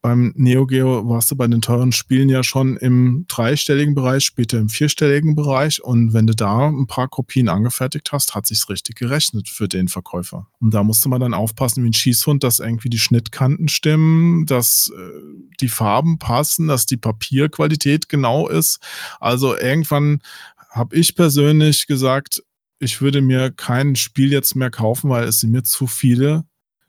beim 0.00 0.32
Neo 0.36 0.66
Geo 0.66 1.08
warst 1.08 1.30
du 1.30 1.36
bei 1.36 1.46
den 1.48 1.60
teuren 1.60 1.92
Spielen 1.92 2.28
ja 2.28 2.44
schon 2.44 2.76
im 2.76 3.24
dreistelligen 3.28 3.94
Bereich, 3.94 4.24
später 4.24 4.58
im 4.58 4.68
vierstelligen 4.68 5.34
Bereich. 5.34 5.82
Und 5.82 6.12
wenn 6.12 6.26
du 6.26 6.34
da 6.34 6.68
ein 6.68 6.86
paar 6.86 7.08
Kopien 7.08 7.48
angefertigt 7.48 8.12
hast, 8.12 8.34
hat 8.34 8.46
sich's 8.46 8.68
richtig 8.68 8.96
gerechnet 8.96 9.48
für 9.48 9.66
den 9.66 9.88
Verkäufer. 9.88 10.46
Und 10.60 10.72
da 10.72 10.84
musste 10.84 11.08
man 11.08 11.20
dann 11.20 11.34
aufpassen 11.34 11.82
wie 11.82 11.88
ein 11.88 11.94
Schießhund, 11.94 12.44
dass 12.44 12.60
irgendwie 12.60 12.90
die 12.90 12.98
Schnittkanten 12.98 13.68
stimmen, 13.68 14.46
dass 14.46 14.92
äh, 14.96 15.20
die 15.60 15.68
Farben 15.68 16.18
passen, 16.18 16.68
dass 16.68 16.86
die 16.86 16.96
Papierqualität 16.96 18.08
genau 18.08 18.48
ist. 18.48 18.78
Also 19.18 19.56
irgendwann 19.56 20.22
habe 20.70 20.94
ich 20.96 21.16
persönlich 21.16 21.86
gesagt, 21.86 22.42
ich 22.78 23.00
würde 23.00 23.20
mir 23.20 23.50
kein 23.50 23.96
Spiel 23.96 24.30
jetzt 24.30 24.54
mehr 24.54 24.70
kaufen, 24.70 25.10
weil 25.10 25.24
es 25.24 25.40
sind 25.40 25.50
mir 25.50 25.64
zu 25.64 25.88
viele 25.88 26.44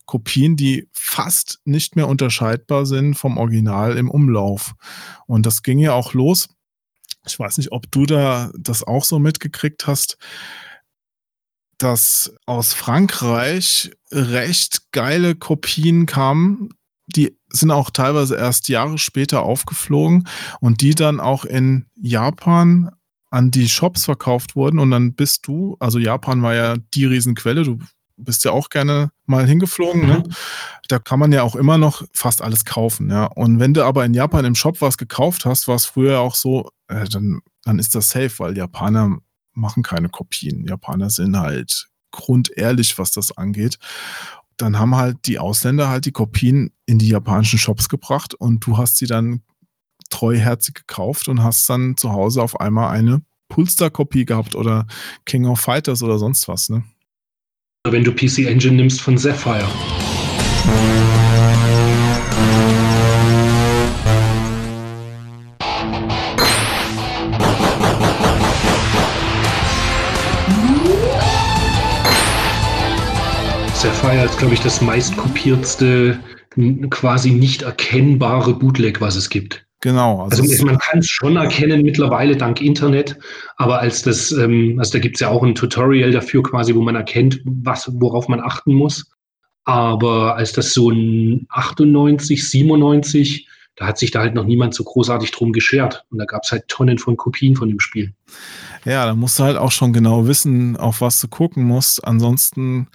Kopien, 0.09 0.55
die 0.55 0.89
fast 0.91 1.59
nicht 1.65 1.95
mehr 1.95 2.07
unterscheidbar 2.07 2.87
sind 2.87 3.13
vom 3.13 3.37
Original 3.37 3.95
im 3.95 4.09
Umlauf. 4.09 4.73
Und 5.27 5.45
das 5.45 5.61
ging 5.61 5.77
ja 5.77 5.93
auch 5.93 6.15
los. 6.15 6.49
Ich 7.27 7.37
weiß 7.37 7.59
nicht, 7.59 7.71
ob 7.71 7.91
du 7.91 8.07
da 8.07 8.51
das 8.57 8.83
auch 8.83 9.05
so 9.05 9.19
mitgekriegt 9.19 9.85
hast, 9.85 10.17
dass 11.77 12.33
aus 12.47 12.73
Frankreich 12.73 13.91
recht 14.11 14.91
geile 14.91 15.35
Kopien 15.35 16.07
kamen. 16.07 16.69
Die 17.05 17.37
sind 17.51 17.69
auch 17.69 17.91
teilweise 17.91 18.35
erst 18.35 18.67
Jahre 18.67 18.97
später 18.97 19.43
aufgeflogen 19.43 20.27
und 20.59 20.81
die 20.81 20.95
dann 20.95 21.19
auch 21.19 21.45
in 21.45 21.85
Japan 21.95 22.89
an 23.29 23.51
die 23.51 23.69
Shops 23.69 24.05
verkauft 24.05 24.55
wurden 24.55 24.79
und 24.79 24.89
dann 24.89 25.13
bist 25.13 25.45
du, 25.45 25.77
also 25.79 25.99
Japan 25.99 26.41
war 26.41 26.55
ja 26.55 26.77
die 26.95 27.05
Riesenquelle, 27.05 27.61
du 27.61 27.77
bist 28.19 28.43
ja 28.45 28.51
auch 28.51 28.69
gerne 28.69 29.11
mal 29.25 29.45
hingeflogen, 29.45 30.01
ne? 30.01 30.17
mhm. 30.17 30.23
ne? 30.23 30.35
Da 30.87 30.99
kann 30.99 31.19
man 31.19 31.31
ja 31.31 31.43
auch 31.43 31.55
immer 31.55 31.77
noch 31.77 32.03
fast 32.13 32.41
alles 32.41 32.65
kaufen, 32.65 33.09
ja. 33.09 33.25
Und 33.25 33.59
wenn 33.59 33.73
du 33.73 33.83
aber 33.83 34.05
in 34.05 34.13
Japan 34.13 34.45
im 34.45 34.55
Shop 34.55 34.81
was 34.81 34.97
gekauft 34.97 35.45
hast, 35.45 35.67
war 35.67 35.75
es 35.75 35.85
früher 35.85 36.19
auch 36.19 36.35
so, 36.35 36.69
äh, 36.87 37.05
dann, 37.07 37.41
dann 37.63 37.79
ist 37.79 37.95
das 37.95 38.09
safe, 38.09 38.31
weil 38.39 38.57
Japaner 38.57 39.17
machen 39.53 39.83
keine 39.83 40.09
Kopien. 40.09 40.65
Japaner 40.65 41.09
sind 41.09 41.37
halt 41.37 41.89
grundehrlich, 42.11 42.97
was 42.97 43.11
das 43.11 43.37
angeht. 43.37 43.77
Dann 44.57 44.79
haben 44.79 44.95
halt 44.95 45.17
die 45.25 45.39
Ausländer 45.39 45.89
halt 45.89 46.05
die 46.05 46.11
Kopien 46.11 46.71
in 46.85 46.99
die 46.99 47.09
japanischen 47.09 47.59
Shops 47.59 47.87
gebracht 47.87 48.33
und 48.33 48.65
du 48.65 48.77
hast 48.77 48.97
sie 48.97 49.07
dann 49.07 49.41
treuherzig 50.09 50.73
gekauft 50.73 51.27
und 51.27 51.43
hast 51.43 51.69
dann 51.69 51.95
zu 51.97 52.11
Hause 52.11 52.41
auf 52.41 52.59
einmal 52.59 52.89
eine 52.89 53.21
Pulstar-Kopie 53.49 54.25
gehabt 54.25 54.55
oder 54.55 54.87
King 55.25 55.45
of 55.45 55.59
Fighters 55.59 56.03
oder 56.03 56.17
sonst 56.17 56.47
was, 56.47 56.69
ne? 56.69 56.83
Wenn 57.87 58.03
du 58.03 58.11
PC 58.11 58.39
Engine 58.39 58.75
nimmst 58.75 58.99
von 58.99 59.17
Sapphire. 59.17 59.65
Sapphire 73.73 74.25
ist, 74.25 74.37
glaube 74.37 74.53
ich, 74.53 74.59
das 74.59 74.81
meistkopiertste, 74.81 76.19
quasi 76.89 77.31
nicht 77.31 77.61
erkennbare 77.61 78.53
Bootleg, 78.55 78.99
was 78.99 79.15
es 79.15 79.29
gibt. 79.29 79.68
Genau. 79.81 80.23
Also, 80.23 80.43
also 80.43 80.65
man 80.65 80.77
kann 80.77 80.99
es 80.99 81.07
schon 81.07 81.37
erkennen 81.37 81.83
mittlerweile 81.83 82.35
dank 82.35 82.61
Internet, 82.61 83.17
aber 83.55 83.79
als 83.79 84.01
das, 84.01 84.31
ähm, 84.33 84.75
also 84.77 84.93
da 84.93 84.99
gibt 84.99 85.15
es 85.15 85.21
ja 85.21 85.29
auch 85.29 85.41
ein 85.41 85.55
Tutorial 85.55 86.11
dafür 86.11 86.43
quasi, 86.43 86.75
wo 86.75 86.81
man 86.81 86.95
erkennt, 86.95 87.39
was, 87.45 87.89
worauf 87.99 88.27
man 88.27 88.41
achten 88.41 88.73
muss. 88.73 89.09
Aber 89.63 90.35
als 90.35 90.51
das 90.51 90.73
so 90.73 90.89
ein 90.89 91.45
98, 91.49 92.49
97, 92.49 93.47
da 93.75 93.87
hat 93.87 93.97
sich 93.97 94.11
da 94.11 94.19
halt 94.19 94.33
noch 94.33 94.43
niemand 94.45 94.73
so 94.73 94.83
großartig 94.83 95.31
drum 95.31 95.53
geschert. 95.53 96.03
Und 96.09 96.17
da 96.17 96.25
gab 96.25 96.43
es 96.43 96.51
halt 96.51 96.67
Tonnen 96.67 96.97
von 96.97 97.15
Kopien 97.15 97.55
von 97.55 97.69
dem 97.69 97.79
Spiel. 97.79 98.13
Ja, 98.83 99.05
da 99.05 99.13
musst 99.13 99.39
du 99.39 99.43
halt 99.43 99.57
auch 99.57 99.71
schon 99.71 99.93
genau 99.93 100.27
wissen, 100.27 100.75
auf 100.75 100.99
was 101.01 101.21
du 101.21 101.27
gucken 101.29 101.63
musst. 101.63 102.03
Ansonsten 102.05 102.87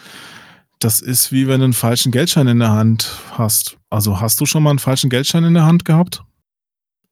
Das 0.80 1.00
ist 1.00 1.32
wie 1.32 1.48
wenn 1.48 1.60
du 1.60 1.64
einen 1.64 1.72
falschen 1.72 2.12
Geldschein 2.12 2.48
in 2.48 2.58
der 2.58 2.72
Hand 2.72 3.10
hast. 3.32 3.78
Also 3.88 4.20
hast 4.20 4.40
du 4.40 4.46
schon 4.46 4.62
mal 4.62 4.70
einen 4.70 4.78
falschen 4.78 5.08
Geldschein 5.08 5.44
in 5.44 5.54
der 5.54 5.64
Hand 5.64 5.84
gehabt? 5.86 6.22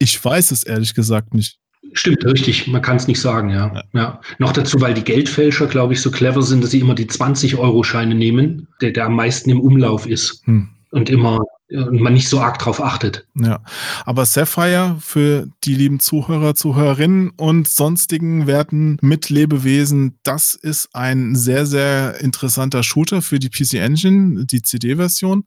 Ich 0.02 0.22
weiß 0.24 0.50
es 0.50 0.64
ehrlich 0.64 0.94
gesagt 0.94 1.32
nicht. 1.32 1.58
Stimmt, 1.92 2.24
richtig. 2.24 2.66
Man 2.66 2.82
kann 2.82 2.96
es 2.96 3.06
nicht 3.06 3.20
sagen, 3.20 3.50
ja. 3.50 3.72
ja. 3.72 3.84
ja. 3.92 4.20
Noch 4.38 4.52
dazu, 4.52 4.80
weil 4.80 4.94
die 4.94 5.04
Geldfälscher, 5.04 5.68
glaube 5.68 5.92
ich, 5.92 6.00
so 6.00 6.10
clever 6.10 6.42
sind, 6.42 6.64
dass 6.64 6.72
sie 6.72 6.80
immer 6.80 6.96
die 6.96 7.06
20-Euro-Scheine 7.06 8.16
nehmen, 8.16 8.66
der, 8.80 8.90
der 8.90 9.06
am 9.06 9.14
meisten 9.14 9.48
im 9.50 9.60
Umlauf 9.60 10.06
ist. 10.06 10.42
Hm. 10.46 10.70
Und 10.90 11.08
immer 11.08 11.40
und 11.72 12.00
man 12.00 12.12
nicht 12.12 12.28
so 12.28 12.40
arg 12.40 12.58
drauf 12.58 12.82
achtet. 12.82 13.26
Ja, 13.34 13.60
aber 14.04 14.26
Sapphire 14.26 14.96
für 15.00 15.48
die 15.64 15.74
lieben 15.74 16.00
Zuhörer, 16.00 16.54
Zuhörerinnen 16.54 17.30
und 17.30 17.66
sonstigen 17.66 18.46
werten 18.46 18.98
Mitlebewesen, 19.00 20.18
das 20.22 20.54
ist 20.54 20.90
ein 20.92 21.34
sehr, 21.34 21.64
sehr 21.64 22.20
interessanter 22.20 22.82
Shooter 22.82 23.22
für 23.22 23.38
die 23.38 23.48
PC 23.48 23.74
Engine, 23.74 24.44
die 24.44 24.60
CD-Version. 24.60 25.44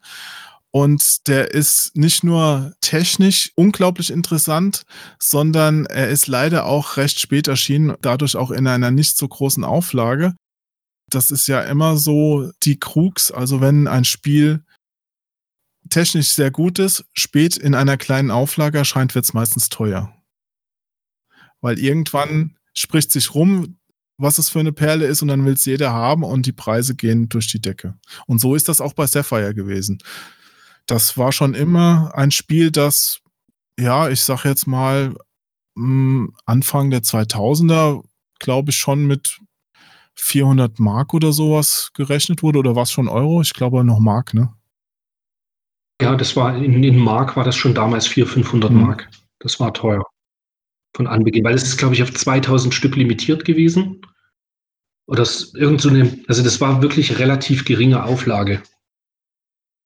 Und 0.75 1.29
der 1.29 1.53
ist 1.53 1.95
nicht 1.95 2.25
nur 2.25 2.73
technisch 2.81 3.53
unglaublich 3.55 4.11
interessant, 4.11 4.81
sondern 5.19 5.85
er 5.85 6.09
ist 6.09 6.27
leider 6.27 6.65
auch 6.65 6.97
recht 6.97 7.21
spät 7.21 7.47
erschienen, 7.47 7.95
dadurch 8.01 8.35
auch 8.35 8.51
in 8.51 8.67
einer 8.67 8.91
nicht 8.91 9.15
so 9.15 9.25
großen 9.25 9.63
Auflage. 9.63 10.35
Das 11.09 11.31
ist 11.31 11.47
ja 11.47 11.61
immer 11.61 11.95
so 11.95 12.51
die 12.63 12.77
Krux. 12.77 13.31
Also 13.31 13.61
wenn 13.61 13.87
ein 13.87 14.03
Spiel 14.03 14.65
technisch 15.89 16.33
sehr 16.33 16.51
gut 16.51 16.77
ist, 16.77 17.05
spät 17.13 17.55
in 17.55 17.73
einer 17.73 17.95
kleinen 17.95 18.29
Auflage 18.29 18.77
erscheint, 18.77 19.15
wird 19.15 19.23
es 19.23 19.33
meistens 19.33 19.69
teuer. 19.69 20.13
Weil 21.61 21.79
irgendwann 21.79 22.57
spricht 22.73 23.13
sich 23.13 23.33
rum, 23.33 23.77
was 24.17 24.39
es 24.39 24.49
für 24.49 24.59
eine 24.59 24.73
Perle 24.73 25.05
ist 25.05 25.21
und 25.21 25.29
dann 25.29 25.45
will 25.45 25.53
es 25.53 25.63
jeder 25.63 25.93
haben 25.93 26.23
und 26.23 26.45
die 26.45 26.51
Preise 26.51 26.95
gehen 26.95 27.29
durch 27.29 27.47
die 27.47 27.61
Decke. 27.61 27.97
Und 28.27 28.39
so 28.39 28.55
ist 28.55 28.67
das 28.67 28.81
auch 28.81 28.91
bei 28.91 29.07
Sapphire 29.07 29.53
gewesen. 29.53 29.99
Das 30.87 31.17
war 31.17 31.31
schon 31.31 31.53
immer 31.53 32.11
ein 32.15 32.31
Spiel, 32.31 32.71
das, 32.71 33.21
ja, 33.79 34.09
ich 34.09 34.21
sag 34.21 34.45
jetzt 34.45 34.67
mal, 34.67 35.15
hm, 35.75 36.33
Anfang 36.45 36.89
der 36.89 37.01
2000er, 37.01 38.03
glaube 38.39 38.71
ich, 38.71 38.77
schon 38.77 39.05
mit 39.07 39.39
400 40.15 40.79
Mark 40.79 41.13
oder 41.13 41.33
sowas 41.33 41.91
gerechnet 41.93 42.41
wurde. 42.43 42.59
Oder 42.59 42.75
war 42.75 42.83
es 42.83 42.91
schon 42.91 43.07
Euro? 43.07 43.41
Ich 43.41 43.53
glaube 43.53 43.83
noch 43.83 43.99
Mark, 43.99 44.33
ne? 44.33 44.53
Ja, 46.01 46.15
das 46.15 46.35
war 46.35 46.55
in, 46.55 46.83
in 46.83 46.97
Mark 46.97 47.35
war 47.35 47.43
das 47.43 47.55
schon 47.55 47.73
damals 47.73 48.07
400, 48.07 48.33
500 48.33 48.71
mhm. 48.71 48.81
Mark. 48.81 49.09
Das 49.39 49.59
war 49.59 49.73
teuer 49.73 50.03
von 50.95 51.07
Anbeginn, 51.07 51.43
weil 51.43 51.55
es 51.55 51.63
ist, 51.63 51.77
glaube 51.77 51.93
ich, 51.93 52.03
auf 52.03 52.13
2000 52.13 52.73
Stück 52.73 52.95
limitiert 52.95 53.45
gewesen. 53.45 54.01
Oder 55.07 55.19
das, 55.19 55.53
irgend 55.53 55.81
so 55.81 55.89
eine, 55.89 56.17
also 56.27 56.41
das 56.43 56.61
war 56.61 56.81
wirklich 56.81 57.19
relativ 57.19 57.65
geringe 57.65 58.03
Auflage. 58.03 58.61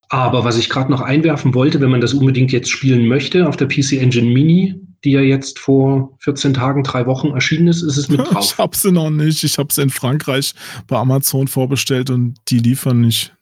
Aber 0.09 0.43
was 0.43 0.57
ich 0.57 0.69
gerade 0.69 0.91
noch 0.91 1.01
einwerfen 1.01 1.53
wollte, 1.53 1.79
wenn 1.81 1.91
man 1.91 2.01
das 2.01 2.13
unbedingt 2.13 2.51
jetzt 2.51 2.69
spielen 2.69 3.07
möchte, 3.07 3.47
auf 3.47 3.57
der 3.57 3.67
PC 3.67 3.93
Engine 3.93 4.29
Mini, 4.29 4.75
die 5.03 5.11
ja 5.11 5.21
jetzt 5.21 5.59
vor 5.59 6.17
14 6.19 6.55
Tagen, 6.55 6.83
drei 6.83 7.05
Wochen 7.05 7.29
erschienen 7.29 7.67
ist, 7.67 7.83
ist 7.83 7.97
es 7.97 8.09
mit 8.09 8.19
drauf. 8.31 8.51
Ich 8.51 8.57
habe 8.57 8.75
sie 8.75 8.91
noch 8.91 9.11
nicht. 9.11 9.43
Ich 9.43 9.57
habe 9.59 9.71
sie 9.71 9.83
in 9.83 9.91
Frankreich 9.91 10.53
bei 10.87 10.97
Amazon 10.97 11.47
vorbestellt 11.47 12.09
und 12.09 12.35
die 12.47 12.57
liefern 12.57 13.01
nicht. 13.01 13.35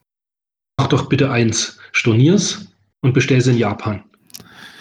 Mach 0.78 0.88
doch 0.88 1.07
bitte 1.07 1.32
eins 1.32 1.80
stornier's 1.93 2.68
und 3.01 3.13
bestell's 3.13 3.47
in 3.47 3.57
Japan. 3.57 4.03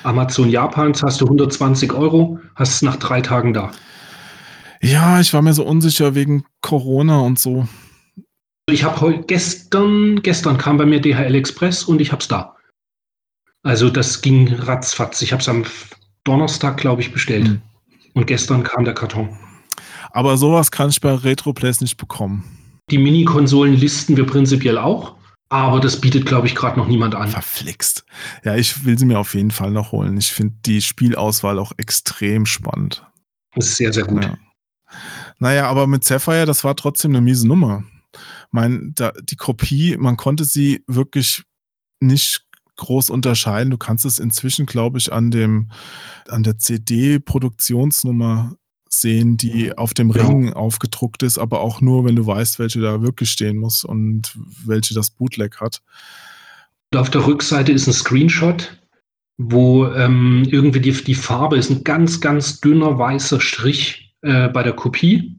Amazon 0.03 0.51
Japans 0.51 1.03
hast 1.03 1.21
du 1.21 1.25
120 1.25 1.93
Euro, 1.93 2.39
hast 2.55 2.75
es 2.75 2.83
nach 2.83 2.97
drei 2.97 3.21
Tagen 3.21 3.55
da. 3.55 3.71
Ja, 4.83 5.21
ich 5.21 5.33
war 5.33 5.43
mir 5.43 5.55
so 5.55 5.65
unsicher 5.65 6.15
wegen 6.15 6.45
Corona 6.61 7.21
und 7.21 7.39
so. 7.39 7.67
Ich 8.69 8.83
habe 8.83 9.01
heute 9.01 9.23
gestern, 9.23 10.23
gestern 10.23 10.59
kam 10.59 10.77
bei 10.77 10.87
mir 10.87 11.01
DHL 11.01 11.37
Express 11.37 11.85
und 11.85 12.01
ich 12.01 12.11
hab's 12.11 12.27
da. 12.27 12.57
Also 13.63 13.91
das 13.91 14.23
ging 14.23 14.53
ratzfatz. 14.53 15.23
Ich 15.23 15.33
habe 15.33 15.41
es 15.41 15.49
am 15.49 15.65
Donnerstag, 16.25 16.77
glaube 16.77 17.01
ich, 17.01 17.13
bestellt. 17.13 17.49
Mhm. 17.49 17.63
Und 18.15 18.27
gestern 18.27 18.65
kam 18.65 18.85
der 18.85 18.95
Karton. 18.95 19.39
Aber 20.11 20.37
sowas 20.37 20.73
kann 20.73 20.91
ich 20.91 21.01
bei 21.01 21.15
RetroPlays 21.15 21.81
nicht 21.81 21.97
bekommen. 21.97 22.43
Die 22.91 22.99
Mini-Konsolen 22.99 23.75
listen 23.75 24.17
wir 24.17 24.27
prinzipiell 24.27 24.79
auch. 24.79 25.15
Aber 25.49 25.79
das 25.79 26.01
bietet, 26.01 26.27
glaube 26.27 26.49
ich, 26.49 26.57
gerade 26.57 26.77
noch 26.77 26.89
niemand 26.89 27.15
an. 27.15 27.29
Verflixt. 27.29 28.05
Ja, 28.43 28.57
ich 28.57 28.85
will 28.85 28.99
sie 28.99 29.07
mir 29.07 29.21
auf 29.21 29.35
jeden 29.35 29.53
Fall 29.53 29.71
noch 29.71 29.93
holen. 29.93 30.17
Ich 30.17 30.33
finde 30.33 30.55
die 30.67 30.83
Spielauswahl 30.83 31.61
auch 31.61 31.71
extrem 31.77 32.47
spannend. 32.47 33.07
Das 33.55 33.67
ist 33.67 33.77
sehr, 33.77 33.93
sehr 33.93 34.05
gut. 34.05 34.25
Ja. 34.25 34.37
Naja, 35.39 35.69
aber 35.69 35.87
mit 35.87 36.03
Sapphire, 36.03 36.47
das 36.47 36.65
war 36.65 36.75
trotzdem 36.75 37.13
eine 37.13 37.21
miese 37.21 37.47
Nummer. 37.47 37.85
Mein, 38.51 38.93
da, 38.95 39.13
die 39.23 39.37
Kopie, 39.37 39.97
man 39.97 40.17
konnte 40.17 40.45
sie 40.45 40.85
wirklich 40.87 41.43
nicht 42.01 42.47
groß 42.77 43.11
unterscheiden. 43.11 43.71
Du 43.71 43.79
kannst 43.79 44.05
es 44.05 44.19
inzwischen, 44.19 44.67
glaube 44.67 44.99
ich, 44.99 45.13
an 45.13 45.31
dem, 45.31 45.71
an 46.29 46.43
der 46.43 46.59
CD-Produktionsnummer 46.59 48.57
sehen, 48.89 49.37
die 49.37 49.77
auf 49.77 49.95
dem 49.95 50.11
Ring 50.11 50.53
aufgedruckt 50.53 51.23
ist, 51.23 51.39
aber 51.39 51.61
auch 51.61 51.81
nur, 51.81 52.05
wenn 52.05 52.17
du 52.17 52.27
weißt, 52.27 52.59
welche 52.59 52.81
da 52.81 53.03
wirklich 53.03 53.31
stehen 53.31 53.57
muss 53.57 53.85
und 53.85 54.37
welche 54.65 54.95
das 54.95 55.11
Bootleg 55.11 55.61
hat. 55.61 55.83
Auf 56.95 57.11
der 57.11 57.27
Rückseite 57.27 57.73
ist 57.73 57.87
ein 57.87 57.93
Screenshot, 57.93 58.81
wo 59.39 59.87
ähm, 59.89 60.47
irgendwie 60.49 60.81
die, 60.81 60.93
die 60.93 61.15
Farbe 61.15 61.57
ist 61.57 61.71
ein 61.71 61.85
ganz, 61.85 62.21
ganz 62.21 62.61
dünner 62.61 62.99
weißer 62.99 63.41
Strich 63.41 64.15
äh, 64.23 64.49
bei 64.49 64.63
der 64.63 64.73
Kopie 64.73 65.37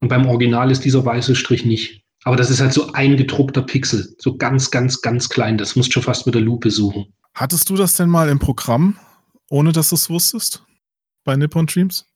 und 0.00 0.08
beim 0.08 0.26
Original 0.26 0.70
ist 0.70 0.84
dieser 0.84 1.04
weiße 1.04 1.34
Strich 1.34 1.64
nicht. 1.64 2.03
Aber 2.24 2.36
das 2.36 2.50
ist 2.50 2.60
halt 2.60 2.72
so 2.72 2.92
ein 2.92 3.16
gedruckter 3.16 3.62
Pixel, 3.62 4.14
so 4.18 4.36
ganz, 4.36 4.70
ganz, 4.70 5.00
ganz 5.02 5.28
klein. 5.28 5.58
Das 5.58 5.76
musst 5.76 5.90
du 5.90 5.92
schon 5.94 6.02
fast 6.02 6.26
mit 6.26 6.34
der 6.34 6.42
Lupe 6.42 6.70
suchen. 6.70 7.06
Hattest 7.34 7.68
du 7.68 7.76
das 7.76 7.94
denn 7.94 8.08
mal 8.08 8.28
im 8.28 8.38
Programm, 8.38 8.96
ohne 9.50 9.72
dass 9.72 9.90
du 9.90 9.96
es 9.96 10.08
wusstest? 10.08 10.64
Bei 11.24 11.36
Nippon 11.36 11.66
Dreams? 11.66 12.06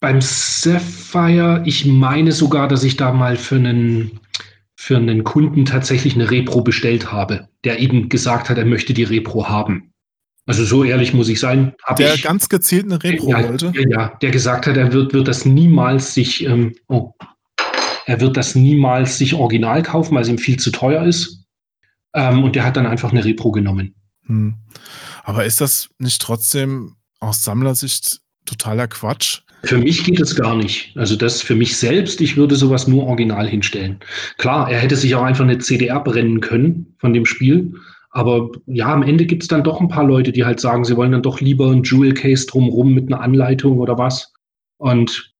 Beim 0.00 0.20
Sapphire, 0.20 1.62
ich 1.66 1.84
meine 1.86 2.32
sogar, 2.32 2.68
dass 2.68 2.84
ich 2.84 2.96
da 2.96 3.12
mal 3.12 3.36
für 3.36 3.56
einen, 3.56 4.20
für 4.76 4.96
einen 4.96 5.24
Kunden 5.24 5.64
tatsächlich 5.64 6.14
eine 6.14 6.30
Repro 6.30 6.62
bestellt 6.62 7.12
habe, 7.12 7.48
der 7.64 7.80
eben 7.80 8.08
gesagt 8.08 8.48
hat, 8.48 8.58
er 8.58 8.64
möchte 8.64 8.94
die 8.94 9.04
Repro 9.04 9.48
haben. 9.48 9.92
Also 10.46 10.64
so 10.64 10.82
ehrlich 10.82 11.12
muss 11.12 11.28
ich 11.28 11.40
sein. 11.40 11.74
Der 11.98 12.14
ich, 12.14 12.22
ganz 12.22 12.48
gezielt 12.48 12.86
eine 12.86 13.02
Repro 13.02 13.30
ja, 13.30 13.48
wollte? 13.48 13.72
Ja, 13.90 14.16
der 14.22 14.30
gesagt 14.30 14.66
hat, 14.66 14.76
er 14.76 14.92
wird, 14.92 15.12
wird 15.12 15.28
das 15.28 15.44
niemals 15.44 16.14
sich, 16.14 16.44
ähm, 16.44 16.74
oh, 16.88 17.12
er 18.08 18.22
wird 18.22 18.38
das 18.38 18.54
niemals 18.54 19.18
sich 19.18 19.34
original 19.34 19.82
kaufen, 19.82 20.14
weil 20.14 20.22
es 20.22 20.30
ihm 20.30 20.38
viel 20.38 20.58
zu 20.58 20.70
teuer 20.70 21.04
ist. 21.04 21.44
Ähm, 22.14 22.42
und 22.42 22.56
der 22.56 22.64
hat 22.64 22.78
dann 22.78 22.86
einfach 22.86 23.10
eine 23.10 23.22
Repro 23.22 23.52
genommen. 23.52 23.94
Hm. 24.24 24.54
Aber 25.24 25.44
ist 25.44 25.60
das 25.60 25.90
nicht 25.98 26.22
trotzdem 26.22 26.96
aus 27.20 27.44
Sammlersicht 27.44 28.20
totaler 28.46 28.88
Quatsch? 28.88 29.42
Für 29.64 29.76
mich 29.76 30.04
geht 30.04 30.20
es 30.20 30.34
gar 30.34 30.56
nicht. 30.56 30.96
Also 30.96 31.16
das 31.16 31.42
für 31.42 31.54
mich 31.54 31.76
selbst, 31.76 32.22
ich 32.22 32.38
würde 32.38 32.56
sowas 32.56 32.88
nur 32.88 33.04
original 33.04 33.46
hinstellen. 33.46 34.00
Klar, 34.38 34.70
er 34.70 34.78
hätte 34.78 34.96
sich 34.96 35.14
auch 35.14 35.24
einfach 35.24 35.44
eine 35.44 35.58
CDR 35.58 36.00
brennen 36.00 36.40
können 36.40 36.94
von 37.00 37.12
dem 37.12 37.26
Spiel. 37.26 37.74
Aber 38.10 38.50
ja, 38.64 38.86
am 38.86 39.02
Ende 39.02 39.26
gibt 39.26 39.42
es 39.42 39.48
dann 39.48 39.64
doch 39.64 39.82
ein 39.82 39.88
paar 39.88 40.04
Leute, 40.04 40.32
die 40.32 40.46
halt 40.46 40.60
sagen, 40.60 40.86
sie 40.86 40.96
wollen 40.96 41.12
dann 41.12 41.22
doch 41.22 41.42
lieber 41.42 41.70
ein 41.70 41.82
Jewel 41.82 42.14
Case 42.14 42.46
drumrum 42.46 42.94
mit 42.94 43.12
einer 43.12 43.20
Anleitung 43.20 43.80
oder 43.80 43.98
was. 43.98 44.32
Und 44.78 45.34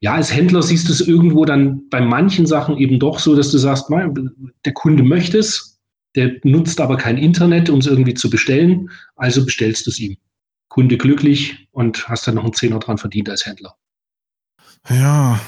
ja, 0.00 0.14
als 0.14 0.32
Händler 0.32 0.62
siehst 0.62 0.88
du 0.88 0.92
es 0.92 1.00
irgendwo 1.00 1.44
dann 1.44 1.88
bei 1.88 2.00
manchen 2.00 2.46
Sachen 2.46 2.78
eben 2.78 3.00
doch 3.00 3.18
so, 3.18 3.34
dass 3.34 3.50
du 3.50 3.58
sagst, 3.58 3.86
der 3.90 4.72
Kunde 4.74 5.02
möchte 5.02 5.38
es, 5.38 5.80
der 6.14 6.36
nutzt 6.44 6.80
aber 6.80 6.96
kein 6.96 7.18
Internet, 7.18 7.68
um 7.68 7.80
es 7.80 7.86
irgendwie 7.86 8.14
zu 8.14 8.30
bestellen, 8.30 8.90
also 9.16 9.44
bestellst 9.44 9.86
du 9.86 9.90
es 9.90 9.98
ihm. 9.98 10.16
Kunde 10.68 10.98
glücklich 10.98 11.68
und 11.72 12.08
hast 12.08 12.28
dann 12.28 12.36
noch 12.36 12.44
einen 12.44 12.52
Zehner 12.52 12.78
dran 12.78 12.98
verdient 12.98 13.28
als 13.28 13.44
Händler. 13.46 13.74
Ja. 14.88 15.40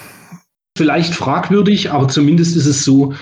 Vielleicht 0.76 1.14
fragwürdig, 1.14 1.92
aber 1.92 2.08
zumindest 2.08 2.56
ist 2.56 2.66
es 2.66 2.84
so, 2.84 3.14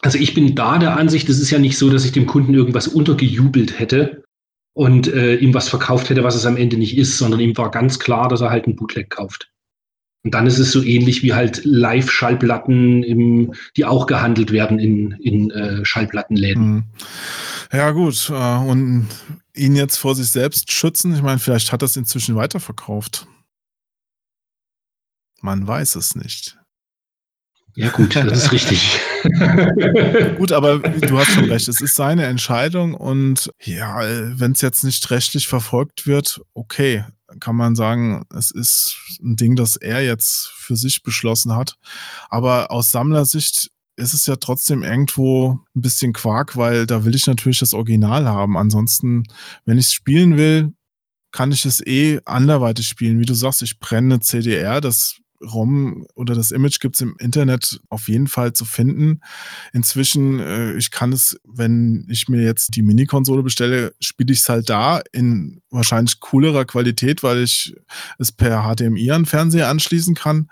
also 0.00 0.18
ich 0.18 0.34
bin 0.34 0.54
da 0.54 0.78
der 0.78 0.96
Ansicht, 0.96 1.28
es 1.28 1.40
ist 1.40 1.50
ja 1.50 1.58
nicht 1.58 1.76
so, 1.76 1.90
dass 1.90 2.04
ich 2.04 2.12
dem 2.12 2.26
Kunden 2.26 2.54
irgendwas 2.54 2.88
untergejubelt 2.88 3.78
hätte 3.78 4.24
und 4.74 5.08
äh, 5.08 5.36
ihm 5.36 5.54
was 5.54 5.68
verkauft 5.68 6.08
hätte, 6.10 6.24
was 6.24 6.34
es 6.34 6.46
am 6.46 6.56
Ende 6.56 6.76
nicht 6.76 6.96
ist, 6.96 7.18
sondern 7.18 7.40
ihm 7.40 7.56
war 7.56 7.70
ganz 7.70 7.98
klar, 7.98 8.28
dass 8.28 8.40
er 8.40 8.50
halt 8.50 8.66
ein 8.66 8.76
Bootleg 8.76 9.10
kauft. 9.10 9.53
Und 10.24 10.32
dann 10.32 10.46
ist 10.46 10.58
es 10.58 10.72
so 10.72 10.82
ähnlich 10.82 11.22
wie 11.22 11.34
halt 11.34 11.62
Live-Schallplatten, 11.64 13.52
die 13.76 13.84
auch 13.84 14.06
gehandelt 14.06 14.52
werden 14.52 14.78
in, 14.78 15.12
in 15.20 15.50
äh, 15.50 15.84
Schallplattenläden. 15.84 16.64
Mhm. 16.64 16.84
Ja, 17.70 17.90
gut. 17.90 18.30
Äh, 18.30 18.56
und 18.56 19.08
ihn 19.54 19.76
jetzt 19.76 19.98
vor 19.98 20.14
sich 20.14 20.30
selbst 20.30 20.72
schützen, 20.72 21.14
ich 21.14 21.22
meine, 21.22 21.38
vielleicht 21.38 21.72
hat 21.72 21.82
er 21.82 21.86
es 21.86 21.96
inzwischen 21.96 22.36
weiterverkauft. 22.36 23.26
Man 25.42 25.66
weiß 25.66 25.96
es 25.96 26.16
nicht. 26.16 26.58
Ja, 27.76 27.90
gut, 27.90 28.16
das 28.16 28.44
ist 28.44 28.52
richtig. 28.52 29.00
gut, 30.38 30.52
aber 30.52 30.78
du 30.78 31.18
hast 31.18 31.32
schon 31.32 31.50
recht. 31.50 31.68
Es 31.68 31.80
ist 31.80 31.96
seine 31.96 32.24
Entscheidung 32.24 32.94
und 32.94 33.50
ja, 33.60 33.98
wenn 34.38 34.52
es 34.52 34.62
jetzt 34.62 34.84
nicht 34.84 35.10
rechtlich 35.10 35.48
verfolgt 35.48 36.06
wird, 36.06 36.40
okay, 36.54 37.04
kann 37.40 37.56
man 37.56 37.74
sagen, 37.74 38.24
es 38.34 38.50
ist 38.50 38.96
ein 39.22 39.36
Ding, 39.36 39.56
das 39.56 39.76
er 39.76 40.04
jetzt 40.04 40.48
für 40.48 40.76
sich 40.76 41.02
beschlossen 41.02 41.54
hat. 41.54 41.76
Aber 42.28 42.70
aus 42.70 42.90
Sammlersicht 42.90 43.70
ist 43.96 44.14
es 44.14 44.26
ja 44.26 44.36
trotzdem 44.36 44.82
irgendwo 44.82 45.60
ein 45.74 45.80
bisschen 45.80 46.12
Quark, 46.12 46.56
weil 46.56 46.86
da 46.86 47.04
will 47.04 47.14
ich 47.14 47.26
natürlich 47.26 47.60
das 47.60 47.74
Original 47.74 48.26
haben. 48.26 48.56
Ansonsten, 48.56 49.24
wenn 49.64 49.78
ich 49.78 49.86
es 49.86 49.92
spielen 49.92 50.36
will, 50.36 50.72
kann 51.30 51.52
ich 51.52 51.64
es 51.64 51.84
eh 51.84 52.20
anderweitig 52.24 52.86
spielen. 52.86 53.18
Wie 53.18 53.24
du 53.24 53.34
sagst, 53.34 53.62
ich 53.62 53.78
brenne 53.78 54.20
CDR, 54.20 54.80
das 54.80 55.16
ROM 55.52 56.06
oder 56.14 56.34
das 56.34 56.50
Image 56.50 56.80
gibt 56.80 56.96
es 56.96 57.00
im 57.00 57.16
Internet 57.18 57.80
auf 57.88 58.08
jeden 58.08 58.26
Fall 58.26 58.52
zu 58.52 58.64
finden. 58.64 59.20
Inzwischen, 59.72 60.40
äh, 60.40 60.74
ich 60.74 60.90
kann 60.90 61.12
es, 61.12 61.38
wenn 61.44 62.06
ich 62.08 62.28
mir 62.28 62.42
jetzt 62.42 62.76
die 62.76 62.82
Mini-Konsole 62.82 63.42
bestelle, 63.42 63.94
spiele 64.00 64.32
ich 64.32 64.40
es 64.40 64.48
halt 64.48 64.68
da 64.68 65.00
in 65.12 65.60
wahrscheinlich 65.70 66.20
coolerer 66.20 66.64
Qualität, 66.64 67.22
weil 67.22 67.42
ich 67.42 67.74
es 68.18 68.32
per 68.32 68.62
HDMI 68.62 69.10
an 69.10 69.26
Fernseher 69.26 69.68
anschließen 69.68 70.14
kann. 70.14 70.48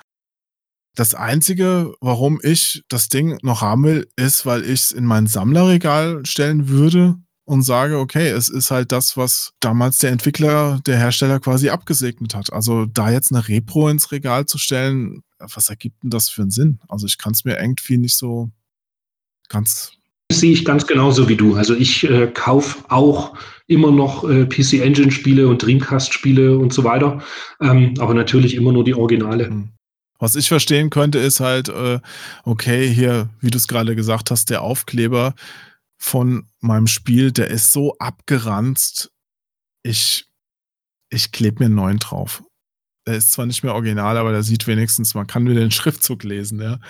Das 0.95 1.14
Einzige, 1.14 1.95
warum 2.01 2.38
ich 2.43 2.82
das 2.88 3.09
Ding 3.09 3.38
noch 3.43 3.62
haben 3.62 3.84
will, 3.84 4.09
ist, 4.16 4.45
weil 4.45 4.62
ich 4.62 4.80
es 4.80 4.93
in 4.93 5.07
mein 5.07 5.26
Sammlerregal 5.26 6.26
stellen 6.26 6.68
würde 6.68 7.16
und 7.53 7.61
sage, 7.61 7.98
okay, 7.98 8.30
es 8.30 8.48
ist 8.48 8.70
halt 8.70 8.92
das, 8.92 9.18
was 9.18 9.53
damals 9.61 9.98
der 9.98 10.11
Entwickler, 10.11 10.80
der 10.86 10.96
Hersteller 10.96 11.38
quasi 11.38 11.68
abgesegnet 11.68 12.34
hat. 12.34 12.50
Also 12.50 12.86
da 12.86 13.11
jetzt 13.11 13.30
eine 13.30 13.46
Repro 13.46 13.90
ins 13.90 14.11
Regal 14.11 14.46
zu 14.46 14.57
stellen, 14.57 15.22
was 15.38 15.68
ergibt 15.68 16.03
denn 16.03 16.09
das 16.09 16.30
für 16.30 16.40
einen 16.40 16.50
Sinn? 16.50 16.78
Also 16.88 17.07
ich 17.07 17.18
kann 17.18 17.34
es 17.34 17.44
mir 17.44 17.61
irgendwie 17.61 17.98
nicht 17.98 18.16
so 18.16 18.48
ganz. 19.50 19.92
Das 20.28 20.40
sehe 20.40 20.53
ich 20.53 20.64
ganz 20.64 20.86
genauso 20.86 21.28
wie 21.28 21.36
du. 21.36 21.55
Also 21.55 21.74
ich 21.74 22.09
äh, 22.09 22.26
kaufe 22.28 22.84
auch 22.88 23.36
immer 23.66 23.90
noch 23.90 24.26
äh, 24.26 24.46
PC 24.46 24.80
Engine 24.80 25.11
Spiele 25.11 25.46
und 25.46 25.62
Dreamcast 25.62 26.14
Spiele 26.14 26.57
und 26.57 26.72
so 26.72 26.84
weiter, 26.84 27.22
ähm, 27.61 27.92
aber 27.98 28.14
natürlich 28.14 28.55
immer 28.55 28.72
nur 28.72 28.84
die 28.84 28.94
Originale. 28.94 29.48
Hm. 29.48 29.68
Was 30.18 30.36
ich 30.36 30.48
verstehen 30.48 30.88
könnte, 30.88 31.18
ist 31.18 31.40
halt, 31.40 31.68
äh, 31.68 32.00
okay, 32.44 32.88
hier, 32.88 33.28
wie 33.40 33.50
du 33.50 33.59
es 33.59 33.68
gerade 33.68 33.94
gesagt 33.94 34.30
hast, 34.30 34.48
der 34.48 34.62
Aufkleber 34.62 35.34
von 36.03 36.48
meinem 36.59 36.88
Spiel, 36.88 37.30
der 37.30 37.46
ist 37.46 37.72
so 37.72 37.96
abgeranzt. 37.98 39.12
Ich, 39.84 40.26
ich 41.11 41.30
klebe 41.30 41.61
mir 41.61 41.66
einen 41.66 41.76
neuen 41.76 41.98
drauf. 42.00 42.42
Der 43.07 43.14
ist 43.14 43.30
zwar 43.30 43.46
nicht 43.46 43.62
mehr 43.62 43.74
original, 43.74 44.16
aber 44.16 44.32
der 44.32 44.42
sieht 44.42 44.66
wenigstens, 44.66 45.14
man 45.14 45.28
kann 45.28 45.44
mir 45.44 45.55
den 45.55 45.70
Schriftzug 45.70 46.24
lesen, 46.24 46.61
ja. 46.61 46.80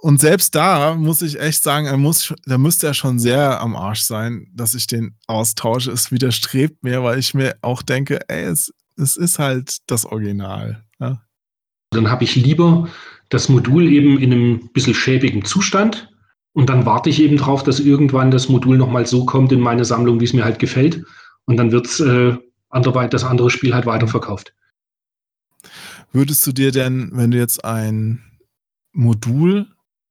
Und 0.00 0.20
selbst 0.20 0.56
da 0.56 0.96
muss 0.96 1.22
ich 1.22 1.38
echt 1.38 1.62
sagen, 1.62 1.86
er 1.86 1.96
muss, 1.96 2.34
da 2.44 2.58
müsste 2.58 2.88
er 2.88 2.94
schon 2.94 3.20
sehr 3.20 3.60
am 3.60 3.76
Arsch 3.76 4.02
sein, 4.02 4.48
dass 4.52 4.74
ich 4.74 4.88
den 4.88 5.16
austausche. 5.28 5.92
Es 5.92 6.10
widerstrebt 6.10 6.82
mir, 6.82 7.04
weil 7.04 7.20
ich 7.20 7.34
mir 7.34 7.56
auch 7.62 7.82
denke, 7.82 8.28
ey, 8.28 8.42
es, 8.42 8.74
es 8.96 9.16
ist 9.16 9.38
halt 9.38 9.78
das 9.86 10.04
Original. 10.06 10.84
Ja? 10.98 11.22
Dann 11.90 12.10
habe 12.10 12.24
ich 12.24 12.34
lieber 12.34 12.88
das 13.28 13.48
Modul 13.48 13.86
eben 13.92 14.18
in 14.18 14.32
einem 14.32 14.70
bisschen 14.72 14.94
schäbigen 14.94 15.44
Zustand 15.44 16.11
und 16.54 16.68
dann 16.68 16.84
warte 16.84 17.10
ich 17.10 17.20
eben 17.20 17.36
drauf, 17.36 17.62
dass 17.62 17.80
irgendwann 17.80 18.30
das 18.30 18.48
Modul 18.48 18.76
nochmal 18.76 19.06
so 19.06 19.24
kommt 19.24 19.52
in 19.52 19.60
meine 19.60 19.84
Sammlung, 19.84 20.20
wie 20.20 20.24
es 20.24 20.34
mir 20.34 20.44
halt 20.44 20.58
gefällt. 20.58 21.02
Und 21.46 21.56
dann 21.56 21.72
wird 21.72 21.98
äh, 22.00 22.36
das 23.08 23.24
andere 23.24 23.50
Spiel 23.50 23.74
halt 23.74 23.86
weiterverkauft. 23.86 24.54
Würdest 26.12 26.46
du 26.46 26.52
dir 26.52 26.72
denn, 26.72 27.10
wenn 27.14 27.30
du 27.30 27.38
jetzt 27.38 27.64
ein 27.64 28.22
Modul 28.92 29.66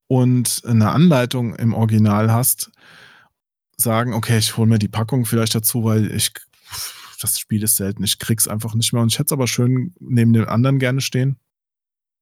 und 0.08 0.64
eine 0.66 0.90
Anleitung 0.90 1.56
im 1.56 1.74
Original 1.74 2.32
hast, 2.32 2.72
sagen, 3.78 4.14
okay, 4.14 4.40
ich 4.40 4.58
hole 4.58 4.68
mir 4.68 4.80
die 4.80 4.88
Packung 4.88 5.26
vielleicht 5.26 5.54
dazu, 5.54 5.84
weil 5.84 6.12
ich 6.12 6.34
das 7.22 7.40
Spiel 7.40 7.62
ist 7.62 7.78
selten, 7.78 8.04
ich 8.04 8.18
krieg's 8.18 8.48
einfach 8.48 8.74
nicht 8.74 8.94
mehr 8.94 9.02
und 9.04 9.12
ich 9.12 9.20
hätte 9.20 9.28
es 9.28 9.32
aber 9.32 9.48
schön 9.48 9.94
neben 10.00 10.34
dem 10.34 10.50
anderen 10.50 10.80
gerne 10.80 11.02
stehen? 11.02 11.38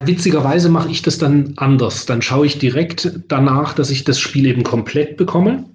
Witzigerweise 0.01 0.69
mache 0.69 0.89
ich 0.89 1.01
das 1.01 1.17
dann 1.17 1.53
anders. 1.57 2.05
Dann 2.05 2.21
schaue 2.21 2.45
ich 2.45 2.57
direkt 2.57 3.19
danach, 3.27 3.73
dass 3.73 3.89
ich 3.89 4.05
das 4.05 4.19
Spiel 4.19 4.45
eben 4.45 4.63
komplett 4.63 5.17
bekomme. 5.17 5.69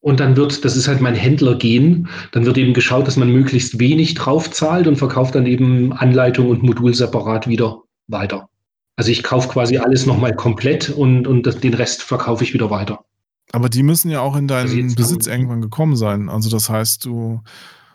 Und 0.00 0.20
dann 0.20 0.36
wird, 0.36 0.64
das 0.64 0.76
ist 0.76 0.88
halt 0.88 1.00
mein 1.00 1.14
Händler 1.14 1.56
gehen, 1.56 2.08
dann 2.32 2.44
wird 2.44 2.58
eben 2.58 2.74
geschaut, 2.74 3.06
dass 3.06 3.16
man 3.16 3.32
möglichst 3.32 3.78
wenig 3.78 4.14
drauf 4.14 4.50
zahlt 4.50 4.86
und 4.86 4.96
verkauft 4.96 5.34
dann 5.34 5.46
eben 5.46 5.92
Anleitung 5.92 6.48
und 6.48 6.62
Modul 6.62 6.94
separat 6.94 7.48
wieder 7.48 7.82
weiter. 8.06 8.48
Also 8.96 9.10
ich 9.10 9.22
kaufe 9.22 9.48
quasi 9.48 9.78
alles 9.78 10.06
nochmal 10.06 10.34
komplett 10.34 10.90
und, 10.90 11.26
und 11.26 11.44
das, 11.44 11.58
den 11.58 11.74
Rest 11.74 12.02
verkaufe 12.02 12.44
ich 12.44 12.54
wieder 12.54 12.70
weiter. 12.70 13.04
Aber 13.52 13.68
die 13.68 13.82
müssen 13.82 14.10
ja 14.10 14.20
auch 14.20 14.36
in 14.36 14.48
deinen 14.48 14.84
also 14.84 14.96
Besitz 14.96 15.26
irgendwann 15.26 15.60
gekommen 15.60 15.96
sein. 15.96 16.28
Also 16.28 16.50
das 16.50 16.68
heißt, 16.68 17.04
du, 17.04 17.40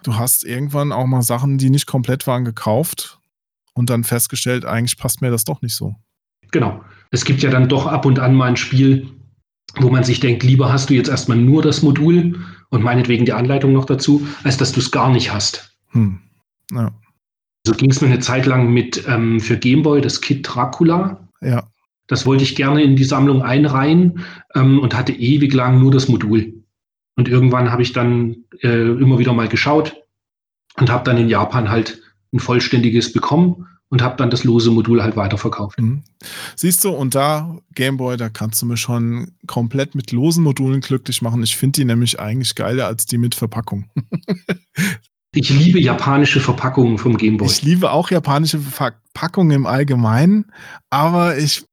du 0.03 0.15
hast 0.15 0.43
irgendwann 0.43 0.91
auch 0.91 1.05
mal 1.05 1.21
Sachen, 1.21 1.57
die 1.57 1.69
nicht 1.69 1.87
komplett 1.87 2.27
waren, 2.27 2.45
gekauft 2.45 3.20
und 3.73 3.89
dann 3.89 4.03
festgestellt, 4.03 4.65
eigentlich 4.65 4.97
passt 4.97 5.21
mir 5.21 5.31
das 5.31 5.43
doch 5.43 5.61
nicht 5.61 5.75
so. 5.75 5.95
Genau. 6.51 6.83
Es 7.11 7.25
gibt 7.25 7.41
ja 7.41 7.49
dann 7.49 7.69
doch 7.69 7.87
ab 7.87 8.05
und 8.05 8.19
an 8.19 8.35
mal 8.35 8.49
ein 8.49 8.57
Spiel, 8.57 9.07
wo 9.77 9.89
man 9.89 10.03
sich 10.03 10.19
denkt, 10.19 10.43
lieber 10.43 10.71
hast 10.71 10.89
du 10.89 10.93
jetzt 10.93 11.09
erstmal 11.09 11.37
nur 11.37 11.61
das 11.61 11.81
Modul 11.81 12.39
und 12.69 12.83
meinetwegen 12.83 13.25
die 13.25 13.33
Anleitung 13.33 13.73
noch 13.73 13.85
dazu, 13.85 14.27
als 14.43 14.57
dass 14.57 14.71
du 14.71 14.79
es 14.79 14.91
gar 14.91 15.11
nicht 15.11 15.31
hast. 15.31 15.75
Hm. 15.91 16.19
Ja. 16.71 16.91
So 17.65 17.73
ging 17.73 17.91
es 17.91 18.01
mir 18.01 18.07
eine 18.07 18.19
Zeit 18.19 18.45
lang 18.45 18.71
mit 18.71 19.05
ähm, 19.07 19.39
für 19.39 19.57
Gameboy 19.57 20.01
das 20.01 20.21
Kit 20.21 20.47
Dracula. 20.47 21.27
Ja. 21.41 21.67
Das 22.07 22.25
wollte 22.25 22.43
ich 22.43 22.55
gerne 22.55 22.83
in 22.83 22.95
die 22.95 23.03
Sammlung 23.03 23.41
einreihen 23.41 24.25
ähm, 24.55 24.79
und 24.79 24.95
hatte 24.95 25.13
ewig 25.13 25.53
lang 25.53 25.79
nur 25.79 25.91
das 25.91 26.07
Modul. 26.07 26.53
Und 27.15 27.29
irgendwann 27.29 27.71
habe 27.71 27.83
ich 27.83 27.93
dann 27.93 28.37
äh, 28.61 28.89
immer 28.89 29.19
wieder 29.19 29.33
mal 29.33 29.47
geschaut 29.47 29.95
und 30.77 30.89
habe 30.89 31.03
dann 31.03 31.17
in 31.17 31.29
Japan 31.29 31.69
halt 31.69 32.00
ein 32.33 32.39
vollständiges 32.39 33.11
bekommen 33.13 33.67
und 33.91 34.01
habe 34.01 34.15
dann 34.15 34.29
das 34.29 34.45
lose 34.45 34.71
Modul 34.71 35.03
halt 35.03 35.17
weiterverkauft. 35.17 35.79
Mhm. 35.79 36.01
Siehst 36.55 36.83
du, 36.83 36.91
und 36.91 37.13
da, 37.13 37.57
Gameboy, 37.75 38.15
da 38.17 38.29
kannst 38.29 38.61
du 38.61 38.65
mir 38.65 38.77
schon 38.77 39.33
komplett 39.47 39.95
mit 39.95 40.11
losen 40.11 40.43
Modulen 40.43 40.79
glücklich 40.79 41.21
machen. 41.21 41.43
Ich 41.43 41.57
finde 41.57 41.81
die 41.81 41.85
nämlich 41.85 42.19
eigentlich 42.19 42.55
geiler 42.55 42.87
als 42.87 43.05
die 43.05 43.17
mit 43.17 43.35
Verpackung. 43.35 43.89
ich 45.35 45.49
liebe 45.49 45.79
japanische 45.79 46.39
Verpackungen 46.39 46.97
vom 46.97 47.17
Gameboy. 47.17 47.47
Ich 47.47 47.63
liebe 47.63 47.91
auch 47.91 48.09
japanische 48.09 48.59
Verpackungen 48.59 49.51
im 49.51 49.65
Allgemeinen, 49.65 50.51
aber 50.89 51.37
ich, 51.37 51.65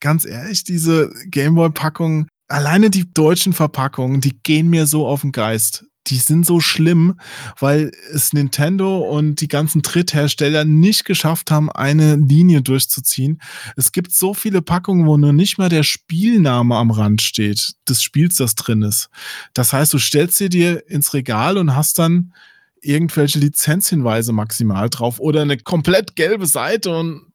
ganz 0.00 0.24
ehrlich, 0.24 0.62
diese 0.62 1.12
Gameboy-Packungen, 1.26 2.28
alleine 2.48 2.90
die 2.90 3.12
deutschen 3.12 3.52
Verpackungen, 3.52 4.20
die 4.20 4.38
gehen 4.44 4.70
mir 4.70 4.86
so 4.86 5.04
auf 5.04 5.22
den 5.22 5.32
Geist 5.32 5.84
die 6.08 6.16
sind 6.16 6.46
so 6.46 6.60
schlimm, 6.60 7.18
weil 7.58 7.90
es 8.12 8.32
Nintendo 8.32 8.98
und 8.98 9.40
die 9.40 9.48
ganzen 9.48 9.82
Dritthersteller 9.82 10.64
nicht 10.64 11.04
geschafft 11.04 11.50
haben, 11.50 11.70
eine 11.70 12.16
Linie 12.16 12.62
durchzuziehen. 12.62 13.40
Es 13.76 13.92
gibt 13.92 14.12
so 14.12 14.34
viele 14.34 14.62
Packungen, 14.62 15.06
wo 15.06 15.16
nur 15.16 15.32
nicht 15.32 15.58
mal 15.58 15.68
der 15.68 15.82
Spielname 15.82 16.76
am 16.76 16.90
Rand 16.90 17.22
steht, 17.22 17.74
des 17.88 18.02
Spiels, 18.02 18.36
das 18.36 18.54
drin 18.54 18.82
ist. 18.82 19.08
Das 19.54 19.72
heißt, 19.72 19.92
du 19.92 19.98
stellst 19.98 20.38
sie 20.38 20.48
dir 20.48 20.88
ins 20.88 21.14
Regal 21.14 21.58
und 21.58 21.74
hast 21.74 21.98
dann 21.98 22.32
irgendwelche 22.80 23.38
Lizenzhinweise 23.38 24.32
maximal 24.32 24.88
drauf 24.88 25.18
oder 25.18 25.42
eine 25.42 25.58
komplett 25.58 26.14
gelbe 26.14 26.46
Seite 26.46 26.96
und 26.96 27.32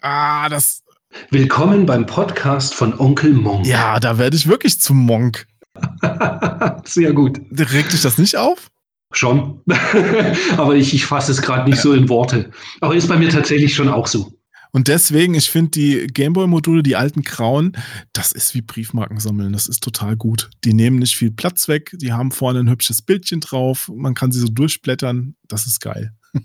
ah, 0.00 0.48
das. 0.48 0.82
Willkommen 1.30 1.86
beim 1.86 2.06
Podcast 2.06 2.74
von 2.74 2.98
Onkel 2.98 3.34
Monk. 3.34 3.66
Ja, 3.66 4.00
da 4.00 4.18
werde 4.18 4.36
ich 4.36 4.48
wirklich 4.48 4.80
zum 4.80 4.98
Monk. 4.98 5.46
Sehr 6.84 7.12
gut. 7.12 7.40
Regt 7.50 7.92
dich 7.92 8.02
das 8.02 8.18
nicht 8.18 8.36
auf? 8.36 8.70
Schon. 9.12 9.60
Aber 10.56 10.74
ich, 10.74 10.94
ich 10.94 11.06
fasse 11.06 11.32
es 11.32 11.42
gerade 11.42 11.68
nicht 11.68 11.76
ja. 11.76 11.82
so 11.82 11.92
in 11.92 12.08
Worte. 12.08 12.50
Aber 12.80 12.94
ist 12.94 13.08
bei 13.08 13.16
mir 13.16 13.28
tatsächlich 13.28 13.74
schon 13.74 13.88
auch 13.88 14.06
so. 14.06 14.32
Und 14.72 14.88
deswegen, 14.88 15.34
ich 15.34 15.50
finde 15.50 15.70
die 15.70 16.06
Gameboy-Module, 16.08 16.82
die 16.82 16.96
alten 16.96 17.22
grauen, 17.22 17.76
das 18.12 18.32
ist 18.32 18.54
wie 18.54 18.60
Briefmarken 18.60 19.20
sammeln. 19.20 19.52
Das 19.52 19.68
ist 19.68 19.84
total 19.84 20.16
gut. 20.16 20.50
Die 20.64 20.74
nehmen 20.74 20.98
nicht 20.98 21.16
viel 21.16 21.30
Platz 21.30 21.68
weg. 21.68 21.92
Die 21.94 22.12
haben 22.12 22.32
vorne 22.32 22.58
ein 22.58 22.68
hübsches 22.68 23.00
Bildchen 23.00 23.38
drauf. 23.38 23.88
Man 23.94 24.14
kann 24.14 24.32
sie 24.32 24.40
so 24.40 24.48
durchblättern. 24.48 25.36
Das 25.48 25.66
ist 25.66 25.80
geil. 25.80 26.12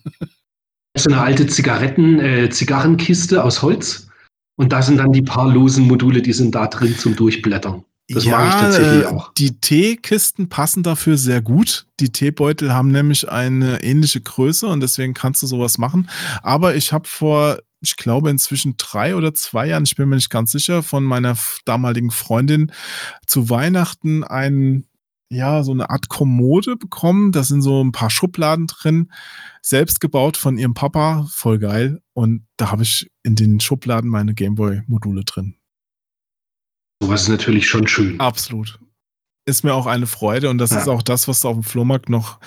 Das 0.93 1.05
ist 1.05 1.13
eine 1.13 1.21
alte 1.21 1.45
Zigaretten, 1.45 2.19
äh, 2.19 2.49
Zigarrenkiste 2.49 3.43
aus 3.43 3.61
Holz. 3.61 4.07
Und 4.55 4.73
da 4.73 4.81
sind 4.81 4.97
dann 4.97 5.11
die 5.11 5.21
paar 5.21 5.47
losen 5.47 5.87
Module, 5.87 6.21
die 6.21 6.33
sind 6.33 6.55
da 6.55 6.65
drin 6.65 6.97
zum 6.97 7.15
Durchblättern. 7.15 7.85
Das 8.09 8.25
ja, 8.25 8.37
mag 8.37 8.47
ich 8.47 8.61
tatsächlich 8.61 9.03
äh, 9.03 9.05
auch. 9.05 9.33
Die 9.33 9.59
Teekisten 9.59 10.49
passen 10.49 10.81
dafür 10.81 11.17
sehr 11.17 11.41
gut. 11.41 11.85
Die 11.99 12.11
Teebeutel 12.11 12.73
haben 12.73 12.91
nämlich 12.91 13.29
eine 13.29 13.83
ähnliche 13.83 14.19
Größe 14.19 14.67
und 14.67 14.81
deswegen 14.81 15.13
kannst 15.13 15.43
du 15.43 15.47
sowas 15.47 15.77
machen. 15.77 16.09
Aber 16.41 16.75
ich 16.75 16.91
habe 16.91 17.07
vor, 17.07 17.59
ich 17.81 17.97
glaube, 17.97 18.31
inzwischen 18.31 18.75
drei 18.77 19.15
oder 19.15 19.33
zwei 19.35 19.67
Jahren, 19.67 19.83
ich 19.83 19.95
bin 19.95 20.09
mir 20.09 20.15
nicht 20.15 20.31
ganz 20.31 20.51
sicher, 20.51 20.81
von 20.81 21.03
meiner 21.03 21.37
damaligen 21.65 22.09
Freundin 22.09 22.71
zu 23.27 23.49
Weihnachten 23.51 24.23
ein, 24.23 24.85
ja, 25.29 25.63
so 25.63 25.71
eine 25.71 25.91
Art 25.91 26.09
Kommode 26.09 26.77
bekommen. 26.77 27.31
Da 27.31 27.43
sind 27.43 27.61
so 27.61 27.83
ein 27.83 27.91
paar 27.91 28.09
Schubladen 28.09 28.65
drin, 28.65 29.11
selbst 29.61 30.01
gebaut 30.01 30.35
von 30.35 30.57
ihrem 30.57 30.73
Papa, 30.73 31.27
voll 31.29 31.59
geil. 31.59 32.01
Und 32.13 32.47
da 32.57 32.71
habe 32.71 32.81
ich 32.81 33.11
in 33.21 33.35
den 33.35 33.59
Schubladen 33.59 34.09
meine 34.09 34.33
Gameboy-Module 34.33 35.25
drin. 35.25 35.58
Sowas 37.01 37.23
ist 37.23 37.29
natürlich 37.29 37.67
schon 37.67 37.87
schön. 37.87 38.19
Absolut. 38.19 38.79
ist 39.45 39.63
mir 39.63 39.73
auch 39.73 39.87
eine 39.87 40.05
Freude 40.07 40.49
und 40.49 40.57
das 40.57 40.71
ja. 40.71 40.79
ist 40.79 40.87
auch 40.87 41.01
das, 41.01 41.27
was 41.27 41.41
du 41.41 41.47
auf 41.47 41.55
dem 41.55 41.63
Flohmarkt 41.63 42.09
noch 42.09 42.39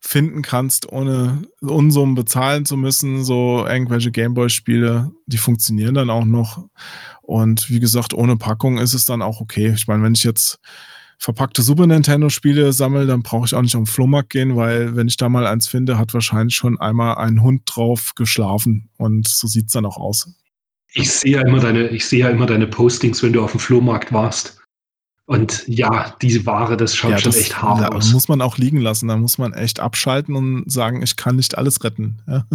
finden 0.00 0.42
kannst, 0.42 0.90
ohne 0.90 1.42
Unsummen 1.60 2.14
bezahlen 2.14 2.64
zu 2.64 2.76
müssen. 2.76 3.24
So 3.24 3.66
irgendwelche 3.66 4.10
Gameboy-Spiele, 4.10 5.12
die 5.26 5.38
funktionieren 5.38 5.94
dann 5.94 6.10
auch 6.10 6.24
noch. 6.24 6.66
Und 7.22 7.68
wie 7.70 7.80
gesagt, 7.80 8.14
ohne 8.14 8.36
Packung 8.36 8.78
ist 8.78 8.94
es 8.94 9.04
dann 9.04 9.22
auch 9.22 9.40
okay. 9.40 9.72
Ich 9.74 9.86
meine, 9.86 10.02
wenn 10.02 10.14
ich 10.14 10.24
jetzt 10.24 10.58
verpackte 11.18 11.62
Super 11.62 11.86
Nintendo-Spiele 11.86 12.72
sammle, 12.72 13.06
dann 13.06 13.22
brauche 13.22 13.46
ich 13.46 13.54
auch 13.54 13.62
nicht 13.62 13.74
auf 13.74 13.82
den 13.82 13.86
Flohmarkt 13.86 14.30
gehen, 14.30 14.56
weil 14.56 14.96
wenn 14.96 15.08
ich 15.08 15.16
da 15.16 15.28
mal 15.28 15.46
eins 15.46 15.66
finde, 15.66 15.98
hat 15.98 16.14
wahrscheinlich 16.14 16.54
schon 16.56 16.78
einmal 16.78 17.16
ein 17.16 17.42
Hund 17.42 17.62
drauf 17.66 18.14
geschlafen 18.14 18.88
und 18.96 19.26
so 19.26 19.46
sieht 19.46 19.66
es 19.66 19.72
dann 19.72 19.86
auch 19.86 19.96
aus. 19.96 20.28
Ich 20.98 21.12
sehe 21.12 21.32
ja 21.32 21.46
immer 21.46 21.60
deine, 21.60 21.88
ich 21.88 22.06
sehe 22.06 22.20
ja 22.20 22.30
immer 22.30 22.46
deine 22.46 22.66
Postings, 22.66 23.22
wenn 23.22 23.32
du 23.32 23.42
auf 23.42 23.50
dem 23.50 23.60
Flohmarkt 23.60 24.12
warst. 24.12 24.58
Und 25.26 25.64
ja, 25.66 26.14
diese 26.22 26.46
Ware, 26.46 26.76
das 26.76 26.96
schaut 26.96 27.10
ja, 27.10 27.18
schon 27.18 27.32
das, 27.32 27.40
echt 27.40 27.60
hart 27.60 27.80
da 27.80 27.88
aus. 27.88 28.12
muss 28.12 28.28
man 28.28 28.40
auch 28.40 28.58
liegen 28.58 28.80
lassen. 28.80 29.08
Da 29.08 29.16
muss 29.16 29.38
man 29.38 29.52
echt 29.52 29.80
abschalten 29.80 30.36
und 30.36 30.70
sagen, 30.70 31.02
ich 31.02 31.16
kann 31.16 31.36
nicht 31.36 31.58
alles 31.58 31.84
retten. 31.84 32.18
Ja. 32.26 32.46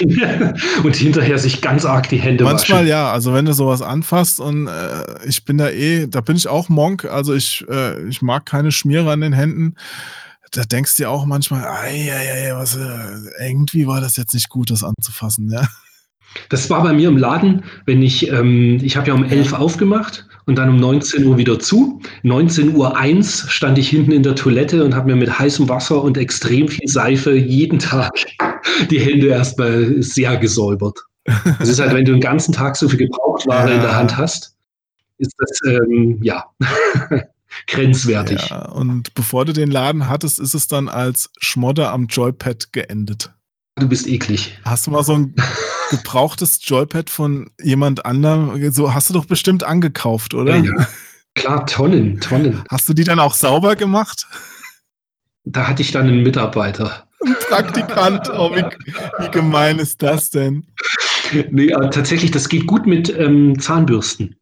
und 0.84 0.96
hinterher 0.96 1.38
sich 1.38 1.60
ganz 1.60 1.84
arg 1.84 2.08
die 2.08 2.20
Hände 2.20 2.44
Manchmal 2.44 2.78
waschen. 2.78 2.88
ja, 2.88 3.12
also 3.12 3.34
wenn 3.34 3.44
du 3.44 3.52
sowas 3.52 3.82
anfasst 3.82 4.38
und 4.38 4.68
äh, 4.68 5.26
ich 5.26 5.44
bin 5.44 5.58
da 5.58 5.68
eh, 5.68 6.06
da 6.06 6.20
bin 6.20 6.36
ich 6.36 6.46
auch 6.46 6.68
Monk, 6.68 7.04
also 7.04 7.34
ich, 7.34 7.66
äh, 7.68 8.08
ich 8.08 8.22
mag 8.22 8.46
keine 8.46 8.70
Schmiere 8.70 9.10
an 9.10 9.20
den 9.20 9.32
Händen. 9.32 9.74
Da 10.52 10.62
denkst 10.62 10.96
du 10.96 11.02
dir 11.02 11.10
auch 11.10 11.26
manchmal, 11.26 11.64
ei, 11.64 12.12
ei, 12.12 12.50
ei, 12.50 12.54
was, 12.54 12.76
äh, 12.76 13.48
irgendwie 13.48 13.86
war 13.88 14.00
das 14.00 14.16
jetzt 14.16 14.32
nicht 14.32 14.48
gut, 14.48 14.70
das 14.70 14.84
anzufassen, 14.84 15.50
ja. 15.50 15.66
Das 16.48 16.70
war 16.70 16.82
bei 16.82 16.92
mir 16.92 17.08
im 17.08 17.16
Laden, 17.16 17.64
wenn 17.86 18.02
ich, 18.02 18.30
ähm, 18.30 18.78
ich 18.82 18.96
habe 18.96 19.08
ja 19.08 19.14
um 19.14 19.24
11 19.24 19.52
aufgemacht 19.52 20.26
und 20.46 20.56
dann 20.56 20.68
um 20.68 20.76
19 20.76 21.24
Uhr 21.24 21.38
wieder 21.38 21.58
zu. 21.58 22.00
19 22.22 22.74
Uhr 22.74 22.96
1 22.96 23.46
stand 23.48 23.78
ich 23.78 23.88
hinten 23.88 24.12
in 24.12 24.22
der 24.22 24.34
Toilette 24.34 24.84
und 24.84 24.94
habe 24.94 25.08
mir 25.08 25.16
mit 25.16 25.38
heißem 25.38 25.68
Wasser 25.68 26.02
und 26.02 26.18
extrem 26.18 26.68
viel 26.68 26.88
Seife 26.88 27.34
jeden 27.34 27.78
Tag 27.78 28.10
die 28.90 29.00
Hände 29.00 29.28
erstmal 29.28 30.02
sehr 30.02 30.36
gesäubert. 30.36 30.98
Das 31.58 31.68
ist 31.68 31.80
halt, 31.80 31.92
wenn 31.92 32.04
du 32.04 32.12
den 32.12 32.20
ganzen 32.20 32.52
Tag 32.52 32.76
so 32.76 32.88
viel 32.88 32.98
Gebrauchtware 32.98 33.68
ja. 33.68 33.76
in 33.76 33.82
der 33.82 33.94
Hand 33.94 34.16
hast, 34.16 34.56
ist 35.18 35.34
das, 35.38 35.50
ähm, 35.66 36.18
ja, 36.22 36.44
grenzwertig. 37.66 38.48
Ja, 38.50 38.70
und 38.70 39.14
bevor 39.14 39.44
du 39.44 39.52
den 39.52 39.70
Laden 39.70 40.08
hattest, 40.08 40.40
ist 40.40 40.54
es 40.54 40.66
dann 40.66 40.88
als 40.88 41.30
Schmodder 41.40 41.92
am 41.92 42.06
Joypad 42.06 42.72
geendet. 42.72 43.30
Du 43.80 43.88
bist 43.88 44.06
eklig. 44.06 44.58
Hast 44.64 44.86
du 44.86 44.90
mal 44.90 45.02
so 45.02 45.14
ein 45.14 45.34
gebrauchtes 45.90 46.60
Joypad 46.62 47.08
von 47.08 47.50
jemand 47.62 48.04
anderem, 48.04 48.70
so 48.72 48.94
hast 48.94 49.10
du 49.10 49.14
doch 49.14 49.24
bestimmt 49.24 49.64
angekauft, 49.64 50.34
oder? 50.34 50.56
Ja, 50.56 50.64
ja. 50.64 50.88
Klar, 51.34 51.64
Tonnen, 51.66 52.20
Tonnen. 52.20 52.62
Hast 52.70 52.88
du 52.88 52.92
die 52.92 53.04
dann 53.04 53.18
auch 53.18 53.34
sauber 53.34 53.76
gemacht? 53.76 54.26
Da 55.44 55.66
hatte 55.66 55.80
ich 55.82 55.92
dann 55.92 56.08
einen 56.08 56.22
Mitarbeiter. 56.22 57.08
Ein 57.24 57.36
Praktikant, 57.48 58.28
oh, 58.30 58.54
wie, 58.54 58.64
wie 59.24 59.30
gemein 59.30 59.78
ist 59.78 60.02
das 60.02 60.30
denn? 60.30 60.66
Nee, 61.50 61.72
aber 61.72 61.90
tatsächlich, 61.90 62.30
das 62.30 62.48
geht 62.48 62.66
gut 62.66 62.86
mit 62.86 63.08
ähm, 63.16 63.58
Zahnbürsten. 63.58 64.36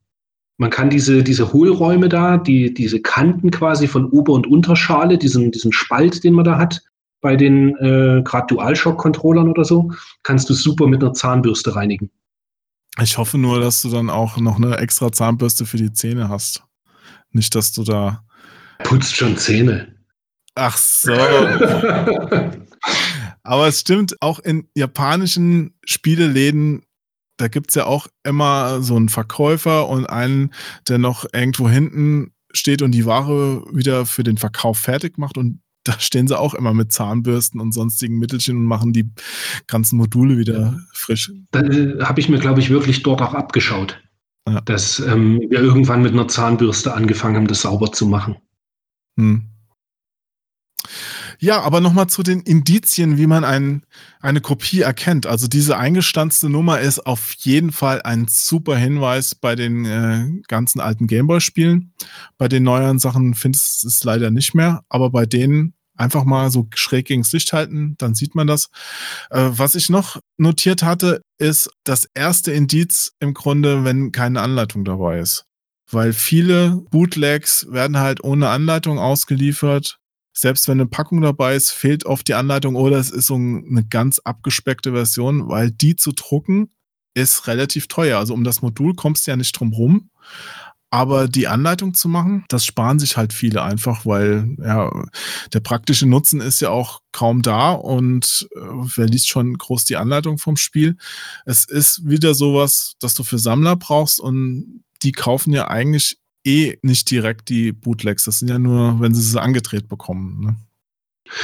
Man 0.56 0.70
kann 0.70 0.90
diese, 0.90 1.22
diese 1.22 1.52
Hohlräume 1.52 2.08
da, 2.08 2.36
die, 2.38 2.74
diese 2.74 3.00
Kanten 3.00 3.52
quasi 3.52 3.86
von 3.86 4.06
Ober- 4.10 4.32
und 4.32 4.46
Unterschale, 4.48 5.16
diesen, 5.16 5.52
diesen 5.52 5.72
Spalt, 5.72 6.24
den 6.24 6.34
man 6.34 6.44
da 6.44 6.58
hat, 6.58 6.82
bei 7.20 7.36
den 7.36 7.76
äh, 7.76 8.22
gerade 8.22 8.46
DualShock-Controllern 8.54 9.48
oder 9.48 9.64
so, 9.64 9.90
kannst 10.22 10.48
du 10.50 10.54
super 10.54 10.86
mit 10.86 11.02
einer 11.02 11.12
Zahnbürste 11.12 11.74
reinigen. 11.74 12.10
Ich 13.00 13.18
hoffe 13.18 13.38
nur, 13.38 13.60
dass 13.60 13.82
du 13.82 13.90
dann 13.90 14.10
auch 14.10 14.38
noch 14.38 14.56
eine 14.56 14.78
extra 14.78 15.12
Zahnbürste 15.12 15.66
für 15.66 15.76
die 15.76 15.92
Zähne 15.92 16.28
hast. 16.28 16.64
Nicht, 17.30 17.54
dass 17.54 17.72
du 17.72 17.84
da. 17.84 18.24
Putzt 18.82 19.14
schon 19.16 19.36
Zähne. 19.36 19.94
Ach 20.54 20.76
so. 20.76 21.12
Aber 23.42 23.68
es 23.68 23.80
stimmt, 23.80 24.16
auch 24.20 24.40
in 24.40 24.68
japanischen 24.74 25.74
Spieleläden, 25.84 26.82
da 27.36 27.48
gibt 27.48 27.70
es 27.70 27.76
ja 27.76 27.86
auch 27.86 28.08
immer 28.24 28.82
so 28.82 28.96
einen 28.96 29.08
Verkäufer 29.08 29.88
und 29.88 30.06
einen, 30.06 30.52
der 30.88 30.98
noch 30.98 31.24
irgendwo 31.32 31.68
hinten 31.68 32.32
steht 32.52 32.82
und 32.82 32.90
die 32.92 33.06
Ware 33.06 33.64
wieder 33.72 34.06
für 34.06 34.24
den 34.24 34.36
Verkauf 34.36 34.78
fertig 34.78 35.18
macht. 35.18 35.38
Und 35.38 35.60
da 35.88 35.98
stehen 35.98 36.28
sie 36.28 36.38
auch 36.38 36.52
immer 36.52 36.74
mit 36.74 36.92
Zahnbürsten 36.92 37.60
und 37.60 37.72
sonstigen 37.72 38.18
Mittelchen 38.18 38.58
und 38.58 38.66
machen 38.66 38.92
die 38.92 39.10
ganzen 39.66 39.96
Module 39.96 40.36
wieder 40.36 40.78
frisch. 40.92 41.32
Da 41.50 41.60
äh, 41.60 41.98
habe 42.02 42.20
ich 42.20 42.28
mir, 42.28 42.38
glaube 42.38 42.60
ich, 42.60 42.68
wirklich 42.68 43.02
dort 43.02 43.22
auch 43.22 43.32
abgeschaut, 43.32 43.98
ja. 44.46 44.60
dass 44.60 45.00
ähm, 45.00 45.40
wir 45.48 45.60
irgendwann 45.60 46.02
mit 46.02 46.12
einer 46.12 46.28
Zahnbürste 46.28 46.92
angefangen 46.92 47.36
haben, 47.36 47.46
das 47.46 47.62
sauber 47.62 47.90
zu 47.90 48.06
machen. 48.06 48.36
Hm. 49.16 49.44
Ja, 51.40 51.60
aber 51.62 51.80
nochmal 51.80 52.08
zu 52.08 52.22
den 52.22 52.40
Indizien, 52.40 53.16
wie 53.16 53.28
man 53.28 53.44
ein, 53.44 53.84
eine 54.20 54.40
Kopie 54.40 54.80
erkennt. 54.80 55.24
Also 55.24 55.46
diese 55.46 55.78
eingestanzte 55.78 56.50
Nummer 56.50 56.80
ist 56.80 57.06
auf 57.06 57.32
jeden 57.38 57.70
Fall 57.70 58.02
ein 58.02 58.26
super 58.28 58.76
Hinweis 58.76 59.36
bei 59.36 59.54
den 59.54 59.84
äh, 59.84 60.26
ganzen 60.48 60.80
alten 60.80 61.06
Gameboy-Spielen. 61.06 61.94
Bei 62.36 62.48
den 62.48 62.64
neueren 62.64 62.98
Sachen 62.98 63.34
findest 63.34 63.84
du 63.84 63.88
es 63.88 64.02
leider 64.02 64.32
nicht 64.32 64.54
mehr, 64.54 64.82
aber 64.88 65.10
bei 65.10 65.26
denen 65.26 65.74
einfach 65.98 66.24
mal 66.24 66.50
so 66.50 66.68
schräg 66.74 67.06
gegens 67.06 67.32
Licht 67.32 67.52
halten, 67.52 67.94
dann 67.98 68.14
sieht 68.14 68.34
man 68.34 68.46
das. 68.46 68.70
Äh, 69.30 69.50
was 69.50 69.74
ich 69.74 69.90
noch 69.90 70.18
notiert 70.36 70.82
hatte, 70.82 71.22
ist 71.38 71.70
das 71.84 72.08
erste 72.14 72.52
Indiz 72.52 73.12
im 73.20 73.34
Grunde, 73.34 73.84
wenn 73.84 74.12
keine 74.12 74.40
Anleitung 74.40 74.84
dabei 74.84 75.18
ist. 75.18 75.44
Weil 75.90 76.12
viele 76.12 76.82
Bootlegs 76.90 77.66
werden 77.70 77.98
halt 77.98 78.22
ohne 78.22 78.50
Anleitung 78.50 78.98
ausgeliefert. 78.98 79.98
Selbst 80.34 80.68
wenn 80.68 80.80
eine 80.80 80.86
Packung 80.86 81.20
dabei 81.20 81.56
ist, 81.56 81.72
fehlt 81.72 82.06
oft 82.06 82.28
die 82.28 82.34
Anleitung 82.34 82.76
oder 82.76 82.98
es 82.98 83.10
ist 83.10 83.26
so 83.26 83.34
eine 83.34 83.84
ganz 83.88 84.20
abgespeckte 84.20 84.92
Version, 84.92 85.48
weil 85.48 85.70
die 85.70 85.96
zu 85.96 86.12
drucken 86.12 86.70
ist 87.14 87.46
relativ 87.46 87.88
teuer. 87.88 88.18
Also 88.18 88.34
um 88.34 88.44
das 88.44 88.62
Modul 88.62 88.94
kommst 88.94 89.26
du 89.26 89.32
ja 89.32 89.36
nicht 89.36 89.58
drum 89.58 89.72
rum. 89.72 90.10
Aber 90.90 91.28
die 91.28 91.48
Anleitung 91.48 91.92
zu 91.92 92.08
machen, 92.08 92.44
das 92.48 92.64
sparen 92.64 92.98
sich 92.98 93.18
halt 93.18 93.34
viele 93.34 93.62
einfach, 93.62 94.06
weil 94.06 94.56
ja, 94.58 94.90
der 95.52 95.60
praktische 95.60 96.06
Nutzen 96.06 96.40
ist 96.40 96.60
ja 96.60 96.70
auch 96.70 97.02
kaum 97.12 97.42
da 97.42 97.72
und 97.72 98.48
äh, 98.56 98.60
wer 98.96 99.06
liest 99.06 99.28
schon 99.28 99.58
groß 99.58 99.84
die 99.84 99.96
Anleitung 99.96 100.38
vom 100.38 100.56
Spiel? 100.56 100.96
Es 101.44 101.66
ist 101.66 102.08
wieder 102.08 102.34
sowas, 102.34 102.94
das 103.00 103.12
du 103.12 103.22
für 103.22 103.38
Sammler 103.38 103.76
brauchst 103.76 104.18
und 104.18 104.82
die 105.02 105.12
kaufen 105.12 105.52
ja 105.52 105.68
eigentlich 105.68 106.18
eh 106.44 106.78
nicht 106.80 107.10
direkt 107.10 107.50
die 107.50 107.72
Bootlegs. 107.72 108.24
Das 108.24 108.38
sind 108.38 108.48
ja 108.48 108.58
nur, 108.58 108.98
wenn 109.00 109.14
sie 109.14 109.22
sie 109.22 109.40
angedreht 109.40 109.88
bekommen. 109.88 110.40
Ne? 110.40 110.56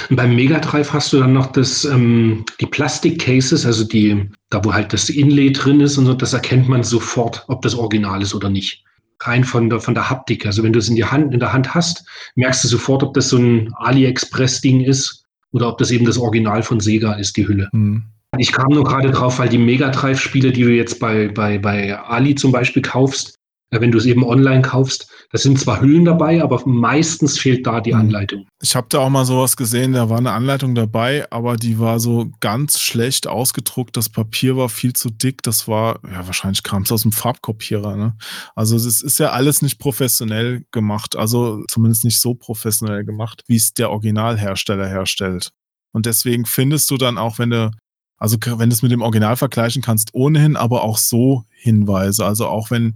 Beim 0.08 0.34
Mega 0.34 0.58
Drive 0.58 0.90
hast 0.94 1.12
du 1.12 1.18
dann 1.18 1.34
noch 1.34 1.52
das, 1.52 1.84
ähm, 1.84 2.46
die 2.60 2.66
Plastik-Cases, 2.66 3.66
also 3.66 3.84
die, 3.84 4.30
da 4.48 4.64
wo 4.64 4.72
halt 4.72 4.94
das 4.94 5.10
Inlay 5.10 5.52
drin 5.52 5.80
ist 5.80 5.98
und 5.98 6.06
so, 6.06 6.14
das 6.14 6.32
erkennt 6.32 6.66
man 6.66 6.82
sofort, 6.82 7.44
ob 7.48 7.60
das 7.60 7.74
Original 7.74 8.22
ist 8.22 8.34
oder 8.34 8.48
nicht 8.48 8.82
rein 9.26 9.44
von 9.44 9.70
der, 9.70 9.80
von 9.80 9.94
der 9.94 10.10
Haptik. 10.10 10.46
Also 10.46 10.62
wenn 10.62 10.72
du 10.72 10.78
es 10.78 10.88
in, 10.88 10.96
die 10.96 11.04
Hand, 11.04 11.32
in 11.32 11.40
der 11.40 11.52
Hand 11.52 11.74
hast, 11.74 12.04
merkst 12.34 12.64
du 12.64 12.68
sofort, 12.68 13.02
ob 13.02 13.14
das 13.14 13.28
so 13.28 13.38
ein 13.38 13.72
AliExpress-Ding 13.74 14.82
ist 14.82 15.24
oder 15.52 15.68
ob 15.68 15.78
das 15.78 15.90
eben 15.90 16.04
das 16.04 16.18
Original 16.18 16.62
von 16.62 16.80
Sega 16.80 17.14
ist, 17.14 17.36
die 17.36 17.46
Hülle. 17.46 17.68
Mhm. 17.72 18.04
Ich 18.38 18.52
kam 18.52 18.72
nur 18.72 18.84
gerade 18.84 19.10
drauf, 19.10 19.38
weil 19.38 19.48
die 19.48 19.58
Mega 19.58 19.90
Drive-Spiele, 19.90 20.50
die 20.50 20.62
du 20.62 20.70
jetzt 20.70 20.98
bei, 20.98 21.28
bei, 21.28 21.58
bei 21.58 21.96
Ali 21.96 22.34
zum 22.34 22.50
Beispiel 22.50 22.82
kaufst, 22.82 23.38
wenn 23.70 23.92
du 23.92 23.98
es 23.98 24.06
eben 24.06 24.24
online 24.24 24.62
kaufst, 24.62 25.08
da 25.34 25.40
sind 25.40 25.58
zwar 25.58 25.80
Hüllen 25.80 26.04
dabei, 26.04 26.40
aber 26.44 26.62
meistens 26.64 27.40
fehlt 27.40 27.66
da 27.66 27.80
die 27.80 27.92
hm. 27.92 28.02
Anleitung. 28.02 28.46
Ich 28.62 28.76
habe 28.76 28.86
da 28.88 29.00
auch 29.00 29.08
mal 29.10 29.24
sowas 29.24 29.56
gesehen, 29.56 29.92
da 29.92 30.08
war 30.08 30.18
eine 30.18 30.30
Anleitung 30.30 30.76
dabei, 30.76 31.26
aber 31.32 31.56
die 31.56 31.80
war 31.80 31.98
so 31.98 32.30
ganz 32.38 32.78
schlecht 32.78 33.26
ausgedruckt. 33.26 33.96
Das 33.96 34.08
Papier 34.08 34.56
war 34.56 34.68
viel 34.68 34.92
zu 34.92 35.10
dick. 35.10 35.42
Das 35.42 35.66
war, 35.66 35.98
ja, 36.08 36.24
wahrscheinlich 36.24 36.62
kam 36.62 36.82
es 36.82 36.92
aus 36.92 37.02
dem 37.02 37.10
Farbkopierer. 37.10 37.96
Ne? 37.96 38.16
Also 38.54 38.76
es 38.76 39.02
ist 39.02 39.18
ja 39.18 39.30
alles 39.30 39.60
nicht 39.60 39.80
professionell 39.80 40.66
gemacht, 40.70 41.16
also 41.16 41.64
zumindest 41.66 42.04
nicht 42.04 42.20
so 42.20 42.34
professionell 42.34 43.04
gemacht, 43.04 43.42
wie 43.48 43.56
es 43.56 43.74
der 43.74 43.90
Originalhersteller 43.90 44.86
herstellt. 44.86 45.50
Und 45.90 46.06
deswegen 46.06 46.46
findest 46.46 46.92
du 46.92 46.96
dann 46.96 47.18
auch, 47.18 47.40
wenn 47.40 47.50
du 47.50 47.72
also 48.18 48.38
wenn 48.40 48.70
du 48.70 48.74
es 48.74 48.82
mit 48.82 48.92
dem 48.92 49.02
Original 49.02 49.36
vergleichen 49.36 49.82
kannst, 49.82 50.14
ohnehin, 50.14 50.54
aber 50.54 50.84
auch 50.84 50.96
so 50.98 51.44
Hinweise. 51.50 52.24
Also 52.24 52.46
auch 52.46 52.70
wenn 52.70 52.94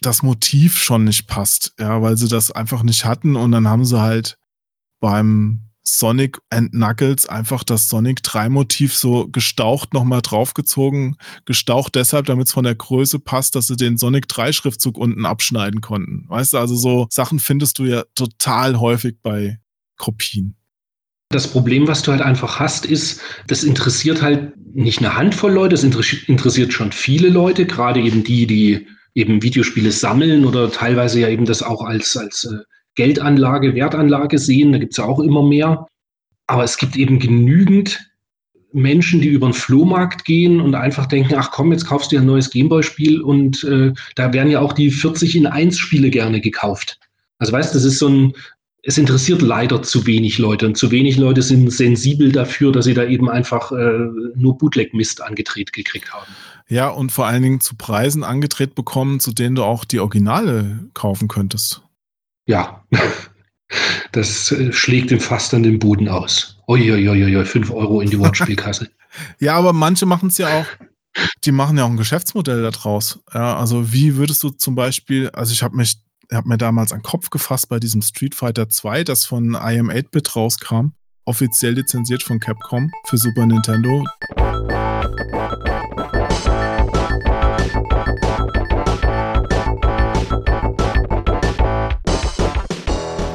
das 0.00 0.22
Motiv 0.22 0.78
schon 0.78 1.04
nicht 1.04 1.26
passt, 1.26 1.74
ja, 1.78 2.02
weil 2.02 2.16
sie 2.16 2.28
das 2.28 2.50
einfach 2.50 2.82
nicht 2.82 3.04
hatten 3.04 3.36
und 3.36 3.52
dann 3.52 3.68
haben 3.68 3.84
sie 3.84 4.00
halt 4.00 4.38
beim 5.00 5.64
Sonic 5.86 6.38
and 6.48 6.72
Knuckles 6.72 7.28
einfach 7.28 7.62
das 7.62 7.88
Sonic 7.88 8.22
3 8.22 8.48
Motiv 8.48 8.94
so 8.94 9.28
gestaucht 9.28 9.92
nochmal 9.92 10.22
draufgezogen. 10.22 11.16
Gestaucht 11.44 11.94
deshalb, 11.94 12.24
damit 12.26 12.46
es 12.46 12.54
von 12.54 12.64
der 12.64 12.74
Größe 12.74 13.18
passt, 13.18 13.54
dass 13.54 13.66
sie 13.66 13.76
den 13.76 13.98
Sonic 13.98 14.26
3 14.28 14.52
Schriftzug 14.52 14.96
unten 14.96 15.26
abschneiden 15.26 15.82
konnten. 15.82 16.24
Weißt 16.28 16.54
du, 16.54 16.58
also 16.58 16.74
so 16.74 17.06
Sachen 17.10 17.38
findest 17.38 17.78
du 17.78 17.84
ja 17.84 18.04
total 18.14 18.80
häufig 18.80 19.16
bei 19.22 19.58
Kopien. 19.98 20.56
Das 21.28 21.48
Problem, 21.48 21.86
was 21.86 22.02
du 22.02 22.12
halt 22.12 22.22
einfach 22.22 22.58
hast, 22.60 22.86
ist, 22.86 23.20
das 23.46 23.62
interessiert 23.62 24.22
halt 24.22 24.54
nicht 24.74 24.98
eine 24.98 25.16
Handvoll 25.16 25.52
Leute, 25.52 25.74
es 25.74 25.84
interessiert 25.84 26.72
schon 26.72 26.92
viele 26.92 27.28
Leute, 27.28 27.66
gerade 27.66 28.00
eben 28.00 28.24
die, 28.24 28.46
die 28.46 28.86
eben 29.14 29.42
Videospiele 29.42 29.92
sammeln 29.92 30.44
oder 30.44 30.70
teilweise 30.70 31.20
ja 31.20 31.28
eben 31.28 31.44
das 31.44 31.62
auch 31.62 31.82
als, 31.82 32.16
als 32.16 32.44
äh, 32.44 32.58
Geldanlage, 32.96 33.74
Wertanlage 33.74 34.38
sehen. 34.38 34.72
Da 34.72 34.78
gibt 34.78 34.92
es 34.92 34.98
ja 34.98 35.04
auch 35.04 35.20
immer 35.20 35.42
mehr. 35.42 35.86
Aber 36.46 36.64
es 36.64 36.76
gibt 36.76 36.96
eben 36.96 37.18
genügend 37.18 38.10
Menschen, 38.72 39.20
die 39.20 39.28
über 39.28 39.48
den 39.48 39.54
Flohmarkt 39.54 40.24
gehen 40.24 40.60
und 40.60 40.74
einfach 40.74 41.06
denken, 41.06 41.34
ach 41.36 41.52
komm, 41.52 41.72
jetzt 41.72 41.86
kaufst 41.86 42.10
du 42.10 42.16
dir 42.16 42.22
ein 42.22 42.26
neues 42.26 42.50
Gameboy-Spiel 42.50 43.22
und 43.22 43.62
äh, 43.64 43.92
da 44.16 44.32
werden 44.32 44.50
ja 44.50 44.60
auch 44.60 44.72
die 44.72 44.90
40 44.90 45.36
in 45.36 45.46
1 45.46 45.78
Spiele 45.78 46.10
gerne 46.10 46.40
gekauft. 46.40 46.98
Also 47.38 47.52
weißt, 47.52 47.72
du, 47.72 47.78
das 47.78 47.84
ist 47.84 48.00
so 48.00 48.08
ein, 48.08 48.32
es 48.82 48.98
interessiert 48.98 49.42
leider 49.42 49.82
zu 49.82 50.06
wenig 50.06 50.38
Leute 50.38 50.66
und 50.66 50.76
zu 50.76 50.90
wenig 50.90 51.16
Leute 51.16 51.40
sind 51.40 51.72
sensibel 51.72 52.32
dafür, 52.32 52.72
dass 52.72 52.84
sie 52.84 52.94
da 52.94 53.04
eben 53.04 53.30
einfach 53.30 53.70
äh, 53.70 54.08
nur 54.34 54.58
Bootleg-Mist 54.58 55.22
angedreht 55.22 55.72
gekriegt 55.72 56.12
haben. 56.12 56.32
Ja, 56.68 56.88
und 56.88 57.12
vor 57.12 57.26
allen 57.26 57.42
Dingen 57.42 57.60
zu 57.60 57.76
Preisen 57.76 58.24
angedreht 58.24 58.74
bekommen, 58.74 59.20
zu 59.20 59.32
denen 59.32 59.54
du 59.54 59.64
auch 59.64 59.84
die 59.84 60.00
Originale 60.00 60.88
kaufen 60.94 61.28
könntest. 61.28 61.82
Ja, 62.46 62.84
das 64.12 64.50
äh, 64.52 64.72
schlägt 64.72 65.10
dem 65.10 65.20
fast 65.20 65.52
an 65.54 65.62
den 65.62 65.78
Boden 65.78 66.08
aus. 66.08 66.58
Uiuiuiui, 66.66 67.44
5 67.44 67.70
Euro 67.70 68.00
in 68.00 68.10
die 68.10 68.18
Wortspielkasse. 68.18 68.90
ja, 69.38 69.54
aber 69.56 69.72
manche 69.72 70.06
machen 70.06 70.28
es 70.28 70.38
ja 70.38 70.60
auch, 70.60 70.66
die 71.44 71.52
machen 71.52 71.76
ja 71.76 71.84
auch 71.84 71.90
ein 71.90 71.96
Geschäftsmodell 71.96 72.62
daraus. 72.62 73.20
Ja, 73.32 73.56
also 73.56 73.92
wie 73.92 74.16
würdest 74.16 74.42
du 74.42 74.50
zum 74.50 74.74
Beispiel, 74.74 75.28
also 75.30 75.52
ich 75.52 75.62
habe 75.62 75.76
mich, 75.76 75.98
habe 76.32 76.48
mir 76.48 76.58
damals 76.58 76.92
einen 76.92 77.02
Kopf 77.02 77.28
gefasst 77.28 77.68
bei 77.68 77.78
diesem 77.78 78.00
Street 78.00 78.34
Fighter 78.34 78.68
2, 78.70 79.04
das 79.04 79.26
von 79.26 79.54
IM 79.54 79.90
8-Bit 79.90 80.34
rauskam, 80.34 80.92
offiziell 81.26 81.74
lizenziert 81.74 82.22
von 82.22 82.40
Capcom 82.40 82.90
für 83.06 83.18
Super 83.18 83.46
Nintendo. 83.46 84.04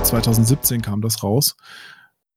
2017 0.09 0.81
kam 0.81 1.01
das 1.01 1.21
raus. 1.21 1.55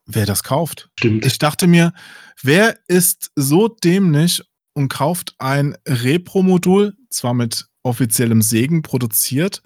Wer 0.04 0.26
das 0.26 0.42
kauft? 0.42 0.90
Stimmt. 0.98 1.24
Ich 1.24 1.38
dachte 1.38 1.66
mir, 1.66 1.94
wer 2.42 2.76
ist 2.86 3.30
so 3.34 3.68
dämlich 3.68 4.42
und 4.74 4.88
kauft 4.88 5.34
ein 5.38 5.76
Repro-Modul, 5.88 6.94
zwar 7.08 7.32
mit 7.32 7.66
offiziellem 7.82 8.42
Segen 8.42 8.82
produziert, 8.82 9.62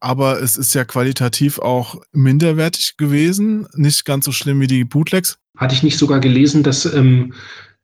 aber 0.00 0.40
es 0.42 0.56
ist 0.56 0.74
ja 0.74 0.84
qualitativ 0.84 1.58
auch 1.58 2.00
minderwertig 2.12 2.96
gewesen, 2.98 3.66
nicht 3.74 4.04
ganz 4.04 4.26
so 4.26 4.32
schlimm 4.32 4.60
wie 4.60 4.68
die 4.68 4.84
Bootlegs. 4.84 5.38
Hatte 5.56 5.74
ich 5.74 5.82
nicht 5.82 5.98
sogar 5.98 6.20
gelesen, 6.20 6.62
dass 6.62 6.84
ähm, 6.84 7.34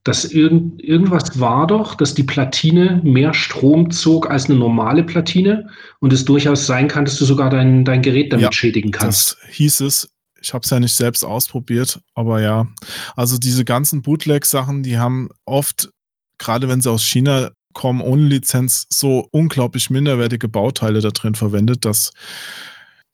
dass 0.05 0.25
irgend, 0.25 0.83
irgendwas 0.83 1.39
war 1.39 1.67
doch, 1.67 1.95
dass 1.95 2.15
die 2.15 2.23
Platine 2.23 3.01
mehr 3.05 3.35
Strom 3.35 3.91
zog 3.91 4.31
als 4.31 4.47
eine 4.47 4.59
normale 4.59 5.05
Platine 5.05 5.69
und 6.01 6.13
es 6.13 6.25
durchaus 6.25 6.67
sein 6.67 6.89
kann, 6.89 7.05
dass 7.05 7.19
du 7.19 7.25
sogar 7.25 7.51
dein, 7.51 7.85
dein 7.85 8.01
Gerät 8.01 8.33
damit 8.33 8.45
ja, 8.45 8.53
schädigen 8.53 8.93
kannst. 8.93 9.37
Das 9.43 9.55
hieß 9.55 9.81
es. 9.81 10.09
Ich 10.43 10.55
habe 10.55 10.65
es 10.65 10.71
ja 10.71 10.81
nicht 10.81 10.95
selbst 10.95 11.23
ausprobiert, 11.23 12.01
aber 12.15 12.41
ja. 12.41 12.67
Also 13.15 13.37
diese 13.37 13.67
ganzen 13.67 14.01
Bootleg-Sachen, 14.01 14.83
die 14.83 14.97
haben 14.97 15.29
oft, 15.45 15.91
gerade 16.39 16.67
wenn 16.69 16.81
sie 16.81 16.91
aus 16.91 17.05
China 17.05 17.51
kommen, 17.75 18.01
ohne 18.01 18.23
Lizenz, 18.23 18.87
so 18.89 19.29
unglaublich 19.33 19.91
minderwertige 19.91 20.49
Bauteile 20.49 21.01
da 21.01 21.11
drin 21.11 21.35
verwendet, 21.35 21.85
dass 21.85 22.13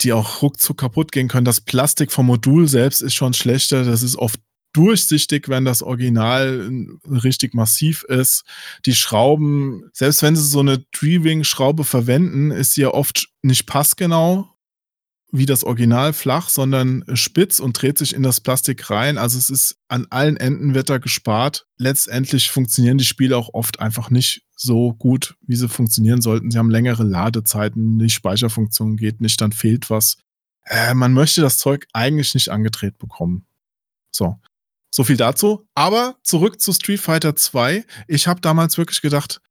die 0.03 0.13
auch 0.13 0.43
ruckzuck 0.43 0.79
kaputt 0.79 1.11
gehen 1.11 1.27
können. 1.29 1.45
Das 1.45 1.61
Plastik 1.61 2.13
vom 2.13 2.27
Modul 2.27 2.69
selbst 2.69 3.03
ist 3.03 3.15
schon 3.15 3.33
schlechter. 3.33 3.85
Das 3.85 4.03
ist 4.03 4.17
oft 4.17 4.41
durchsichtig, 4.77 5.49
wenn 5.49 5.65
das 5.65 5.83
Original 5.83 6.71
richtig 7.11 7.55
massiv 7.55 8.03
ist. 8.05 8.45
Die 8.85 8.95
Schrauben, 8.95 9.89
selbst 9.93 10.23
wenn 10.23 10.37
sie 10.37 10.45
so 10.45 10.61
eine 10.61 10.89
Tree-Wing-Schraube 10.91 11.85
verwenden, 11.85 12.51
ist 12.51 12.75
sie 12.75 12.83
ja 12.83 12.89
oft 12.91 13.29
nicht 13.43 13.67
passgenau 13.67 14.51
wie 15.33 15.47
das 15.47 15.65
Original 15.65 16.13
flach, 16.13 16.49
sondern 16.49 17.05
spitz 17.15 17.59
und 17.59 17.81
dreht 17.81 17.99
sich 17.99 18.15
in 18.15 18.23
das 18.23 18.41
Plastik 18.41 18.91
rein. 18.91 19.19
Also 19.19 19.39
es 19.39 19.51
ist 19.51 19.77
an 19.89 20.07
allen 20.11 20.37
Enden 20.37 20.75
wird 20.75 20.89
da 20.89 20.99
gespart. 20.99 21.67
Letztendlich 21.79 22.51
funktionieren 22.51 22.99
die 22.99 23.05
Spiele 23.05 23.37
auch 23.37 23.53
oft 23.53 23.81
einfach 23.81 24.11
nicht 24.11 24.47
so 24.57 24.95
gut, 24.95 25.37
wie 25.43 25.57
sie 25.57 25.69
funktionieren 25.69 26.23
sollten. 26.23 26.51
Sie 26.51 26.59
haben 26.59 26.71
längere 26.71 27.03
Ladezeiten, 27.03 27.99
die 27.99 28.09
Speicherfunktion 28.09 28.97
geht 28.97 29.21
nicht, 29.21 29.41
dann 29.41 29.53
fehlt 29.53 29.91
was. 29.91 30.17
Äh, 30.65 30.95
man 30.95 31.13
möchte 31.13 31.41
das 31.41 31.59
Zeug 31.59 31.87
eigentlich 31.93 32.35
nicht 32.35 32.49
angedreht 32.51 32.99
bekommen. 32.99 33.47
So. 34.11 34.37
So 34.97 35.05
viel 35.05 35.19
dazu. 35.19 35.69
Aber 35.75 36.17
zurück 36.23 36.59
zu 36.59 36.73
Street 36.73 37.01
Fighter 37.01 37.37
2. 37.37 37.85
Ich 38.09 38.29
habe 38.29 38.41
damals 38.41 38.79
wirklich 38.79 39.03
gedacht, 39.03 39.43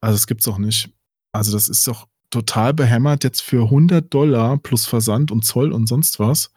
also 0.00 0.16
das 0.16 0.26
gibt's 0.26 0.44
doch 0.44 0.58
nicht. 0.58 0.90
Also 1.30 1.52
das 1.52 1.68
ist 1.68 1.86
doch 1.86 2.08
total 2.30 2.74
behämmert, 2.74 3.22
jetzt 3.22 3.42
für 3.42 3.62
100 3.62 4.12
Dollar 4.12 4.58
plus 4.58 4.86
Versand 4.86 5.30
und 5.30 5.44
Zoll 5.44 5.70
und 5.70 5.86
sonst 5.86 6.18
was, 6.18 6.50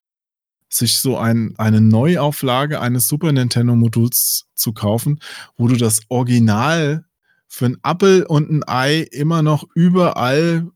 sich 0.69 0.97
so 0.97 1.19
ein, 1.19 1.53
eine 1.59 1.81
Neuauflage 1.81 2.81
eines 2.81 3.07
Super 3.07 3.31
Nintendo 3.31 3.75
Moduls 3.75 4.47
zu 4.55 4.73
kaufen, 4.73 5.19
wo 5.55 5.67
du 5.67 5.75
das 5.75 6.01
Original 6.09 7.05
für 7.47 7.65
ein 7.67 7.77
Apple 7.83 8.27
und 8.27 8.49
ein 8.49 8.67
Ei 8.67 9.01
immer 9.11 9.43
noch 9.43 9.65
überall 9.75 10.67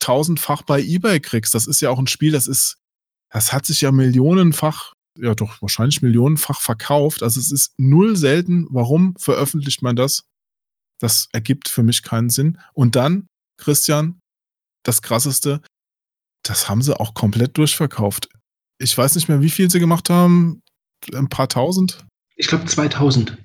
tausendfach 0.00 0.64
bei 0.64 0.82
eBay 0.82 1.18
kriegst. 1.20 1.54
Das 1.54 1.66
ist 1.66 1.80
ja 1.80 1.88
auch 1.88 1.98
ein 1.98 2.08
Spiel, 2.08 2.32
das 2.32 2.46
ist, 2.46 2.76
das 3.30 3.54
hat 3.54 3.64
sich 3.64 3.80
ja 3.80 3.90
millionenfach 3.90 4.92
ja 5.18 5.34
doch 5.34 5.60
wahrscheinlich 5.62 6.02
millionenfach 6.02 6.60
verkauft. 6.60 7.22
Also 7.22 7.40
es 7.40 7.50
ist 7.52 7.74
null 7.78 8.16
selten. 8.16 8.66
Warum 8.70 9.14
veröffentlicht 9.16 9.82
man 9.82 9.96
das? 9.96 10.24
Das 11.00 11.28
ergibt 11.32 11.68
für 11.68 11.82
mich 11.82 12.02
keinen 12.02 12.30
Sinn. 12.30 12.58
Und 12.74 12.96
dann, 12.96 13.26
Christian, 13.58 14.20
das 14.84 15.02
krasseste, 15.02 15.62
das 16.42 16.68
haben 16.68 16.82
sie 16.82 16.98
auch 16.98 17.14
komplett 17.14 17.56
durchverkauft. 17.56 18.28
Ich 18.78 18.96
weiß 18.96 19.14
nicht 19.14 19.28
mehr, 19.28 19.40
wie 19.40 19.50
viel 19.50 19.70
sie 19.70 19.80
gemacht 19.80 20.10
haben. 20.10 20.62
Ein 21.14 21.28
paar 21.28 21.48
tausend? 21.48 22.04
Ich 22.36 22.46
glaube 22.46 22.64
2000. 22.66 23.36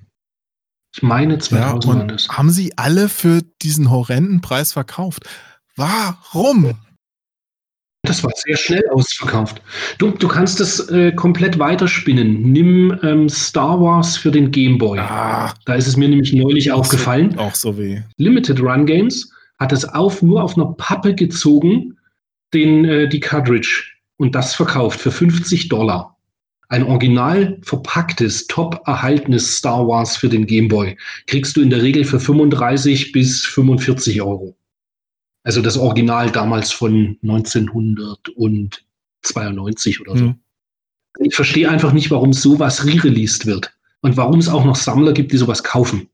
Ich 0.96 1.04
meine 1.04 1.38
2000 1.38 1.96
ja, 1.96 2.08
das. 2.08 2.30
Haben 2.30 2.52
sie 2.52 2.78
alle 2.78 3.10
für 3.10 3.42
diesen 3.62 3.90
horrenden 3.90 4.40
Preis 4.42 4.72
verkauft? 4.72 5.28
Warum? 5.76 6.78
Das 8.06 8.24
war 8.24 8.32
sehr 8.36 8.58
schnell 8.58 8.84
ausverkauft. 8.94 9.62
Du, 9.98 10.12
du 10.12 10.28
kannst 10.28 10.62
es 10.62 10.90
äh, 10.90 11.12
komplett 11.12 11.60
weiterspinnen. 11.60 12.52
Nimm 12.52 12.98
ähm, 13.04 13.30
Star 13.30 13.82
Wars 13.82 14.18
für 14.18 14.32
den 14.32 14.52
Game 14.52 14.78
Boy. 14.78 15.00
Ah, 15.00 15.54
da 15.66 15.76
ist 15.76 15.88
es 15.88 15.98
mir 15.98 16.08
nämlich 16.08 16.34
neulich 16.34 16.72
aufgefallen. 16.72 17.38
Auch 17.38 17.56
so 17.56 17.78
weh. 17.78 18.02
Limited 18.18 18.62
Run 18.62 18.86
Games 18.86 19.32
hat 19.60 19.72
es 19.72 19.86
auf, 19.86 20.22
nur 20.22 20.44
auf 20.44 20.56
einer 20.56 20.74
Pappe 20.78 21.16
gezogen, 21.16 21.98
den, 22.54 22.86
äh, 22.86 23.10
die 23.10 23.20
Cartridge. 23.20 23.84
Und 24.18 24.36
das 24.36 24.56
verkauft 24.56 25.00
für 25.00 25.12
50 25.12 25.68
Dollar. 25.70 26.16
Ein 26.70 26.84
original 26.84 27.58
verpacktes, 27.62 28.48
top 28.48 28.82
erhaltenes 28.88 29.58
Star 29.58 29.88
Wars 29.88 30.18
für 30.18 30.30
den 30.30 30.48
Game 30.48 30.68
Boy 30.68 30.98
kriegst 31.28 31.56
du 31.56 31.62
in 31.62 31.70
der 31.70 31.84
Regel 31.84 32.04
für 32.04 32.20
35 32.20 33.12
bis 33.12 33.46
45 33.46 34.22
Euro. 34.22 34.56
Also 35.46 35.62
das 35.62 35.78
Original 35.78 36.30
damals 36.32 36.72
von 36.72 37.18
1992 37.22 40.02
oder 40.02 40.18
so. 40.18 40.26
Mhm. 40.26 40.40
Ich 41.20 41.36
verstehe 41.36 41.70
einfach 41.70 41.94
nicht, 41.94 42.12
warum 42.12 42.34
sowas 42.34 42.86
re-released 42.86 43.46
wird 43.46 43.72
und 44.02 44.18
warum 44.18 44.40
es 44.40 44.50
auch 44.50 44.66
noch 44.66 44.76
Sammler 44.76 45.14
gibt, 45.14 45.32
die 45.32 45.38
sowas 45.38 45.64
kaufen. 45.64 46.10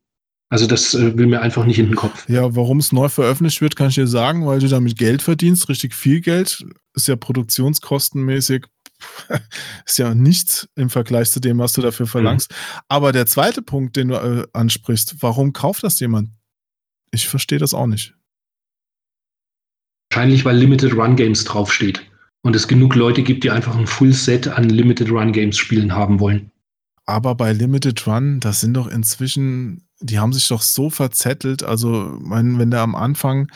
Also 0.50 0.68
das 0.68 0.94
äh, 0.94 1.18
will 1.18 1.26
mir 1.28 1.42
einfach 1.42 1.66
nicht 1.66 1.80
in 1.80 1.88
den 1.88 1.96
Kopf. 1.96 2.28
Ja, 2.28 2.54
warum 2.58 2.80
es 2.80 2.92
neu 2.92 3.08
veröffentlicht 3.08 3.62
wird, 3.62 3.78
kann 3.78 3.88
ich 3.88 3.96
dir 3.96 4.06
sagen, 4.06 4.46
weil 4.46 4.60
du 4.60 4.68
damit 4.68 4.98
Geld 4.98 5.22
verdienst, 5.22 5.70
richtig 5.70 5.96
viel 5.96 6.20
Geld. 6.20 6.66
Ist 6.94 7.08
ja 7.08 7.16
produktionskostenmäßig, 7.16 8.66
ist 9.86 9.98
ja 9.98 10.14
nichts 10.14 10.68
im 10.76 10.90
Vergleich 10.90 11.32
zu 11.32 11.40
dem, 11.40 11.60
was 11.60 11.72
du 11.72 11.82
dafür 11.82 12.06
verlangst. 12.06 12.52
Mhm. 12.52 12.56
Aber 12.90 13.14
der 13.14 13.28
zweite 13.28 13.62
Punkt, 13.62 13.96
den 13.96 14.10
du 14.10 14.16
äh, 14.16 14.46
ansprichst, 14.52 15.16
warum 15.22 15.54
kauft 15.54 15.86
das 15.86 16.02
jemand? 16.02 16.32
Ich 17.12 17.30
verstehe 17.30 17.60
das 17.60 17.74
auch 17.74 17.88
nicht. 17.88 18.14
Wahrscheinlich, 20.12 20.44
weil 20.44 20.58
Limited 20.58 20.94
Run 20.94 21.16
Games 21.16 21.46
draufsteht. 21.46 22.06
Und 22.42 22.54
es 22.54 22.68
genug 22.68 22.96
Leute 22.96 23.24
gibt, 23.24 23.46
die 23.46 23.50
einfach 23.50 23.78
ein 23.78 23.88
Full 23.88 24.12
Set 24.12 24.46
an 24.46 24.68
Limited 24.68 25.10
Run 25.10 25.32
Games 25.32 25.58
spielen 25.58 25.96
haben 25.96 26.20
wollen. 26.20 26.52
Aber 27.06 27.34
bei 27.34 27.54
Limited 27.54 28.06
Run, 28.08 28.42
das 28.42 28.60
sind 28.60 28.74
doch 28.74 28.88
inzwischen, 28.88 29.88
die 30.02 30.20
haben 30.20 30.34
sich 30.34 30.50
doch 30.50 30.62
so 30.64 30.90
verzettelt. 30.90 31.64
Also, 31.64 32.18
wenn, 32.26 32.60
wenn 32.60 32.72
da 32.72 32.84
am 32.84 32.94
Anfang 32.94 33.50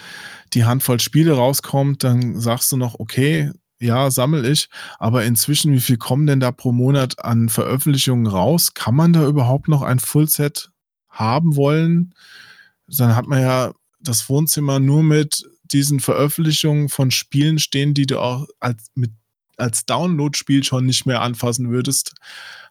die 0.54 0.64
Handvoll 0.64 1.02
Spiele 1.02 1.34
rauskommt, 1.34 2.06
dann 2.06 2.40
sagst 2.40 2.72
du 2.72 2.78
noch, 2.78 3.00
okay, 3.00 3.52
ja, 3.82 4.10
sammel 4.10 4.46
ich. 4.46 4.70
Aber 4.98 5.26
inzwischen, 5.26 5.74
wie 5.74 5.82
viel 5.82 5.98
kommen 5.98 6.26
denn 6.26 6.40
da 6.40 6.54
pro 6.54 6.72
Monat 6.72 7.22
an 7.22 7.50
Veröffentlichungen 7.50 8.28
raus? 8.28 8.74
Kann 8.74 8.96
man 8.96 9.12
da 9.12 9.28
überhaupt 9.28 9.68
noch 9.68 9.82
ein 9.82 10.00
Fullset 10.00 10.72
haben 11.10 11.58
wollen? 11.58 12.14
Dann 12.88 13.14
hat 13.14 13.28
man 13.28 13.42
ja 13.42 13.74
das 14.00 14.30
Wohnzimmer 14.30 14.80
nur 14.80 15.04
mit 15.04 15.44
diesen 15.72 16.00
Veröffentlichungen 16.00 16.90
von 16.90 17.12
Spielen 17.12 17.60
stehen, 17.60 17.94
die 17.94 18.06
du 18.06 18.20
auch 18.20 18.48
als, 18.60 18.88
mit, 18.96 19.12
als 19.58 19.86
Download-Spiel 19.86 20.64
schon 20.64 20.86
nicht 20.86 21.06
mehr 21.06 21.22
anfassen 21.22 21.70
würdest, 21.70 22.16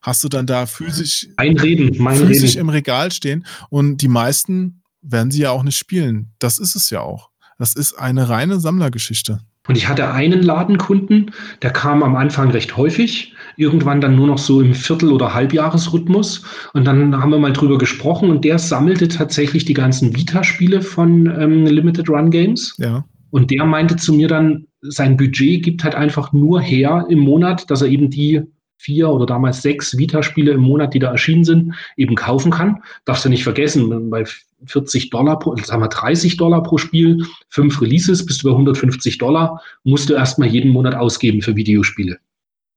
hast 0.02 0.22
du 0.24 0.28
dann 0.28 0.46
da 0.46 0.66
physisch, 0.66 1.28
Einreden, 1.36 1.96
mein 2.02 2.16
physisch 2.16 2.52
Reden. 2.52 2.60
im 2.60 2.68
Regal 2.68 3.10
stehen. 3.10 3.46
Und 3.70 3.98
die 3.98 4.08
meisten 4.08 4.82
werden 5.02 5.30
sie 5.30 5.42
ja 5.42 5.50
auch 5.50 5.62
nicht 5.62 5.76
spielen. 5.76 6.32
Das 6.38 6.58
ist 6.58 6.74
es 6.74 6.90
ja 6.90 7.00
auch. 7.00 7.30
Das 7.58 7.74
ist 7.74 7.94
eine 7.94 8.28
reine 8.28 8.60
Sammlergeschichte. 8.60 9.40
Und 9.66 9.76
ich 9.76 9.88
hatte 9.88 10.10
einen 10.10 10.42
Ladenkunden, 10.42 11.30
der 11.62 11.70
kam 11.70 12.02
am 12.02 12.16
Anfang 12.16 12.50
recht 12.50 12.76
häufig, 12.76 13.33
irgendwann 13.56 14.00
dann 14.00 14.16
nur 14.16 14.26
noch 14.26 14.38
so 14.38 14.60
im 14.60 14.74
Viertel- 14.74 15.12
oder 15.12 15.34
Halbjahresrhythmus. 15.34 16.42
Und 16.72 16.86
dann 16.86 17.20
haben 17.20 17.30
wir 17.30 17.38
mal 17.38 17.52
drüber 17.52 17.78
gesprochen 17.78 18.30
und 18.30 18.44
der 18.44 18.58
sammelte 18.58 19.08
tatsächlich 19.08 19.64
die 19.64 19.74
ganzen 19.74 20.14
Vita-Spiele 20.14 20.82
von 20.82 21.26
ähm, 21.26 21.66
Limited 21.66 22.08
Run 22.08 22.30
Games. 22.30 22.74
Ja. 22.78 23.04
Und 23.30 23.50
der 23.50 23.64
meinte 23.64 23.96
zu 23.96 24.12
mir 24.12 24.28
dann, 24.28 24.66
sein 24.80 25.16
Budget 25.16 25.62
gibt 25.62 25.82
halt 25.82 25.94
einfach 25.94 26.32
nur 26.32 26.60
her 26.60 27.06
im 27.08 27.20
Monat, 27.20 27.70
dass 27.70 27.82
er 27.82 27.88
eben 27.88 28.10
die 28.10 28.42
vier 28.76 29.08
oder 29.08 29.24
damals 29.24 29.62
sechs 29.62 29.96
Vita-Spiele 29.96 30.52
im 30.52 30.60
Monat, 30.60 30.92
die 30.92 30.98
da 30.98 31.10
erschienen 31.10 31.44
sind, 31.44 31.74
eben 31.96 32.14
kaufen 32.16 32.50
kann. 32.52 32.82
Darfst 33.06 33.24
du 33.24 33.30
nicht 33.30 33.42
vergessen, 33.42 34.10
bei 34.10 34.24
40 34.66 35.10
Dollar 35.10 35.38
pro, 35.38 35.56
sagen 35.56 35.82
wir 35.82 35.88
30 35.88 36.36
Dollar 36.36 36.62
pro 36.62 36.76
Spiel, 36.78 37.24
fünf 37.48 37.80
Releases, 37.80 38.24
bist 38.26 38.42
du 38.42 38.48
bei 38.48 38.52
150 38.52 39.18
Dollar, 39.18 39.62
musst 39.84 40.10
du 40.10 40.14
erstmal 40.14 40.48
jeden 40.48 40.70
Monat 40.70 40.94
ausgeben 40.94 41.40
für 41.40 41.56
Videospiele. 41.56 42.18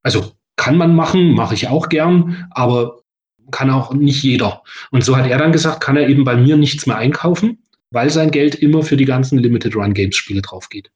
Also 0.03 0.31
kann 0.57 0.77
man 0.77 0.95
machen, 0.95 1.33
mache 1.33 1.53
ich 1.53 1.69
auch 1.69 1.87
gern, 1.87 2.47
aber 2.51 2.99
kann 3.51 3.69
auch 3.69 3.93
nicht 3.93 4.21
jeder. 4.23 4.63
Und 4.91 5.05
so 5.05 5.15
hat 5.15 5.27
er 5.27 5.37
dann 5.37 5.53
gesagt, 5.53 5.79
kann 5.81 5.95
er 5.95 6.09
eben 6.09 6.25
bei 6.25 6.35
mir 6.35 6.57
nichts 6.57 6.85
mehr 6.85 6.97
einkaufen, 6.97 7.63
weil 7.91 8.09
sein 8.09 8.31
Geld 8.31 8.55
immer 8.55 8.83
für 8.83 8.97
die 8.97 9.05
ganzen 9.05 9.39
Limited 9.39 9.75
Run 9.75 9.93
Games 9.93 10.17
Spiele 10.17 10.41
drauf 10.41 10.67
geht. 10.67 10.91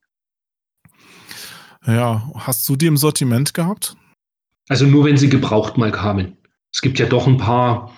Ja, 1.86 2.30
hast 2.36 2.68
du 2.68 2.76
die 2.76 2.88
im 2.88 2.98
Sortiment 2.98 3.54
gehabt? 3.54 3.96
Also 4.68 4.86
nur 4.86 5.06
wenn 5.06 5.18
sie 5.18 5.30
gebraucht 5.30 5.78
mal 5.78 5.92
kamen. 5.92 6.38
Es 6.74 6.82
gibt 6.82 7.00
ja 7.00 7.06
doch 7.06 7.28
ein 7.28 7.38
paar 7.38 7.98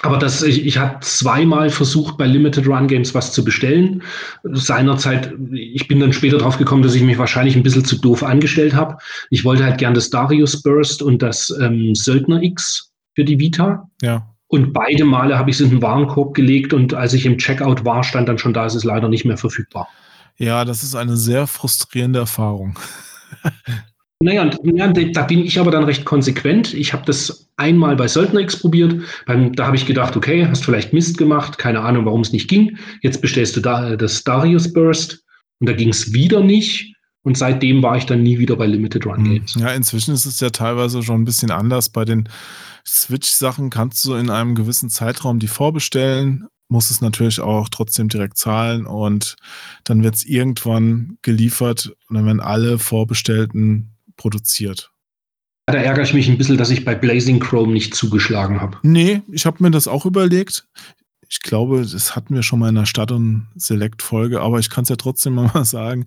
aber 0.00 0.18
das, 0.18 0.42
ich, 0.42 0.64
ich 0.64 0.78
habe 0.78 1.00
zweimal 1.00 1.68
versucht, 1.68 2.16
bei 2.16 2.26
Limited 2.26 2.66
Run 2.66 2.88
Games 2.88 3.14
was 3.14 3.32
zu 3.32 3.44
bestellen. 3.44 4.02
Seinerzeit, 4.42 5.34
ich 5.52 5.86
bin 5.86 6.00
dann 6.00 6.12
später 6.12 6.38
drauf 6.38 6.56
gekommen, 6.56 6.82
dass 6.82 6.94
ich 6.94 7.02
mich 7.02 7.18
wahrscheinlich 7.18 7.54
ein 7.56 7.62
bisschen 7.62 7.84
zu 7.84 7.96
doof 7.96 8.22
angestellt 8.22 8.74
habe. 8.74 8.96
Ich 9.30 9.44
wollte 9.44 9.64
halt 9.64 9.78
gern 9.78 9.94
das 9.94 10.08
Darius 10.08 10.62
Burst 10.62 11.02
und 11.02 11.20
das 11.20 11.54
ähm, 11.60 11.94
Söldner 11.94 12.42
X 12.42 12.90
für 13.14 13.24
die 13.24 13.38
Vita. 13.38 13.88
Ja. 14.00 14.26
Und 14.48 14.72
beide 14.72 15.04
Male 15.04 15.38
habe 15.38 15.50
ich 15.50 15.56
es 15.56 15.62
in 15.62 15.70
den 15.70 15.82
Warenkorb 15.82 16.34
gelegt 16.34 16.72
und 16.72 16.94
als 16.94 17.12
ich 17.12 17.24
im 17.24 17.38
Checkout 17.38 17.84
war, 17.84 18.02
stand 18.02 18.28
dann 18.28 18.38
schon 18.38 18.52
da, 18.52 18.66
ist 18.66 18.74
es 18.74 18.84
leider 18.84 19.08
nicht 19.08 19.24
mehr 19.24 19.38
verfügbar. 19.38 19.88
Ja, 20.36 20.64
das 20.64 20.82
ist 20.82 20.94
eine 20.94 21.16
sehr 21.16 21.46
frustrierende 21.46 22.18
Erfahrung. 22.18 22.78
Naja, 24.22 24.48
ja, 24.62 24.88
da 24.88 25.22
bin 25.24 25.44
ich 25.44 25.58
aber 25.58 25.70
dann 25.70 25.84
recht 25.84 26.04
konsequent. 26.04 26.74
Ich 26.74 26.92
habe 26.92 27.04
das 27.04 27.48
einmal 27.56 27.96
bei 27.96 28.06
Söldner 28.06 28.40
X 28.40 28.60
probiert. 28.60 29.02
Beim, 29.26 29.52
da 29.52 29.66
habe 29.66 29.76
ich 29.76 29.84
gedacht, 29.84 30.16
okay, 30.16 30.46
hast 30.46 30.64
vielleicht 30.64 30.92
Mist 30.92 31.18
gemacht, 31.18 31.58
keine 31.58 31.80
Ahnung, 31.80 32.06
warum 32.06 32.20
es 32.20 32.32
nicht 32.32 32.48
ging. 32.48 32.78
Jetzt 33.02 33.20
bestellst 33.20 33.56
du 33.56 33.60
da 33.60 33.96
das 33.96 34.22
Darius 34.22 34.72
Burst 34.72 35.24
und 35.58 35.68
da 35.68 35.72
ging 35.72 35.88
es 35.88 36.12
wieder 36.12 36.40
nicht. 36.40 36.94
Und 37.24 37.36
seitdem 37.36 37.82
war 37.82 37.96
ich 37.96 38.06
dann 38.06 38.22
nie 38.22 38.38
wieder 38.38 38.56
bei 38.56 38.66
Limited 38.66 39.06
Run 39.06 39.18
hm. 39.18 39.24
Games. 39.24 39.54
Ja, 39.58 39.68
inzwischen 39.70 40.14
ist 40.14 40.26
es 40.26 40.40
ja 40.40 40.50
teilweise 40.50 41.02
schon 41.02 41.22
ein 41.22 41.24
bisschen 41.24 41.50
anders. 41.50 41.88
Bei 41.88 42.04
den 42.04 42.28
Switch-Sachen 42.86 43.70
kannst 43.70 44.04
du 44.04 44.14
in 44.14 44.30
einem 44.30 44.54
gewissen 44.54 44.88
Zeitraum 44.88 45.38
die 45.38 45.48
vorbestellen, 45.48 46.46
musst 46.68 46.90
es 46.90 47.00
natürlich 47.00 47.40
auch 47.40 47.68
trotzdem 47.68 48.08
direkt 48.08 48.38
zahlen 48.38 48.86
und 48.86 49.36
dann 49.84 50.02
wird 50.02 50.16
es 50.16 50.24
irgendwann 50.24 51.18
geliefert 51.22 51.92
und 52.08 52.16
dann 52.16 52.26
werden 52.26 52.40
alle 52.40 52.78
vorbestellten 52.78 53.92
produziert. 54.16 54.92
Da 55.66 55.74
ärgere 55.74 56.02
ich 56.02 56.14
mich 56.14 56.28
ein 56.28 56.38
bisschen, 56.38 56.58
dass 56.58 56.70
ich 56.70 56.84
bei 56.84 56.94
Blazing 56.94 57.40
Chrome 57.40 57.72
nicht 57.72 57.94
zugeschlagen 57.94 58.60
habe. 58.60 58.78
Nee, 58.82 59.22
ich 59.30 59.46
habe 59.46 59.62
mir 59.62 59.70
das 59.70 59.86
auch 59.86 60.04
überlegt. 60.06 60.66
Ich 61.28 61.40
glaube, 61.40 61.80
das 61.80 62.14
hatten 62.14 62.34
wir 62.34 62.42
schon 62.42 62.58
mal 62.58 62.68
in 62.68 62.74
der 62.74 62.84
Stadt- 62.84 63.12
und 63.12 63.46
Select-Folge, 63.56 64.40
aber 64.40 64.58
ich 64.58 64.68
kann 64.68 64.82
es 64.82 64.90
ja 64.90 64.96
trotzdem 64.96 65.34
mal 65.54 65.64
sagen. 65.64 66.06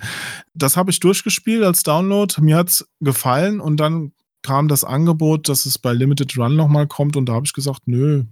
Das 0.53 0.77
habe 0.77 0.91
ich 0.91 0.99
durchgespielt 0.99 1.63
als 1.63 1.83
Download. 1.83 2.33
Mir 2.41 2.57
hat 2.57 2.69
es 2.69 2.87
gefallen 2.99 3.59
und 3.59 3.77
dann 3.77 4.11
kam 4.43 4.67
das 4.67 4.83
Angebot, 4.83 5.49
dass 5.49 5.65
es 5.65 5.79
bei 5.79 5.93
Limited 5.93 6.37
Run 6.37 6.55
nochmal 6.55 6.85
kommt 6.85 7.15
und 7.15 7.25
da 7.27 7.33
habe 7.33 7.47
ich 7.47 7.53
gesagt, 7.53 7.87
nö, 7.87 8.25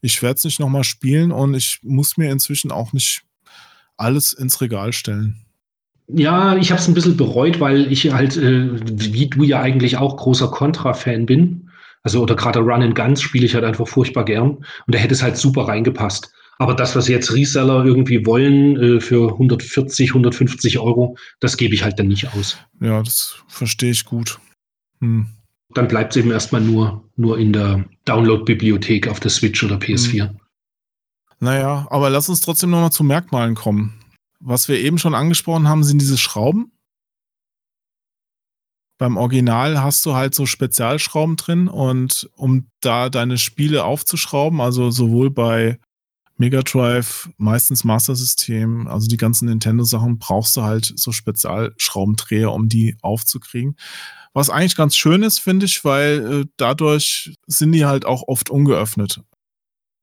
ich 0.00 0.22
werde 0.22 0.36
es 0.36 0.44
nicht 0.44 0.60
nochmal 0.60 0.84
spielen 0.84 1.32
und 1.32 1.54
ich 1.54 1.80
muss 1.82 2.16
mir 2.16 2.30
inzwischen 2.30 2.70
auch 2.70 2.92
nicht 2.94 3.24
alles 3.96 4.32
ins 4.32 4.60
Regal 4.60 4.92
stellen. 4.92 5.44
Ja, 6.14 6.56
ich 6.56 6.70
habe 6.70 6.80
es 6.80 6.88
ein 6.88 6.94
bisschen 6.94 7.16
bereut, 7.16 7.60
weil 7.60 7.90
ich 7.90 8.12
halt, 8.12 8.36
äh, 8.36 8.70
wie 9.12 9.28
du 9.28 9.42
ja 9.44 9.60
eigentlich 9.60 9.96
auch 9.96 10.16
großer 10.16 10.48
Contra-Fan 10.48 11.26
bin. 11.26 11.70
Also, 12.02 12.20
oder 12.20 12.34
gerade 12.34 12.58
Run 12.60 12.82
and 12.82 12.94
Guns 12.94 13.22
spiele 13.22 13.46
ich 13.46 13.54
halt 13.54 13.64
einfach 13.64 13.86
furchtbar 13.86 14.24
gern. 14.24 14.56
Und 14.56 14.66
da 14.88 14.98
hätte 14.98 15.14
es 15.14 15.22
halt 15.22 15.36
super 15.36 15.68
reingepasst. 15.68 16.32
Aber 16.58 16.74
das, 16.74 16.94
was 16.94 17.08
jetzt 17.08 17.32
Reseller 17.32 17.84
irgendwie 17.84 18.26
wollen 18.26 18.76
äh, 18.76 19.00
für 19.00 19.32
140, 19.32 20.10
150 20.10 20.78
Euro, 20.78 21.16
das 21.40 21.56
gebe 21.56 21.74
ich 21.74 21.82
halt 21.82 21.98
dann 21.98 22.08
nicht 22.08 22.34
aus. 22.34 22.58
Ja, 22.80 23.02
das 23.02 23.36
verstehe 23.48 23.90
ich 23.92 24.04
gut. 24.04 24.38
Hm. 25.00 25.26
Dann 25.74 25.88
bleibt 25.88 26.14
es 26.14 26.18
eben 26.18 26.30
erstmal 26.30 26.60
nur, 26.60 27.08
nur 27.16 27.38
in 27.38 27.52
der 27.52 27.84
Download-Bibliothek 28.04 29.08
auf 29.08 29.20
der 29.20 29.30
Switch 29.30 29.64
oder 29.64 29.76
PS4. 29.76 30.28
Hm. 30.28 30.36
Naja, 31.40 31.86
aber 31.90 32.10
lass 32.10 32.28
uns 32.28 32.40
trotzdem 32.40 32.70
nochmal 32.70 32.92
zu 32.92 33.02
Merkmalen 33.02 33.54
kommen 33.54 34.01
was 34.42 34.68
wir 34.68 34.78
eben 34.78 34.98
schon 34.98 35.14
angesprochen 35.14 35.68
haben, 35.68 35.84
sind 35.84 36.00
diese 36.00 36.18
Schrauben. 36.18 36.72
Beim 38.98 39.16
Original 39.16 39.82
hast 39.82 40.04
du 40.06 40.14
halt 40.14 40.34
so 40.34 40.46
Spezialschrauben 40.46 41.36
drin 41.36 41.68
und 41.68 42.30
um 42.36 42.68
da 42.80 43.08
deine 43.08 43.38
Spiele 43.38 43.84
aufzuschrauben, 43.84 44.60
also 44.60 44.90
sowohl 44.90 45.30
bei 45.30 45.78
Mega 46.36 46.62
Drive, 46.62 47.28
meistens 47.36 47.84
Master 47.84 48.16
System, 48.16 48.86
also 48.88 49.06
die 49.06 49.16
ganzen 49.16 49.48
Nintendo-Sachen, 49.48 50.18
brauchst 50.18 50.56
du 50.56 50.62
halt 50.62 50.92
so 50.96 51.12
Spezialschraubendreher, 51.12 52.52
um 52.52 52.68
die 52.68 52.96
aufzukriegen. 53.00 53.76
Was 54.34 54.50
eigentlich 54.50 54.76
ganz 54.76 54.96
schön 54.96 55.22
ist, 55.22 55.40
finde 55.40 55.66
ich, 55.66 55.84
weil 55.84 56.42
äh, 56.42 56.46
dadurch 56.56 57.34
sind 57.46 57.72
die 57.72 57.84
halt 57.84 58.06
auch 58.06 58.24
oft 58.26 58.50
ungeöffnet. 58.50 59.20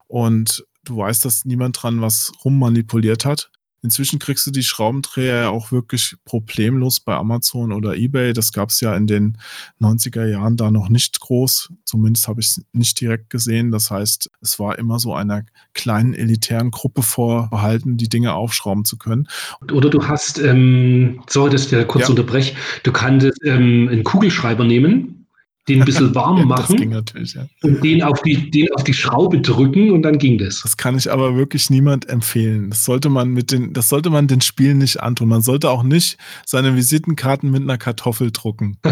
Und 0.06 0.64
du 0.84 0.98
weißt, 0.98 1.24
dass 1.24 1.44
niemand 1.44 1.82
dran 1.82 2.00
was 2.00 2.32
rummanipuliert 2.44 3.24
hat. 3.24 3.50
Inzwischen 3.82 4.18
kriegst 4.18 4.46
du 4.46 4.50
die 4.50 4.62
Schraubendreher 4.62 5.42
ja 5.42 5.48
auch 5.48 5.72
wirklich 5.72 6.16
problemlos 6.24 7.00
bei 7.00 7.14
Amazon 7.14 7.72
oder 7.72 7.96
eBay. 7.96 8.32
Das 8.32 8.52
gab 8.52 8.70
es 8.70 8.80
ja 8.80 8.94
in 8.94 9.06
den 9.06 9.38
90er 9.80 10.26
Jahren 10.26 10.56
da 10.56 10.70
noch 10.70 10.88
nicht 10.88 11.20
groß. 11.20 11.70
Zumindest 11.84 12.28
habe 12.28 12.40
ich 12.40 12.48
es 12.48 12.62
nicht 12.72 13.00
direkt 13.00 13.30
gesehen. 13.30 13.70
Das 13.70 13.90
heißt, 13.90 14.30
es 14.42 14.58
war 14.58 14.78
immer 14.78 14.98
so 14.98 15.14
einer 15.14 15.44
kleinen 15.72 16.14
elitären 16.14 16.70
Gruppe 16.70 17.02
vorbehalten, 17.02 17.96
die 17.96 18.08
Dinge 18.08 18.34
aufschrauben 18.34 18.84
zu 18.84 18.98
können. 18.98 19.28
Oder 19.72 19.88
du 19.88 20.06
hast, 20.06 20.38
ähm, 20.38 21.22
sorry, 21.28 21.50
dass 21.50 21.64
ich 21.64 21.68
dir 21.68 21.84
kurz 21.84 22.04
ja. 22.04 22.10
unterbreche, 22.10 22.54
du 22.82 22.92
kannst 22.92 23.30
ähm, 23.44 23.88
einen 23.90 24.04
Kugelschreiber 24.04 24.64
nehmen 24.64 25.19
den 25.68 25.80
ein 25.80 25.84
bisschen 25.84 26.14
warm 26.14 26.38
ja, 26.38 26.44
machen 26.44 26.88
natürlich, 26.90 27.34
ja. 27.34 27.46
und 27.62 27.82
den 27.84 28.02
auf, 28.02 28.22
die, 28.22 28.50
den 28.50 28.72
auf 28.74 28.84
die 28.84 28.94
Schraube 28.94 29.40
drücken 29.40 29.90
und 29.90 30.02
dann 30.02 30.18
ging 30.18 30.38
das. 30.38 30.60
Das 30.62 30.76
kann 30.76 30.96
ich 30.96 31.10
aber 31.10 31.36
wirklich 31.36 31.70
niemand 31.70 32.08
empfehlen. 32.08 32.70
Das 32.70 32.84
sollte 32.84 33.08
man 33.08 33.30
mit 33.30 33.52
den, 33.52 33.72
das 33.72 33.88
sollte 33.88 34.10
man 34.10 34.26
den 34.26 34.40
Spielen 34.40 34.78
nicht 34.78 35.02
antun. 35.02 35.28
Man 35.28 35.42
sollte 35.42 35.70
auch 35.70 35.82
nicht 35.82 36.18
seine 36.46 36.76
Visitenkarten 36.76 37.50
mit 37.50 37.62
einer 37.62 37.78
Kartoffel 37.78 38.30
drucken. 38.30 38.78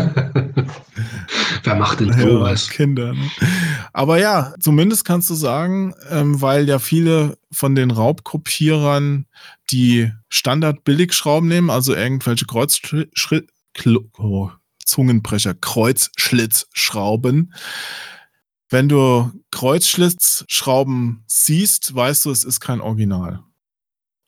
Wer 1.65 1.75
macht 1.75 2.01
denn 2.01 2.13
sowas? 2.13 2.69
Ja, 2.69 2.73
Kinder. 2.73 3.13
Ne? 3.15 3.31
Aber 3.93 4.19
ja, 4.19 4.55
zumindest 4.61 5.05
kannst 5.05 5.29
du 5.31 5.35
sagen, 5.35 5.95
ähm, 6.11 6.41
weil 6.41 6.69
ja 6.69 6.79
viele 6.79 7.37
von 7.51 7.75
den 7.75 7.91
Raubkopierern 7.91 9.27
die 9.71 10.13
Standard-Billigschrauben 10.29 11.49
nehmen, 11.49 11.71
also 11.71 11.95
irgendwelche 11.95 12.47
Kreuzschritt, 12.47 13.11
oh, 14.19 14.51
Zungenbrecher, 14.89 15.55
Kreuzschlitzschrauben. 15.55 17.55
Wenn 18.71 18.89
du 18.89 19.31
Kreuzschlitzschrauben 19.51 21.23
siehst, 21.27 21.95
weißt 21.95 22.25
du, 22.25 22.31
es 22.31 22.45
ist 22.45 22.61
kein 22.61 22.81
Original. 22.81 23.43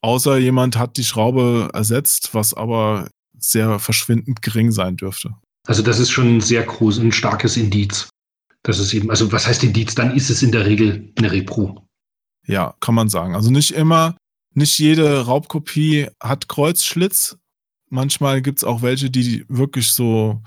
Außer 0.03 0.39
jemand 0.39 0.79
hat 0.79 0.97
die 0.97 1.05
Schraube 1.05 1.71
ersetzt, 1.75 2.31
was 2.33 2.55
aber 2.55 3.09
sehr 3.39 3.79
verschwindend 3.79 4.43
gering 4.43 4.71
sein 4.71 4.97
dürfte. 4.97 5.35
Also 5.67 5.83
das 5.83 5.99
ist 5.99 6.11
schon 6.11 6.37
ein 6.37 6.41
sehr 6.41 6.63
groß, 6.63 6.99
ein 6.99 7.13
starkes 7.13 7.57
Indiz. 7.57 8.09
Das 8.63 8.79
ist 8.79 8.95
eben, 8.95 9.11
also 9.11 9.31
was 9.33 9.47
heißt 9.47 9.65
Indiz? 9.65 9.95
Dann 9.95 10.15
ist 10.15 10.31
es 10.31 10.43
in 10.43 10.53
der 10.53 10.67
Regel 10.67 11.13
eine 11.17 11.33
Repro. 11.33 11.87
Ja, 12.47 12.75
kann 12.81 12.95
man 12.95 13.09
sagen. 13.09 13.35
Also 13.35 13.51
nicht 13.51 13.73
immer, 13.73 14.17
nicht 14.55 14.79
jede 14.79 15.27
Raubkopie 15.27 16.09
hat 16.21 16.49
Kreuzschlitz, 16.49 17.37
Manchmal 17.91 18.41
gibt 18.41 18.59
es 18.59 18.64
auch 18.64 18.82
welche, 18.82 19.11
die 19.11 19.45
wirklich 19.49 19.91
so 19.91 20.41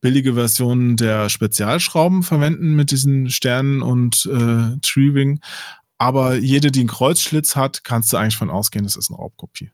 billige 0.00 0.34
Versionen 0.34 0.96
der 0.96 1.28
Spezialschrauben 1.28 2.22
verwenden 2.22 2.74
mit 2.76 2.90
diesen 2.90 3.30
Sternen 3.30 3.82
und 3.82 4.26
äh, 4.26 4.78
Treewing. 4.82 5.40
Aber 5.98 6.36
jede, 6.36 6.70
die 6.70 6.80
einen 6.80 6.88
Kreuzschlitz 6.88 7.56
hat, 7.56 7.82
kannst 7.82 8.12
du 8.12 8.16
eigentlich 8.16 8.36
von 8.36 8.50
ausgehen, 8.50 8.84
das 8.84 8.96
ist 8.96 9.10
eine 9.10 9.18
Raubkopie. 9.18 9.70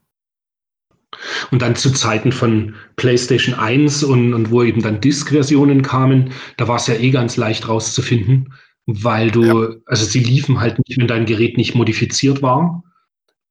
Und 1.50 1.62
dann 1.62 1.76
zu 1.76 1.92
Zeiten 1.92 2.32
von 2.32 2.74
PlayStation 2.96 3.54
1 3.54 4.02
und, 4.04 4.34
und 4.34 4.50
wo 4.50 4.62
eben 4.62 4.82
dann 4.82 5.00
Disk-Versionen 5.00 5.82
kamen, 5.82 6.32
da 6.56 6.66
war 6.66 6.76
es 6.76 6.86
ja 6.86 6.94
eh 6.94 7.10
ganz 7.10 7.36
leicht 7.36 7.68
rauszufinden, 7.68 8.52
weil 8.86 9.30
du, 9.30 9.42
ja. 9.44 9.68
also 9.86 10.04
sie 10.04 10.20
liefen 10.20 10.60
halt 10.60 10.78
nicht, 10.78 10.98
wenn 10.98 11.06
dein 11.06 11.26
Gerät 11.26 11.56
nicht 11.56 11.74
modifiziert 11.74 12.42
war. 12.42 12.82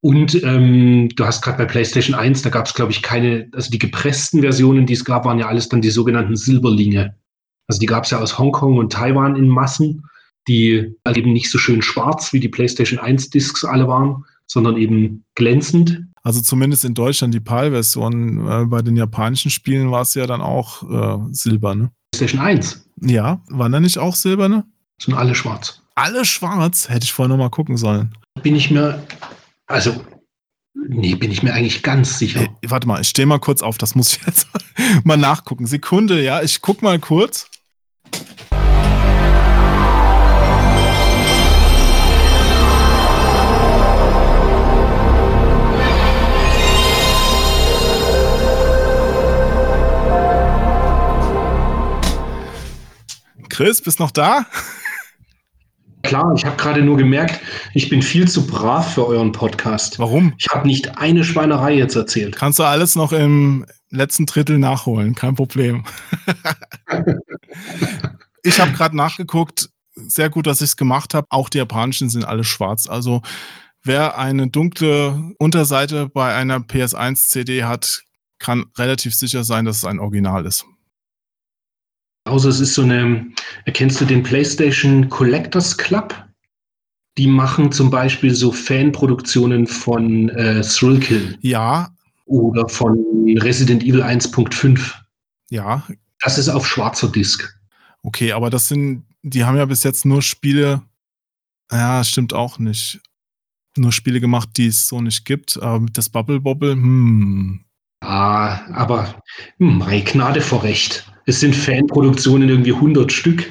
Und 0.04 0.44
ähm, 0.44 1.08
du 1.16 1.26
hast 1.26 1.42
gerade 1.42 1.60
bei 1.60 1.66
PlayStation 1.66 2.14
1, 2.14 2.42
da 2.42 2.50
gab 2.50 2.66
es, 2.66 2.74
glaube 2.74 2.92
ich, 2.92 3.02
keine, 3.02 3.48
also 3.54 3.72
die 3.72 3.80
gepressten 3.80 4.42
Versionen, 4.42 4.86
die 4.86 4.94
es 4.94 5.06
gab, 5.06 5.24
waren 5.24 5.40
ja 5.40 5.48
alles 5.48 5.70
dann 5.70 5.80
die 5.80 5.92
sogenannten 5.92 6.36
Silberlinge. 6.36 7.16
Also 7.70 7.80
die 7.80 7.86
gab 7.86 8.04
es 8.04 8.10
ja 8.10 8.20
aus 8.20 8.38
Hongkong 8.38 8.78
und 8.78 8.92
Taiwan 8.92 9.38
in 9.38 9.48
Massen, 9.48 10.04
die 10.50 10.94
halt 11.08 11.16
eben 11.16 11.32
nicht 11.32 11.50
so 11.50 11.58
schön 11.58 11.82
schwarz 11.82 12.34
wie 12.34 12.42
die 12.42 12.50
PlayStation 12.50 13.00
1 13.00 13.30
Discs 13.30 13.64
alle 13.64 13.88
waren, 13.88 14.26
sondern 14.46 14.76
eben 14.76 15.24
glänzend. 15.36 16.04
Also 16.22 16.42
zumindest 16.42 16.84
in 16.84 16.96
Deutschland 16.96 17.34
die 17.34 17.40
PAL-Version. 17.40 18.46
Äh, 18.46 18.66
bei 18.66 18.82
den 18.82 18.98
japanischen 18.98 19.52
Spielen 19.52 19.90
war 19.90 20.02
es 20.02 20.16
ja 20.16 20.28
dann 20.28 20.42
auch 20.42 20.84
äh, 20.84 21.18
silber, 21.32 21.76
ne? 21.76 21.92
PlayStation 22.12 22.46
1. 22.46 22.90
Ja, 23.00 23.42
waren 23.48 23.72
da 23.72 23.80
nicht 23.80 23.98
auch 23.98 24.16
silberne? 24.16 24.66
Sind 25.02 25.14
alle 25.14 25.34
schwarz. 25.34 25.82
Alle 25.96 26.26
schwarz? 26.26 26.90
Hätte 26.90 27.06
ich 27.06 27.14
vorher 27.14 27.30
noch 27.30 27.42
mal 27.42 27.50
gucken 27.50 27.78
sollen. 27.78 28.14
Bin 28.42 28.58
ich 28.58 28.70
mir, 28.70 29.02
also, 29.74 30.06
nee, 30.76 31.16
bin 31.16 31.32
ich 31.32 31.42
mir 31.42 31.52
eigentlich 31.52 31.82
ganz 31.82 32.20
sicher. 32.20 32.42
Hey, 32.42 32.50
warte 32.68 32.88
mal, 32.88 33.02
ich 33.02 33.10
stehe 33.10 33.26
mal 33.26 33.40
kurz 33.40 33.64
auf, 33.64 33.80
das 33.80 33.96
muss 33.96 34.16
ich 34.16 34.26
jetzt 34.26 34.48
mal 35.04 35.18
nachgucken. 35.18 35.66
Sekunde, 35.66 36.22
ja, 36.22 36.44
ich 36.44 36.62
guck 36.62 36.84
mal 36.84 37.00
kurz. 37.00 37.48
Chris, 53.50 53.82
bist 53.82 54.00
noch 54.00 54.12
da? 54.12 54.46
Klar, 56.04 56.34
ich 56.36 56.46
habe 56.46 56.58
gerade 56.58 56.82
nur 56.82 56.98
gemerkt, 56.98 57.40
ich 57.74 57.90
bin 57.90 58.02
viel 58.02 58.28
zu 58.28 58.46
brav 58.46 58.94
für 58.94 59.08
euren 59.08 59.32
Podcast. 59.32 60.00
Warum? 60.00 60.34
Ich 60.38 60.48
habe 60.52 60.68
nicht 60.68 60.98
eine 60.98 61.24
Schweinerei 61.24 61.76
jetzt 61.76 61.96
erzählt. 61.96 62.36
Kannst 62.36 62.60
du 62.60 62.64
alles 62.64 62.96
noch 62.96 63.14
im 63.14 63.66
letzten 63.90 64.26
Drittel 64.26 64.60
nachholen, 64.60 65.16
kein 65.16 65.36
Problem. 65.36 65.86
ich 68.44 68.60
habe 68.60 68.72
gerade 68.74 68.98
nachgeguckt, 68.98 69.70
sehr 69.96 70.30
gut, 70.30 70.46
dass 70.46 70.62
ich 70.62 70.72
es 70.72 70.78
gemacht 70.78 71.14
habe. 71.14 71.28
Auch 71.30 71.50
die 71.50 71.60
japanischen 71.60 72.10
sind 72.10 72.26
alle 72.26 72.44
schwarz. 72.44 72.88
Also 72.88 73.22
wer 73.82 74.18
eine 74.18 74.50
dunkle 74.50 75.34
Unterseite 75.38 76.10
bei 76.10 76.36
einer 76.36 76.58
PS1-CD 76.58 77.64
hat, 77.64 78.04
kann 78.40 78.66
relativ 78.78 79.16
sicher 79.16 79.46
sein, 79.46 79.64
dass 79.64 79.78
es 79.78 79.86
ein 79.86 80.00
Original 80.00 80.46
ist. 80.46 80.66
Außer 82.26 82.50
es 82.50 82.60
ist 82.60 82.74
so 82.74 82.84
eine, 82.84 83.26
erkennst 83.66 84.00
du 84.00 84.06
den 84.06 84.24
PlayStation 84.24 85.10
Collectors 85.10 85.78
Club? 85.78 86.16
Die 87.18 87.28
machen 87.28 87.72
zum 87.72 87.90
Beispiel 87.90 88.34
so 88.34 88.52
Fanproduktionen 88.52 89.68
von 89.68 90.30
äh, 90.30 90.62
Thrillkill. 90.62 91.38
Ja. 91.42 91.90
Oder 92.26 92.68
von 92.70 92.98
Resident 93.40 93.84
Evil 93.84 94.02
1.5. 94.02 94.94
Ja. 95.50 95.84
Das 96.22 96.38
ist 96.38 96.50
auf 96.50 96.66
schwarzer 96.66 97.10
Disk. 97.10 97.60
Okay, 98.02 98.32
aber 98.32 98.50
das 98.50 98.70
sind, 98.70 99.06
die 99.22 99.44
haben 99.44 99.58
ja 99.58 99.66
bis 99.66 99.84
jetzt 99.84 100.06
nur 100.06 100.22
Spiele, 100.22 100.82
ja, 101.72 102.04
stimmt 102.04 102.34
auch 102.34 102.58
nicht. 102.58 103.02
Nur 103.76 103.92
Spiele 103.92 104.20
gemacht, 104.20 104.50
die 104.58 104.68
es 104.68 104.88
so 104.88 105.02
nicht 105.02 105.26
gibt. 105.26 105.62
Aber 105.62 105.86
das 105.92 106.10
Bubble 106.10 106.40
Bobble, 106.40 106.72
hm. 106.72 107.66
Ah, 108.02 108.66
aber 108.74 109.22
hm, 109.58 109.80
meine 109.80 110.04
Gnade 110.04 110.42
vor 110.42 110.64
Recht 110.64 111.13
es 111.26 111.40
sind 111.40 111.56
Fanproduktionen 111.56 112.50
irgendwie 112.50 112.74
100 112.74 113.12
Stück 113.12 113.50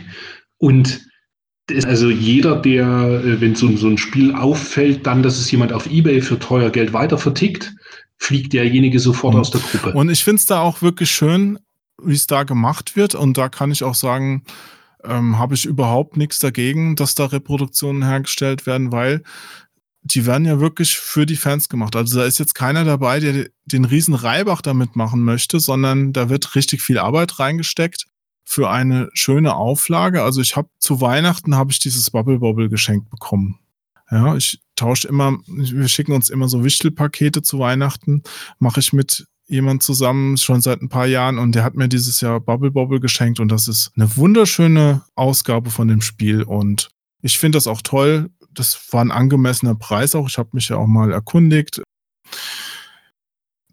und 0.58 1.00
also 1.84 2.10
jeder, 2.10 2.56
der, 2.56 2.86
äh, 3.24 3.40
wenn 3.40 3.54
so, 3.54 3.74
so 3.76 3.88
ein 3.88 3.98
Spiel 3.98 4.34
auffällt, 4.34 5.06
dann, 5.06 5.22
dass 5.22 5.38
es 5.38 5.50
jemand 5.50 5.72
auf 5.72 5.90
Ebay 5.90 6.20
für 6.20 6.38
teuer 6.38 6.70
Geld 6.70 6.92
weiter 6.92 7.18
vertickt, 7.18 7.74
fliegt 8.18 8.52
derjenige 8.52 8.98
sofort 8.98 9.34
mhm. 9.34 9.40
aus 9.40 9.50
der 9.50 9.60
Gruppe. 9.60 9.92
Und 9.92 10.10
ich 10.10 10.24
finde 10.24 10.40
es 10.40 10.46
da 10.46 10.60
auch 10.60 10.82
wirklich 10.82 11.10
schön, 11.10 11.58
wie 12.02 12.14
es 12.14 12.26
da 12.26 12.42
gemacht 12.42 12.96
wird. 12.96 13.14
Und 13.14 13.38
da 13.38 13.48
kann 13.48 13.70
ich 13.70 13.84
auch 13.84 13.94
sagen, 13.94 14.44
ähm, 15.04 15.38
habe 15.38 15.54
ich 15.54 15.64
überhaupt 15.64 16.16
nichts 16.16 16.38
dagegen, 16.38 16.96
dass 16.96 17.14
da 17.14 17.26
Reproduktionen 17.26 18.04
hergestellt 18.04 18.66
werden, 18.66 18.92
weil 18.92 19.22
die 20.04 20.26
werden 20.26 20.44
ja 20.44 20.58
wirklich 20.60 20.96
für 20.96 21.26
die 21.26 21.36
Fans 21.36 21.68
gemacht. 21.68 21.94
Also 21.94 22.18
da 22.18 22.26
ist 22.26 22.38
jetzt 22.38 22.54
keiner 22.54 22.84
dabei, 22.84 23.20
der 23.20 23.46
den 23.64 23.84
riesen 23.84 24.14
Reibach 24.14 24.60
damit 24.60 24.96
machen 24.96 25.22
möchte, 25.22 25.60
sondern 25.60 26.12
da 26.12 26.28
wird 26.28 26.56
richtig 26.56 26.82
viel 26.82 26.98
Arbeit 26.98 27.38
reingesteckt 27.38 28.06
für 28.44 28.68
eine 28.68 29.08
schöne 29.14 29.54
Auflage. 29.54 30.22
Also 30.22 30.40
ich 30.40 30.56
habe 30.56 30.68
zu 30.78 31.00
Weihnachten 31.00 31.54
habe 31.54 31.70
ich 31.70 31.78
dieses 31.78 32.10
Bubble 32.10 32.40
Bobble 32.40 32.68
geschenkt 32.68 33.10
bekommen. 33.10 33.58
Ja, 34.10 34.36
ich 34.36 34.60
tausche 34.76 35.08
immer, 35.08 35.38
wir 35.46 35.88
schicken 35.88 36.12
uns 36.12 36.28
immer 36.28 36.48
so 36.48 36.64
Wichtelpakete 36.64 37.42
zu 37.42 37.60
Weihnachten, 37.60 38.22
mache 38.58 38.80
ich 38.80 38.92
mit 38.92 39.26
jemand 39.46 39.82
zusammen 39.82 40.36
schon 40.36 40.60
seit 40.60 40.82
ein 40.82 40.88
paar 40.88 41.06
Jahren 41.06 41.38
und 41.38 41.54
der 41.54 41.64
hat 41.64 41.76
mir 41.76 41.88
dieses 41.88 42.20
Jahr 42.20 42.40
Bubble 42.40 42.70
Bobble 42.70 43.00
geschenkt 43.00 43.40
und 43.40 43.48
das 43.48 43.68
ist 43.68 43.90
eine 43.96 44.16
wunderschöne 44.16 45.02
Ausgabe 45.14 45.70
von 45.70 45.88
dem 45.88 46.02
Spiel 46.02 46.42
und 46.42 46.90
ich 47.22 47.38
finde 47.38 47.56
das 47.56 47.66
auch 47.66 47.82
toll, 47.82 48.30
das 48.54 48.92
war 48.92 49.04
ein 49.04 49.10
angemessener 49.10 49.74
Preis 49.74 50.14
auch. 50.14 50.28
Ich 50.28 50.38
habe 50.38 50.50
mich 50.52 50.68
ja 50.68 50.76
auch 50.76 50.86
mal 50.86 51.12
erkundigt, 51.12 51.82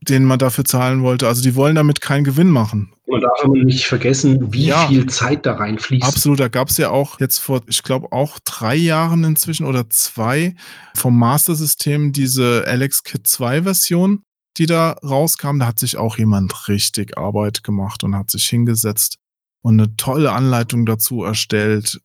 den 0.02 0.24
man 0.24 0.40
dafür 0.40 0.66
zahlen 0.66 1.04
wollte. 1.04 1.28
Also 1.28 1.42
die 1.42 1.56
wollen 1.56 1.76
damit 1.76 2.02
keinen 2.02 2.24
Gewinn 2.24 2.50
machen. 2.50 2.94
Man 3.08 3.22
darf 3.22 3.44
aber 3.44 3.58
nicht 3.58 3.86
vergessen, 3.86 4.54
wie 4.54 4.68
ja, 4.68 4.88
viel 4.88 5.06
Zeit 5.08 5.46
da 5.46 5.54
reinfließt. 5.54 6.06
Absolut, 6.06 6.40
da 6.40 6.48
gab 6.48 6.70
es 6.70 6.78
ja 6.78 6.90
auch 6.90 7.20
jetzt 7.20 7.40
vor, 7.40 7.62
ich 7.68 7.84
glaube, 7.84 8.12
auch 8.12 8.40
drei 8.40 8.76
Jahren 8.76 9.24
inzwischen 9.24 9.66
oder 9.66 9.90
zwei 9.90 10.56
vom 10.96 11.18
Master-System 11.18 12.12
diese 12.14 12.64
Alex 12.68 13.04
Kit 13.04 13.28
2 13.28 13.64
Version, 13.64 14.24
die 14.58 14.68
da 14.68 14.92
rauskam. 15.04 15.60
Da 15.60 15.68
hat 15.68 15.80
sich 15.80 15.98
auch 15.98 16.18
jemand 16.18 16.68
richtig 16.68 17.18
Arbeit 17.18 17.64
gemacht 17.64 18.04
und 18.04 18.16
hat 18.16 18.32
sich 18.32 18.46
hingesetzt 18.46 19.18
und 19.62 19.80
eine 19.80 19.96
tolle 19.98 20.32
Anleitung 20.32 20.86
dazu 20.86 21.24
erstellt 21.24 22.00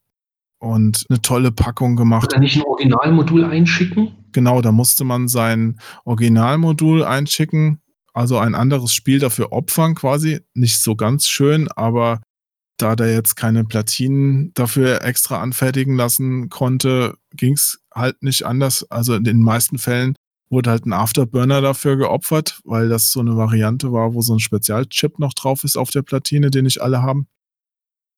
und 0.65 1.05
eine 1.09 1.21
tolle 1.21 1.53
Packung 1.53 1.95
gemacht. 1.95 2.33
Oder 2.33 2.41
nicht 2.41 2.57
ein 2.57 2.62
Originalmodul 2.62 3.45
einschicken? 3.45 4.12
Genau, 4.33 4.62
da 4.62 4.73
musste 4.73 5.05
man 5.05 5.29
sein 5.29 5.79
Originalmodul 6.05 7.05
einschicken, 7.05 7.81
also 8.15 8.39
ein 8.39 8.55
anderes 8.55 8.95
Spiel 8.95 9.19
dafür 9.19 9.53
opfern 9.53 9.95
quasi. 9.95 10.41
Nicht 10.55 10.79
so 10.79 10.97
ganz 10.97 11.29
schön, 11.29 11.69
aber 11.69 12.21
da 12.79 12.97
der 12.97 13.12
jetzt 13.12 13.37
keine 13.37 13.65
Platinen 13.65 14.53
dafür 14.55 15.03
extra 15.03 15.41
anfertigen 15.41 15.97
lassen 15.97 16.49
konnte, 16.49 17.15
ging 17.35 17.53
es 17.53 17.81
halt 17.95 18.23
nicht 18.23 18.45
anders. 18.45 18.91
Also 18.91 19.15
in 19.15 19.25
den 19.25 19.43
meisten 19.43 19.79
Fällen 19.79 20.17
wurde 20.51 20.71
halt 20.71 20.87
ein 20.87 20.93
Afterburner 20.93 21.61
dafür 21.61 21.97
geopfert, 21.97 22.61
weil 22.65 22.89
das 22.89 23.12
so 23.12 23.21
eine 23.21 23.37
Variante 23.37 23.93
war, 23.93 24.15
wo 24.15 24.23
so 24.23 24.35
ein 24.35 24.41
Spezialchip 24.41 25.19
noch 25.19 25.35
drauf 25.35 25.62
ist 25.65 25.77
auf 25.77 25.91
der 25.91 26.03
Platine, 26.03 26.51
den 26.51 26.65
nicht 26.65 26.81
alle 26.81 27.03
haben. 27.03 27.27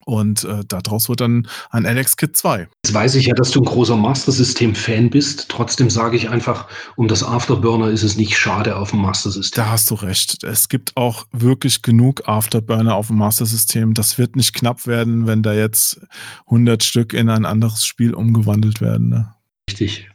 Und 0.07 0.45
äh, 0.45 0.63
daraus 0.65 1.09
wird 1.09 1.19
dann 1.19 1.49
ein 1.69 1.85
Alex 1.85 2.15
Kit 2.15 2.37
2. 2.37 2.69
Jetzt 2.85 2.93
weiß 2.93 3.15
ich 3.15 3.25
ja, 3.25 3.33
dass 3.33 3.51
du 3.51 3.59
ein 3.59 3.65
großer 3.65 3.97
Master 3.97 4.31
System-Fan 4.31 5.09
bist. 5.09 5.49
Trotzdem 5.49 5.89
sage 5.89 6.15
ich 6.15 6.29
einfach, 6.29 6.69
um 6.95 7.09
das 7.09 7.23
Afterburner 7.23 7.89
ist 7.89 8.03
es 8.03 8.15
nicht 8.15 8.37
schade 8.37 8.77
auf 8.77 8.91
dem 8.91 9.01
Master 9.01 9.31
System. 9.31 9.61
Da 9.61 9.69
hast 9.69 9.91
du 9.91 9.95
recht. 9.95 10.45
Es 10.45 10.69
gibt 10.69 10.95
auch 10.95 11.25
wirklich 11.33 11.81
genug 11.81 12.25
Afterburner 12.25 12.95
auf 12.95 13.07
dem 13.07 13.17
Master 13.17 13.45
System. 13.45 13.93
Das 13.93 14.17
wird 14.17 14.37
nicht 14.37 14.53
knapp 14.53 14.87
werden, 14.87 15.27
wenn 15.27 15.43
da 15.43 15.51
jetzt 15.51 15.99
100 16.45 16.85
Stück 16.85 17.11
in 17.11 17.27
ein 17.27 17.43
anderes 17.43 17.85
Spiel 17.85 18.13
umgewandelt 18.13 18.79
werden. 18.79 19.09
Ne? 19.09 19.35
Richtig. 19.69 20.09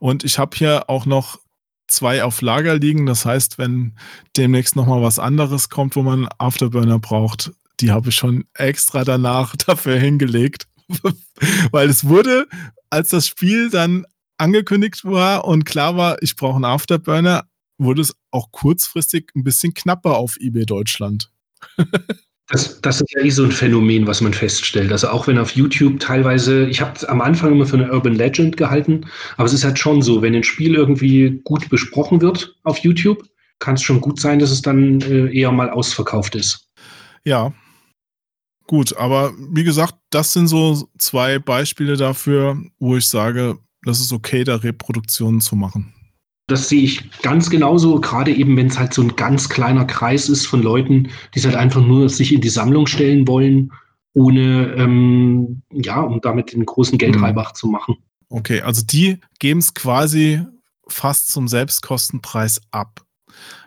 Und 0.00 0.22
ich 0.22 0.38
habe 0.38 0.54
hier 0.54 0.90
auch 0.90 1.06
noch 1.06 1.38
zwei 1.86 2.24
auf 2.24 2.42
Lager 2.42 2.78
liegen. 2.78 3.06
Das 3.06 3.24
heißt, 3.24 3.56
wenn 3.56 3.94
demnächst 4.36 4.76
nochmal 4.76 5.00
was 5.00 5.18
anderes 5.18 5.70
kommt, 5.70 5.96
wo 5.96 6.02
man 6.02 6.28
Afterburner 6.36 6.98
braucht, 6.98 7.52
die 7.80 7.90
habe 7.90 8.10
ich 8.10 8.14
schon 8.14 8.44
extra 8.54 9.04
danach 9.04 9.56
dafür 9.66 9.98
hingelegt. 9.98 10.66
Weil 11.70 11.88
es 11.88 12.04
wurde, 12.04 12.46
als 12.90 13.10
das 13.10 13.26
Spiel 13.26 13.70
dann 13.70 14.04
angekündigt 14.38 15.04
war 15.04 15.44
und 15.44 15.64
klar 15.64 15.96
war, 15.96 16.22
ich 16.22 16.34
brauche 16.36 16.56
einen 16.56 16.64
Afterburner, 16.64 17.44
wurde 17.78 18.02
es 18.02 18.14
auch 18.30 18.50
kurzfristig 18.50 19.30
ein 19.34 19.44
bisschen 19.44 19.74
knapper 19.74 20.16
auf 20.16 20.36
eBay 20.38 20.66
Deutschland. 20.66 21.30
Das, 22.52 22.80
das, 22.80 23.00
ist 23.00 23.14
ja 23.14 23.22
eh 23.22 23.30
so 23.30 23.44
ein 23.44 23.52
Phänomen, 23.52 24.08
was 24.08 24.20
man 24.20 24.34
feststellt. 24.34 24.90
Also 24.90 25.10
auch 25.10 25.28
wenn 25.28 25.38
auf 25.38 25.52
YouTube 25.52 26.00
teilweise, 26.00 26.66
ich 26.66 26.80
habe 26.80 26.94
es 26.96 27.04
am 27.04 27.20
Anfang 27.20 27.52
immer 27.52 27.64
für 27.64 27.76
eine 27.76 27.92
Urban 27.92 28.16
Legend 28.16 28.56
gehalten, 28.56 29.06
aber 29.36 29.46
es 29.46 29.52
ist 29.52 29.62
halt 29.62 29.78
schon 29.78 30.02
so, 30.02 30.20
wenn 30.20 30.34
ein 30.34 30.42
Spiel 30.42 30.74
irgendwie 30.74 31.40
gut 31.44 31.68
besprochen 31.68 32.20
wird 32.20 32.56
auf 32.64 32.78
YouTube, 32.78 33.22
kann 33.60 33.74
es 33.74 33.82
schon 33.82 34.00
gut 34.00 34.18
sein, 34.18 34.40
dass 34.40 34.50
es 34.50 34.62
dann 34.62 35.00
äh, 35.02 35.32
eher 35.32 35.52
mal 35.52 35.70
ausverkauft 35.70 36.34
ist. 36.34 36.66
Ja, 37.22 37.52
Gut, 38.70 38.96
aber 38.96 39.32
wie 39.36 39.64
gesagt, 39.64 39.96
das 40.10 40.32
sind 40.32 40.46
so 40.46 40.88
zwei 40.96 41.40
Beispiele 41.40 41.96
dafür, 41.96 42.56
wo 42.78 42.96
ich 42.96 43.08
sage, 43.08 43.58
das 43.82 43.98
ist 43.98 44.12
okay, 44.12 44.44
da 44.44 44.54
Reproduktionen 44.54 45.40
zu 45.40 45.56
machen. 45.56 45.92
Das 46.46 46.68
sehe 46.68 46.82
ich 46.82 47.10
ganz 47.22 47.50
genauso, 47.50 48.00
gerade 48.00 48.32
eben, 48.32 48.56
wenn 48.56 48.68
es 48.68 48.78
halt 48.78 48.94
so 48.94 49.02
ein 49.02 49.16
ganz 49.16 49.48
kleiner 49.48 49.86
Kreis 49.86 50.28
ist 50.28 50.46
von 50.46 50.62
Leuten, 50.62 51.10
die 51.34 51.40
es 51.40 51.44
halt 51.44 51.56
einfach 51.56 51.84
nur 51.84 52.08
sich 52.08 52.32
in 52.32 52.42
die 52.42 52.48
Sammlung 52.48 52.86
stellen 52.86 53.26
wollen, 53.26 53.72
ohne, 54.12 54.72
ähm, 54.76 55.62
ja, 55.72 56.00
um 56.02 56.20
damit 56.20 56.52
den 56.52 56.64
großen 56.64 56.96
Geldreibach 56.96 57.50
mhm. 57.50 57.56
zu 57.56 57.66
machen. 57.66 57.96
Okay, 58.28 58.60
also 58.60 58.84
die 58.86 59.18
geben 59.40 59.58
es 59.58 59.74
quasi 59.74 60.46
fast 60.86 61.26
zum 61.32 61.48
Selbstkostenpreis 61.48 62.60
ab. 62.70 63.04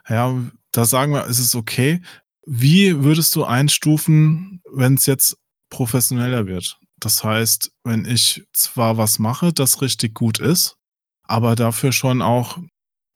Ja, 0.08 0.34
da 0.72 0.86
sagen 0.86 1.12
wir, 1.12 1.28
es 1.28 1.40
ist 1.40 1.56
okay. 1.56 2.00
Wie 2.46 3.04
würdest 3.04 3.36
du 3.36 3.46
einstufen, 3.46 4.62
wenn 4.72 4.96
es 4.96 5.06
jetzt 5.06 5.38
professioneller 5.70 6.46
wird? 6.46 6.78
Das 7.00 7.24
heißt, 7.24 7.72
wenn 7.84 8.06
ich 8.06 8.44
zwar 8.54 8.98
was 8.98 9.20
mache, 9.20 9.54
das 9.54 9.82
richtig 9.82 10.14
gut 10.14 10.40
ist, 10.40 10.78
aber 11.28 11.56
dafür 11.56 11.92
schon 11.92 12.22
auch 12.22 12.60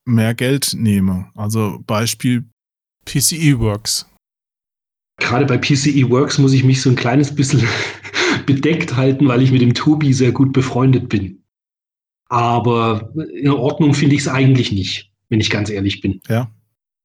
mehr 0.04 0.34
Geld 0.34 0.74
nehme. 0.74 1.30
Also 1.34 1.82
Beispiel 1.86 2.44
PCE 3.04 3.58
Works. 3.58 4.06
Gerade 5.20 5.46
bei 5.46 5.58
PCE 5.58 6.08
Works 6.10 6.38
muss 6.38 6.52
ich 6.52 6.64
mich 6.64 6.80
so 6.80 6.90
ein 6.90 6.96
kleines 6.96 7.34
bisschen 7.34 7.66
bedeckt 8.46 8.96
halten, 8.96 9.26
weil 9.28 9.42
ich 9.42 9.52
mit 9.52 9.60
dem 9.60 9.74
Tobi 9.74 10.12
sehr 10.12 10.32
gut 10.32 10.52
befreundet 10.52 11.08
bin. 11.08 11.42
Aber 12.28 13.12
in 13.34 13.50
Ordnung 13.50 13.94
finde 13.94 14.14
ich 14.14 14.22
es 14.22 14.28
eigentlich 14.28 14.70
nicht, 14.70 15.10
wenn 15.28 15.40
ich 15.40 15.50
ganz 15.50 15.70
ehrlich 15.70 16.00
bin. 16.00 16.20
Ja. 16.28 16.50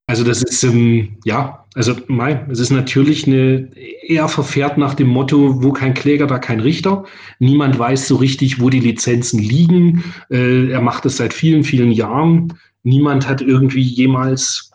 Also 0.06 0.24
das 0.26 0.44
ist, 0.44 0.64
ähm, 0.64 1.18
ja, 1.24 1.66
also 1.76 1.96
mei, 2.08 2.46
es 2.50 2.60
ist 2.60 2.72
natürlich 2.72 3.26
eine 3.26 3.70
eher 4.06 4.28
verfährt 4.28 4.78
nach 4.78 4.94
dem 4.96 5.08
Motto, 5.08 5.64
wo 5.64 5.72
kein 5.72 5.94
Kläger, 5.94 6.28
da 6.28 6.40
kein 6.40 6.60
Richter. 6.60 7.06
Niemand 7.40 7.80
weiß 7.80 8.10
so 8.10 8.18
richtig, 8.18 8.60
wo 8.60 8.70
die 8.70 8.82
Lizenzen 8.82 9.40
liegen. 9.40 10.04
Äh, 10.30 10.70
er 10.70 10.82
macht 10.82 11.06
es 11.06 11.18
seit 11.18 11.34
vielen, 11.34 11.64
vielen 11.64 11.92
Jahren. 11.92 12.54
Niemand 12.84 13.28
hat 13.30 13.42
irgendwie 13.42 13.82
jemals, 13.82 14.72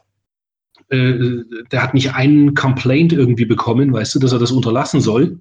äh, 0.89 1.14
der 1.70 1.83
hat 1.83 1.93
nicht 1.93 2.14
einen 2.14 2.55
Complaint 2.55 3.12
irgendwie 3.12 3.45
bekommen, 3.45 3.93
weißt 3.93 4.14
du, 4.14 4.18
dass 4.18 4.33
er 4.33 4.39
das 4.39 4.51
unterlassen 4.51 5.03
soll. 5.03 5.41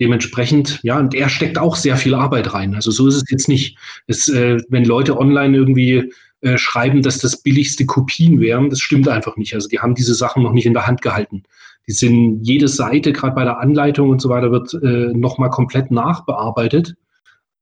Dementsprechend, 0.00 0.80
ja, 0.82 0.98
und 0.98 1.14
er 1.14 1.28
steckt 1.28 1.58
auch 1.58 1.76
sehr 1.76 1.96
viel 1.96 2.14
Arbeit 2.14 2.54
rein. 2.54 2.74
Also 2.74 2.90
so 2.90 3.06
ist 3.06 3.14
es 3.14 3.24
jetzt 3.30 3.48
nicht. 3.48 3.78
Es, 4.08 4.26
äh, 4.26 4.58
wenn 4.68 4.84
Leute 4.84 5.16
online 5.16 5.56
irgendwie 5.56 6.12
äh, 6.42 6.58
schreiben, 6.58 7.02
dass 7.02 7.18
das 7.18 7.36
billigste 7.36 7.86
Kopien 7.86 8.40
wären. 8.40 8.68
Das 8.68 8.80
stimmt 8.80 9.08
einfach 9.08 9.36
nicht. 9.36 9.54
Also 9.54 9.68
die 9.68 9.78
haben 9.78 9.94
diese 9.94 10.14
Sachen 10.14 10.42
noch 10.42 10.52
nicht 10.52 10.66
in 10.66 10.74
der 10.74 10.88
Hand 10.88 11.00
gehalten. 11.00 11.44
Die 11.86 11.92
sind 11.92 12.42
jede 12.42 12.66
Seite, 12.66 13.12
gerade 13.12 13.36
bei 13.36 13.44
der 13.44 13.60
Anleitung 13.60 14.10
und 14.10 14.20
so 14.20 14.28
weiter, 14.28 14.50
wird 14.50 14.74
äh, 14.74 15.16
nochmal 15.16 15.50
komplett 15.50 15.92
nachbearbeitet. 15.92 16.94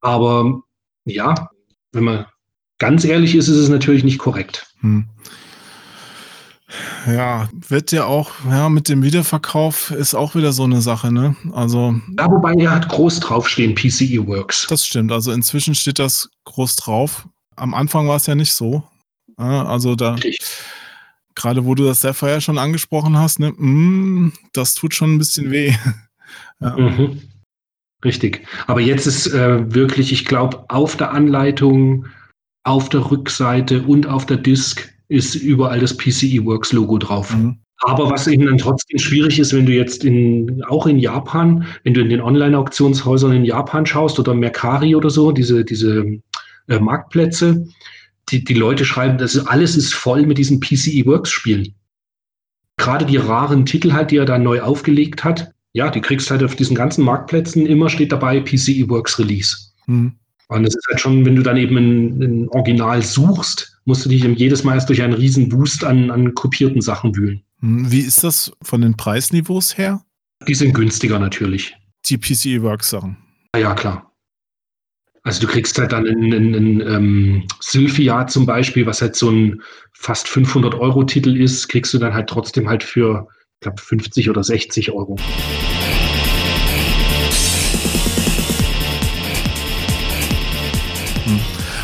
Aber 0.01 0.63
ja, 1.05 1.51
wenn 1.93 2.05
man 2.05 2.27
ganz 2.79 3.05
ehrlich 3.05 3.35
ist, 3.35 3.49
ist 3.49 3.57
es 3.57 3.69
natürlich 3.69 4.03
nicht 4.03 4.19
korrekt. 4.19 4.67
Hm. 4.81 5.05
Ja, 7.07 7.51
wird 7.69 7.93
ja 7.93 8.05
auch, 8.05 8.31
ja, 8.49 8.71
mit 8.71 8.89
dem 8.89 9.03
Wiederverkauf 9.03 9.91
ist 9.91 10.15
auch 10.15 10.35
wieder 10.35 10.53
so 10.53 10.65
eine 10.65 10.81
Sache, 10.81 11.13
ne? 11.13 11.37
Also. 11.53 12.01
Ja, 12.19 12.31
wobei 12.31 12.55
er 12.55 12.71
hat 12.71 12.89
groß 12.89 13.21
draufstehen, 13.21 13.75
PCE 13.75 14.27
Works. 14.27 14.67
Das 14.71 14.87
stimmt. 14.87 15.13
Also 15.13 15.33
inzwischen 15.33 15.75
steht 15.75 15.99
das 15.99 16.31
groß 16.45 16.77
drauf 16.77 17.27
am 17.61 17.75
Anfang 17.75 18.09
war 18.09 18.17
es 18.17 18.27
ja 18.27 18.35
nicht 18.35 18.53
so. 18.53 18.83
Also 19.37 19.95
da, 19.95 20.17
gerade 21.35 21.65
wo 21.65 21.75
du 21.75 21.85
das 21.85 22.01
Sapphire 22.01 22.41
schon 22.41 22.59
angesprochen 22.59 23.17
hast, 23.17 23.39
ne, 23.39 23.53
mm, 23.53 24.33
das 24.53 24.75
tut 24.75 24.95
schon 24.95 25.15
ein 25.15 25.19
bisschen 25.19 25.51
weh. 25.51 25.73
ja. 26.61 26.77
mhm. 26.77 27.21
Richtig. 28.05 28.47
Aber 28.67 28.81
jetzt 28.81 29.07
ist 29.07 29.27
äh, 29.27 29.75
wirklich, 29.75 30.11
ich 30.11 30.25
glaube, 30.25 30.65
auf 30.69 30.97
der 30.97 31.13
Anleitung, 31.13 32.07
auf 32.65 32.89
der 32.89 33.11
Rückseite 33.11 33.83
und 33.83 34.07
auf 34.07 34.25
der 34.25 34.39
Disk 34.39 34.91
ist 35.09 35.35
überall 35.35 35.81
das 35.81 35.97
PCE 35.97 36.45
Works 36.45 36.73
Logo 36.73 36.97
drauf. 36.99 37.35
Mhm. 37.35 37.59
Aber 37.83 38.11
was 38.11 38.27
eben 38.27 38.47
dann 38.47 38.59
trotzdem 38.59 38.99
schwierig 38.99 39.39
ist, 39.39 39.55
wenn 39.55 39.67
du 39.67 39.73
jetzt 39.73 40.05
in, 40.05 40.63
auch 40.65 40.87
in 40.87 40.99
Japan, 40.99 41.65
wenn 41.85 41.95
du 41.95 42.03
in 42.03 42.11
den 42.11 42.21
Online-Auktionshäusern 42.21 43.33
in 43.33 43.45
Japan 43.45 43.87
schaust 43.87 44.19
oder 44.19 44.35
Mercari 44.35 44.95
oder 44.95 45.09
so, 45.09 45.33
diese, 45.33 45.65
diese 45.65 46.21
äh, 46.71 46.79
Marktplätze. 46.79 47.69
Die, 48.31 48.45
die 48.45 48.55
Leute 48.55 48.85
schreiben, 48.85 49.19
das 49.19 49.35
ist, 49.35 49.47
alles 49.47 49.77
ist 49.77 49.93
voll 49.93 50.25
mit 50.25 50.39
diesen 50.39 50.61
PCE 50.61 51.05
Works 51.07 51.31
Spielen. 51.31 51.75
Gerade 52.77 53.05
die 53.05 53.17
raren 53.17 53.67
Titel 53.67 53.93
halt, 53.93 54.11
die 54.11 54.17
er 54.17 54.25
da 54.25 54.39
neu 54.39 54.63
aufgelegt 54.63 55.25
hat, 55.25 55.53
ja, 55.73 55.91
die 55.91 56.01
kriegst 56.01 56.31
halt 56.31 56.43
auf 56.43 56.57
diesen 56.57 56.75
ganzen 56.75 57.05
Marktplätzen 57.05 57.67
immer 57.67 57.91
steht 57.91 58.13
dabei 58.13 58.41
PCE 58.41 58.89
Works 58.89 59.19
Release. 59.19 59.57
Hm. 59.87 60.13
Und 60.49 60.65
es 60.65 60.75
ist 60.75 60.87
halt 60.89 61.01
schon, 61.01 61.25
wenn 61.25 61.37
du 61.37 61.43
dann 61.43 61.57
eben 61.57 61.77
ein, 61.77 62.23
ein, 62.23 62.49
Original 62.49 63.03
suchst, 63.03 63.79
musst 63.85 64.05
du 64.05 64.09
dich 64.09 64.25
jedes 64.25 64.65
Mal 64.65 64.75
erst 64.75 64.89
durch 64.89 65.03
einen 65.03 65.13
riesen 65.13 65.49
Boost 65.49 65.85
an, 65.85 66.11
an 66.11 66.35
kopierten 66.35 66.81
Sachen 66.81 67.15
wühlen. 67.15 67.43
Hm, 67.61 67.91
wie 67.91 68.01
ist 68.01 68.25
das 68.25 68.51
von 68.63 68.81
den 68.81 68.97
Preisniveaus 68.97 69.79
her? 69.79 70.05
Die 70.49 70.55
sind 70.55 70.75
günstiger 70.75 71.19
natürlich. 71.19 71.77
Die 72.07 72.19
PCE 72.19 72.63
Works 72.63 72.91
Sachen. 72.91 73.17
Ja, 73.57 73.75
klar. 73.75 74.10
Also 75.31 75.43
du 75.43 75.47
kriegst 75.47 75.79
halt 75.79 75.93
dann 75.93 76.09
einen, 76.09 76.33
einen 76.33 76.81
ähm, 76.81 77.47
Sylphia 77.61 78.27
zum 78.27 78.47
Beispiel, 78.47 78.85
was 78.85 79.01
halt 79.01 79.15
so 79.15 79.31
ein 79.31 79.63
fast 79.93 80.27
500 80.27 80.75
Euro 80.75 81.05
Titel 81.05 81.37
ist, 81.41 81.69
kriegst 81.69 81.95
du 81.95 81.99
dann 81.99 82.13
halt 82.13 82.29
trotzdem 82.29 82.69
halt 82.69 82.83
für, 82.83 83.29
ich 83.55 83.61
glaube, 83.61 83.81
50 83.81 84.29
oder 84.29 84.43
60 84.43 84.91
Euro. 84.91 85.15
Hm. 91.27 91.41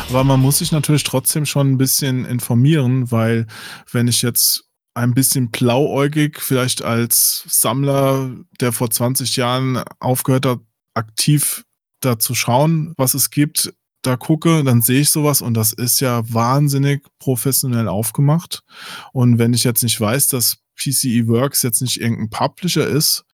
Aber 0.09 0.25
man 0.25 0.41
muss 0.41 0.57
sich 0.57 0.73
natürlich 0.73 1.05
trotzdem 1.05 1.45
schon 1.45 1.71
ein 1.71 1.77
bisschen 1.77 2.25
informieren, 2.25 3.13
weil 3.13 3.47
wenn 3.89 4.09
ich 4.09 4.23
jetzt 4.23 4.65
ein 4.93 5.13
bisschen 5.13 5.51
blauäugig 5.51 6.41
vielleicht 6.41 6.83
als 6.83 7.45
Sammler, 7.47 8.29
der 8.59 8.73
vor 8.73 8.89
20 8.89 9.37
Jahren 9.37 9.81
aufgehört 10.01 10.45
hat, 10.45 10.59
aktiv 10.93 11.63
da 11.99 12.19
zu 12.19 12.35
schauen, 12.35 12.93
was 12.97 13.13
es 13.13 13.29
gibt, 13.29 13.73
da 14.01 14.15
gucke, 14.15 14.63
dann 14.63 14.81
sehe 14.81 15.01
ich 15.01 15.09
sowas 15.09 15.41
und 15.41 15.53
das 15.55 15.73
ist 15.73 15.99
ja 15.99 16.21
wahnsinnig 16.31 17.05
professionell 17.19 17.87
aufgemacht. 17.87 18.63
Und 19.11 19.37
wenn 19.37 19.53
ich 19.53 19.63
jetzt 19.63 19.83
nicht 19.83 19.99
weiß, 19.99 20.29
dass 20.29 20.57
PCE 20.75 21.27
Works 21.27 21.63
jetzt 21.63 21.81
nicht 21.81 21.99
irgendein 21.99 22.29
Publisher 22.29 22.87
ist, 22.87 23.25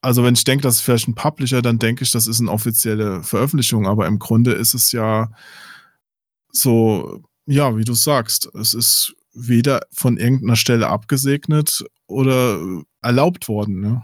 also 0.00 0.22
wenn 0.24 0.34
ich 0.34 0.44
denke, 0.44 0.62
das 0.62 0.76
ist 0.76 0.80
vielleicht 0.82 1.08
ein 1.08 1.14
Publisher, 1.14 1.62
dann 1.62 1.78
denke 1.78 2.04
ich, 2.04 2.10
das 2.10 2.26
ist 2.26 2.40
eine 2.40 2.50
offizielle 2.50 3.22
Veröffentlichung, 3.22 3.86
aber 3.86 4.06
im 4.06 4.18
Grunde 4.18 4.52
ist 4.52 4.74
es 4.74 4.92
ja 4.92 5.30
so, 6.52 7.22
ja, 7.46 7.76
wie 7.76 7.84
du 7.84 7.94
sagst, 7.94 8.48
es 8.54 8.74
ist 8.74 9.14
weder 9.32 9.80
von 9.92 10.16
irgendeiner 10.16 10.56
Stelle 10.56 10.88
abgesegnet 10.88 11.84
oder 12.06 12.60
erlaubt 13.02 13.48
worden. 13.48 13.80
Ne? 13.80 14.02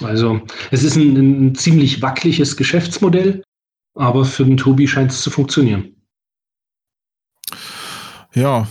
Also 0.00 0.40
es 0.70 0.82
ist 0.82 0.96
ein, 0.96 1.16
ein 1.16 1.54
ziemlich 1.54 2.00
wackeliges 2.02 2.56
Geschäftsmodell, 2.56 3.42
aber 3.94 4.24
für 4.24 4.44
den 4.44 4.56
Tobi 4.56 4.88
scheint 4.88 5.10
es 5.10 5.22
zu 5.22 5.30
funktionieren. 5.30 5.94
Ja, 8.34 8.66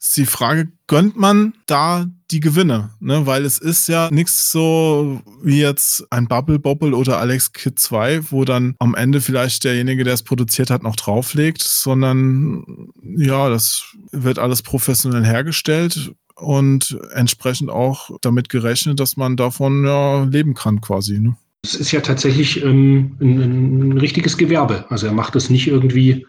ist 0.00 0.16
die 0.16 0.26
Frage, 0.26 0.70
gönnt 0.86 1.16
man 1.16 1.54
da 1.66 2.06
die 2.30 2.40
Gewinne? 2.40 2.90
Ne? 3.00 3.26
Weil 3.26 3.44
es 3.44 3.58
ist 3.58 3.88
ja 3.88 4.10
nichts 4.10 4.50
so 4.50 5.22
wie 5.42 5.60
jetzt 5.60 6.04
ein 6.10 6.26
Bubble 6.26 6.58
Bobble 6.58 6.94
oder 6.94 7.18
Alex 7.18 7.52
Kid 7.52 7.78
2, 7.78 8.30
wo 8.30 8.44
dann 8.44 8.74
am 8.80 8.94
Ende 8.94 9.20
vielleicht 9.20 9.64
derjenige, 9.64 10.04
der 10.04 10.14
es 10.14 10.22
produziert 10.22 10.70
hat, 10.70 10.82
noch 10.82 10.96
drauflegt, 10.96 11.62
sondern 11.62 12.88
ja, 13.02 13.48
das 13.48 13.94
wird 14.10 14.38
alles 14.38 14.62
professionell 14.62 15.24
hergestellt 15.24 16.12
und 16.36 16.98
entsprechend 17.14 17.70
auch 17.70 18.10
damit 18.20 18.48
gerechnet, 18.48 19.00
dass 19.00 19.16
man 19.16 19.36
davon 19.36 19.84
ja 19.84 20.24
leben 20.24 20.54
kann 20.54 20.80
quasi. 20.80 21.18
Ne? 21.18 21.36
Es 21.62 21.74
ist 21.74 21.92
ja 21.92 22.00
tatsächlich 22.00 22.62
ähm, 22.62 23.16
ein, 23.20 23.40
ein, 23.40 23.98
richtiges 23.98 24.36
Gewerbe. 24.36 24.84
Also 24.90 25.06
er 25.06 25.12
macht 25.12 25.34
das 25.34 25.48
nicht 25.48 25.66
irgendwie 25.66 26.26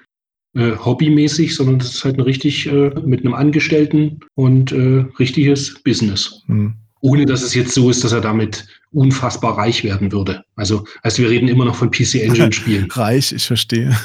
äh, 0.55 0.71
hobbymäßig, 0.77 1.55
sondern 1.55 1.79
das 1.79 1.95
ist 1.95 2.05
halt 2.05 2.17
ein 2.17 2.21
richtig 2.21 2.67
äh, 2.67 2.91
mit 3.05 3.21
einem 3.21 3.33
Angestellten 3.33 4.19
und 4.35 4.71
äh, 4.71 5.05
richtiges 5.19 5.81
Business. 5.83 6.43
Hm. 6.47 6.75
Ohne 7.01 7.25
dass 7.25 7.43
es 7.43 7.53
jetzt 7.53 7.73
so 7.73 7.89
ist, 7.89 8.03
dass 8.03 8.13
er 8.13 8.21
damit 8.21 8.65
unfassbar 8.91 9.57
reich 9.57 9.83
werden 9.83 10.11
würde. 10.11 10.43
Also, 10.55 10.85
also 11.03 11.21
wir 11.21 11.29
reden 11.29 11.49
immer 11.49 11.65
noch 11.65 11.75
von 11.75 11.91
PC 11.91 12.15
Engine 12.15 12.53
Spielen. 12.53 12.89
reich, 12.91 13.33
ich 13.33 13.45
verstehe. 13.45 13.95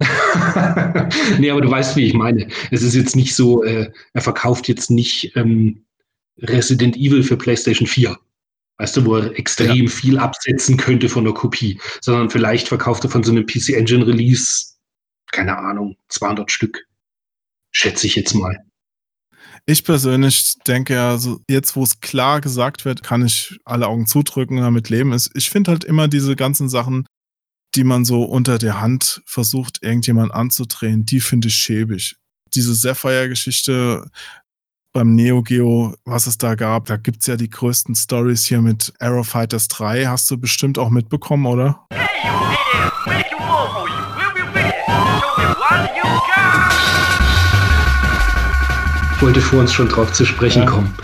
nee, 1.38 1.50
aber 1.50 1.60
du 1.60 1.70
weißt, 1.70 1.96
wie 1.96 2.06
ich 2.06 2.14
meine. 2.14 2.48
Es 2.70 2.82
ist 2.82 2.94
jetzt 2.94 3.16
nicht 3.16 3.34
so, 3.34 3.64
äh, 3.64 3.90
er 4.12 4.20
verkauft 4.20 4.68
jetzt 4.68 4.90
nicht 4.90 5.36
ähm, 5.36 5.84
Resident 6.38 6.96
Evil 6.96 7.22
für 7.22 7.36
PlayStation 7.36 7.86
4. 7.86 8.16
Weißt 8.78 8.96
du, 8.96 9.04
wo 9.04 9.16
er 9.16 9.36
extrem 9.36 9.86
ja. 9.86 9.90
viel 9.90 10.18
absetzen 10.18 10.76
könnte 10.76 11.08
von 11.08 11.24
der 11.24 11.34
Kopie, 11.34 11.80
sondern 12.00 12.30
vielleicht 12.30 12.68
verkauft 12.68 13.02
er 13.04 13.10
von 13.10 13.24
so 13.24 13.32
einem 13.32 13.44
PC 13.44 13.70
Engine 13.70 14.06
Release, 14.06 14.74
keine 15.32 15.58
Ahnung, 15.58 15.96
200 16.08 16.50
Stück. 16.50 16.86
Schätze 17.72 18.06
ich 18.06 18.14
jetzt 18.14 18.34
mal. 18.34 18.56
Ich 19.66 19.84
persönlich 19.84 20.54
denke 20.66 21.00
also 21.00 21.40
jetzt, 21.48 21.76
wo 21.76 21.82
es 21.82 22.00
klar 22.00 22.40
gesagt 22.40 22.84
wird, 22.84 23.02
kann 23.02 23.26
ich 23.26 23.58
alle 23.64 23.88
Augen 23.88 24.06
zudrücken 24.06 24.56
und 24.58 24.64
damit 24.64 24.88
leben. 24.88 25.14
Ich 25.34 25.50
finde 25.50 25.72
halt 25.72 25.84
immer 25.84 26.08
diese 26.08 26.36
ganzen 26.36 26.68
Sachen, 26.68 27.04
die 27.74 27.84
man 27.84 28.04
so 28.04 28.24
unter 28.24 28.58
der 28.58 28.80
Hand 28.80 29.22
versucht, 29.26 29.82
irgendjemand 29.82 30.32
anzudrehen, 30.32 31.04
die 31.04 31.20
finde 31.20 31.48
ich 31.48 31.54
schäbig. 31.54 32.16
Diese 32.54 32.74
Sapphire-Geschichte 32.74 34.10
beim 34.92 35.14
Neo 35.14 35.42
Geo, 35.42 35.94
was 36.04 36.26
es 36.26 36.38
da 36.38 36.54
gab, 36.54 36.86
da 36.86 36.96
gibt 36.96 37.20
es 37.20 37.26
ja 37.26 37.36
die 37.36 37.50
größten 37.50 37.94
Stories 37.94 38.46
hier 38.46 38.62
mit 38.62 38.92
Aero 38.98 39.22
Fighters 39.22 39.68
3, 39.68 40.06
hast 40.06 40.30
du 40.30 40.38
bestimmt 40.38 40.78
auch 40.78 40.90
mitbekommen, 40.90 41.46
oder? 41.46 41.86
Hey, 41.90 43.22
you 43.30 43.38
wollte 49.20 49.40
vor 49.40 49.60
uns 49.60 49.72
schon 49.72 49.88
drauf 49.88 50.12
zu 50.12 50.24
sprechen 50.24 50.62
ja. 50.62 50.70
kommen. 50.70 50.94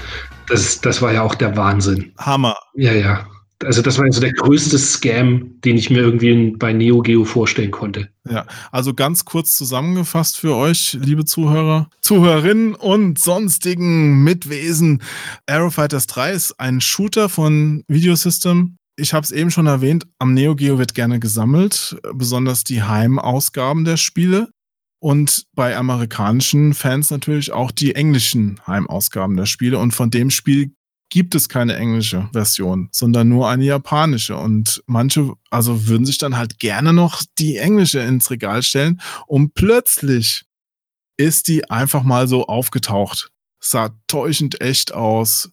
Das, 0.47 0.81
das 0.81 1.03
war 1.03 1.13
ja 1.13 1.23
auch 1.23 1.35
der 1.35 1.57
Wahnsinn. 1.57 2.13
Hammer. 2.19 2.57
Ja, 2.75 2.93
ja. 2.93 3.27
Also 3.65 3.83
das 3.83 3.99
war 3.99 4.11
so 4.11 4.21
der 4.21 4.33
größte 4.33 4.79
Scam, 4.79 5.61
den 5.63 5.77
ich 5.77 5.91
mir 5.91 5.99
irgendwie 5.99 6.53
bei 6.57 6.73
Neo 6.73 7.01
Geo 7.01 7.25
vorstellen 7.25 7.71
konnte. 7.71 8.09
Ja, 8.29 8.47
also 8.71 8.95
ganz 8.95 9.25
kurz 9.25 9.57
zusammengefasst 9.57 10.39
für 10.39 10.55
euch, 10.55 10.97
liebe 11.01 11.25
Zuhörer, 11.25 11.89
Zuhörerinnen 12.01 12.75
und 12.75 13.19
sonstigen 13.19 14.23
Mitwesen. 14.23 15.03
Aero 15.47 15.71
Fighters 15.71 16.07
3 16.07 16.33
ist 16.33 16.61
ein 16.61 16.81
Shooter 16.81 17.29
von 17.29 17.85
Videosystem. 17.89 18.77
Ich 18.97 19.13
habe 19.13 19.25
es 19.25 19.33
eben 19.33 19.51
schon 19.51 19.67
erwähnt, 19.67 20.07
am 20.19 20.35
Neo 20.35 20.55
Geo 20.55 20.79
wird 20.79 20.95
gerne 20.95 21.19
gesammelt, 21.19 21.97
besonders 22.15 22.63
die 22.65 22.83
Heimausgaben 22.83 23.85
der 23.85 23.97
Spiele 23.97 24.49
und 25.05 25.45
bei 25.55 25.77
amerikanischen 25.77 26.73
Fans 26.73 27.11
natürlich 27.11 27.53
auch 27.53 27.71
die 27.71 27.95
englischen 27.95 28.59
Heimausgaben 28.67 29.37
der 29.37 29.45
Spiele. 29.45 29.79
Und 29.79 29.93
von 29.93 30.11
dem 30.11 30.31
Spiel 30.31 30.73
gibt 31.11 31.35
es 31.35 31.49
keine 31.49 31.77
englische 31.77 32.29
Version, 32.33 32.89
sondern 32.93 33.29
nur 33.29 33.49
eine 33.49 33.65
japanische. 33.65 34.37
Und 34.37 34.83
manche, 34.87 35.33
also 35.51 35.87
würden 35.87 36.07
sich 36.07 36.19
dann 36.19 36.37
halt 36.37 36.59
gerne 36.59 36.93
noch 36.93 37.23
die 37.39 37.57
englische 37.57 38.01
ins 38.01 38.31
Regal 38.31 38.63
stellen. 38.63 39.01
Und 39.27 39.55
plötzlich 39.55 40.45
ist 41.17 41.49
die 41.49 41.71
einfach 41.71 42.03
mal 42.03 42.27
so 42.27 42.47
aufgetaucht. 42.47 43.31
Sah 43.61 43.97
täuschend 44.07 44.61
echt 44.61 44.93
aus. 44.93 45.51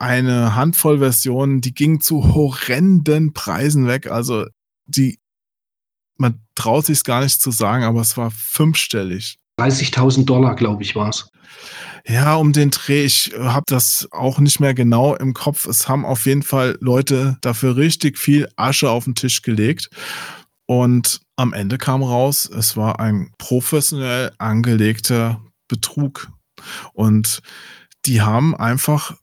Eine 0.00 0.54
Handvoll 0.54 0.98
Versionen, 0.98 1.60
die 1.60 1.74
ging 1.74 2.00
zu 2.00 2.34
horrenden 2.34 3.32
Preisen 3.32 3.86
weg. 3.86 4.10
Also 4.10 4.46
die 4.86 5.18
man 6.18 6.44
traut 6.54 6.84
sich 6.86 7.04
gar 7.04 7.22
nicht 7.22 7.40
zu 7.40 7.50
sagen, 7.50 7.84
aber 7.84 8.00
es 8.00 8.16
war 8.16 8.30
fünfstellig. 8.30 9.38
30.000 9.58 10.24
Dollar, 10.24 10.54
glaube 10.54 10.82
ich, 10.82 10.94
war 10.94 11.10
es. 11.10 11.28
Ja, 12.06 12.36
um 12.36 12.52
den 12.52 12.70
Dreh. 12.70 13.04
Ich 13.04 13.32
habe 13.38 13.64
das 13.66 14.08
auch 14.12 14.38
nicht 14.38 14.60
mehr 14.60 14.72
genau 14.72 15.14
im 15.16 15.34
Kopf. 15.34 15.66
Es 15.66 15.88
haben 15.88 16.06
auf 16.06 16.26
jeden 16.26 16.42
Fall 16.42 16.78
Leute 16.80 17.36
dafür 17.42 17.76
richtig 17.76 18.18
viel 18.18 18.48
Asche 18.56 18.88
auf 18.88 19.04
den 19.04 19.14
Tisch 19.14 19.42
gelegt. 19.42 19.90
Und 20.66 21.20
am 21.36 21.52
Ende 21.52 21.76
kam 21.76 22.02
raus, 22.02 22.48
es 22.48 22.76
war 22.76 23.00
ein 23.00 23.32
professionell 23.38 24.32
angelegter 24.38 25.42
Betrug. 25.66 26.30
Und 26.92 27.42
die 28.06 28.22
haben 28.22 28.54
einfach 28.54 29.16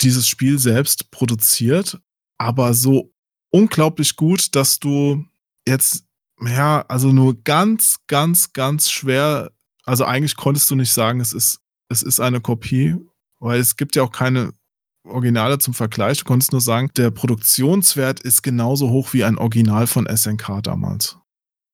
dieses 0.00 0.26
Spiel 0.26 0.58
selbst 0.58 1.10
produziert, 1.10 2.00
aber 2.38 2.74
so 2.74 3.12
unglaublich 3.50 4.16
gut, 4.16 4.54
dass 4.54 4.78
du 4.78 5.24
jetzt 5.66 6.06
ja, 6.42 6.84
also 6.88 7.12
nur 7.12 7.42
ganz, 7.42 7.96
ganz, 8.06 8.52
ganz 8.52 8.90
schwer. 8.90 9.50
Also 9.86 10.04
eigentlich 10.04 10.36
konntest 10.36 10.70
du 10.70 10.74
nicht 10.74 10.92
sagen, 10.92 11.20
es 11.20 11.32
ist, 11.32 11.60
es 11.88 12.02
ist 12.02 12.20
eine 12.20 12.40
Kopie, 12.40 12.96
weil 13.38 13.60
es 13.60 13.76
gibt 13.76 13.96
ja 13.96 14.02
auch 14.02 14.12
keine 14.12 14.52
Originale 15.04 15.58
zum 15.58 15.72
Vergleich. 15.72 16.18
Du 16.18 16.24
konntest 16.24 16.52
nur 16.52 16.60
sagen, 16.60 16.90
der 16.96 17.10
Produktionswert 17.10 18.20
ist 18.20 18.42
genauso 18.42 18.90
hoch 18.90 19.12
wie 19.12 19.24
ein 19.24 19.38
Original 19.38 19.86
von 19.86 20.06
SNK 20.06 20.62
damals. 20.62 21.16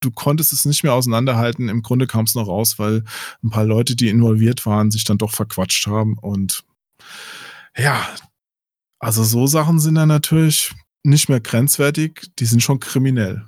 Du 0.01 0.11
konntest 0.11 0.53
es 0.53 0.65
nicht 0.65 0.83
mehr 0.83 0.95
auseinanderhalten. 0.95 1.69
Im 1.69 1.83
Grunde 1.83 2.07
kam 2.07 2.25
es 2.25 2.35
noch 2.35 2.49
raus, 2.49 2.79
weil 2.79 3.05
ein 3.43 3.51
paar 3.51 3.65
Leute, 3.65 3.97
die 3.97 4.09
involviert 4.09 4.67
waren, 4.67 4.91
sich 4.91 5.05
dann 5.05 5.19
doch 5.19 5.31
verquatscht 5.31 5.87
haben. 5.87 6.19
Und 6.19 6.65
ja, 7.77 8.07
also 8.99 9.25
so 9.25 9.47
Sachen 9.47 9.79
sind 9.81 9.95
dann 9.95 10.09
natürlich 10.09 10.73
nicht 11.05 11.29
mehr 11.29 11.41
grenzwertig, 11.41 12.31
die 12.39 12.45
sind 12.45 12.63
schon 12.63 12.81
kriminell. 12.81 13.47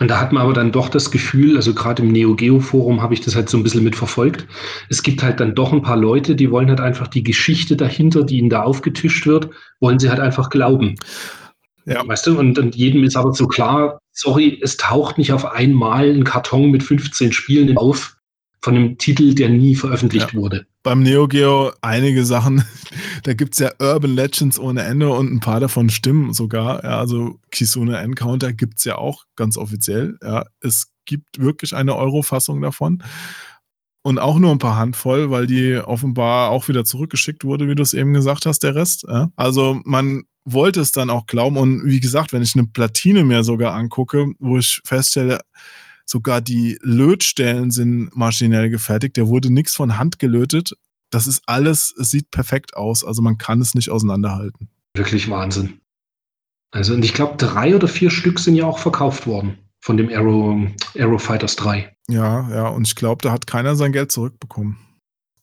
Und 0.00 0.08
da 0.08 0.20
hat 0.20 0.32
man 0.32 0.42
aber 0.42 0.54
dann 0.54 0.72
doch 0.72 0.88
das 0.88 1.10
Gefühl, 1.10 1.56
also 1.56 1.74
gerade 1.74 2.02
im 2.02 2.10
Neo 2.10 2.34
Geo 2.34 2.58
Forum 2.58 3.02
habe 3.02 3.12
ich 3.12 3.20
das 3.20 3.34
halt 3.34 3.50
so 3.50 3.58
ein 3.58 3.62
bisschen 3.62 3.84
mitverfolgt. 3.84 4.46
Es 4.88 5.02
gibt 5.02 5.22
halt 5.22 5.40
dann 5.40 5.54
doch 5.54 5.72
ein 5.72 5.82
paar 5.82 5.96
Leute, 5.96 6.36
die 6.36 6.50
wollen 6.50 6.70
halt 6.70 6.80
einfach 6.80 7.06
die 7.06 7.22
Geschichte 7.22 7.76
dahinter, 7.76 8.24
die 8.24 8.38
ihnen 8.38 8.48
da 8.48 8.62
aufgetischt 8.62 9.26
wird, 9.26 9.50
wollen 9.80 9.98
sie 9.98 10.08
halt 10.08 10.20
einfach 10.20 10.48
glauben. 10.48 10.94
Ja. 11.84 12.06
Weißt 12.06 12.26
du, 12.26 12.38
und, 12.38 12.58
und 12.58 12.76
jedem 12.76 13.04
ist 13.04 13.16
aber 13.16 13.34
so 13.34 13.46
klar, 13.46 13.98
sorry, 14.12 14.58
es 14.62 14.76
taucht 14.78 15.18
nicht 15.18 15.32
auf 15.32 15.44
einmal 15.44 16.10
ein 16.10 16.24
Karton 16.24 16.70
mit 16.70 16.82
15 16.82 17.32
Spielen 17.32 17.76
auf 17.76 18.16
von 18.60 18.74
einem 18.74 18.98
Titel, 18.98 19.34
der 19.34 19.50
nie 19.50 19.74
veröffentlicht 19.74 20.32
ja. 20.32 20.38
wurde 20.38 20.66
beim 20.82 21.02
Neo 21.02 21.28
Geo 21.28 21.72
einige 21.82 22.24
Sachen. 22.24 22.64
da 23.24 23.34
gibt 23.34 23.54
es 23.54 23.60
ja 23.60 23.70
Urban 23.78 24.14
Legends 24.14 24.58
ohne 24.58 24.82
Ende 24.82 25.10
und 25.10 25.32
ein 25.32 25.40
paar 25.40 25.60
davon 25.60 25.90
stimmen 25.90 26.32
sogar. 26.32 26.82
Ja, 26.84 26.98
also 26.98 27.40
Kisune 27.50 27.98
Encounter 27.98 28.52
gibt 28.52 28.78
es 28.78 28.84
ja 28.84 28.96
auch 28.96 29.24
ganz 29.36 29.56
offiziell. 29.56 30.16
Ja, 30.22 30.44
es 30.60 30.88
gibt 31.04 31.40
wirklich 31.40 31.74
eine 31.74 31.96
Euro-Fassung 31.96 32.60
davon. 32.60 33.02
Und 34.02 34.18
auch 34.18 34.38
nur 34.38 34.52
ein 34.52 34.58
paar 34.58 34.76
Handvoll, 34.76 35.30
weil 35.30 35.46
die 35.46 35.76
offenbar 35.76 36.50
auch 36.50 36.68
wieder 36.68 36.84
zurückgeschickt 36.84 37.44
wurde, 37.44 37.68
wie 37.68 37.74
du 37.74 37.82
es 37.82 37.94
eben 37.94 38.12
gesagt 38.14 38.46
hast, 38.46 38.62
der 38.62 38.74
Rest. 38.74 39.04
Ja. 39.08 39.30
Also 39.36 39.80
man 39.84 40.24
wollte 40.44 40.80
es 40.80 40.92
dann 40.92 41.10
auch 41.10 41.26
glauben. 41.26 41.56
Und 41.56 41.84
wie 41.84 42.00
gesagt, 42.00 42.32
wenn 42.32 42.42
ich 42.42 42.54
eine 42.54 42.66
Platine 42.66 43.24
mir 43.24 43.44
sogar 43.44 43.74
angucke, 43.74 44.32
wo 44.38 44.58
ich 44.58 44.80
feststelle, 44.84 45.40
Sogar 46.10 46.40
die 46.40 46.78
Lötstellen 46.80 47.70
sind 47.70 48.16
maschinell 48.16 48.70
gefertigt. 48.70 49.18
Der 49.18 49.28
wurde 49.28 49.52
nichts 49.52 49.74
von 49.74 49.98
Hand 49.98 50.18
gelötet. 50.18 50.72
Das 51.10 51.26
ist 51.26 51.42
alles, 51.46 51.94
es 51.98 52.10
sieht 52.10 52.30
perfekt 52.30 52.76
aus. 52.76 53.04
Also 53.04 53.20
man 53.20 53.36
kann 53.36 53.60
es 53.60 53.74
nicht 53.74 53.90
auseinanderhalten. 53.90 54.70
Wirklich 54.94 55.28
Wahnsinn. 55.28 55.80
Also, 56.70 56.94
und 56.94 57.04
ich 57.04 57.12
glaube, 57.12 57.36
drei 57.36 57.74
oder 57.74 57.88
vier 57.88 58.10
Stück 58.10 58.38
sind 58.38 58.54
ja 58.54 58.64
auch 58.64 58.78
verkauft 58.78 59.26
worden 59.26 59.58
von 59.80 59.96
dem 59.98 60.08
Aero, 60.08 60.66
Aero 60.94 61.18
Fighters 61.18 61.56
3. 61.56 61.94
Ja, 62.08 62.48
ja, 62.50 62.68
und 62.68 62.86
ich 62.86 62.94
glaube, 62.94 63.22
da 63.22 63.30
hat 63.30 63.46
keiner 63.46 63.76
sein 63.76 63.92
Geld 63.92 64.10
zurückbekommen. 64.10 64.78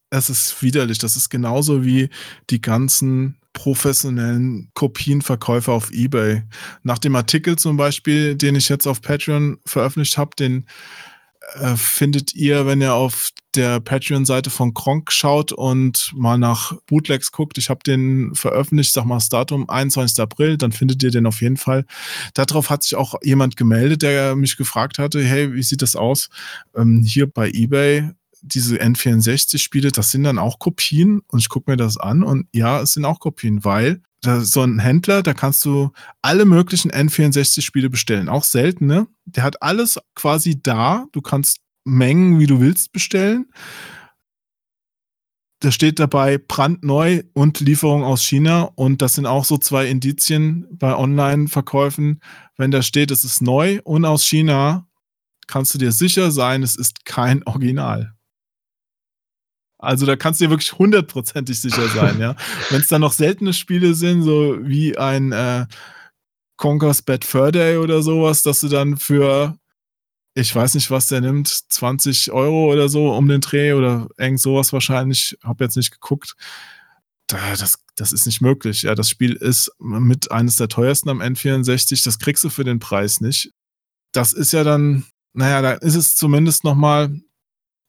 Es 0.10 0.30
ist 0.30 0.62
widerlich. 0.64 0.98
Das 0.98 1.16
ist 1.16 1.30
genauso 1.30 1.86
wie 1.86 2.10
die 2.50 2.62
ganzen 2.62 3.38
professionellen 3.56 4.70
Kopienverkäufer 4.76 5.72
auf 5.72 5.90
eBay. 5.92 6.44
Nach 6.84 7.00
dem 7.00 7.16
Artikel 7.16 7.56
zum 7.56 7.78
Beispiel, 7.78 8.36
den 8.36 8.56
ich 8.56 8.70
jetzt 8.70 8.86
auf 8.86 9.02
Patreon 9.02 9.58
veröffentlicht 9.66 10.18
habe, 10.20 10.36
den 10.38 10.66
äh, 11.56 11.76
findet 11.76 12.36
ihr, 12.36 12.68
wenn 12.68 12.82
ihr 12.82 12.94
auf 12.94 13.30
der 13.56 13.80
Patreon-Seite 13.80 14.50
von 14.50 14.74
Kronk 14.74 15.12
schaut 15.12 15.54
und 15.54 16.12
mal 16.14 16.38
nach 16.38 16.74
Bootlegs 16.88 17.32
guckt. 17.32 17.58
Ich 17.58 17.70
habe 17.70 17.80
den 17.86 18.36
veröffentlicht, 18.36 18.94
sag 18.94 19.06
mal 19.06 19.16
das 19.16 19.30
Datum 19.30 19.70
21. 19.70 20.20
April, 20.20 20.58
dann 20.58 20.74
findet 20.74 21.02
ihr 21.02 21.12
den 21.12 21.26
auf 21.26 21.42
jeden 21.42 21.58
Fall. 21.58 21.86
Darauf 22.34 22.70
hat 22.70 22.84
sich 22.84 22.96
auch 22.96 23.16
jemand 23.24 23.56
gemeldet, 23.56 24.02
der 24.02 24.36
mich 24.36 24.58
gefragt 24.58 25.00
hatte, 25.00 25.24
hey, 25.24 25.54
wie 25.54 25.64
sieht 25.64 25.82
das 25.82 25.96
aus? 25.96 26.30
Ähm, 26.76 27.04
hier 27.04 27.32
bei 27.32 27.50
eBay 27.50 28.12
diese 28.46 28.82
N64-Spiele, 28.82 29.92
das 29.92 30.12
sind 30.12 30.24
dann 30.24 30.38
auch 30.38 30.60
Kopien 30.60 31.22
und 31.28 31.40
ich 31.40 31.50
gucke 31.50 31.72
mir 31.72 31.78
das 31.78 31.98
an 31.98 32.24
und 32.24 32.48
ja, 32.54 32.82
es 32.82 32.94
sind 32.94 33.06
auch 33.06 33.20
Kopien, 33.20 33.66
weil 33.66 34.02
da 34.22 34.42
so 34.42 34.62
ein 34.62 34.80
Händler, 34.80 35.24
da 35.24 35.34
kannst 35.34 35.66
du 35.66 35.92
alle 36.22 36.46
möglichen 36.46 36.92
N64-Spiele 36.92 37.90
bestellen, 37.90 38.30
auch 38.30 38.44
seltene. 38.44 39.08
Der 39.26 39.44
hat 39.44 39.62
alles 39.62 40.00
quasi 40.16 40.62
da. 40.62 41.06
Du 41.12 41.22
kannst 41.22 41.60
Mengen, 41.84 42.40
wie 42.40 42.48
du 42.48 42.60
willst, 42.60 42.92
bestellen. 42.92 43.46
Da 45.60 45.72
steht 45.72 46.00
dabei 46.00 46.38
brandneu 46.38 47.24
und 47.34 47.60
Lieferung 47.60 48.04
aus 48.04 48.24
China. 48.24 48.64
Und 48.76 49.02
das 49.02 49.16
sind 49.16 49.26
auch 49.26 49.46
so 49.46 49.58
zwei 49.58 49.88
Indizien 49.88 50.68
bei 50.72 50.96
Online-Verkäufen. 50.96 52.22
Wenn 52.58 52.72
da 52.72 52.82
steht, 52.82 53.12
es 53.12 53.24
ist 53.24 53.42
neu 53.42 53.80
und 53.84 54.06
aus 54.06 54.26
China, 54.26 54.88
kannst 55.48 55.74
du 55.74 55.78
dir 55.78 55.92
sicher 55.92 56.32
sein, 56.32 56.64
es 56.64 56.76
ist 56.76 57.06
kein 57.06 57.46
Original. 57.46 58.15
Also 59.86 60.06
da 60.06 60.16
kannst 60.16 60.40
du 60.42 60.46
dir 60.46 60.50
wirklich 60.52 60.74
hundertprozentig 60.74 61.60
sicher 61.60 61.88
sein, 61.90 62.20
ja. 62.20 62.36
Wenn 62.70 62.82
es 62.82 62.88
dann 62.88 63.02
noch 63.02 63.14
seltene 63.14 63.54
Spiele 63.54 63.94
sind, 63.94 64.24
so 64.24 64.58
wie 64.62 64.98
ein 64.98 65.32
äh, 65.32 65.66
Conker's 66.58 67.02
Bad 67.02 67.26
Fur 67.26 67.52
Day 67.52 67.78
oder 67.78 68.02
sowas, 68.02 68.44
dass 68.44 68.62
du 68.62 68.68
dann 68.68 68.98
für, 68.98 69.58
ich 70.36 70.56
weiß 70.56 70.76
nicht, 70.76 70.92
was 70.92 71.08
der 71.08 71.22
nimmt, 71.22 71.48
20 71.48 72.32
Euro 72.32 72.72
oder 72.72 72.90
so 72.90 73.14
um 73.14 73.28
den 73.28 73.42
Dreh 73.42 73.74
oder 73.74 74.08
irgend 74.18 74.42
sowas 74.42 74.74
wahrscheinlich, 74.74 75.38
hab 75.44 75.62
jetzt 75.62 75.78
nicht 75.78 75.92
geguckt. 75.92 76.36
Da, 77.28 77.56
das, 77.56 77.80
das 77.96 78.14
ist 78.14 78.26
nicht 78.26 78.42
möglich. 78.42 78.84
Ja, 78.84 78.94
das 78.94 79.10
Spiel 79.10 79.34
ist 79.34 79.72
mit 79.80 80.32
eines 80.32 80.58
der 80.58 80.68
teuersten 80.68 81.10
am 81.10 81.22
N64. 81.22 82.04
Das 82.04 82.20
kriegst 82.20 82.44
du 82.44 82.50
für 82.50 82.64
den 82.64 82.80
Preis 82.80 83.20
nicht. 83.20 83.52
Das 84.14 84.32
ist 84.32 84.54
ja 84.54 84.64
dann, 84.64 85.06
naja, 85.34 85.62
da 85.62 85.74
ist 85.74 85.96
es 85.96 86.16
zumindest 86.16 86.64
nochmal 86.64 87.20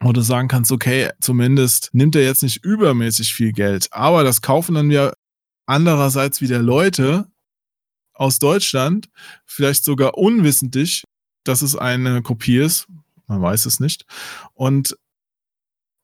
wo 0.01 0.13
du 0.13 0.21
sagen 0.21 0.49
kannst, 0.49 0.73
okay, 0.73 1.11
zumindest 1.21 1.91
nimmt 1.93 2.17
er 2.17 2.23
jetzt 2.23 2.43
nicht 2.43 2.65
übermäßig 2.65 3.35
viel 3.35 3.53
Geld, 3.53 3.89
aber 3.93 4.25
das 4.25 4.43
kaufen 4.43 4.75
dann 4.75 4.91
ja 4.91 5.13
andererseits 5.67 6.41
wieder 6.41 6.63
Leute 6.63 7.27
aus 8.13 8.39
Deutschland, 8.39 9.09
vielleicht 9.45 9.85
sogar 9.85 10.17
unwissentlich, 10.17 11.05
dass 11.45 11.63
es 11.63 11.77
eine 11.77 12.23
Kopie 12.23 12.59
ist, 12.59 12.87
man 13.27 13.43
weiß 13.43 13.67
es 13.67 13.81
nicht, 13.81 14.05
und 14.55 14.97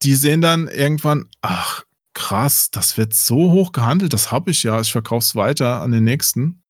die 0.02 0.14
sehen 0.14 0.40
dann 0.40 0.69
irgendwann, 0.69 1.28
ach 1.43 1.85
krass, 2.14 2.70
das 2.70 2.98
wird 2.98 3.14
so 3.14 3.52
hoch 3.52 3.73
gehandelt, 3.73 4.12
das 4.12 4.32
habe 4.32 4.51
ich 4.51 4.62
ja, 4.62 4.81
ich 4.81 4.93
verkaufe 4.93 5.24
es 5.24 5.35
weiter 5.35 5.81
an 5.81 5.93
den 5.93 6.05
nächsten, 6.05 6.62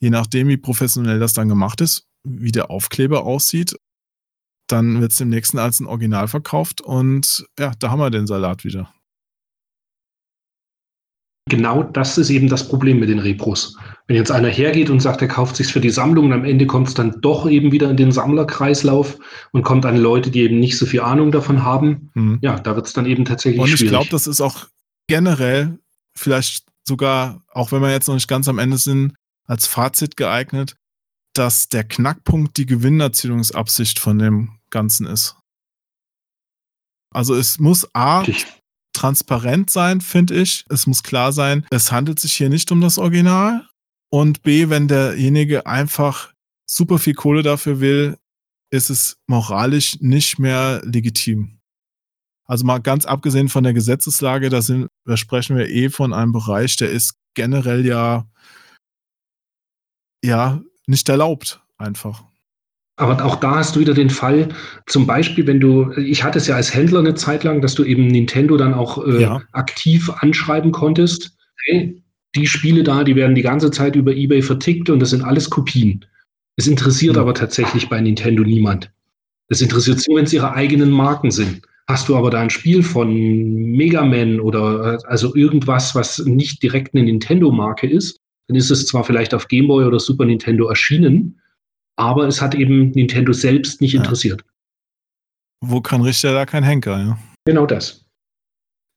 je 0.00 0.10
nachdem, 0.10 0.48
wie 0.48 0.56
professionell 0.56 1.18
das 1.18 1.32
dann 1.32 1.48
gemacht 1.48 1.80
ist, 1.80 2.06
wie 2.24 2.52
der 2.52 2.70
Aufkleber 2.70 3.24
aussieht 3.24 3.76
dann 4.72 5.00
wird 5.00 5.12
es 5.12 5.20
im 5.20 5.28
nächsten 5.28 5.58
als 5.58 5.80
ein 5.80 5.86
Original 5.86 6.28
verkauft 6.28 6.80
und 6.80 7.46
ja, 7.58 7.72
da 7.78 7.90
haben 7.90 8.00
wir 8.00 8.10
den 8.10 8.26
Salat 8.26 8.64
wieder. 8.64 8.92
Genau 11.48 11.82
das 11.82 12.18
ist 12.18 12.30
eben 12.30 12.48
das 12.48 12.66
Problem 12.68 13.00
mit 13.00 13.08
den 13.08 13.18
Repros. 13.18 13.76
Wenn 14.06 14.16
jetzt 14.16 14.30
einer 14.30 14.48
hergeht 14.48 14.90
und 14.90 15.00
sagt, 15.00 15.22
er 15.22 15.28
kauft 15.28 15.56
sich 15.56 15.66
für 15.66 15.80
die 15.80 15.90
Sammlung 15.90 16.26
und 16.26 16.32
am 16.32 16.44
Ende 16.44 16.66
kommt 16.66 16.88
es 16.88 16.94
dann 16.94 17.20
doch 17.20 17.48
eben 17.48 17.72
wieder 17.72 17.90
in 17.90 17.96
den 17.96 18.12
Sammlerkreislauf 18.12 19.18
und 19.50 19.62
kommt 19.62 19.84
an 19.84 19.96
Leute, 19.96 20.30
die 20.30 20.42
eben 20.42 20.60
nicht 20.60 20.78
so 20.78 20.86
viel 20.86 21.00
Ahnung 21.00 21.32
davon 21.32 21.64
haben, 21.64 22.10
mhm. 22.14 22.38
ja, 22.42 22.58
da 22.58 22.76
wird 22.76 22.86
es 22.86 22.92
dann 22.92 23.06
eben 23.06 23.24
tatsächlich 23.24 23.60
und 23.60 23.68
schwierig. 23.68 23.80
Und 23.80 23.86
ich 23.86 23.90
glaube, 23.90 24.08
das 24.10 24.26
ist 24.26 24.40
auch 24.40 24.66
generell 25.08 25.78
vielleicht 26.14 26.64
sogar, 26.86 27.42
auch 27.52 27.72
wenn 27.72 27.82
wir 27.82 27.90
jetzt 27.90 28.06
noch 28.06 28.14
nicht 28.14 28.28
ganz 28.28 28.48
am 28.48 28.58
Ende 28.58 28.78
sind, 28.78 29.14
als 29.44 29.66
Fazit 29.66 30.16
geeignet, 30.16 30.76
dass 31.34 31.68
der 31.68 31.84
Knackpunkt 31.84 32.56
die 32.56 32.66
Gewinnerzielungsabsicht 32.66 33.98
von 33.98 34.18
dem 34.18 34.58
Ganzen 34.72 35.06
ist. 35.06 35.36
Also 37.14 37.36
es 37.36 37.60
muss 37.60 37.88
A 37.94 38.24
transparent 38.92 39.70
sein, 39.70 40.00
finde 40.00 40.34
ich. 40.34 40.64
Es 40.68 40.86
muss 40.86 41.02
klar 41.02 41.32
sein, 41.32 41.66
es 41.70 41.92
handelt 41.92 42.18
sich 42.18 42.32
hier 42.32 42.48
nicht 42.48 42.72
um 42.72 42.80
das 42.80 42.98
Original. 42.98 43.68
Und 44.10 44.42
B, 44.42 44.68
wenn 44.68 44.88
derjenige 44.88 45.66
einfach 45.66 46.32
super 46.66 46.98
viel 46.98 47.14
Kohle 47.14 47.42
dafür 47.42 47.80
will, 47.80 48.18
ist 48.70 48.90
es 48.90 49.18
moralisch 49.26 50.00
nicht 50.00 50.38
mehr 50.38 50.82
legitim. 50.84 51.58
Also 52.46 52.64
mal 52.64 52.78
ganz 52.78 53.06
abgesehen 53.06 53.48
von 53.48 53.64
der 53.64 53.72
Gesetzeslage, 53.72 54.50
da, 54.50 54.60
sind, 54.60 54.88
da 55.06 55.16
sprechen 55.16 55.56
wir 55.56 55.68
eh 55.68 55.88
von 55.88 56.12
einem 56.12 56.32
Bereich, 56.32 56.76
der 56.76 56.90
ist 56.90 57.14
generell 57.34 57.86
ja, 57.86 58.26
ja 60.24 60.60
nicht 60.86 61.08
erlaubt, 61.08 61.62
einfach. 61.78 62.24
Aber 63.02 63.24
auch 63.24 63.34
da 63.34 63.56
hast 63.56 63.74
du 63.74 63.80
wieder 63.80 63.94
den 63.94 64.10
Fall, 64.10 64.50
zum 64.86 65.08
Beispiel, 65.08 65.44
wenn 65.48 65.58
du, 65.58 65.90
ich 65.96 66.22
hatte 66.22 66.38
es 66.38 66.46
ja 66.46 66.54
als 66.54 66.72
Händler 66.72 67.00
eine 67.00 67.14
Zeit 67.14 67.42
lang, 67.42 67.60
dass 67.60 67.74
du 67.74 67.82
eben 67.82 68.06
Nintendo 68.06 68.56
dann 68.56 68.72
auch 68.72 69.04
äh, 69.04 69.22
ja. 69.22 69.42
aktiv 69.50 70.08
anschreiben 70.18 70.70
konntest. 70.70 71.36
Hey, 71.64 72.00
die 72.36 72.46
Spiele 72.46 72.84
da, 72.84 73.02
die 73.02 73.16
werden 73.16 73.34
die 73.34 73.42
ganze 73.42 73.72
Zeit 73.72 73.96
über 73.96 74.14
eBay 74.14 74.40
vertickt 74.40 74.88
und 74.88 75.00
das 75.00 75.10
sind 75.10 75.24
alles 75.24 75.50
Kopien. 75.50 76.04
Es 76.54 76.68
interessiert 76.68 77.16
mhm. 77.16 77.22
aber 77.22 77.34
tatsächlich 77.34 77.88
bei 77.88 78.00
Nintendo 78.00 78.44
niemand. 78.44 78.92
Es 79.48 79.60
interessiert 79.60 80.00
nur, 80.06 80.18
wenn 80.18 80.26
es 80.26 80.32
ihre 80.32 80.54
eigenen 80.54 80.92
Marken 80.92 81.32
sind. 81.32 81.62
Hast 81.88 82.08
du 82.08 82.14
aber 82.14 82.30
da 82.30 82.40
ein 82.40 82.50
Spiel 82.50 82.84
von 82.84 83.12
Mega 83.12 84.04
Man 84.04 84.38
oder 84.38 84.94
äh, 84.94 84.98
also 85.08 85.34
irgendwas, 85.34 85.96
was 85.96 86.20
nicht 86.24 86.62
direkt 86.62 86.94
eine 86.94 87.02
Nintendo-Marke 87.02 87.90
ist, 87.90 88.20
dann 88.46 88.56
ist 88.56 88.70
es 88.70 88.86
zwar 88.86 89.02
vielleicht 89.02 89.34
auf 89.34 89.48
Game 89.48 89.66
Boy 89.66 89.86
oder 89.86 89.98
Super 89.98 90.24
Nintendo 90.24 90.68
erschienen, 90.68 91.40
aber 91.96 92.26
es 92.26 92.40
hat 92.40 92.54
eben 92.54 92.90
Nintendo 92.90 93.32
selbst 93.32 93.80
nicht 93.80 93.92
ja. 93.94 94.00
interessiert. 94.00 94.44
Wo 95.60 95.80
kann 95.80 96.02
Richter 96.02 96.32
da 96.32 96.46
kein 96.46 96.64
Henker, 96.64 96.98
ja? 96.98 97.18
Genau 97.44 97.66
das. 97.66 98.04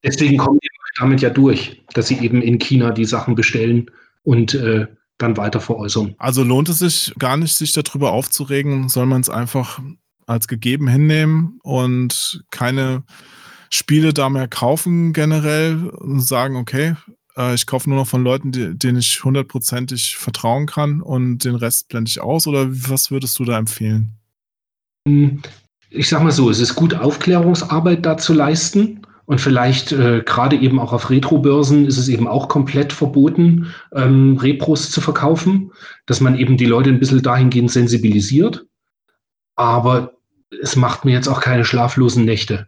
Deswegen 0.04 0.38
kommen 0.38 0.60
die 0.62 0.70
damit 0.98 1.22
ja 1.22 1.30
durch, 1.30 1.84
dass 1.94 2.08
sie 2.08 2.20
eben 2.20 2.42
in 2.42 2.60
China 2.60 2.92
die 2.92 3.06
Sachen 3.06 3.36
bestellen 3.36 3.92
und 4.24 4.54
äh, 4.54 4.88
dann 5.18 5.38
weiter 5.38 5.60
veräußern. 5.60 6.16
Also 6.18 6.44
lohnt 6.44 6.70
es 6.70 6.80
sich 6.80 7.14
gar 7.20 7.38
nicht, 7.38 7.56
sich 7.56 7.74
darüber 7.74 8.12
aufzuregen, 8.12 8.90
soll 8.90 9.06
man 9.06 9.22
es 9.22 9.30
einfach 9.30 9.80
als 10.28 10.48
gegeben 10.48 10.88
hinnehmen 10.88 11.60
und 11.64 12.44
keine 12.52 13.04
Spiele 13.70 14.14
da 14.14 14.30
mehr 14.30 14.48
kaufen 14.48 15.14
generell 15.14 15.90
und 15.90 16.22
sagen, 16.22 16.56
okay, 16.56 16.96
äh, 17.38 17.54
ich 17.54 17.66
kaufe 17.66 17.90
nur 17.90 18.00
noch 18.00 18.08
von 18.08 18.24
Leuten, 18.24 18.52
die, 18.52 18.78
denen 18.78 19.00
ich 19.00 19.24
hundertprozentig 19.24 20.18
vertrauen 20.18 20.66
kann 20.66 21.02
und 21.02 21.40
den 21.46 21.56
Rest 21.56 21.88
blende 21.90 22.10
ich 22.10 22.22
aus? 22.22 22.48
Oder 22.48 22.68
was 22.70 23.12
würdest 23.12 23.40
du 23.40 23.46
da 23.46 23.58
empfehlen? 23.58 24.12
Hm, 25.08 25.42
ich 25.90 26.10
sag 26.10 26.24
mal 26.24 26.32
so, 26.32 26.50
es 26.50 26.60
ist 26.60 26.76
gut, 26.76 26.94
Aufklärungsarbeit 26.94 28.06
da 28.06 28.18
zu 28.18 28.34
leisten. 28.34 29.02
Und 29.28 29.42
vielleicht 29.42 29.92
äh, 29.92 30.22
gerade 30.24 30.56
eben 30.56 30.80
auch 30.80 30.94
auf 30.94 31.10
Retro-Börsen 31.10 31.88
ist 31.88 31.98
es 31.98 32.10
eben 32.10 32.28
auch 32.28 32.48
komplett 32.48 32.94
verboten, 32.94 33.74
ähm, 33.92 34.38
Repros 34.38 34.92
zu 34.92 35.02
verkaufen, 35.02 35.72
dass 36.06 36.22
man 36.22 36.38
eben 36.38 36.58
die 36.58 36.68
Leute 36.68 36.92
ein 36.92 37.00
bisschen 37.00 37.24
dahingehend 37.24 37.72
sensibilisiert. 37.72 38.68
Aber 39.56 40.14
es 40.62 40.76
macht 40.76 41.06
mir 41.06 41.14
jetzt 41.14 41.28
auch 41.28 41.42
keine 41.42 41.66
schlaflosen 41.66 42.24
Nächte. 42.24 42.68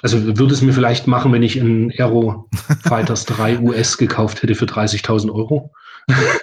Also 0.00 0.38
würde 0.38 0.54
es 0.54 0.62
mir 0.62 0.72
vielleicht 0.72 1.06
machen, 1.06 1.32
wenn 1.32 1.42
ich 1.42 1.60
einen 1.60 1.90
Aero 1.90 2.48
Fighters 2.82 3.24
3 3.26 3.58
US 3.62 3.98
gekauft 3.98 4.42
hätte 4.42 4.54
für 4.54 4.66
30.000 4.66 5.32
Euro. 5.32 5.72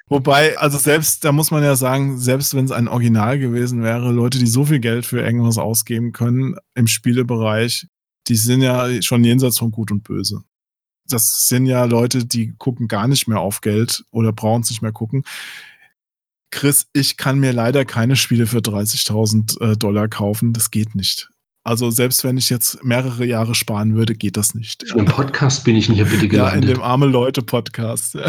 Wobei, 0.08 0.58
also 0.60 0.78
selbst, 0.78 1.24
da 1.24 1.32
muss 1.32 1.52
man 1.52 1.64
ja 1.64 1.76
sagen, 1.76 2.18
selbst 2.20 2.54
wenn 2.54 2.66
es 2.66 2.72
ein 2.72 2.88
Original 2.88 3.40
gewesen 3.40 3.82
wäre, 3.82 4.12
Leute, 4.12 4.38
die 4.38 4.48
so 4.48 4.66
viel 4.66 4.80
Geld 4.80 5.06
für 5.06 5.22
irgendwas 5.22 5.58
ausgeben 5.58 6.12
können 6.12 6.56
im 6.76 6.88
Spielebereich, 6.88 7.88
die 8.28 8.36
sind 8.36 8.62
ja 8.62 9.02
schon 9.02 9.24
jenseits 9.24 9.58
von 9.58 9.72
Gut 9.72 9.92
und 9.92 10.04
Böse. 10.04 10.44
Das 11.08 11.48
sind 11.48 11.66
ja 11.66 11.86
Leute, 11.86 12.26
die 12.26 12.54
gucken 12.58 12.88
gar 12.88 13.08
nicht 13.08 13.28
mehr 13.28 13.40
auf 13.40 13.62
Geld 13.62 14.04
oder 14.12 14.34
brauchen 14.34 14.62
es 14.62 14.70
nicht 14.70 14.82
mehr 14.82 14.92
gucken. 14.92 15.24
Chris, 16.52 16.88
ich 16.94 17.18
kann 17.18 17.40
mir 17.40 17.52
leider 17.52 17.86
keine 17.86 18.16
Spiele 18.16 18.48
für 18.48 18.60
30.000 18.60 19.62
äh, 19.62 19.78
Dollar 19.78 20.08
kaufen. 20.08 20.54
Das 20.54 20.72
geht 20.72 20.96
nicht. 20.96 21.30
Also 21.66 21.90
selbst 21.90 22.24
wenn 22.24 22.38
ich 22.38 22.52
jetzt 22.52 22.84
mehrere 22.84 23.26
Jahre 23.26 23.56
sparen 23.56 23.96
würde, 23.96 24.14
geht 24.14 24.38
das 24.38 24.54
nicht. 24.54 24.84
Im 24.96 25.06
Podcast 25.06 25.64
bin 25.64 25.76
ich 25.76 25.88
hier 25.88 26.06
bitte 26.06 26.28
gelandet. 26.28 26.64
Ja, 26.64 26.70
in 26.70 26.76
dem 26.76 26.84
arme 26.84 27.08
Leute 27.08 27.42
Podcast. 27.42 28.16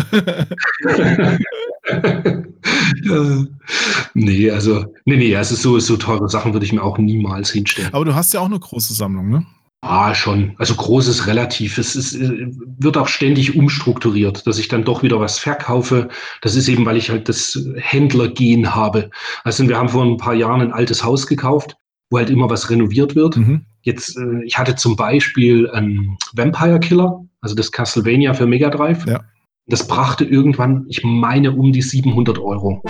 nee, 4.14 4.50
also 4.50 4.86
nee, 5.04 5.16
nee, 5.16 5.36
also 5.36 5.54
so 5.54 5.78
so 5.78 5.98
teure 5.98 6.30
Sachen 6.30 6.54
würde 6.54 6.64
ich 6.64 6.72
mir 6.72 6.82
auch 6.82 6.96
niemals 6.96 7.50
hinstellen. 7.50 7.92
Aber 7.92 8.06
du 8.06 8.14
hast 8.14 8.32
ja 8.32 8.40
auch 8.40 8.46
eine 8.46 8.58
große 8.58 8.94
Sammlung, 8.94 9.28
ne? 9.28 9.44
Ah, 9.82 10.14
schon. 10.14 10.54
Also 10.56 10.74
groß 10.74 11.06
ist 11.06 11.26
relativ. 11.26 11.76
Es 11.76 11.94
ist, 11.94 12.14
äh, 12.14 12.46
wird 12.78 12.96
auch 12.96 13.08
ständig 13.08 13.54
umstrukturiert, 13.54 14.46
dass 14.46 14.58
ich 14.58 14.68
dann 14.68 14.84
doch 14.84 15.02
wieder 15.02 15.20
was 15.20 15.38
verkaufe. 15.38 16.08
Das 16.40 16.56
ist 16.56 16.68
eben, 16.68 16.86
weil 16.86 16.96
ich 16.96 17.10
halt 17.10 17.28
das 17.28 17.62
Händlergehen 17.76 18.74
habe. 18.74 19.10
Also 19.44 19.68
wir 19.68 19.76
haben 19.76 19.90
vor 19.90 20.06
ein 20.06 20.16
paar 20.16 20.32
Jahren 20.32 20.62
ein 20.62 20.72
altes 20.72 21.04
Haus 21.04 21.26
gekauft 21.26 21.76
wo 22.10 22.18
halt 22.18 22.30
immer 22.30 22.48
was 22.48 22.70
renoviert 22.70 23.16
wird. 23.16 23.36
Mhm. 23.36 23.66
Jetzt, 23.82 24.16
äh, 24.16 24.42
ich 24.44 24.58
hatte 24.58 24.76
zum 24.76 24.96
Beispiel 24.96 25.68
einen 25.70 26.16
Vampire 26.34 26.80
Killer, 26.80 27.24
also 27.40 27.54
das 27.54 27.72
Castlevania 27.72 28.34
für 28.34 28.46
Mega 28.46 28.70
Drive. 28.70 29.06
Ja. 29.06 29.24
Das 29.66 29.88
brachte 29.88 30.24
irgendwann, 30.24 30.86
ich 30.88 31.02
meine, 31.02 31.52
um 31.52 31.72
die 31.72 31.82
700 31.82 32.38
Euro. 32.38 32.82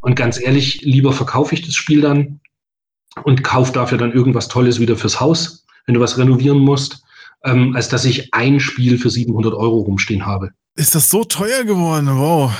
Und 0.00 0.16
ganz 0.16 0.40
ehrlich, 0.40 0.82
lieber 0.82 1.12
verkaufe 1.12 1.54
ich 1.54 1.62
das 1.62 1.74
Spiel 1.76 2.00
dann 2.00 2.40
und 3.22 3.44
kaufe 3.44 3.72
dafür 3.72 3.98
dann 3.98 4.12
irgendwas 4.12 4.48
Tolles 4.48 4.80
wieder 4.80 4.96
fürs 4.96 5.20
Haus, 5.20 5.64
wenn 5.86 5.94
du 5.94 6.00
was 6.00 6.18
renovieren 6.18 6.58
musst, 6.58 7.04
ähm, 7.44 7.74
als 7.74 7.88
dass 7.88 8.04
ich 8.04 8.32
ein 8.32 8.60
Spiel 8.60 8.98
für 8.98 9.10
700 9.10 9.54
Euro 9.54 9.80
rumstehen 9.80 10.26
habe. 10.26 10.50
Ist 10.76 10.94
das 10.94 11.10
so 11.10 11.24
teuer 11.24 11.64
geworden? 11.64 12.08
Wow. 12.10 12.52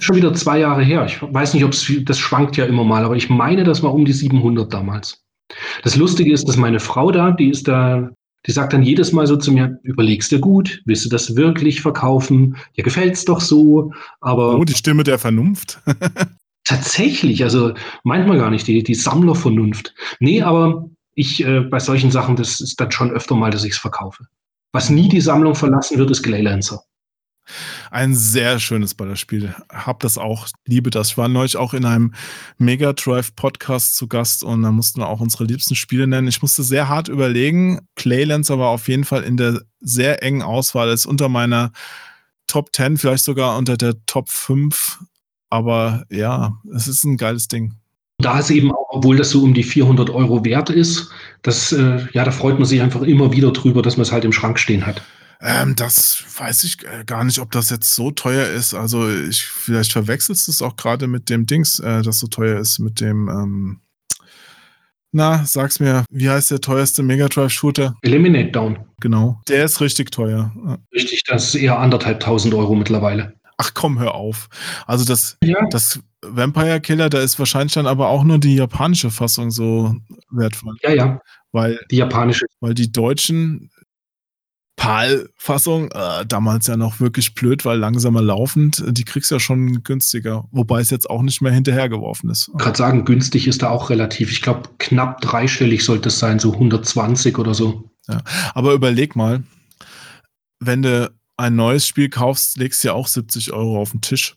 Schon 0.00 0.16
wieder 0.16 0.34
zwei 0.34 0.58
Jahre 0.58 0.82
her. 0.84 1.04
Ich 1.06 1.20
weiß 1.20 1.54
nicht, 1.54 1.64
ob 1.64 1.72
es, 1.72 1.90
das 2.02 2.18
schwankt 2.18 2.56
ja 2.56 2.66
immer 2.66 2.84
mal, 2.84 3.04
aber 3.04 3.16
ich 3.16 3.30
meine, 3.30 3.64
das 3.64 3.82
war 3.82 3.94
um 3.94 4.04
die 4.04 4.12
700 4.12 4.72
damals. 4.72 5.24
Das 5.82 5.96
Lustige 5.96 6.32
ist, 6.32 6.46
dass 6.46 6.56
meine 6.56 6.78
Frau 6.78 7.10
da, 7.10 7.30
die 7.32 7.48
ist 7.48 7.66
da, 7.66 8.10
die 8.46 8.52
sagt 8.52 8.72
dann 8.72 8.82
jedes 8.82 9.12
Mal 9.12 9.26
so 9.26 9.36
zu 9.36 9.50
mir, 9.50 9.78
überlegst 9.82 10.30
du 10.30 10.38
gut, 10.38 10.82
willst 10.84 11.04
du 11.04 11.08
das 11.08 11.34
wirklich 11.36 11.80
verkaufen? 11.80 12.56
Dir 12.76 12.84
gefällt's 12.84 13.24
doch 13.24 13.40
so, 13.40 13.92
aber. 14.20 14.58
Oh, 14.58 14.64
die 14.64 14.74
Stimme 14.74 15.04
der 15.04 15.18
Vernunft. 15.18 15.80
tatsächlich, 16.68 17.42
also 17.42 17.72
manchmal 18.04 18.38
gar 18.38 18.50
nicht, 18.50 18.66
die, 18.66 18.82
die 18.82 18.94
Sammlervernunft. 18.94 19.94
Nee, 20.20 20.42
aber 20.42 20.88
ich 21.18 21.44
äh, 21.44 21.60
bei 21.60 21.80
solchen 21.80 22.10
Sachen, 22.10 22.36
das 22.36 22.60
ist 22.60 22.80
dann 22.80 22.92
schon 22.92 23.10
öfter 23.10 23.34
mal, 23.34 23.50
dass 23.50 23.64
ich 23.64 23.72
es 23.72 23.78
verkaufe. 23.78 24.24
Was 24.72 24.88
nie 24.88 25.08
die 25.08 25.20
Sammlung 25.20 25.54
verlassen 25.54 25.98
wird, 25.98 26.10
ist 26.10 26.22
Glaylancer. 26.22 26.80
Ein 27.90 28.14
sehr 28.14 28.60
schönes 28.60 28.94
Ballerspiel. 28.94 29.54
Hab 29.72 30.00
das 30.00 30.18
auch, 30.18 30.46
liebe 30.66 30.90
das. 30.90 31.10
Ich 31.10 31.18
war 31.18 31.28
neulich 31.28 31.56
auch 31.56 31.74
in 31.74 31.86
einem 31.86 32.14
Mega 32.58 32.92
Drive 32.92 33.34
Podcast 33.34 33.96
zu 33.96 34.06
Gast 34.06 34.44
und 34.44 34.62
da 34.62 34.70
mussten 34.70 35.00
wir 35.00 35.08
auch 35.08 35.20
unsere 35.20 35.44
liebsten 35.44 35.74
Spiele 35.74 36.06
nennen. 36.06 36.28
Ich 36.28 36.42
musste 36.42 36.62
sehr 36.62 36.88
hart 36.88 37.08
überlegen. 37.08 37.80
Claylancer 37.96 38.58
war 38.58 38.68
auf 38.68 38.86
jeden 38.88 39.04
Fall 39.04 39.24
in 39.24 39.38
der 39.38 39.62
sehr 39.80 40.22
engen 40.22 40.42
Auswahl. 40.42 40.90
ist 40.90 41.06
unter 41.06 41.28
meiner 41.28 41.72
Top 42.46 42.74
10, 42.74 42.98
vielleicht 42.98 43.24
sogar 43.24 43.56
unter 43.56 43.76
der 43.76 43.94
Top 44.06 44.28
5. 44.28 44.98
Aber 45.50 46.04
ja, 46.10 46.52
es 46.74 46.86
ist 46.86 47.04
ein 47.04 47.16
geiles 47.16 47.48
Ding. 47.48 47.77
Da 48.20 48.40
ist 48.40 48.50
eben 48.50 48.72
auch, 48.72 48.86
obwohl 48.90 49.16
das 49.16 49.30
so 49.30 49.42
um 49.42 49.54
die 49.54 49.62
400 49.62 50.10
Euro 50.10 50.44
wert 50.44 50.70
ist, 50.70 51.10
das, 51.42 51.70
äh, 51.70 52.04
ja, 52.12 52.24
da 52.24 52.32
freut 52.32 52.58
man 52.58 52.64
sich 52.64 52.82
einfach 52.82 53.02
immer 53.02 53.32
wieder 53.32 53.52
drüber, 53.52 53.80
dass 53.80 53.96
man 53.96 54.02
es 54.02 54.12
halt 54.12 54.24
im 54.24 54.32
Schrank 54.32 54.58
stehen 54.58 54.84
hat. 54.86 55.02
Ähm, 55.40 55.76
das 55.76 56.24
weiß 56.36 56.64
ich 56.64 56.78
äh, 56.84 57.04
gar 57.04 57.22
nicht, 57.22 57.38
ob 57.38 57.52
das 57.52 57.70
jetzt 57.70 57.94
so 57.94 58.10
teuer 58.10 58.48
ist. 58.48 58.74
Also 58.74 59.08
ich, 59.08 59.44
vielleicht 59.44 59.92
verwechselst 59.92 60.48
du 60.48 60.50
es 60.50 60.62
auch 60.62 60.74
gerade 60.74 61.06
mit 61.06 61.30
dem 61.30 61.46
Dings, 61.46 61.78
äh, 61.78 62.02
das 62.02 62.18
so 62.18 62.26
teuer 62.26 62.58
ist, 62.58 62.80
mit 62.80 63.00
dem, 63.00 63.28
ähm, 63.28 63.80
Na, 65.12 65.44
sag's 65.46 65.78
mir, 65.78 66.04
wie 66.10 66.28
heißt 66.28 66.50
der 66.50 66.60
teuerste 66.60 67.04
Mega 67.04 67.28
Drive 67.28 67.52
Shooter? 67.52 67.94
Eliminate 68.02 68.50
Down. 68.50 68.78
Genau. 69.00 69.40
Der 69.48 69.64
ist 69.64 69.80
richtig 69.80 70.10
teuer. 70.10 70.52
Richtig, 70.92 71.22
das 71.24 71.54
ist 71.54 71.54
eher 71.54 71.78
anderthalb 71.78 72.18
tausend 72.18 72.52
Euro 72.52 72.74
mittlerweile. 72.74 73.37
Ach 73.58 73.74
komm, 73.74 73.98
hör 73.98 74.14
auf. 74.14 74.48
Also 74.86 75.04
das, 75.04 75.36
Ja. 75.42 75.66
das 75.70 76.00
Vampire 76.22 76.80
Killer, 76.80 77.10
da 77.10 77.18
ist 77.20 77.38
wahrscheinlich 77.38 77.74
dann 77.74 77.86
aber 77.86 78.08
auch 78.08 78.24
nur 78.24 78.38
die 78.38 78.54
japanische 78.56 79.10
Fassung 79.10 79.50
so 79.50 79.94
wertvoll. 80.30 80.76
Ja, 80.82 80.92
ja, 80.92 81.20
Weil, 81.52 81.78
die 81.90 81.96
japanische. 81.96 82.46
weil 82.60 82.74
die 82.74 82.90
deutschen 82.90 83.70
PAL-Fassung, 84.76 85.90
äh, 85.90 86.24
damals 86.26 86.68
ja 86.68 86.76
noch 86.76 87.00
wirklich 87.00 87.34
blöd, 87.34 87.64
weil 87.64 87.78
langsamer 87.78 88.22
laufend, 88.22 88.82
die 88.96 89.04
kriegst 89.04 89.30
du 89.30 89.34
ja 89.34 89.40
schon 89.40 89.82
günstiger. 89.82 90.44
Wobei 90.52 90.80
es 90.80 90.90
jetzt 90.90 91.10
auch 91.10 91.22
nicht 91.22 91.40
mehr 91.42 91.50
hinterhergeworfen 91.52 92.30
ist. 92.30 92.50
Gerade 92.56 92.78
sagen, 92.78 93.04
günstig 93.04 93.48
ist 93.48 93.62
da 93.62 93.70
auch 93.70 93.90
relativ. 93.90 94.30
Ich 94.30 94.40
glaube, 94.40 94.68
knapp 94.78 95.20
dreistellig 95.20 95.84
sollte 95.84 96.08
es 96.10 96.18
sein, 96.20 96.38
so 96.38 96.52
120 96.54 97.38
oder 97.38 97.54
so. 97.54 97.90
Aber 98.54 98.72
überleg 98.72 99.16
mal, 99.16 99.42
wenn 100.60 100.82
du 100.82 101.12
ein 101.38 101.56
neues 101.56 101.86
Spiel 101.86 102.10
kaufst, 102.10 102.58
legst 102.58 102.84
du 102.84 102.88
ja 102.88 102.94
auch 102.94 103.08
70 103.08 103.52
Euro 103.52 103.80
auf 103.80 103.92
den 103.92 104.02
Tisch. 104.02 104.36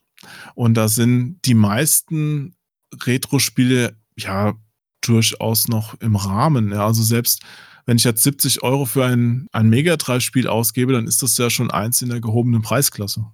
Und 0.56 0.76
da 0.76 0.88
sind 0.88 1.40
die 1.46 1.56
meisten 1.56 2.56
Retro-Spiele 3.04 3.98
ja 4.18 4.54
durchaus 5.02 5.68
noch 5.68 6.00
im 6.00 6.16
Rahmen. 6.16 6.72
Ja, 6.72 6.86
also 6.86 7.04
selbst 7.04 7.42
wenn 7.86 7.98
ich 7.98 8.04
jetzt 8.04 8.24
70 8.24 8.62
Euro 8.62 8.86
für 8.86 9.06
ein, 9.06 9.48
ein 9.52 9.70
Mega 9.70 9.98
Drive-Spiel 9.98 10.48
ausgebe, 10.48 10.94
dann 10.94 11.08
ist 11.08 11.24
das 11.24 11.38
ja 11.38 11.50
schon 11.50 11.72
eins 11.72 12.02
in 12.02 12.10
der 12.10 12.22
gehobenen 12.22 12.62
Preisklasse. 12.62 13.26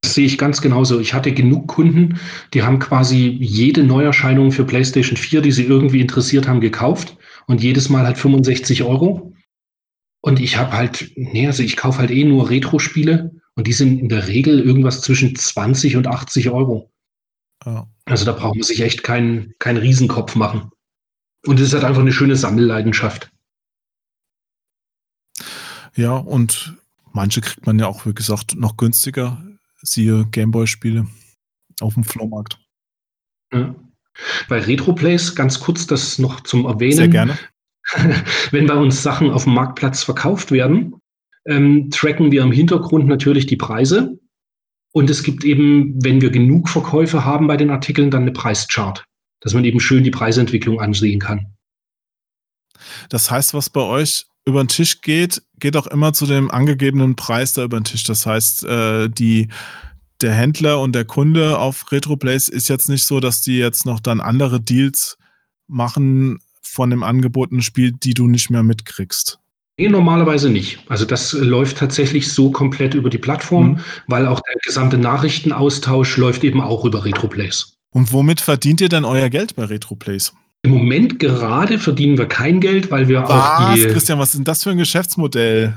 Das 0.00 0.14
sehe 0.14 0.26
ich 0.26 0.38
ganz 0.38 0.60
genauso. 0.62 0.98
Ich 0.98 1.14
hatte 1.14 1.32
genug 1.32 1.68
Kunden, 1.68 2.18
die 2.54 2.62
haben 2.62 2.78
quasi 2.78 3.36
jede 3.40 3.84
Neuerscheinung 3.84 4.50
für 4.50 4.64
PlayStation 4.64 5.16
4, 5.16 5.42
die 5.42 5.52
sie 5.52 5.64
irgendwie 5.64 6.00
interessiert 6.00 6.48
haben, 6.48 6.60
gekauft. 6.60 7.16
Und 7.46 7.62
jedes 7.62 7.88
Mal 7.88 8.06
halt 8.06 8.18
65 8.18 8.82
Euro. 8.84 9.32
Und 10.22 10.40
ich 10.40 10.56
habe 10.56 10.72
halt, 10.72 11.12
nee, 11.16 11.46
also 11.46 11.62
ich 11.62 11.76
kaufe 11.76 11.98
halt 11.98 12.10
eh 12.10 12.24
nur 12.24 12.48
Retro-Spiele 12.48 13.32
und 13.54 13.66
die 13.66 13.72
sind 13.72 13.98
in 13.98 14.08
der 14.08 14.28
Regel 14.28 14.60
irgendwas 14.60 15.02
zwischen 15.02 15.34
20 15.34 15.96
und 15.96 16.06
80 16.06 16.50
Euro. 16.50 16.92
Ja. 17.66 17.88
Also 18.04 18.24
da 18.24 18.32
braucht 18.32 18.54
man 18.54 18.62
sich 18.62 18.80
echt 18.80 19.02
keinen, 19.02 19.54
keinen 19.58 19.78
Riesenkopf 19.78 20.36
machen. 20.36 20.70
Und 21.44 21.58
es 21.58 21.68
ist 21.68 21.74
halt 21.74 21.84
einfach 21.84 22.02
eine 22.02 22.12
schöne 22.12 22.36
Sammelleidenschaft. 22.36 23.32
Ja, 25.94 26.16
und 26.16 26.76
manche 27.12 27.40
kriegt 27.40 27.66
man 27.66 27.78
ja 27.80 27.88
auch, 27.88 28.06
wie 28.06 28.14
gesagt, 28.14 28.54
noch 28.54 28.76
günstiger. 28.76 29.44
Siehe 29.82 30.26
Gameboy-Spiele 30.30 31.08
auf 31.80 31.94
dem 31.94 32.04
Flohmarkt. 32.04 32.58
Ja. 33.52 33.74
Bei 34.48 34.60
Retroplays, 34.60 35.34
ganz 35.34 35.58
kurz 35.58 35.86
das 35.86 36.18
noch 36.18 36.40
zum 36.42 36.66
Erwähnen. 36.66 36.96
Sehr 36.96 37.08
gerne. 37.08 37.38
Wenn 38.50 38.66
bei 38.66 38.74
uns 38.74 39.02
Sachen 39.02 39.30
auf 39.30 39.44
dem 39.44 39.54
Marktplatz 39.54 40.02
verkauft 40.02 40.50
werden, 40.50 40.94
ähm, 41.46 41.90
tracken 41.90 42.30
wir 42.30 42.42
im 42.42 42.52
Hintergrund 42.52 43.06
natürlich 43.06 43.46
die 43.46 43.56
Preise. 43.56 44.18
Und 44.92 45.08
es 45.10 45.22
gibt 45.22 45.44
eben, 45.44 45.94
wenn 46.04 46.20
wir 46.20 46.30
genug 46.30 46.68
Verkäufe 46.68 47.24
haben 47.24 47.46
bei 47.46 47.56
den 47.56 47.70
Artikeln, 47.70 48.10
dann 48.10 48.22
eine 48.22 48.32
Preischart, 48.32 49.04
dass 49.40 49.54
man 49.54 49.64
eben 49.64 49.80
schön 49.80 50.04
die 50.04 50.10
Preisentwicklung 50.10 50.80
ansehen 50.80 51.18
kann. 51.18 51.46
Das 53.08 53.30
heißt, 53.30 53.54
was 53.54 53.70
bei 53.70 53.80
euch 53.80 54.26
über 54.44 54.62
den 54.62 54.68
Tisch 54.68 55.00
geht, 55.00 55.42
geht 55.58 55.76
auch 55.76 55.86
immer 55.86 56.12
zu 56.12 56.26
dem 56.26 56.50
angegebenen 56.50 57.16
Preis 57.16 57.54
da 57.54 57.64
über 57.64 57.78
den 57.78 57.84
Tisch. 57.84 58.04
Das 58.04 58.26
heißt, 58.26 58.64
äh, 58.64 59.08
die, 59.08 59.48
der 60.20 60.34
Händler 60.34 60.80
und 60.80 60.92
der 60.94 61.04
Kunde 61.04 61.58
auf 61.58 61.90
Retroplays 61.90 62.48
ist 62.48 62.68
jetzt 62.68 62.88
nicht 62.88 63.06
so, 63.06 63.20
dass 63.20 63.40
die 63.40 63.58
jetzt 63.58 63.86
noch 63.86 64.00
dann 64.00 64.20
andere 64.20 64.60
Deals 64.60 65.16
machen 65.68 66.40
von 66.62 66.90
dem 66.90 67.02
angebotenen 67.02 67.62
Spiel, 67.62 67.92
die 67.92 68.14
du 68.14 68.26
nicht 68.28 68.50
mehr 68.50 68.62
mitkriegst. 68.62 69.38
Nee, 69.78 69.88
normalerweise 69.88 70.50
nicht. 70.50 70.78
Also 70.88 71.04
das 71.04 71.32
läuft 71.32 71.78
tatsächlich 71.78 72.30
so 72.32 72.50
komplett 72.50 72.94
über 72.94 73.10
die 73.10 73.18
Plattform, 73.18 73.70
Mhm. 73.72 73.78
weil 74.06 74.26
auch 74.26 74.40
der 74.40 74.54
gesamte 74.64 74.98
Nachrichtenaustausch 74.98 76.16
läuft 76.18 76.44
eben 76.44 76.60
auch 76.60 76.84
über 76.84 77.04
Retroplays. 77.04 77.74
Und 77.90 78.12
womit 78.12 78.40
verdient 78.40 78.80
ihr 78.80 78.88
denn 78.88 79.04
euer 79.04 79.28
Geld 79.28 79.56
bei 79.56 79.64
Retroplays? 79.64 80.32
Im 80.62 80.70
Moment 80.72 81.18
gerade 81.18 81.78
verdienen 81.78 82.16
wir 82.16 82.26
kein 82.26 82.60
Geld, 82.60 82.90
weil 82.90 83.08
wir 83.08 83.24
auch 83.24 83.68
Was, 83.70 83.74
die. 83.74 83.86
Christian, 83.86 84.18
was 84.18 84.30
ist 84.30 84.36
denn 84.38 84.44
das 84.44 84.62
für 84.62 84.70
ein 84.70 84.78
Geschäftsmodell? 84.78 85.74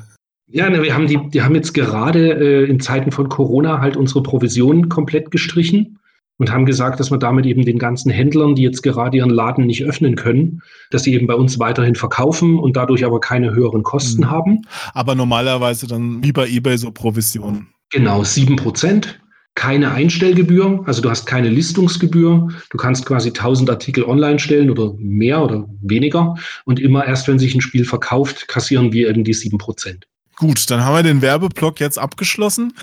Ja, 0.47 0.69
ne, 0.69 0.83
wir 0.83 0.93
haben 0.93 1.07
die, 1.07 1.19
die 1.31 1.41
haben 1.41 1.55
jetzt 1.55 1.73
gerade 1.73 2.33
äh, 2.33 2.69
in 2.69 2.79
Zeiten 2.79 3.11
von 3.11 3.27
Corona 3.29 3.79
halt 3.79 3.97
unsere 3.97 4.21
Provisionen 4.21 4.89
komplett 4.89 5.31
gestrichen 5.31 5.97
und 6.37 6.51
haben 6.51 6.65
gesagt, 6.65 6.99
dass 6.99 7.11
wir 7.11 7.17
damit 7.17 7.45
eben 7.45 7.63
den 7.65 7.79
ganzen 7.79 8.11
Händlern, 8.11 8.55
die 8.55 8.63
jetzt 8.63 8.81
gerade 8.83 9.17
ihren 9.17 9.29
Laden 9.29 9.65
nicht 9.65 9.83
öffnen 9.83 10.15
können, 10.15 10.61
dass 10.91 11.03
sie 11.03 11.13
eben 11.13 11.27
bei 11.27 11.35
uns 11.35 11.59
weiterhin 11.59 11.95
verkaufen 11.95 12.59
und 12.59 12.75
dadurch 12.75 13.05
aber 13.05 13.19
keine 13.19 13.53
höheren 13.53 13.83
Kosten 13.83 14.21
Mhm. 14.23 14.29
haben. 14.29 14.61
Aber 14.93 15.15
normalerweise 15.15 15.87
dann 15.87 16.23
wie 16.23 16.31
bei 16.31 16.47
eBay 16.47 16.77
so 16.77 16.91
Provisionen. 16.91 17.67
Genau, 17.91 18.23
7%. 18.23 19.19
Keine 19.57 19.91
Einstellgebühr, 19.91 20.83
also 20.85 21.01
du 21.01 21.09
hast 21.09 21.25
keine 21.25 21.47
Listungsgebühr. 21.47 22.49
Du 22.69 22.77
kannst 22.77 23.05
quasi 23.05 23.31
1000 23.31 23.69
Artikel 23.69 24.03
online 24.03 24.37
stellen 24.37 24.69
oder 24.69 24.93
mehr 24.97 25.41
oder 25.41 25.65
weniger. 25.81 26.35
Und 26.65 26.81
immer 26.81 27.05
erst, 27.05 27.29
wenn 27.29 27.39
sich 27.39 27.55
ein 27.55 27.61
Spiel 27.61 27.85
verkauft, 27.85 28.49
kassieren 28.49 28.91
wir 28.91 29.09
eben 29.09 29.23
die 29.23 29.33
7%. 29.33 30.03
Gut, 30.35 30.69
dann 30.69 30.83
haben 30.83 30.95
wir 30.95 31.03
den 31.03 31.21
Werbeblock 31.21 31.79
jetzt 31.79 31.97
abgeschlossen. 31.97 32.73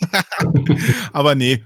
Aber 1.12 1.34
nee, 1.34 1.62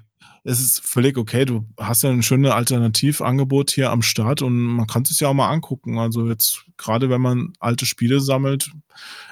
es 0.48 0.60
ist 0.60 0.80
völlig 0.80 1.18
okay. 1.18 1.44
Du 1.44 1.66
hast 1.78 2.02
ja 2.02 2.10
ein 2.10 2.22
schönes 2.22 2.50
Alternativangebot 2.50 3.70
hier 3.70 3.90
am 3.90 4.00
Start 4.02 4.40
und 4.40 4.58
man 4.58 4.86
kann 4.86 5.02
es 5.02 5.20
ja 5.20 5.28
auch 5.28 5.34
mal 5.34 5.50
angucken. 5.50 5.98
Also 5.98 6.26
jetzt, 6.28 6.64
gerade 6.78 7.10
wenn 7.10 7.20
man 7.20 7.52
alte 7.60 7.84
Spiele 7.84 8.20
sammelt, 8.20 8.70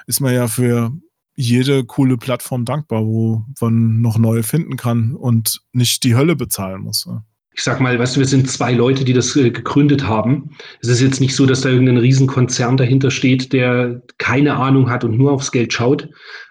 ist 0.05 0.19
man 0.19 0.33
ja 0.33 0.47
für 0.47 0.91
jede 1.35 1.85
coole 1.85 2.17
Plattform 2.17 2.65
dankbar, 2.65 3.05
wo 3.05 3.45
man 3.59 4.01
noch 4.01 4.17
neue 4.19 4.43
finden 4.43 4.77
kann 4.77 5.15
und 5.15 5.61
nicht 5.73 6.03
die 6.03 6.15
Hölle 6.15 6.35
bezahlen 6.35 6.81
muss. 6.81 7.07
ne? 7.07 7.23
Ich 7.57 7.63
sag 7.63 7.79
mal, 7.79 7.97
weißt 7.97 8.15
du, 8.15 8.19
wir 8.19 8.27
sind 8.27 8.47
zwei 8.51 8.71
Leute, 8.71 9.03
die 9.03 9.13
das 9.13 9.35
äh, 9.35 9.49
gegründet 9.49 10.07
haben. 10.07 10.51
Es 10.79 10.89
ist 10.89 11.01
jetzt 11.01 11.19
nicht 11.19 11.35
so, 11.35 11.47
dass 11.47 11.61
da 11.61 11.69
irgendein 11.69 11.97
Riesenkonzern 11.97 12.77
dahinter 12.77 13.09
steht, 13.09 13.51
der 13.51 14.03
keine 14.19 14.57
Ahnung 14.57 14.91
hat 14.91 15.03
und 15.03 15.17
nur 15.17 15.31
aufs 15.31 15.51
Geld 15.51 15.73
schaut. 15.73 16.07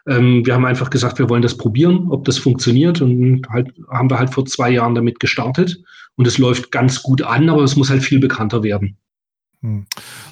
Ähm, 0.08 0.44
wir 0.44 0.54
haben 0.54 0.64
einfach 0.64 0.90
gesagt, 0.90 1.20
wir 1.20 1.30
wollen 1.30 1.42
das 1.42 1.56
probieren, 1.56 2.08
ob 2.10 2.24
das 2.24 2.38
funktioniert 2.38 3.00
und 3.00 3.48
halt 3.48 3.68
haben 3.88 4.10
wir 4.10 4.18
halt 4.18 4.34
vor 4.34 4.46
zwei 4.46 4.70
Jahren 4.70 4.96
damit 4.96 5.20
gestartet 5.20 5.80
und 6.16 6.26
es 6.26 6.38
läuft 6.38 6.72
ganz 6.72 7.00
gut 7.04 7.22
an, 7.22 7.48
aber 7.50 7.62
es 7.62 7.76
muss 7.76 7.88
halt 7.88 8.02
viel 8.02 8.18
bekannter 8.18 8.64
werden. 8.64 8.96
Hm. 9.62 9.86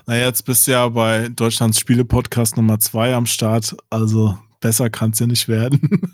Naja, 0.06 0.26
jetzt 0.26 0.44
bist 0.44 0.66
du 0.66 0.72
ja 0.72 0.88
bei 0.88 1.28
Deutschlands 1.28 1.78
Spiele-Podcast 1.78 2.56
Nummer 2.56 2.80
zwei 2.80 3.14
am 3.14 3.26
Start. 3.26 3.76
Also 3.90 4.36
besser 4.60 4.90
kann 4.90 5.12
es 5.12 5.20
ja 5.20 5.28
nicht 5.28 5.46
werden. 5.46 6.10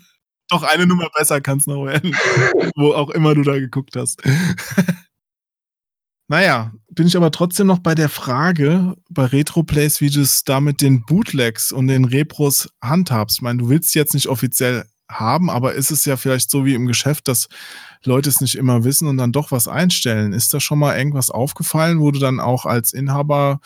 Doch 0.51 0.63
eine 0.63 0.85
Nummer 0.85 1.09
besser 1.17 1.39
kann 1.39 1.59
es 1.59 1.65
noch 1.65 1.85
werden. 1.85 2.13
Wo 2.75 2.93
auch 2.93 3.09
immer 3.09 3.33
du 3.33 3.41
da 3.41 3.57
geguckt 3.57 3.95
hast. 3.95 4.21
naja, 6.27 6.73
bin 6.89 7.07
ich 7.07 7.15
aber 7.15 7.31
trotzdem 7.31 7.67
noch 7.67 7.79
bei 7.79 7.95
der 7.95 8.09
Frage 8.09 8.95
bei 9.09 9.25
Retroplays, 9.25 10.01
wie 10.01 10.09
du 10.09 10.21
es 10.21 10.43
da 10.43 10.59
mit 10.59 10.81
den 10.81 11.05
Bootlegs 11.05 11.71
und 11.71 11.87
den 11.87 12.03
Repros 12.03 12.69
handhabst. 12.81 13.37
Ich 13.37 13.41
meine, 13.41 13.59
du 13.59 13.69
willst 13.69 13.95
jetzt 13.95 14.13
nicht 14.13 14.27
offiziell 14.27 14.83
haben, 15.09 15.49
aber 15.49 15.73
ist 15.73 15.89
es 15.89 16.03
ja 16.03 16.17
vielleicht 16.17 16.51
so 16.51 16.65
wie 16.65 16.73
im 16.73 16.85
Geschäft, 16.85 17.29
dass 17.29 17.47
Leute 18.03 18.29
es 18.29 18.41
nicht 18.41 18.55
immer 18.55 18.83
wissen 18.83 19.07
und 19.07 19.17
dann 19.17 19.31
doch 19.31 19.51
was 19.51 19.69
einstellen. 19.69 20.33
Ist 20.33 20.53
da 20.53 20.59
schon 20.59 20.79
mal 20.79 20.97
irgendwas 20.97 21.29
aufgefallen, 21.29 22.01
wo 22.01 22.11
du 22.11 22.19
dann 22.19 22.41
auch 22.41 22.65
als 22.65 22.91
Inhaber 22.91 23.61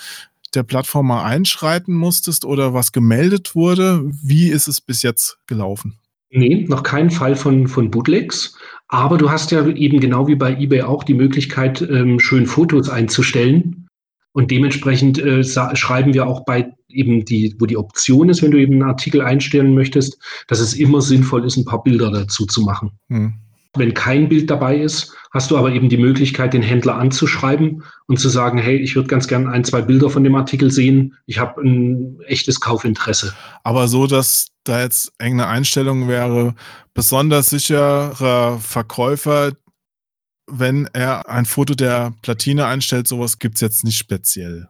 der 0.53 0.63
Plattform 0.63 1.07
mal 1.07 1.23
einschreiten 1.23 1.95
musstest 1.95 2.45
oder 2.45 2.75
was 2.75 2.91
gemeldet 2.91 3.55
wurde? 3.55 4.03
Wie 4.05 4.49
ist 4.49 4.67
es 4.67 4.81
bis 4.81 5.01
jetzt 5.01 5.39
gelaufen? 5.47 5.99
Nee, 6.35 6.65
noch 6.67 6.83
kein 6.83 7.09
Fall 7.09 7.35
von, 7.37 7.67
von 7.67 7.89
Bootlegs. 7.89 8.57
Aber 8.89 9.17
du 9.17 9.31
hast 9.31 9.51
ja 9.51 9.65
eben 9.67 10.01
genau 10.01 10.27
wie 10.27 10.35
bei 10.35 10.53
eBay 10.53 10.81
auch 10.81 11.03
die 11.03 11.13
Möglichkeit, 11.13 11.81
ähm, 11.81 12.19
schön 12.19 12.45
Fotos 12.45 12.89
einzustellen. 12.89 13.87
Und 14.33 14.51
dementsprechend 14.51 15.17
äh, 15.17 15.45
schreiben 15.45 16.13
wir 16.13 16.27
auch 16.27 16.43
bei 16.43 16.73
eben 16.89 17.23
die, 17.23 17.55
wo 17.57 17.65
die 17.65 17.77
Option 17.77 18.27
ist, 18.27 18.43
wenn 18.43 18.51
du 18.51 18.59
eben 18.59 18.73
einen 18.73 18.83
Artikel 18.83 19.21
einstellen 19.21 19.73
möchtest, 19.73 20.17
dass 20.47 20.59
es 20.59 20.73
immer 20.73 21.01
sinnvoll 21.01 21.45
ist, 21.45 21.55
ein 21.55 21.65
paar 21.65 21.83
Bilder 21.83 22.11
dazu 22.11 22.45
zu 22.45 22.61
machen. 22.61 22.91
Hm. 23.07 23.35
Wenn 23.77 23.93
kein 23.93 24.29
Bild 24.29 24.49
dabei 24.49 24.77
ist, 24.77 25.13
hast 25.31 25.51
du 25.51 25.57
aber 25.57 25.71
eben 25.71 25.89
die 25.89 25.97
Möglichkeit, 25.97 26.53
den 26.53 26.61
Händler 26.61 26.95
anzuschreiben 26.95 27.83
und 28.07 28.19
zu 28.19 28.29
sagen, 28.29 28.57
hey, 28.57 28.77
ich 28.77 28.95
würde 28.95 29.07
ganz 29.07 29.27
gerne 29.27 29.49
ein, 29.49 29.63
zwei 29.63 29.81
Bilder 29.81 30.09
von 30.09 30.23
dem 30.23 30.35
Artikel 30.35 30.71
sehen. 30.71 31.15
Ich 31.25 31.39
habe 31.39 31.61
ein 31.61 32.19
echtes 32.27 32.59
Kaufinteresse. 32.59 33.33
Aber 33.63 33.87
so, 33.87 34.07
dass 34.07 34.47
da 34.63 34.81
jetzt 34.81 35.11
irgendeine 35.19 35.49
Einstellung 35.49 36.07
wäre, 36.07 36.55
besonders 36.93 37.49
sicherer 37.49 38.59
Verkäufer, 38.59 39.51
wenn 40.47 40.87
er 40.93 41.29
ein 41.29 41.45
Foto 41.45 41.75
der 41.75 42.13
Platine 42.21 42.65
einstellt, 42.65 43.07
sowas 43.07 43.39
gibt 43.39 43.55
es 43.55 43.61
jetzt 43.61 43.83
nicht 43.83 43.97
speziell. 43.97 44.69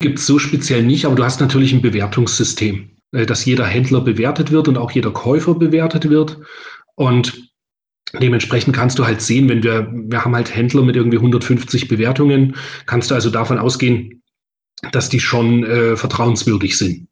Gibt 0.00 0.18
es 0.18 0.26
so 0.26 0.38
speziell 0.38 0.82
nicht, 0.82 1.04
aber 1.04 1.14
du 1.14 1.24
hast 1.24 1.40
natürlich 1.40 1.72
ein 1.72 1.82
Bewertungssystem, 1.82 2.90
äh, 3.12 3.26
dass 3.26 3.44
jeder 3.44 3.66
Händler 3.66 4.00
bewertet 4.00 4.50
wird 4.50 4.68
und 4.68 4.78
auch 4.78 4.90
jeder 4.90 5.10
Käufer 5.10 5.54
bewertet 5.54 6.08
wird. 6.08 6.38
Und 6.94 7.50
dementsprechend 8.12 8.74
kannst 8.74 8.98
du 8.98 9.06
halt 9.06 9.20
sehen, 9.20 9.48
wenn 9.48 9.62
wir, 9.62 9.90
wir 9.92 10.24
haben 10.24 10.34
halt 10.34 10.54
Händler 10.54 10.82
mit 10.82 10.96
irgendwie 10.96 11.18
150 11.18 11.88
Bewertungen, 11.88 12.56
kannst 12.86 13.10
du 13.10 13.14
also 13.14 13.30
davon 13.30 13.58
ausgehen, 13.58 14.22
dass 14.92 15.08
die 15.08 15.20
schon 15.20 15.64
äh, 15.64 15.96
vertrauenswürdig 15.96 16.76
sind. 16.76 17.08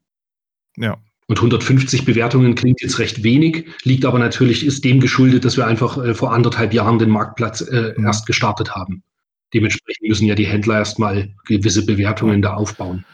Ja. 0.77 0.97
Und 1.27 1.39
150 1.39 2.05
Bewertungen 2.05 2.55
klingt 2.55 2.83
jetzt 2.83 2.99
recht 2.99 3.23
wenig, 3.23 3.67
liegt 3.85 4.05
aber 4.05 4.19
natürlich, 4.19 4.65
ist 4.65 4.85
dem 4.85 5.01
geschuldet, 5.01 5.45
dass 5.45 5.57
wir 5.57 5.67
einfach 5.67 5.97
äh, 5.97 6.15
vor 6.15 6.33
anderthalb 6.33 6.75
Jahren 6.75 6.99
den 6.99 7.09
Marktplatz 7.09 7.63
äh, 7.63 7.95
mhm. 7.97 8.07
erst 8.07 8.27
gestartet 8.27 8.75
haben. 8.75 9.03
Dementsprechend 9.55 10.09
müssen 10.09 10.27
ja 10.27 10.35
die 10.35 10.47
Händler 10.47 10.79
erstmal 10.79 11.33
gewisse 11.47 11.87
Bewertungen 11.87 12.43
da 12.43 12.55
aufbauen. 12.55 13.05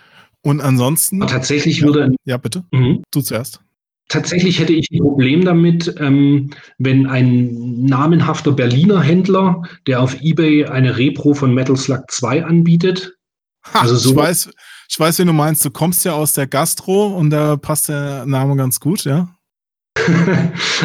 Und 0.43 0.61
ansonsten. 0.61 1.23
Aber 1.23 1.31
tatsächlich 1.31 1.83
würde. 1.83 2.17
Ja, 2.25 2.39
bitte. 2.39 2.65
Mhm. 2.73 3.05
Du 3.13 3.21
zuerst. 3.21 3.61
Tatsächlich 4.11 4.59
hätte 4.59 4.73
ich 4.73 4.91
ein 4.91 4.99
Problem 4.99 5.45
damit, 5.45 5.95
ähm, 5.99 6.51
wenn 6.79 7.07
ein 7.07 7.85
namenhafter 7.85 8.51
Berliner 8.51 9.01
Händler, 9.01 9.63
der 9.87 10.03
auf 10.03 10.21
Ebay 10.21 10.67
eine 10.67 10.99
Repro 10.99 11.33
von 11.33 11.55
Metal 11.55 11.77
Slug 11.77 12.03
2 12.09 12.45
anbietet. 12.45 13.15
Ha, 13.73 13.83
also 13.83 13.95
so 13.95 14.11
ich 14.11 14.17
weiß, 14.17 14.51
ich 14.89 14.99
weiß, 14.99 15.21
wie 15.21 15.25
du 15.25 15.33
meinst. 15.33 15.65
Du 15.65 15.71
kommst 15.71 16.05
ja 16.05 16.15
aus 16.15 16.33
der 16.33 16.49
Gastro 16.49 17.07
und 17.17 17.31
da 17.31 17.57
passt 17.57 17.89
der 17.89 18.27
Name 18.27 18.57
ganz 18.57 18.81
gut, 18.81 19.05
ja. 19.05 19.29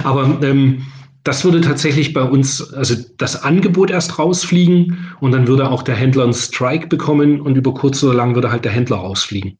Aber 0.03 0.39
ähm, 0.43 0.85
das 1.23 1.43
würde 1.43 1.61
tatsächlich 1.61 2.13
bei 2.13 2.21
uns, 2.21 2.71
also 2.75 2.93
das 3.17 3.41
Angebot 3.41 3.89
erst 3.89 4.19
rausfliegen 4.19 5.15
und 5.19 5.31
dann 5.31 5.47
würde 5.47 5.71
auch 5.71 5.81
der 5.81 5.95
Händler 5.95 6.25
einen 6.25 6.33
Strike 6.33 6.85
bekommen 6.87 7.41
und 7.41 7.55
über 7.55 7.73
kurz 7.73 8.03
oder 8.03 8.13
lang 8.13 8.35
würde 8.35 8.51
halt 8.51 8.65
der 8.65 8.71
Händler 8.71 8.97
rausfliegen. 8.97 9.57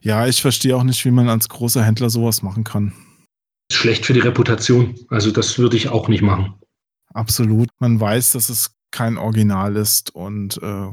Ja, 0.00 0.26
ich 0.26 0.40
verstehe 0.40 0.76
auch 0.76 0.82
nicht, 0.82 1.04
wie 1.04 1.10
man 1.10 1.28
als 1.28 1.48
großer 1.48 1.84
Händler 1.84 2.10
sowas 2.10 2.42
machen 2.42 2.64
kann. 2.64 2.92
Schlecht 3.72 4.06
für 4.06 4.14
die 4.14 4.20
Reputation. 4.20 4.94
Also 5.08 5.30
das 5.30 5.58
würde 5.58 5.76
ich 5.76 5.88
auch 5.88 6.08
nicht 6.08 6.22
machen. 6.22 6.54
Absolut. 7.12 7.68
Man 7.78 8.00
weiß, 8.00 8.32
dass 8.32 8.48
es 8.48 8.74
kein 8.90 9.18
Original 9.18 9.76
ist 9.76 10.14
und 10.14 10.60
äh, 10.62 10.88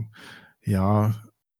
ja, 0.65 1.15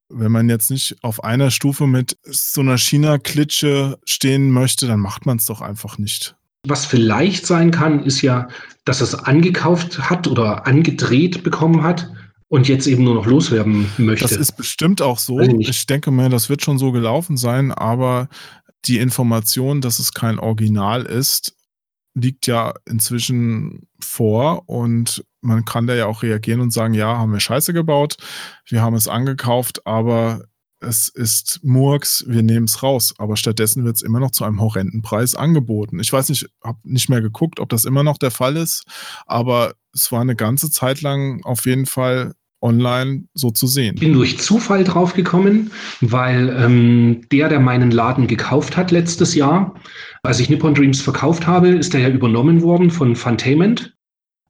wenn 0.10 0.32
man 0.32 0.50
jetzt 0.50 0.70
nicht 0.72 0.98
auf 1.02 1.24
einer 1.24 1.52
Stufe 1.52 1.88
mit 1.88 2.18
so 2.24 2.62
einer 2.62 2.78
China-Klitsche 2.78 3.98
stehen 4.06 4.52
möchte, 4.52 4.88
dann 4.88 5.00
macht 5.00 5.26
man 5.26 5.38
es 5.38 5.46
doch 5.46 5.62
einfach 5.62 5.98
nicht. 5.98 6.36
Was 6.66 6.86
vielleicht 6.86 7.46
sein 7.46 7.72
kann, 7.72 8.04
ist 8.04 8.22
ja, 8.22 8.48
dass 8.86 9.02
es 9.02 9.16
angekauft 9.16 10.10
hat 10.10 10.28
oder 10.28 10.66
angedreht 10.66 11.44
bekommen 11.44 11.84
hat 11.84 12.10
und 12.50 12.68
jetzt 12.68 12.88
eben 12.88 13.04
nur 13.04 13.16
noch 13.16 13.26
loswerden 13.26 13.90
möchte. 13.98 14.24
Das 14.24 14.38
ist 14.38 14.54
bestimmt 14.54 15.02
auch 15.02 15.20
so. 15.20 15.40
Ich, 15.40 15.70
ich 15.70 15.86
denke 15.86 16.12
mir, 16.12 16.30
das 16.30 16.50
wird 16.50 16.62
schon 16.62 16.78
so 16.78 16.92
gelaufen 16.92 17.38
sein, 17.38 17.72
aber 17.72 18.30
die 18.86 19.00
Information, 19.00 19.82
dass 19.82 20.00
es 20.00 20.14
kein 20.14 20.40
Original 20.40 21.04
ist, 21.04 21.56
liegt 22.14 22.48
ja 22.48 22.74
inzwischen 22.86 23.88
vor 24.00 24.68
und 24.68 25.26
man 25.42 25.66
kann 25.66 25.88
da 25.88 25.96
ja 25.96 26.08
auch 26.08 26.24
reagieren 26.24 26.62
und 26.62 26.72
sagen, 26.72 26.94
ja, 26.94 27.18
haben 27.18 27.32
wir 27.32 27.40
Scheiße 27.40 27.74
gebaut, 27.74 28.18
wir 28.66 28.82
haben 28.82 28.96
es 28.96 29.08
angekauft, 29.08 29.86
aber 29.86 30.46
es 30.80 31.10
ist 31.10 31.60
Murks, 31.64 32.24
wir 32.28 32.44
nehmen 32.44 32.66
es 32.66 32.84
raus. 32.84 33.14
Aber 33.18 33.36
stattdessen 33.36 33.84
wird 33.84 33.96
es 33.96 34.02
immer 34.04 34.20
noch 34.20 34.32
zu 34.32 34.44
einem 34.44 34.62
horrenden 34.62 35.02
Preis 35.02 35.34
angeboten. 35.34 36.00
Ich 36.00 36.14
weiß 36.14 36.30
nicht, 36.30 36.50
habe 36.64 36.80
nicht 36.84 37.10
mehr 37.10 37.22
geguckt, 37.22 37.60
ob 37.60 37.70
das 37.70 37.86
immer 37.86 38.04
noch 38.04 38.18
der 38.18 38.32
Fall 38.32 38.58
ist, 38.58 38.84
aber 39.26 39.74
es 39.98 40.12
war 40.12 40.22
eine 40.22 40.36
ganze 40.36 40.70
Zeit 40.70 41.02
lang 41.02 41.44
auf 41.44 41.66
jeden 41.66 41.86
Fall 41.86 42.34
online 42.62 43.26
so 43.34 43.52
zu 43.52 43.68
sehen. 43.68 43.96
Ich 43.96 44.02
bin 44.02 44.14
durch 44.14 44.40
Zufall 44.40 44.84
draufgekommen, 44.84 45.72
weil 46.02 46.50
ähm, 46.58 47.22
der, 47.32 47.50
der 47.50 47.60
meinen 47.60 47.92
Laden 47.92 48.28
gekauft 48.28 48.78
hat 48.78 48.92
letztes 48.92 49.36
Jahr, 49.36 49.76
als 50.24 50.40
ich 50.40 50.50
Nippon 50.50 50.74
Dreams 50.74 51.02
verkauft 51.02 51.46
habe, 51.46 51.70
ist 51.70 51.94
er 51.94 52.02
ja 52.02 52.10
übernommen 52.10 52.62
worden 52.62 52.90
von 52.90 53.16
Funtainment. 53.16 53.94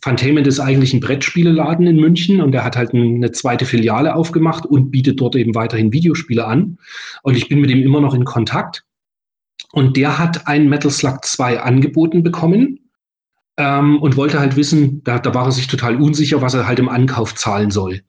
Funtainment 0.01 0.47
ist 0.47 0.59
eigentlich 0.59 0.93
ein 0.93 0.99
Brettspieleladen 0.99 1.87
in 1.87 1.97
München 1.97 2.41
und 2.41 2.51
der 2.51 2.63
hat 2.63 2.77
halt 2.77 2.93
eine 2.93 3.31
zweite 3.31 3.65
Filiale 3.65 4.15
aufgemacht 4.15 4.65
und 4.65 4.91
bietet 4.91 5.19
dort 5.19 5.35
eben 5.35 5.55
weiterhin 5.55 5.91
Videospiele 5.91 6.45
an. 6.45 6.77
Und 7.23 7.35
ich 7.35 7.49
bin 7.49 7.59
mit 7.59 7.71
ihm 7.71 7.81
immer 7.81 7.99
noch 7.99 8.13
in 8.13 8.23
Kontakt. 8.23 8.83
Und 9.73 9.97
der 9.97 10.17
hat 10.17 10.47
ein 10.47 10.69
Metal 10.69 10.91
Slug 10.91 11.25
2 11.25 11.61
angeboten 11.61 12.23
bekommen 12.23 12.79
ähm, 13.57 13.99
und 14.01 14.17
wollte 14.17 14.39
halt 14.39 14.55
wissen, 14.55 15.03
da, 15.03 15.19
da 15.19 15.33
war 15.33 15.45
er 15.45 15.51
sich 15.51 15.67
total 15.67 15.95
unsicher, 15.95 16.41
was 16.41 16.53
er 16.53 16.67
halt 16.67 16.79
im 16.79 16.89
Ankauf 16.89 17.35
zahlen 17.35 17.71
soll. 17.71 18.01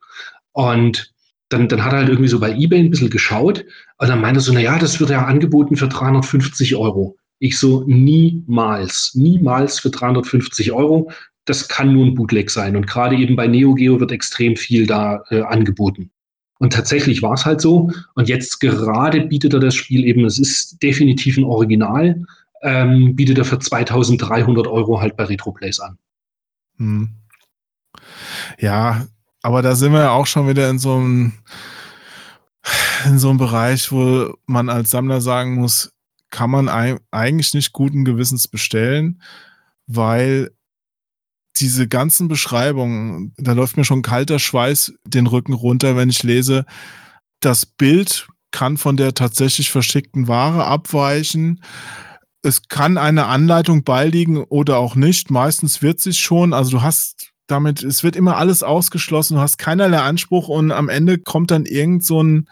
Und 0.53 1.13
dann, 1.49 1.69
dann 1.69 1.85
hat 1.85 1.93
er 1.93 2.01
halt 2.01 2.09
irgendwie 2.09 2.29
so 2.29 2.41
bei 2.41 2.53
eBay 2.53 2.81
ein 2.81 2.91
bisschen 2.91 3.11
geschaut 3.11 3.65
und 3.99 4.09
dann 4.09 4.21
meinte 4.21 4.41
er 4.41 4.43
so, 4.43 4.53
naja, 4.53 4.79
das 4.79 5.01
wird 5.01 5.11
ja 5.11 5.25
angeboten 5.25 5.77
für 5.77 5.89
350 5.89 6.77
Euro. 6.77 7.17
Ich 7.39 7.59
so, 7.59 7.85
niemals, 7.87 9.13
niemals 9.15 9.81
für 9.81 9.91
350 9.91 10.73
Euro 10.73 11.11
das 11.49 11.69
kann 11.69 11.93
nur 11.93 12.07
ein 12.07 12.15
Bootleg 12.15 12.51
sein. 12.51 12.77
Und 12.77 12.87
gerade 12.87 13.17
eben 13.17 13.37
bei 13.37 13.47
Neo 13.47 13.75
Geo 13.75 14.01
wird 14.01 14.13
extrem 14.13 14.57
viel 14.57 14.87
da 14.87 15.25
äh, 15.31 15.41
angeboten. 15.41 16.11
Und 16.59 16.73
tatsächlich 16.73 17.23
war 17.23 17.35
es 17.35 17.47
halt 17.47 17.61
so. 17.61 17.91
Und 18.15 18.29
jetzt 18.29 18.61
gerade 18.61 19.23
bietet 19.23 19.55
er 19.55 19.61
das 19.61 19.75
Spiel 19.75 20.05
eben, 20.05 20.25
es 20.25 20.39
ist 20.39 20.83
definitiv 20.83 21.37
ein 21.37 21.45
Original, 21.45 22.25
ähm, 22.63 23.15
bietet 23.15 23.39
er 23.39 23.45
für 23.45 23.59
2300 23.59 24.67
Euro 24.67 25.01
halt 25.01 25.17
bei 25.17 25.25
Retroplays 25.25 25.81
an. 25.81 25.99
Hm. 26.77 27.11
Ja, 28.59 29.07
aber 29.43 29.63
da 29.63 29.75
sind 29.75 29.93
wir 29.93 30.01
ja 30.01 30.11
auch 30.11 30.27
schon 30.27 30.49
wieder 30.49 30.69
in 30.69 30.79
so 30.79 30.95
einem, 30.95 31.33
in 33.07 33.19
so 33.19 33.31
einem 33.31 33.39
Bereich, 33.39 33.91
wo 33.93 34.35
man 34.47 34.69
als 34.69 34.91
Sammler 34.91 35.21
sagen 35.21 35.55
muss, 35.55 35.93
kann 36.31 36.51
man 36.51 36.69
eigentlich 36.69 37.55
nicht 37.55 37.73
guten 37.73 38.05
Gewissens 38.05 38.49
bestellen, 38.49 39.23
weil 39.87 40.51
diese 41.57 41.89
ganzen 41.89 42.29
Beschreibungen, 42.29 43.33
da 43.37 43.53
läuft 43.53 43.77
mir 43.77 43.85
schon 43.85 44.03
kalter 44.03 44.39
Schweiß 44.39 44.93
den 45.05 45.27
Rücken 45.27 45.55
runter, 45.55 45.97
wenn 45.97 46.11
ich 46.11 46.23
lese, 46.23 46.67
das 47.41 47.67
Bild 47.67 48.29
kann 48.51 48.77
von 48.77 48.97
der 48.97 49.15
tatsächlich 49.15 49.71
verschickten 49.71 50.29
Ware 50.29 50.65
abweichen. 50.65 51.63
Es 52.49 52.67
kann 52.67 52.97
eine 52.97 53.27
Anleitung 53.27 53.85
beiliegen 53.85 54.43
oder 54.43 54.79
auch 54.79 54.95
nicht. 54.95 55.31
Meistens 55.31 55.83
wird 55.83 56.01
sich 56.01 56.19
schon. 56.19 56.55
Also 56.55 56.71
du 56.71 56.83
hast 56.83 57.33
damit, 57.47 57.83
es 57.83 58.03
wird 58.03 58.17
immer 58.17 58.39
alles 58.39 58.63
ausgeschlossen. 58.63 59.35
Du 59.35 59.41
hast 59.41 59.59
keinerlei 59.59 59.99
Anspruch 59.99 60.49
und 60.49 60.73
am 60.73 60.89
Ende 60.89 61.19
kommt 61.19 61.51
dann 61.51 61.67
irgend 61.67 62.07
so 62.07 62.23
ein 62.23 62.49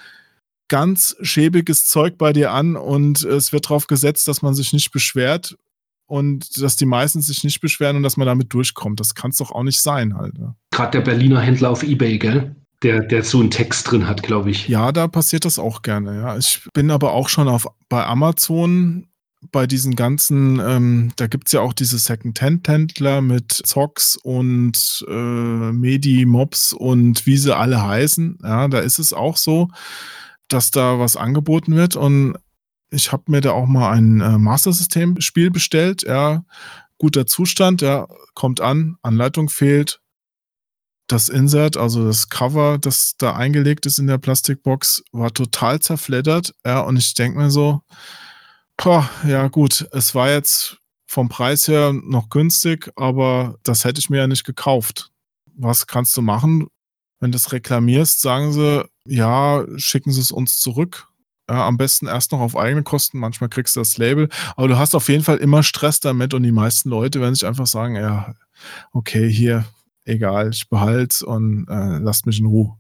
ganz 0.69 1.17
schäbiges 1.23 1.87
Zeug 1.87 2.19
bei 2.19 2.35
dir 2.35 2.53
an 2.53 2.77
und 2.77 3.25
es 3.25 3.55
wird 3.55 3.67
darauf 3.67 3.87
gesetzt, 3.87 4.29
dass 4.29 4.43
man 4.43 4.53
sich 4.53 4.75
nicht 4.75 4.93
beschwert 4.93 5.57
und 6.07 6.61
dass 6.61 6.77
die 6.77 6.85
meisten 6.85 7.23
sich 7.23 7.43
nicht 7.43 7.63
beschweren 7.63 7.97
und 7.97 8.03
dass 8.03 8.19
man 8.19 8.27
damit 8.27 8.53
durchkommt. 8.53 9.01
Das 9.01 9.15
kann 9.15 9.31
es 9.31 9.39
doch 9.39 9.51
auch 9.51 9.63
nicht 9.63 9.81
sein 9.81 10.15
halt. 10.15 10.35
Gerade 10.73 10.91
der 10.91 11.01
Berliner 11.01 11.41
Händler 11.41 11.71
auf 11.71 11.83
Ebay, 11.83 12.19
gell? 12.19 12.55
Der, 12.83 13.01
der 13.01 13.25
so 13.25 13.41
einen 13.41 13.51
Text 13.51 13.91
drin 13.91 14.07
hat, 14.07 14.23
glaube 14.23 14.51
ich. 14.51 14.69
Ja, 14.69 14.93
da 14.93 15.09
passiert 15.09 15.47
das 15.47 15.59
auch 15.59 15.81
gerne, 15.81 16.21
ja. 16.21 16.37
Ich 16.37 16.69
bin 16.75 16.91
aber 16.91 17.13
auch 17.13 17.31
schon 17.31 17.49
auf, 17.49 17.67
bei 17.89 18.05
Amazon 18.05 19.07
bei 19.53 19.67
diesen 19.67 19.97
ganzen, 19.97 20.61
ähm, 20.61 21.13
da 21.17 21.27
gibt 21.27 21.49
es 21.49 21.53
ja 21.53 21.61
auch 21.61 21.73
diese 21.73 21.99
Second-Hand-Händler 21.99 23.21
mit 23.21 23.53
Zocks 23.53 24.17
und 24.23 25.05
äh, 25.09 25.73
Medi-Mobs 25.73 26.73
und 26.73 27.27
wie 27.27 27.37
sie 27.37 27.57
alle 27.57 27.83
heißen. 27.83 28.39
Ja, 28.43 28.69
da 28.69 28.79
ist 28.79 28.99
es 28.99 29.13
auch 29.13 29.37
so, 29.37 29.69
dass 30.49 30.71
da 30.71 30.99
was 30.99 31.17
angeboten 31.17 31.75
wird 31.75 31.97
und 31.97 32.37
ich 32.91 33.13
habe 33.13 33.25
mir 33.29 33.41
da 33.41 33.53
auch 33.53 33.67
mal 33.67 33.93
ein 33.93 34.21
äh, 34.21 34.39
Master 34.39 34.73
System 34.73 35.21
Spiel 35.21 35.51
bestellt. 35.51 36.03
Ja, 36.03 36.45
guter 36.99 37.27
Zustand. 37.27 37.83
Ja, 37.83 38.07
kommt 38.35 38.61
an, 38.61 38.97
Anleitung 39.03 39.49
fehlt. 39.49 40.01
Das 41.09 41.29
Insert, 41.29 41.77
also 41.77 42.05
das 42.05 42.29
Cover, 42.29 42.79
das 42.79 43.17
da 43.17 43.37
eingelegt 43.37 43.87
ist 43.87 43.99
in 43.99 44.09
der 44.09 44.19
Plastikbox, 44.19 45.05
war 45.13 45.33
total 45.33 45.81
zerfleddert. 45.81 46.55
Ja, 46.65 46.81
und 46.81 46.97
ich 46.97 47.15
denke 47.15 47.39
mir 47.39 47.51
so, 47.51 47.83
boah, 48.77 49.09
ja 49.27 49.49
gut, 49.49 49.89
es 49.93 50.15
war 50.15 50.31
jetzt 50.31 50.79
vom 51.07 51.29
Preis 51.29 51.69
her 51.69 51.93
noch 51.93 52.29
günstig, 52.29 52.91
aber 52.97 53.59
das 53.63 53.85
hätte 53.85 54.01
ich 54.01 54.11
mir 54.11 54.19
ja 54.19 54.27
nicht 54.27 54.45
gekauft. 54.45 55.11
Was 55.55 55.87
kannst 55.87 56.17
du 56.17 56.23
machen? 56.23 56.69
Wenn 57.21 57.33
du 57.33 57.37
es 57.37 57.53
reklamierst, 57.53 58.21
sagen 58.21 58.53
sie, 58.53 58.85
ja, 59.07 59.65
schicken 59.77 60.13
sie 60.13 60.21
es 60.21 60.31
uns 60.31 60.61
zurück. 60.61 61.09
Äh, 61.49 61.55
am 61.55 61.77
besten 61.77 62.07
erst 62.07 62.33
noch 62.33 62.41
auf 62.41 62.57
eigene 62.57 62.83
Kosten. 62.83 63.19
Manchmal 63.19 63.49
kriegst 63.49 63.77
du 63.77 63.81
das 63.81 63.97
Label. 63.97 64.29
Aber 64.57 64.69
du 64.69 64.77
hast 64.77 64.95
auf 64.95 65.09
jeden 65.09 65.25
Fall 65.25 65.39
immer 65.39 65.63
Stress 65.63 66.01
damit 66.01 66.35
und 66.35 66.43
die 66.43 66.53
meisten 66.53 66.91
Leute 66.91 67.21
werden 67.21 67.35
sich 67.35 67.47
einfach 67.47 67.67
sagen, 67.67 67.95
ja, 67.95 68.35
okay, 68.93 69.31
hier, 69.31 69.65
egal, 70.05 70.51
ich 70.51 70.69
behalte 70.69 71.25
und 71.25 71.67
äh, 71.69 71.99
lasst 71.99 72.27
mich 72.27 72.41
in 72.41 72.47
Ruhe. 72.47 72.77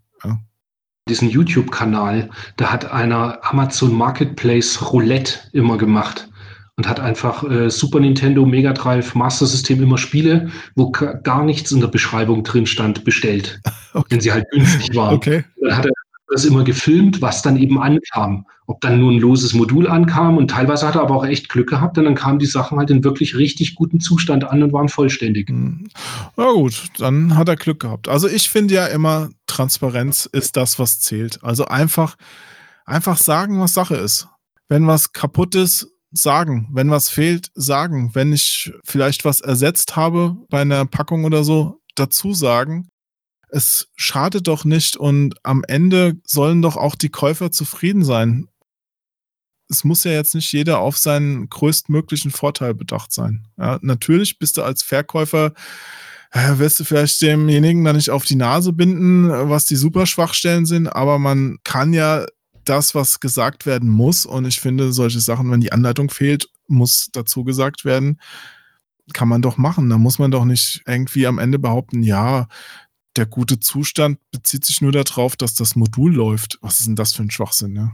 Diesen 1.09 1.31
YouTube-Kanal, 1.31 2.31
da 2.57 2.73
hat 2.73 2.91
einer 2.91 3.39
Amazon 3.43 3.95
Marketplace 3.95 4.91
Roulette 4.93 5.39
immer 5.53 5.78
gemacht 5.78 6.28
und 6.77 6.89
hat 6.89 6.99
einfach 6.99 7.49
äh, 7.49 7.70
Super 7.70 8.01
Nintendo, 8.01 8.45
Mega 8.45 8.73
Drive, 8.73 9.15
Master 9.15 9.47
System 9.47 9.81
immer 9.83 9.99
Spiele, 9.99 10.51
wo 10.74 10.91
gar 10.91 11.45
nichts 11.45 11.70
in 11.70 11.81
der 11.81 11.89
Beschreibung 11.89 12.43
drin 12.43 12.66
stand, 12.66 13.05
bestellt. 13.05 13.61
Okay. 13.97 14.07
Wenn 14.11 14.20
sie 14.20 14.31
halt 14.31 14.45
günstig 14.51 14.95
waren. 14.95 15.15
Okay. 15.15 15.43
Dann 15.59 15.74
hat 15.74 15.87
er 15.87 15.93
das 16.28 16.44
immer 16.44 16.65
gefilmt, 16.65 17.23
was 17.23 17.43
dann 17.43 17.57
eben 17.57 17.81
ankam. 17.81 18.47
Ob 18.66 18.81
dann 18.81 18.98
nur 18.98 19.12
ein 19.12 19.20
loses 19.20 19.55
Modul 19.55 19.86
ankam 19.86 20.36
und 20.39 20.51
teilweise 20.51 20.86
hat 20.89 20.97
er 20.97 21.03
aber 21.03 21.15
auch 21.15 21.24
echt 21.24 21.48
Glück 21.48 21.69
gehabt 21.69 21.98
und 21.98 22.05
dann 22.05 22.16
kamen 22.16 22.40
die 22.40 22.47
Sachen 22.47 22.78
halt 22.78 22.90
in 22.90 23.05
wirklich 23.05 23.36
richtig 23.36 23.77
guten 23.77 24.01
Zustand 24.01 24.44
an 24.44 24.62
und 24.62 24.73
waren 24.73 24.89
vollständig. 24.89 25.48
Hm. 25.48 25.89
Na 26.36 26.51
gut, 26.53 26.85
dann 26.98 27.36
hat 27.36 27.48
er 27.48 27.57
Glück 27.57 27.81
gehabt. 27.81 28.09
Also 28.09 28.28
ich 28.28 28.51
finde 28.51 28.74
ja 28.74 28.86
immer, 28.86 29.31
Transparenz 29.47 30.27
ist 30.27 30.57
das, 30.57 30.78
was 30.78 31.01
zählt. 31.01 31.39
Also 31.44 31.66
einfach 31.66 32.16
Einfach 32.86 33.16
sagen, 33.19 33.61
was 33.61 33.74
Sache 33.74 33.97
ist. 33.97 34.28
Wenn 34.69 34.86
was 34.86 35.12
kaputt 35.12 35.57
ist, 35.57 35.89
sagen. 36.12 36.69
Wenn 36.73 36.89
was 36.89 37.09
fehlt, 37.09 37.51
sagen. 37.55 38.15
Wenn 38.15 38.32
ich 38.32 38.73
vielleicht 38.85 39.24
was 39.24 39.40
ersetzt 39.40 39.97
habe 39.97 40.36
bei 40.48 40.61
einer 40.61 40.86
Packung 40.86 41.24
oder 41.24 41.43
so, 41.43 41.81
dazu 41.97 42.32
sagen. 42.32 42.89
Es 43.57 43.89
schadet 43.97 44.49
doch 44.49 44.66
nicht 44.66 44.99
und 44.99 45.35
am 45.43 45.65
Ende 45.66 46.16
sollen 46.24 46.61
doch 46.61 46.77
auch 46.77 46.95
die 46.95 47.09
Käufer 47.09 47.51
zufrieden 47.51 48.05
sein. 48.05 48.49
Es 49.70 49.83
muss 49.83 50.05
ja 50.05 50.12
jetzt 50.12 50.35
nicht 50.35 50.53
jeder 50.53 50.81
auf 50.81 50.99
seinen 50.99 51.49
größtmöglichen 51.49 52.33
Vorteil 52.33 52.74
bedacht 52.74 53.15
sein. 53.15 53.49
Ja, 53.57 53.78
natürlich 53.81 54.39
bist 54.39 54.59
du 54.59 54.62
als 54.62 54.83
Verkäufer 54.83 55.55
äh, 56.33 56.59
wirst 56.59 56.81
du 56.81 56.85
vielleicht 56.85 57.23
demjenigen 57.23 57.83
dann 57.83 57.97
nicht 57.97 58.11
auf 58.11 58.27
die 58.27 58.37
Nase 58.37 58.74
binden, 58.74 59.31
was 59.31 59.65
die 59.65 59.77
Superschwachstellen 59.77 60.66
sind, 60.66 60.89
aber 60.89 61.19
man 61.19 61.57
kann 61.65 61.95
ja 61.95 62.27
das, 62.65 62.95
was 62.95 63.20
gesagt 63.20 63.65
werden 63.65 63.89
muss, 63.89 64.27
und 64.27 64.45
ich 64.45 64.61
finde, 64.61 64.93
solche 64.93 65.20
Sachen, 65.20 65.51
wenn 65.51 65.62
die 65.62 65.73
Anleitung 65.73 66.11
fehlt, 66.11 66.51
muss 66.69 67.09
dazu 67.11 67.43
gesagt 67.43 67.87
werden, 67.87 68.20
kann 69.12 69.28
man 69.28 69.41
doch 69.41 69.57
machen. 69.57 69.89
Da 69.89 69.99
muss 69.99 70.19
man 70.19 70.31
doch 70.31 70.45
nicht 70.45 70.83
irgendwie 70.87 71.27
am 71.27 71.39
Ende 71.39 71.59
behaupten, 71.59 72.03
ja, 72.03 72.49
der 73.17 73.27
gute 73.27 73.61
Zustand 73.61 74.19
bezieht 74.31 74.65
sich 74.65 74.81
nur 74.81 74.93
darauf, 74.93 75.37
dass 75.37 75.55
das 75.55 75.77
Modul 75.77 76.15
läuft. 76.15 76.59
Was 76.61 76.81
ist 76.81 76.89
denn 76.89 76.97
das 76.97 77.15
für 77.15 77.23
ein 77.23 77.31
Schwachsinn, 77.31 77.73
ne? 77.73 77.93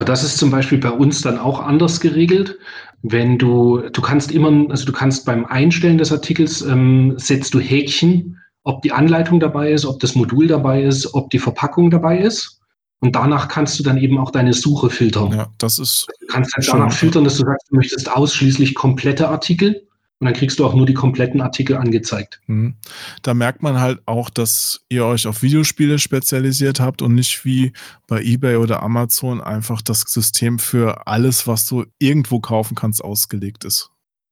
Das 0.00 0.24
ist 0.24 0.38
zum 0.38 0.50
Beispiel 0.50 0.78
bei 0.78 0.90
uns 0.90 1.22
dann 1.22 1.38
auch 1.38 1.60
anders 1.60 2.00
geregelt. 2.00 2.58
Wenn 3.02 3.38
du, 3.38 3.82
du 3.92 4.02
kannst 4.02 4.32
immer, 4.32 4.68
also 4.70 4.84
du 4.84 4.92
kannst 4.92 5.24
beim 5.24 5.44
Einstellen 5.44 5.98
des 5.98 6.12
Artikels 6.12 6.62
ähm, 6.62 7.14
setzt 7.18 7.54
du 7.54 7.60
Häkchen, 7.60 8.38
ob 8.64 8.82
die 8.82 8.92
Anleitung 8.92 9.40
dabei 9.40 9.72
ist, 9.72 9.84
ob 9.84 10.00
das 10.00 10.14
Modul 10.14 10.46
dabei 10.46 10.82
ist, 10.82 11.14
ob 11.14 11.30
die 11.30 11.38
Verpackung 11.38 11.90
dabei 11.90 12.18
ist. 12.18 12.60
Und 13.00 13.16
danach 13.16 13.48
kannst 13.48 13.78
du 13.78 13.82
dann 13.82 13.96
eben 13.96 14.18
auch 14.18 14.30
deine 14.30 14.52
Suche 14.52 14.88
filtern. 14.88 15.32
Ja, 15.32 15.48
das 15.58 15.80
ist. 15.80 16.06
Du 16.20 16.26
kannst 16.28 16.56
dann 16.56 16.64
danach 16.66 16.92
filtern, 16.92 17.24
dass 17.24 17.36
du 17.36 17.44
sagst, 17.44 17.66
du 17.70 17.76
möchtest 17.76 18.10
ausschließlich 18.10 18.74
komplette 18.74 19.28
Artikel 19.28 19.88
und 20.22 20.26
dann 20.26 20.34
kriegst 20.34 20.60
du 20.60 20.64
auch 20.64 20.74
nur 20.74 20.86
die 20.86 20.94
kompletten 20.94 21.40
Artikel 21.40 21.76
angezeigt. 21.76 22.40
Mhm. 22.46 22.74
Da 23.22 23.34
merkt 23.34 23.60
man 23.60 23.80
halt 23.80 24.02
auch, 24.06 24.30
dass 24.30 24.82
ihr 24.88 25.04
euch 25.04 25.26
auf 25.26 25.42
Videospiele 25.42 25.98
spezialisiert 25.98 26.78
habt 26.78 27.02
und 27.02 27.16
nicht 27.16 27.44
wie 27.44 27.72
bei 28.06 28.22
eBay 28.22 28.54
oder 28.54 28.84
Amazon 28.84 29.40
einfach 29.40 29.82
das 29.82 30.02
System 30.02 30.60
für 30.60 31.08
alles, 31.08 31.48
was 31.48 31.66
du 31.66 31.86
irgendwo 31.98 32.38
kaufen 32.38 32.76
kannst, 32.76 33.02
ausgelegt 33.02 33.64
ist. 33.64 33.90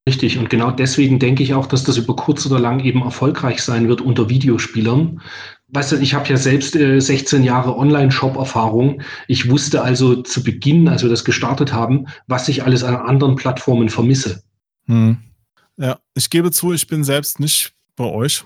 Richtig, 0.08 0.38
und 0.38 0.48
genau 0.48 0.70
deswegen 0.70 1.18
denke 1.18 1.42
ich 1.42 1.54
auch, 1.54 1.66
dass 1.66 1.82
das 1.82 1.96
über 1.96 2.14
kurz 2.14 2.46
oder 2.46 2.60
lang 2.60 2.78
eben 2.78 3.02
erfolgreich 3.02 3.60
sein 3.60 3.88
wird 3.88 4.00
unter 4.00 4.30
Videospielern. 4.30 5.20
Weißt 5.70 5.90
du, 5.90 5.96
ich 5.96 6.14
habe 6.14 6.28
ja 6.28 6.36
selbst 6.36 6.76
äh, 6.76 7.00
16 7.00 7.42
Jahre 7.42 7.76
Online-Shop-Erfahrung. 7.76 9.02
Ich 9.26 9.50
wusste 9.50 9.82
also 9.82 10.22
zu 10.22 10.44
Beginn, 10.44 10.86
als 10.86 11.02
wir 11.02 11.10
das 11.10 11.24
gestartet 11.24 11.72
haben, 11.72 12.06
was 12.28 12.48
ich 12.48 12.62
alles 12.62 12.84
an 12.84 12.94
anderen 12.94 13.34
Plattformen 13.34 13.88
vermisse. 13.88 14.44
Hm. 14.86 15.18
Ja, 15.80 15.98
ich 16.14 16.28
gebe 16.28 16.50
zu, 16.50 16.74
ich 16.74 16.86
bin 16.86 17.04
selbst 17.04 17.40
nicht 17.40 17.72
bei 17.96 18.04
euch. 18.04 18.44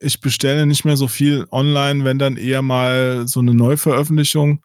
Ich 0.00 0.20
bestelle 0.20 0.66
nicht 0.66 0.84
mehr 0.84 0.96
so 0.96 1.06
viel 1.06 1.46
online, 1.52 2.04
wenn 2.04 2.18
dann 2.18 2.36
eher 2.36 2.60
mal 2.60 3.28
so 3.28 3.38
eine 3.38 3.54
Neuveröffentlichung. 3.54 4.64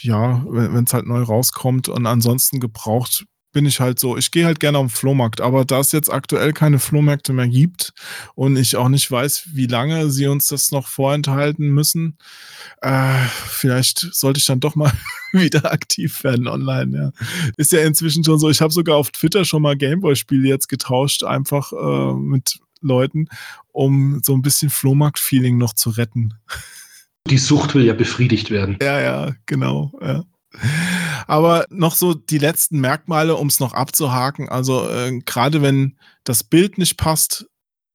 Ja, 0.00 0.42
wenn 0.48 0.84
es 0.84 0.94
halt 0.94 1.06
neu 1.06 1.20
rauskommt 1.20 1.90
und 1.90 2.06
ansonsten 2.06 2.58
gebraucht 2.58 3.26
bin 3.58 3.66
ich 3.66 3.80
halt 3.80 3.98
so. 3.98 4.16
Ich 4.16 4.30
gehe 4.30 4.46
halt 4.46 4.60
gerne 4.60 4.78
auf 4.78 4.86
den 4.86 4.90
Flohmarkt, 4.96 5.40
aber 5.40 5.64
da 5.64 5.80
es 5.80 5.90
jetzt 5.90 6.12
aktuell 6.12 6.52
keine 6.52 6.78
Flohmärkte 6.78 7.32
mehr 7.32 7.48
gibt 7.48 7.92
und 8.36 8.56
ich 8.56 8.76
auch 8.76 8.88
nicht 8.88 9.10
weiß, 9.10 9.48
wie 9.52 9.66
lange 9.66 10.10
sie 10.10 10.28
uns 10.28 10.46
das 10.46 10.70
noch 10.70 10.86
vorenthalten 10.86 11.66
müssen, 11.70 12.18
äh, 12.82 13.18
vielleicht 13.48 13.98
sollte 14.12 14.38
ich 14.38 14.46
dann 14.46 14.60
doch 14.60 14.76
mal 14.76 14.92
wieder 15.32 15.72
aktiv 15.72 16.22
werden 16.22 16.46
online. 16.46 16.96
Ja. 16.96 17.24
Ist 17.56 17.72
ja 17.72 17.80
inzwischen 17.80 18.22
schon 18.22 18.38
so. 18.38 18.48
Ich 18.48 18.60
habe 18.60 18.72
sogar 18.72 18.94
auf 18.94 19.10
Twitter 19.10 19.44
schon 19.44 19.62
mal 19.62 19.76
Gameboy-Spiele 19.76 20.46
jetzt 20.46 20.68
getauscht, 20.68 21.24
einfach 21.24 21.72
äh, 21.72 22.12
mit 22.12 22.60
Leuten, 22.80 23.26
um 23.72 24.20
so 24.24 24.34
ein 24.34 24.42
bisschen 24.42 24.70
Flohmarkt-Feeling 24.70 25.58
noch 25.58 25.72
zu 25.72 25.90
retten. 25.90 26.34
Die 27.26 27.38
Sucht 27.38 27.74
will 27.74 27.84
ja 27.84 27.94
befriedigt 27.94 28.52
werden. 28.52 28.78
Ja, 28.80 29.00
ja, 29.00 29.34
genau. 29.46 29.90
Ja. 30.00 30.22
Aber 31.26 31.66
noch 31.70 31.94
so 31.94 32.14
die 32.14 32.38
letzten 32.38 32.80
Merkmale, 32.80 33.36
um 33.36 33.48
es 33.48 33.60
noch 33.60 33.74
abzuhaken. 33.74 34.48
Also 34.48 34.88
äh, 34.88 35.20
gerade 35.24 35.62
wenn 35.62 35.98
das 36.24 36.42
Bild 36.42 36.78
nicht 36.78 36.96
passt, 36.96 37.46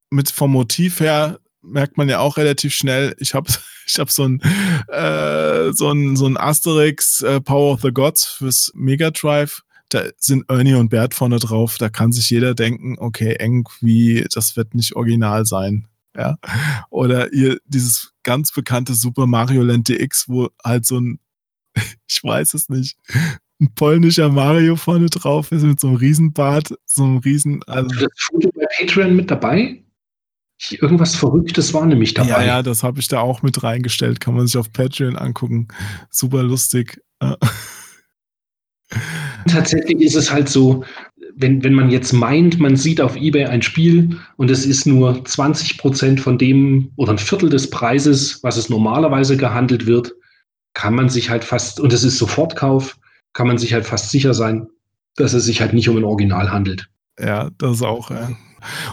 mit 0.09 0.29
vom 0.29 0.51
Motiv 0.51 0.99
her 0.99 1.39
merkt 1.63 1.97
man 1.97 2.09
ja 2.09 2.19
auch 2.19 2.37
relativ 2.37 2.73
schnell. 2.73 3.15
Ich 3.19 3.33
habe 3.33 3.51
ich 3.87 3.99
hab 3.99 4.11
so 4.11 4.23
ein 4.27 4.41
äh, 4.87 5.73
so 5.73 5.91
ein 5.91 6.15
so 6.15 6.27
ein 6.27 6.37
Asterix 6.37 7.21
äh, 7.21 7.41
Power 7.41 7.73
of 7.73 7.81
the 7.81 7.91
Gods 7.91 8.25
fürs 8.25 8.71
Mega 8.75 9.11
Drive. 9.11 9.63
Da 9.89 10.03
sind 10.17 10.45
Ernie 10.49 10.73
und 10.73 10.89
Bert 10.89 11.13
vorne 11.13 11.39
drauf. 11.39 11.77
Da 11.77 11.89
kann 11.89 12.11
sich 12.11 12.29
jeder 12.29 12.55
denken, 12.55 12.95
okay, 12.97 13.37
irgendwie, 13.39 14.25
das 14.33 14.55
wird 14.55 14.73
nicht 14.73 14.95
original 14.95 15.45
sein. 15.45 15.87
Ja. 16.15 16.37
Oder 16.89 17.31
ihr 17.33 17.57
dieses 17.65 18.13
ganz 18.23 18.51
bekannte 18.51 18.93
Super 18.95 19.27
Mario 19.27 19.63
Land 19.63 19.89
DX, 19.89 20.29
wo 20.29 20.49
halt 20.63 20.85
so 20.85 20.99
ein 20.99 21.19
ich 22.07 22.23
weiß 22.23 22.53
es 22.53 22.69
nicht, 22.69 22.97
ein 23.59 23.73
polnischer 23.75 24.29
Mario 24.29 24.75
vorne 24.75 25.07
drauf 25.09 25.51
ist 25.51 25.63
mit 25.63 25.79
so 25.79 25.87
einem 25.87 25.97
Riesenbart, 25.97 26.73
so 26.85 27.03
einem 27.03 27.17
Riesen. 27.17 27.63
Also 27.63 27.89
das 27.95 28.11
Foto 28.17 28.49
bei 28.55 28.65
Patreon 28.77 29.15
mit 29.15 29.31
dabei? 29.31 29.79
Irgendwas 30.69 31.15
Verrücktes 31.15 31.73
war 31.73 31.85
nämlich 31.85 32.13
dabei. 32.13 32.29
Ja, 32.29 32.43
ja, 32.43 32.63
das 32.63 32.83
habe 32.83 32.99
ich 32.99 33.07
da 33.07 33.19
auch 33.19 33.41
mit 33.41 33.63
reingestellt. 33.63 34.19
Kann 34.19 34.35
man 34.35 34.47
sich 34.47 34.57
auf 34.57 34.71
Patreon 34.71 35.17
angucken. 35.17 35.67
Super 36.09 36.43
lustig. 36.43 37.01
Tatsächlich 39.47 40.01
ist 40.01 40.15
es 40.15 40.31
halt 40.31 40.47
so, 40.47 40.83
wenn, 41.35 41.63
wenn 41.63 41.73
man 41.73 41.89
jetzt 41.89 42.13
meint, 42.13 42.59
man 42.59 42.75
sieht 42.75 43.01
auf 43.01 43.15
eBay 43.15 43.45
ein 43.45 43.61
Spiel 43.61 44.17
und 44.37 44.51
es 44.51 44.65
ist 44.65 44.85
nur 44.85 45.25
20 45.25 45.77
Prozent 45.77 46.21
von 46.21 46.37
dem 46.37 46.91
oder 46.95 47.13
ein 47.13 47.17
Viertel 47.17 47.49
des 47.49 47.69
Preises, 47.69 48.41
was 48.43 48.57
es 48.57 48.69
normalerweise 48.69 49.35
gehandelt 49.35 49.85
wird, 49.85 50.13
kann 50.73 50.95
man 50.95 51.09
sich 51.09 51.29
halt 51.29 51.43
fast, 51.43 51.79
und 51.79 51.93
es 51.93 52.03
ist 52.03 52.17
Sofortkauf, 52.17 52.97
kann 53.33 53.47
man 53.47 53.57
sich 53.57 53.73
halt 53.73 53.85
fast 53.85 54.09
sicher 54.09 54.33
sein, 54.33 54.67
dass 55.15 55.33
es 55.33 55.45
sich 55.45 55.61
halt 55.61 55.73
nicht 55.73 55.89
um 55.89 55.97
ein 55.97 56.03
Original 56.03 56.51
handelt. 56.51 56.89
Ja, 57.19 57.49
das 57.57 57.81
auch, 57.81 58.09
ja. 58.09 58.31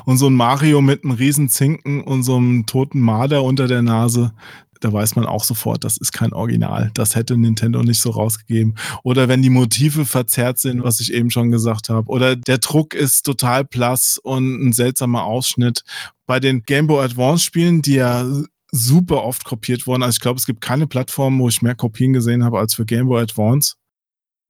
Und 0.04 0.18
so 0.18 0.28
ein 0.28 0.34
Mario 0.34 0.80
mit 0.80 1.04
einem 1.04 1.14
riesen 1.14 1.48
Zinken 1.48 2.02
und 2.02 2.22
so 2.24 2.36
einem 2.36 2.66
toten 2.66 3.00
Marder 3.00 3.44
unter 3.44 3.68
der 3.68 3.82
Nase, 3.82 4.32
da 4.80 4.92
weiß 4.92 5.14
man 5.14 5.26
auch 5.26 5.44
sofort, 5.44 5.84
das 5.84 5.98
ist 5.98 6.12
kein 6.12 6.32
Original. 6.32 6.90
Das 6.94 7.14
hätte 7.14 7.36
Nintendo 7.36 7.82
nicht 7.82 8.00
so 8.00 8.10
rausgegeben. 8.10 8.76
Oder 9.02 9.28
wenn 9.28 9.42
die 9.42 9.50
Motive 9.50 10.06
verzerrt 10.06 10.58
sind, 10.58 10.82
was 10.82 11.00
ich 11.00 11.12
eben 11.12 11.30
schon 11.30 11.50
gesagt 11.50 11.90
habe. 11.90 12.08
Oder 12.10 12.34
der 12.34 12.58
Druck 12.58 12.94
ist 12.94 13.24
total 13.24 13.64
blass 13.64 14.18
und 14.22 14.68
ein 14.68 14.72
seltsamer 14.72 15.24
Ausschnitt. 15.24 15.84
Bei 16.26 16.40
den 16.40 16.62
Game 16.62 16.86
Boy 16.86 17.04
Advance 17.04 17.44
Spielen, 17.44 17.82
die 17.82 17.96
ja 17.96 18.24
super 18.72 19.24
oft 19.24 19.44
kopiert 19.44 19.86
worden. 19.86 20.02
Also 20.02 20.16
ich 20.16 20.20
glaube, 20.20 20.38
es 20.38 20.46
gibt 20.46 20.60
keine 20.60 20.86
Plattform, 20.86 21.38
wo 21.38 21.48
ich 21.48 21.62
mehr 21.62 21.74
Kopien 21.74 22.12
gesehen 22.12 22.44
habe 22.44 22.58
als 22.58 22.74
für 22.74 22.84
Game 22.84 23.06
Boy 23.06 23.22
Advance. 23.22 23.74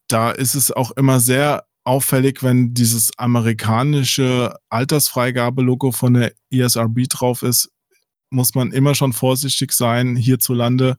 Da 0.09 0.31
ist 0.31 0.55
es 0.55 0.73
auch 0.73 0.91
immer 0.93 1.21
sehr 1.21 1.65
auffällig, 1.85 2.43
wenn 2.43 2.75
dieses 2.75 3.11
amerikanische 3.17 4.55
Altersfreigabe-Logo 4.69 5.93
von 5.93 6.15
der 6.15 6.33
ESRB 6.51 7.09
drauf 7.09 7.43
ist, 7.43 7.71
muss 8.31 8.55
man 8.55 8.71
immer 8.73 8.95
schon 8.95 9.13
vorsichtig 9.13 9.73
sein 9.73 10.17
hierzulande, 10.17 10.97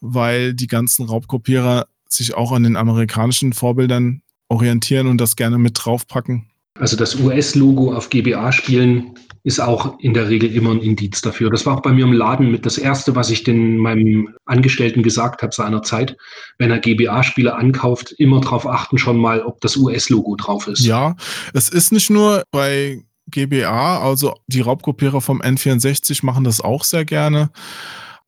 weil 0.00 0.54
die 0.54 0.66
ganzen 0.66 1.06
Raubkopierer 1.06 1.86
sich 2.08 2.34
auch 2.34 2.52
an 2.52 2.64
den 2.64 2.76
amerikanischen 2.76 3.52
Vorbildern 3.52 4.22
orientieren 4.48 5.06
und 5.06 5.18
das 5.18 5.36
gerne 5.36 5.58
mit 5.58 5.72
draufpacken. 5.74 6.50
Also 6.78 6.96
das 6.96 7.14
US-Logo 7.16 7.94
auf 7.94 8.10
GBA-Spielen 8.10 9.14
ist 9.46 9.60
auch 9.60 9.96
in 10.00 10.12
der 10.12 10.28
Regel 10.28 10.52
immer 10.52 10.72
ein 10.72 10.80
Indiz 10.80 11.22
dafür. 11.22 11.50
Das 11.50 11.64
war 11.66 11.76
auch 11.76 11.82
bei 11.82 11.92
mir 11.92 12.04
im 12.04 12.12
Laden 12.12 12.50
mit 12.50 12.66
das 12.66 12.78
Erste, 12.78 13.14
was 13.14 13.30
ich 13.30 13.44
den 13.44 13.78
meinem 13.78 14.34
Angestellten 14.44 15.04
gesagt 15.04 15.40
habe 15.40 15.54
seinerzeit. 15.54 16.16
Wenn 16.58 16.72
er 16.72 16.80
GBA-Spiele 16.80 17.54
ankauft, 17.54 18.10
immer 18.18 18.40
darauf 18.40 18.66
achten 18.66 18.98
schon 18.98 19.18
mal, 19.18 19.42
ob 19.42 19.60
das 19.60 19.76
US-Logo 19.76 20.34
drauf 20.34 20.66
ist. 20.66 20.84
Ja, 20.84 21.14
es 21.54 21.68
ist 21.68 21.92
nicht 21.92 22.10
nur 22.10 22.42
bei 22.50 23.04
GBA, 23.28 24.00
also 24.00 24.34
die 24.48 24.62
Raubkopierer 24.62 25.20
vom 25.20 25.40
N64 25.40 26.26
machen 26.26 26.42
das 26.42 26.60
auch 26.60 26.82
sehr 26.82 27.04
gerne 27.04 27.50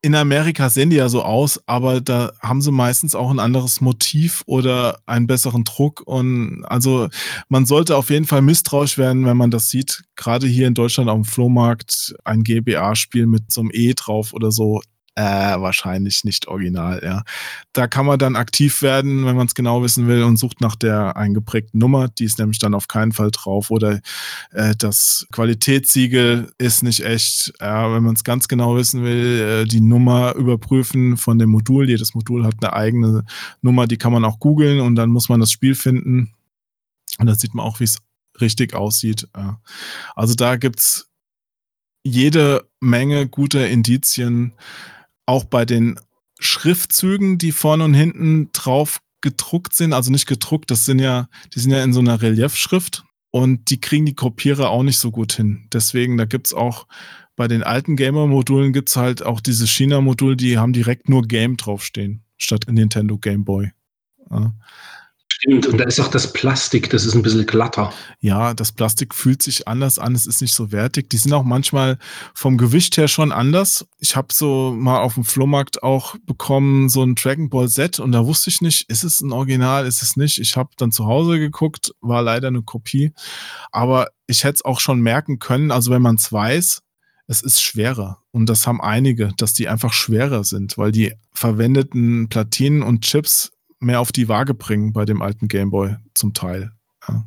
in 0.01 0.15
Amerika 0.15 0.71
sehen 0.71 0.91
die 0.91 0.97
ja 0.97 1.09
so 1.09 1.23
aus, 1.23 1.61
aber 1.67 2.01
da 2.01 2.33
haben 2.41 2.63
sie 2.63 2.71
meistens 2.71 3.15
auch 3.15 3.31
ein 3.31 3.41
anderes 3.41 3.81
Motiv 3.81 4.43
oder 4.47 5.01
einen 5.07 5.27
besseren 5.27 5.65
Druck. 5.65 6.03
Und 6.07 6.65
also 6.67 7.09
man 7.49 7.67
sollte 7.67 7.97
auf 7.97 8.11
jeden 8.11 8.27
Fall 8.27 8.43
misstrauisch 8.43 8.97
werden, 8.97 9.27
wenn 9.27 9.37
man 9.37 9.51
das 9.51 9.71
sieht. 9.71 10.05
Gerade 10.15 10.47
hier 10.47 10.69
in 10.69 10.75
Deutschland 10.75 11.11
auf 11.11 11.17
dem 11.17 11.25
Flohmarkt 11.25 12.15
ein 12.25 12.45
GBA-Spiel 12.45 13.27
mit 13.27 13.51
so 13.51 13.63
einem 13.63 13.71
E 13.73 13.93
drauf 13.95 14.33
oder 14.33 14.53
so. 14.53 14.81
Äh, 15.19 15.61
wahrscheinlich 15.61 16.23
nicht 16.23 16.47
original, 16.47 17.01
ja. 17.03 17.25
Da 17.73 17.89
kann 17.89 18.07
man 18.07 18.21
dann 18.21 18.37
aktiv 18.37 18.83
werden, 18.83 19.27
wenn 19.27 19.35
man 19.35 19.49
es 19.49 19.57
genau 19.57 19.83
wissen 19.83 20.07
will 20.07 20.23
und 20.23 20.37
sucht 20.37 20.61
nach 20.61 20.77
der 20.77 21.17
eingeprägten 21.17 21.81
Nummer. 21.81 22.07
Die 22.07 22.25
ist 22.25 22.39
nämlich 22.39 22.61
dann 22.61 22.73
auf 22.73 22.87
keinen 22.87 23.11
Fall 23.11 23.33
drauf. 23.33 23.73
Oder 23.73 24.01
äh, 24.53 24.77
das 24.79 25.27
Qualitätssiegel 25.33 26.53
ist 26.59 26.85
nicht 26.85 27.05
echt. 27.05 27.53
Ja, 27.61 27.93
wenn 27.93 28.05
man 28.05 28.15
es 28.15 28.23
ganz 28.23 28.47
genau 28.47 28.77
wissen 28.77 29.03
will, 29.03 29.41
äh, 29.41 29.65
die 29.65 29.81
Nummer 29.81 30.37
überprüfen 30.37 31.17
von 31.17 31.41
dem 31.41 31.51
Modul. 31.51 31.89
Jedes 31.89 32.15
Modul 32.15 32.45
hat 32.45 32.55
eine 32.61 32.73
eigene 32.73 33.25
Nummer, 33.61 33.89
die 33.89 33.99
kann 33.99 34.13
man 34.13 34.25
auch 34.25 34.39
googeln 34.39 34.79
und 34.79 34.95
dann 34.95 35.11
muss 35.11 35.29
man 35.29 35.41
das 35.41 35.51
Spiel 35.51 35.75
finden. 35.75 36.33
Und 37.19 37.27
dann 37.27 37.37
sieht 37.37 37.55
man 37.55 37.67
auch, 37.67 37.81
wie 37.81 37.85
es 37.85 37.99
richtig 38.41 38.75
aussieht. 38.75 39.27
Ja. 39.37 39.61
Also 40.15 40.37
da 40.37 40.55
gibt's 40.55 41.11
jede 42.05 42.69
Menge 42.79 43.27
guter 43.27 43.69
Indizien, 43.69 44.53
auch 45.29 45.45
bei 45.45 45.65
den 45.65 46.01
Schriftzügen, 46.41 47.39
die 47.39 47.53
vorne 47.53 47.85
und 47.85 47.95
hinten 47.95 48.51
drauf 48.53 49.01
gedruckt 49.21 49.75
sind, 49.75 49.93
also 49.93 50.11
nicht 50.11 50.27
gedruckt, 50.27 50.71
das 50.71 50.85
sind 50.85 51.01
ja, 51.01 51.29
die 51.55 51.61
sind 51.61 51.73
ja 51.73 51.83
in 51.83 51.93
so 51.93 52.01
einer 52.01 52.23
Reliefschrift 52.23 53.05
und 53.31 53.71
die 53.71 53.81
kriegen 53.81 54.07
die 54.07 54.15
Kopierer 54.15 54.71
auch 54.71 54.83
nicht 54.83 54.99
so 54.99 55.11
gut 55.11 55.33
hin. 55.33 55.69
Deswegen, 55.73 56.17
da 56.17 56.25
gibt's 56.25 56.55
auch 56.55 56.87
bei 57.37 57.47
den 57.47 57.63
alten 57.63 57.97
Gamer-Modulen 57.97 58.73
gibt's 58.73 58.97
halt 58.97 59.23
auch 59.23 59.41
diese 59.41 59.67
China-Module, 59.67 60.37
die 60.37 60.59
haben 60.59 60.73
direkt 60.73 61.09
nur 61.09 61.23
Game 61.23 61.57
draufstehen, 61.57 62.25
statt 62.37 62.65
Nintendo 62.69 63.19
Game 63.19 63.45
Boy. 63.45 63.73
Ja. 64.31 64.55
Stimmt, 65.41 65.69
und 65.69 65.79
da 65.79 65.85
ist 65.85 66.01
auch 66.01 66.09
das 66.09 66.33
Plastik, 66.33 66.91
das 66.91 67.07
ist 67.07 67.15
ein 67.15 67.23
bisschen 67.23 67.47
glatter. 67.47 67.93
Ja, 68.19 68.55
das 68.55 68.73
Plastik 68.73 69.15
fühlt 69.15 69.41
sich 69.41 69.69
anders 69.69 70.01
an, 70.01 70.17
es 70.17 70.27
ist 70.27 70.43
nicht 70.43 70.53
so 70.53 70.73
wertig. 70.73 71.11
Die 71.11 71.17
sind 71.17 71.33
auch 71.33 71.45
manchmal 71.45 71.99
vom 72.35 72.59
Gewicht 72.59 72.97
her 72.97 73.07
schon 73.07 73.31
anders. 73.31 73.87
Ich 74.01 74.17
habe 74.17 74.35
so 74.35 74.75
mal 74.77 74.99
auf 74.99 75.15
dem 75.15 75.23
Flohmarkt 75.23 75.85
auch 75.85 76.17
bekommen, 76.27 76.89
so 76.89 77.05
ein 77.05 77.15
Dragon 77.15 77.51
Ball 77.51 77.69
Z 77.69 78.01
und 78.01 78.11
da 78.11 78.27
wusste 78.27 78.51
ich 78.51 78.63
nicht, 78.63 78.91
ist 78.91 79.05
es 79.05 79.21
ein 79.21 79.31
Original, 79.31 79.87
ist 79.87 80.03
es 80.03 80.17
nicht. 80.17 80.39
Ich 80.39 80.57
habe 80.57 80.71
dann 80.77 80.91
zu 80.91 81.07
Hause 81.07 81.39
geguckt, 81.39 81.93
war 82.01 82.23
leider 82.23 82.49
eine 82.49 82.63
Kopie. 82.63 83.13
Aber 83.71 84.09
ich 84.27 84.43
hätte 84.43 84.57
es 84.57 84.65
auch 84.65 84.81
schon 84.81 85.01
merken 85.03 85.39
können, 85.39 85.71
also 85.71 85.93
wenn 85.93 86.03
man 86.03 86.17
es 86.17 86.33
weiß, 86.33 86.83
es 87.29 87.43
ist 87.43 87.63
schwerer. 87.63 88.25
Und 88.33 88.49
das 88.49 88.67
haben 88.67 88.81
einige, 88.81 89.31
dass 89.37 89.55
die 89.55 89.69
einfach 89.69 89.93
schwerer 89.93 90.43
sind, 90.43 90.79
weil 90.79 90.91
die 90.91 91.15
verwendeten 91.33 92.29
Platinen 92.29 92.83
und 92.83 93.03
Chips 93.03 93.53
mehr 93.81 94.01
auf 94.01 94.13
die 94.13 94.29
Waage 94.29 94.55
bringen 94.55 94.93
bei 94.93 95.05
dem 95.05 95.23
alten 95.23 95.49
Gameboy 95.49 95.97
zum 96.15 96.35
Teil. 96.35 96.73
Ja. 97.09 97.25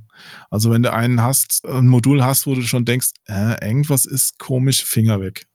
Also 0.49 0.71
wenn 0.71 0.83
du 0.83 0.93
einen 0.93 1.21
hast, 1.21 1.65
ein 1.65 1.87
Modul 1.87 2.23
hast, 2.23 2.45
wo 2.45 2.55
du 2.55 2.61
schon 2.61 2.85
denkst, 2.85 3.11
äh, 3.27 3.65
irgendwas 3.65 4.05
ist 4.05 4.37
komisch, 4.39 4.83
Finger 4.83 5.19
weg. 5.21 5.47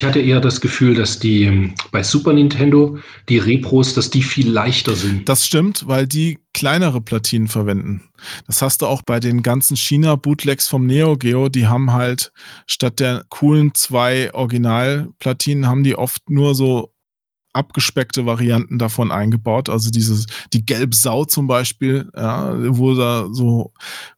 Ich 0.00 0.06
hatte 0.06 0.20
eher 0.20 0.40
das 0.40 0.60
Gefühl, 0.60 0.94
dass 0.94 1.18
die 1.18 1.42
ähm, 1.42 1.74
bei 1.90 2.04
Super 2.04 2.32
Nintendo 2.32 2.98
die 3.28 3.38
Repros, 3.38 3.94
dass 3.94 4.10
die 4.10 4.22
viel 4.22 4.48
leichter 4.48 4.94
sind. 4.94 5.28
Das 5.28 5.44
stimmt, 5.44 5.88
weil 5.88 6.06
die 6.06 6.38
kleinere 6.54 7.00
Platinen 7.00 7.48
verwenden. 7.48 8.08
Das 8.46 8.62
hast 8.62 8.82
du 8.82 8.86
auch 8.86 9.02
bei 9.02 9.18
den 9.18 9.42
ganzen 9.42 9.76
China-Bootlegs 9.76 10.68
vom 10.68 10.86
Neo 10.86 11.16
Geo. 11.16 11.48
Die 11.48 11.66
haben 11.66 11.92
halt 11.92 12.30
statt 12.68 13.00
der 13.00 13.24
coolen 13.28 13.74
zwei 13.74 14.32
Originalplatinen 14.32 15.66
haben 15.66 15.82
die 15.82 15.96
oft 15.96 16.30
nur 16.30 16.54
so 16.54 16.92
abgespeckte 17.58 18.24
Varianten 18.24 18.78
davon 18.78 19.10
eingebaut. 19.10 19.68
Also 19.68 19.90
dieses, 19.90 20.26
die 20.52 20.64
Gelbsau 20.64 21.24
zum 21.24 21.48
Beispiel, 21.48 22.08
ja, 22.16 22.54
wo 22.76 22.94
da 22.94 23.28
so, 23.32 23.72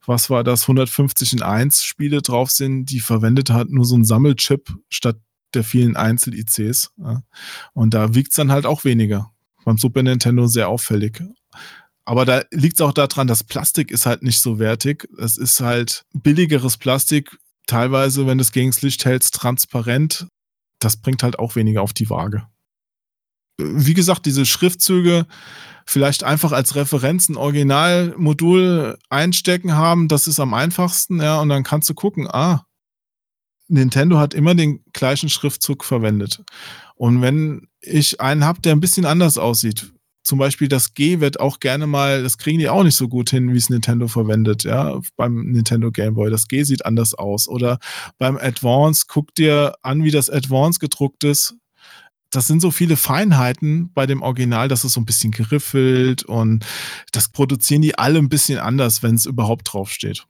was 0.05 0.29
war 0.29 0.43
das, 0.43 0.63
150 0.63 1.33
in 1.33 1.41
1 1.41 1.83
Spiele 1.83 2.21
drauf 2.21 2.51
sind, 2.51 2.85
die 2.85 2.99
verwendet 2.99 3.49
hat 3.49 3.69
nur 3.69 3.83
so 3.83 3.97
ein 3.97 4.05
Sammelchip 4.05 4.73
statt 4.89 5.17
der 5.55 5.63
vielen 5.63 5.97
Einzel-ICs. 5.97 6.91
Ja. 6.97 7.23
Und 7.73 7.93
da 7.93 8.13
wiegt 8.13 8.29
es 8.31 8.35
dann 8.35 8.51
halt 8.51 8.65
auch 8.65 8.85
weniger. 8.85 9.31
Beim 9.65 9.77
Super 9.77 10.03
Nintendo 10.03 10.47
sehr 10.47 10.69
auffällig. 10.69 11.21
Aber 12.05 12.25
da 12.25 12.43
liegt 12.51 12.75
es 12.75 12.81
auch 12.81 12.93
daran, 12.93 13.27
das 13.27 13.43
Plastik 13.43 13.91
ist 13.91 14.05
halt 14.05 14.23
nicht 14.23 14.39
so 14.39 14.59
wertig. 14.59 15.07
Es 15.19 15.37
ist 15.37 15.59
halt 15.61 16.05
billigeres 16.13 16.77
Plastik, 16.77 17.37
teilweise, 17.67 18.27
wenn 18.27 18.37
du 18.37 18.43
es 18.43 18.51
gegen 18.51 18.71
das 18.71 18.81
Licht 18.81 19.05
hältst, 19.05 19.33
transparent. 19.35 20.27
Das 20.79 20.97
bringt 20.97 21.23
halt 21.23 21.39
auch 21.39 21.55
weniger 21.55 21.81
auf 21.81 21.93
die 21.93 22.09
Waage 22.09 22.47
wie 23.63 23.93
gesagt, 23.93 24.25
diese 24.25 24.45
Schriftzüge 24.45 25.25
vielleicht 25.85 26.23
einfach 26.23 26.51
als 26.51 26.75
Referenz 26.75 27.29
ein 27.29 27.37
Originalmodul 27.37 28.97
einstecken 29.09 29.73
haben, 29.73 30.07
das 30.07 30.27
ist 30.27 30.39
am 30.39 30.53
einfachsten, 30.53 31.21
ja, 31.21 31.39
und 31.39 31.49
dann 31.49 31.63
kannst 31.63 31.89
du 31.89 31.93
gucken, 31.93 32.27
ah, 32.29 32.65
Nintendo 33.67 34.19
hat 34.19 34.33
immer 34.33 34.53
den 34.53 34.83
gleichen 34.93 35.29
Schriftzug 35.29 35.83
verwendet. 35.83 36.43
Und 36.95 37.21
wenn 37.21 37.67
ich 37.79 38.19
einen 38.19 38.45
habe, 38.45 38.61
der 38.61 38.73
ein 38.73 38.81
bisschen 38.81 39.05
anders 39.05 39.37
aussieht, 39.37 39.93
zum 40.23 40.37
Beispiel 40.37 40.67
das 40.67 40.93
G 40.93 41.19
wird 41.19 41.39
auch 41.39 41.59
gerne 41.59 41.87
mal, 41.87 42.21
das 42.21 42.37
kriegen 42.37 42.59
die 42.59 42.69
auch 42.69 42.83
nicht 42.83 42.95
so 42.95 43.07
gut 43.07 43.31
hin, 43.31 43.53
wie 43.53 43.57
es 43.57 43.69
Nintendo 43.69 44.07
verwendet, 44.07 44.63
ja, 44.65 44.99
beim 45.15 45.51
Nintendo 45.51 45.91
Game 45.91 46.13
Boy. 46.13 46.29
Das 46.29 46.47
G 46.47 46.63
sieht 46.63 46.85
anders 46.85 47.15
aus. 47.15 47.47
Oder 47.47 47.79
beim 48.19 48.37
Advance, 48.37 49.05
guck 49.07 49.33
dir 49.33 49.73
an, 49.81 50.03
wie 50.03 50.11
das 50.11 50.29
Advance 50.29 50.79
gedruckt 50.79 51.23
ist 51.23 51.55
das 52.31 52.47
sind 52.47 52.61
so 52.61 52.71
viele 52.71 52.95
Feinheiten 52.95 53.91
bei 53.93 54.05
dem 54.05 54.21
Original, 54.21 54.67
dass 54.67 54.83
es 54.83 54.93
so 54.93 55.01
ein 55.01 55.05
bisschen 55.05 55.31
geriffelt 55.31 56.23
und 56.23 56.65
das 57.11 57.29
produzieren 57.29 57.81
die 57.81 57.97
alle 57.97 58.19
ein 58.19 58.29
bisschen 58.29 58.57
anders, 58.57 59.03
wenn 59.03 59.15
es 59.15 59.25
überhaupt 59.25 59.71
draufsteht. 59.71 60.25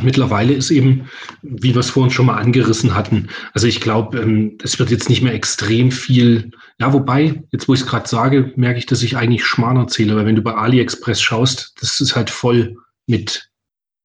Mittlerweile 0.00 0.54
ist 0.54 0.70
eben, 0.70 1.08
wie 1.42 1.74
wir 1.74 1.80
es 1.80 1.90
vorhin 1.90 2.10
schon 2.10 2.26
mal 2.26 2.38
angerissen 2.38 2.94
hatten, 2.94 3.28
also 3.52 3.66
ich 3.66 3.80
glaube, 3.80 4.20
ähm, 4.20 4.58
es 4.62 4.78
wird 4.78 4.90
jetzt 4.90 5.08
nicht 5.08 5.22
mehr 5.22 5.34
extrem 5.34 5.90
viel, 5.90 6.50
ja, 6.78 6.92
wobei, 6.92 7.42
jetzt 7.50 7.68
wo 7.68 7.74
ich 7.74 7.80
es 7.80 7.86
gerade 7.86 8.08
sage, 8.08 8.52
merke 8.56 8.78
ich, 8.78 8.86
dass 8.86 9.02
ich 9.02 9.16
eigentlich 9.16 9.44
Schmarrn 9.44 9.76
erzähle, 9.76 10.16
weil 10.16 10.26
wenn 10.26 10.36
du 10.36 10.42
bei 10.42 10.54
AliExpress 10.54 11.20
schaust, 11.20 11.74
das 11.80 12.00
ist 12.00 12.16
halt 12.16 12.30
voll 12.30 12.76
mit 13.06 13.51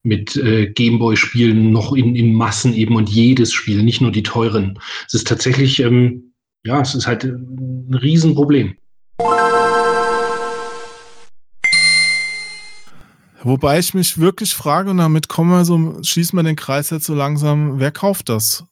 mit 0.08 0.38
äh, 0.38 0.72
Gameboy-Spielen 0.72 1.72
noch 1.72 1.94
in, 1.94 2.16
in 2.16 2.34
Massen 2.34 2.74
eben 2.74 2.96
und 2.96 3.10
jedes 3.10 3.54
Spiel, 3.54 3.84
nicht 3.84 4.02
nur 4.02 4.12
die 4.12 4.24
teuren. 4.24 4.80
Es 5.06 5.14
ist 5.14 5.28
tatsächlich, 5.28 5.80
ähm, 5.82 6.34
ja, 6.66 6.82
es 6.82 6.96
ist 6.96 7.06
halt 7.06 7.26
ein 7.26 7.94
Riesenproblem. 7.94 8.76
Wobei 13.44 13.80
ich 13.80 13.94
mich 13.94 14.18
wirklich 14.18 14.54
frage, 14.54 14.90
und 14.90 14.98
damit 14.98 15.28
kommen 15.28 15.52
wir 15.52 15.66
so, 15.66 16.02
schließen 16.04 16.38
wir 16.38 16.44
den 16.44 16.56
Kreis 16.56 16.90
jetzt 16.90 17.06
so 17.06 17.14
langsam, 17.14 17.80
wer 17.80 17.92
kauft 17.92 18.30
das? 18.30 18.66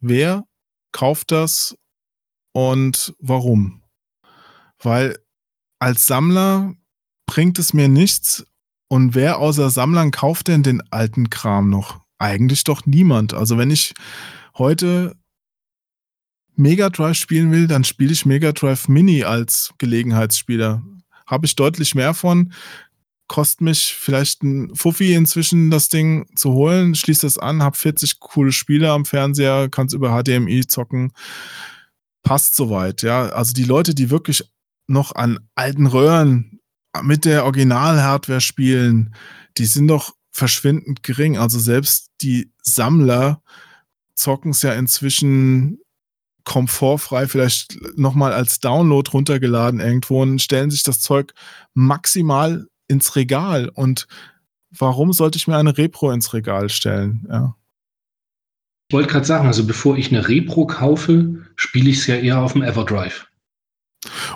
Wer 0.00 0.44
kauft 0.92 1.30
das 1.30 1.76
und 2.52 3.14
warum? 3.20 3.82
Weil 4.82 5.18
als 5.78 6.06
Sammler 6.06 6.74
bringt 7.26 7.58
es 7.58 7.72
mir 7.72 7.88
nichts, 7.88 8.44
und 8.92 9.14
wer 9.14 9.38
außer 9.38 9.70
Sammlern 9.70 10.10
kauft 10.10 10.48
denn 10.48 10.62
den 10.62 10.82
alten 10.90 11.30
Kram 11.30 11.70
noch? 11.70 12.02
Eigentlich 12.18 12.62
doch 12.64 12.84
niemand. 12.84 13.32
Also 13.32 13.56
wenn 13.56 13.70
ich 13.70 13.94
heute 14.58 15.16
Mega 16.56 16.90
Drive 16.90 17.16
spielen 17.16 17.50
will, 17.52 17.66
dann 17.66 17.84
spiele 17.84 18.12
ich 18.12 18.26
Mega 18.26 18.52
Drive 18.52 18.88
Mini 18.88 19.24
als 19.24 19.72
Gelegenheitsspieler. 19.78 20.82
Habe 21.26 21.46
ich 21.46 21.56
deutlich 21.56 21.94
mehr 21.94 22.12
von. 22.12 22.52
Kostet 23.28 23.62
mich 23.62 23.94
vielleicht 23.98 24.42
ein 24.42 24.76
Fuffi 24.76 25.14
inzwischen, 25.14 25.70
das 25.70 25.88
Ding 25.88 26.26
zu 26.36 26.52
holen. 26.52 26.94
Schließe 26.94 27.26
es 27.26 27.38
an, 27.38 27.62
habe 27.62 27.78
40 27.78 28.20
coole 28.20 28.52
Spiele 28.52 28.90
am 28.90 29.06
Fernseher, 29.06 29.70
kann 29.70 29.86
es 29.86 29.94
über 29.94 30.22
HDMI 30.22 30.66
zocken. 30.66 31.14
Passt 32.22 32.56
soweit, 32.56 33.00
ja. 33.00 33.30
Also 33.30 33.54
die 33.54 33.64
Leute, 33.64 33.94
die 33.94 34.10
wirklich 34.10 34.44
noch 34.86 35.14
an 35.14 35.38
alten 35.54 35.86
Röhren 35.86 36.58
mit 37.00 37.24
der 37.24 37.44
Original-Hardware 37.44 38.40
spielen, 38.40 39.14
die 39.56 39.66
sind 39.66 39.88
doch 39.88 40.14
verschwindend 40.30 41.02
gering. 41.02 41.38
Also 41.38 41.58
selbst 41.58 42.10
die 42.20 42.52
Sammler 42.62 43.42
zocken 44.14 44.50
es 44.50 44.62
ja 44.62 44.72
inzwischen 44.74 45.78
komfortfrei, 46.44 47.28
vielleicht 47.28 47.78
nochmal 47.96 48.32
als 48.32 48.60
Download 48.60 49.08
runtergeladen 49.10 49.80
irgendwo 49.80 50.22
und 50.22 50.42
stellen 50.42 50.70
sich 50.70 50.82
das 50.82 51.00
Zeug 51.00 51.32
maximal 51.72 52.66
ins 52.88 53.14
Regal. 53.16 53.68
Und 53.68 54.06
warum 54.70 55.12
sollte 55.12 55.38
ich 55.38 55.46
mir 55.46 55.56
eine 55.56 55.78
Repro 55.78 56.10
ins 56.10 56.34
Regal 56.34 56.68
stellen? 56.68 57.26
Ja. 57.30 57.56
Ich 58.88 58.94
wollte 58.94 59.08
gerade 59.08 59.24
sagen, 59.24 59.46
also 59.46 59.64
bevor 59.64 59.96
ich 59.96 60.10
eine 60.10 60.28
Repro 60.28 60.66
kaufe, 60.66 61.46
spiele 61.56 61.88
ich 61.88 61.98
es 61.98 62.06
ja 62.06 62.16
eher 62.16 62.40
auf 62.40 62.52
dem 62.52 62.62
Everdrive. 62.62 63.26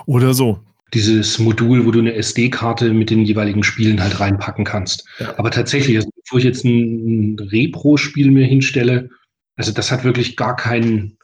Oder 0.05 0.33
so 0.33 0.63
dieses 0.93 1.37
Modul, 1.39 1.85
wo 1.85 1.91
du 1.91 1.99
eine 1.99 2.13
SD-Karte 2.13 2.93
mit 2.93 3.09
den 3.09 3.25
jeweiligen 3.25 3.63
Spielen 3.63 4.01
halt 4.01 4.19
reinpacken 4.19 4.65
kannst. 4.65 5.05
Ja. 5.19 5.37
Aber 5.37 5.51
tatsächlich, 5.51 5.97
also 5.97 6.09
bevor 6.23 6.39
ich 6.39 6.45
jetzt 6.45 6.63
ein 6.63 7.37
Repro-Spiel 7.39 8.31
mir 8.31 8.45
hinstelle, 8.45 9.09
also 9.55 9.71
das 9.71 9.91
hat 9.91 10.03
wirklich 10.03 10.37
gar 10.37 10.55
keinen 10.55 11.17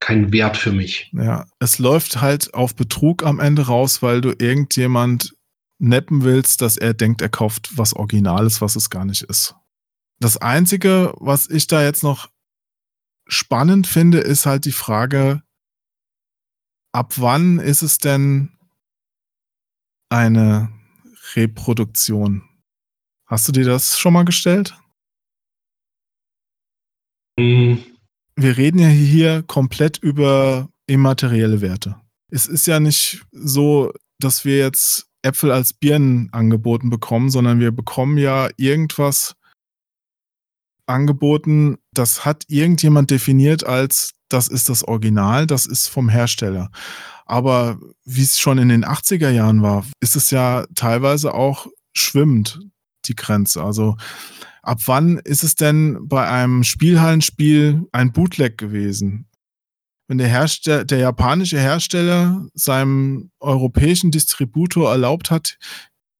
keinen 0.00 0.32
Wert 0.32 0.56
für 0.56 0.72
mich. 0.72 1.10
Ja, 1.12 1.46
es 1.58 1.78
läuft 1.78 2.20
halt 2.20 2.54
auf 2.54 2.74
Betrug 2.74 3.22
am 3.22 3.38
Ende 3.38 3.66
raus, 3.66 4.02
weil 4.02 4.22
du 4.22 4.30
irgendjemand 4.30 5.34
neppen 5.78 6.24
willst, 6.24 6.62
dass 6.62 6.76
er 6.76 6.94
denkt, 6.94 7.22
er 7.22 7.28
kauft 7.28 7.76
was 7.76 7.94
Originales, 7.94 8.60
was 8.60 8.76
es 8.76 8.90
gar 8.90 9.04
nicht 9.04 9.22
ist. 9.22 9.54
Das 10.18 10.36
Einzige, 10.36 11.14
was 11.18 11.48
ich 11.48 11.66
da 11.66 11.82
jetzt 11.82 12.02
noch 12.02 12.30
spannend 13.26 13.86
finde, 13.86 14.18
ist 14.18 14.46
halt 14.46 14.64
die 14.64 14.72
Frage, 14.72 15.42
ab 16.92 17.14
wann 17.16 17.58
ist 17.58 17.82
es 17.82 17.98
denn 17.98 18.50
eine 20.10 20.70
Reproduktion? 21.34 22.42
Hast 23.26 23.48
du 23.48 23.52
dir 23.52 23.64
das 23.64 23.98
schon 23.98 24.12
mal 24.12 24.24
gestellt? 24.24 24.76
Hm, 27.38 27.78
Wir 28.36 28.56
reden 28.56 28.78
ja 28.78 28.88
hier 28.88 29.42
komplett 29.42 29.98
über 29.98 30.68
immaterielle 30.86 31.60
Werte. 31.60 32.00
Es 32.30 32.46
ist 32.46 32.66
ja 32.66 32.80
nicht 32.80 33.24
so, 33.32 33.92
dass 34.18 34.44
wir 34.44 34.58
jetzt 34.58 35.06
Äpfel 35.22 35.52
als 35.52 35.72
Birnen 35.72 36.32
angeboten 36.32 36.90
bekommen, 36.90 37.30
sondern 37.30 37.60
wir 37.60 37.72
bekommen 37.72 38.18
ja 38.18 38.48
irgendwas 38.56 39.36
angeboten, 40.86 41.78
das 41.92 42.24
hat 42.24 42.44
irgendjemand 42.48 43.10
definiert 43.10 43.64
als, 43.64 44.12
das 44.28 44.48
ist 44.48 44.68
das 44.68 44.82
Original, 44.82 45.46
das 45.46 45.66
ist 45.66 45.86
vom 45.86 46.08
Hersteller. 46.08 46.70
Aber 47.30 47.78
wie 48.04 48.24
es 48.24 48.40
schon 48.40 48.58
in 48.58 48.70
den 48.70 48.84
80er 48.84 49.30
Jahren 49.30 49.62
war, 49.62 49.86
ist 50.00 50.16
es 50.16 50.32
ja 50.32 50.66
teilweise 50.74 51.32
auch 51.32 51.68
schwimmend, 51.96 52.58
die 53.04 53.14
Grenze. 53.14 53.62
Also 53.62 53.96
ab 54.64 54.80
wann 54.86 55.18
ist 55.18 55.44
es 55.44 55.54
denn 55.54 56.08
bei 56.08 56.28
einem 56.28 56.64
Spielhallenspiel 56.64 57.86
ein 57.92 58.10
Bootleg 58.10 58.58
gewesen? 58.58 59.28
Wenn 60.08 60.18
der, 60.18 60.26
Hersteller, 60.26 60.84
der 60.84 60.98
japanische 60.98 61.60
Hersteller 61.60 62.48
seinem 62.54 63.30
europäischen 63.38 64.10
Distributor 64.10 64.90
erlaubt 64.90 65.30
hat, 65.30 65.56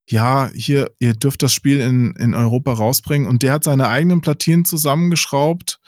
ja, 0.09 0.49
hier, 0.55 0.93
ihr 1.01 1.15
dürft 1.15 1.43
das 1.43 1.53
Spiel 1.53 1.81
in, 1.81 2.15
in 2.21 2.35
Europa 2.35 2.73
rausbringen 2.73 3.27
und 3.27 3.43
der 3.43 3.55
hat 3.55 3.65
seine 3.65 3.89
eigenen 3.89 4.21
Platinen 4.21 4.65
zusammengeschraubt, 4.65 5.81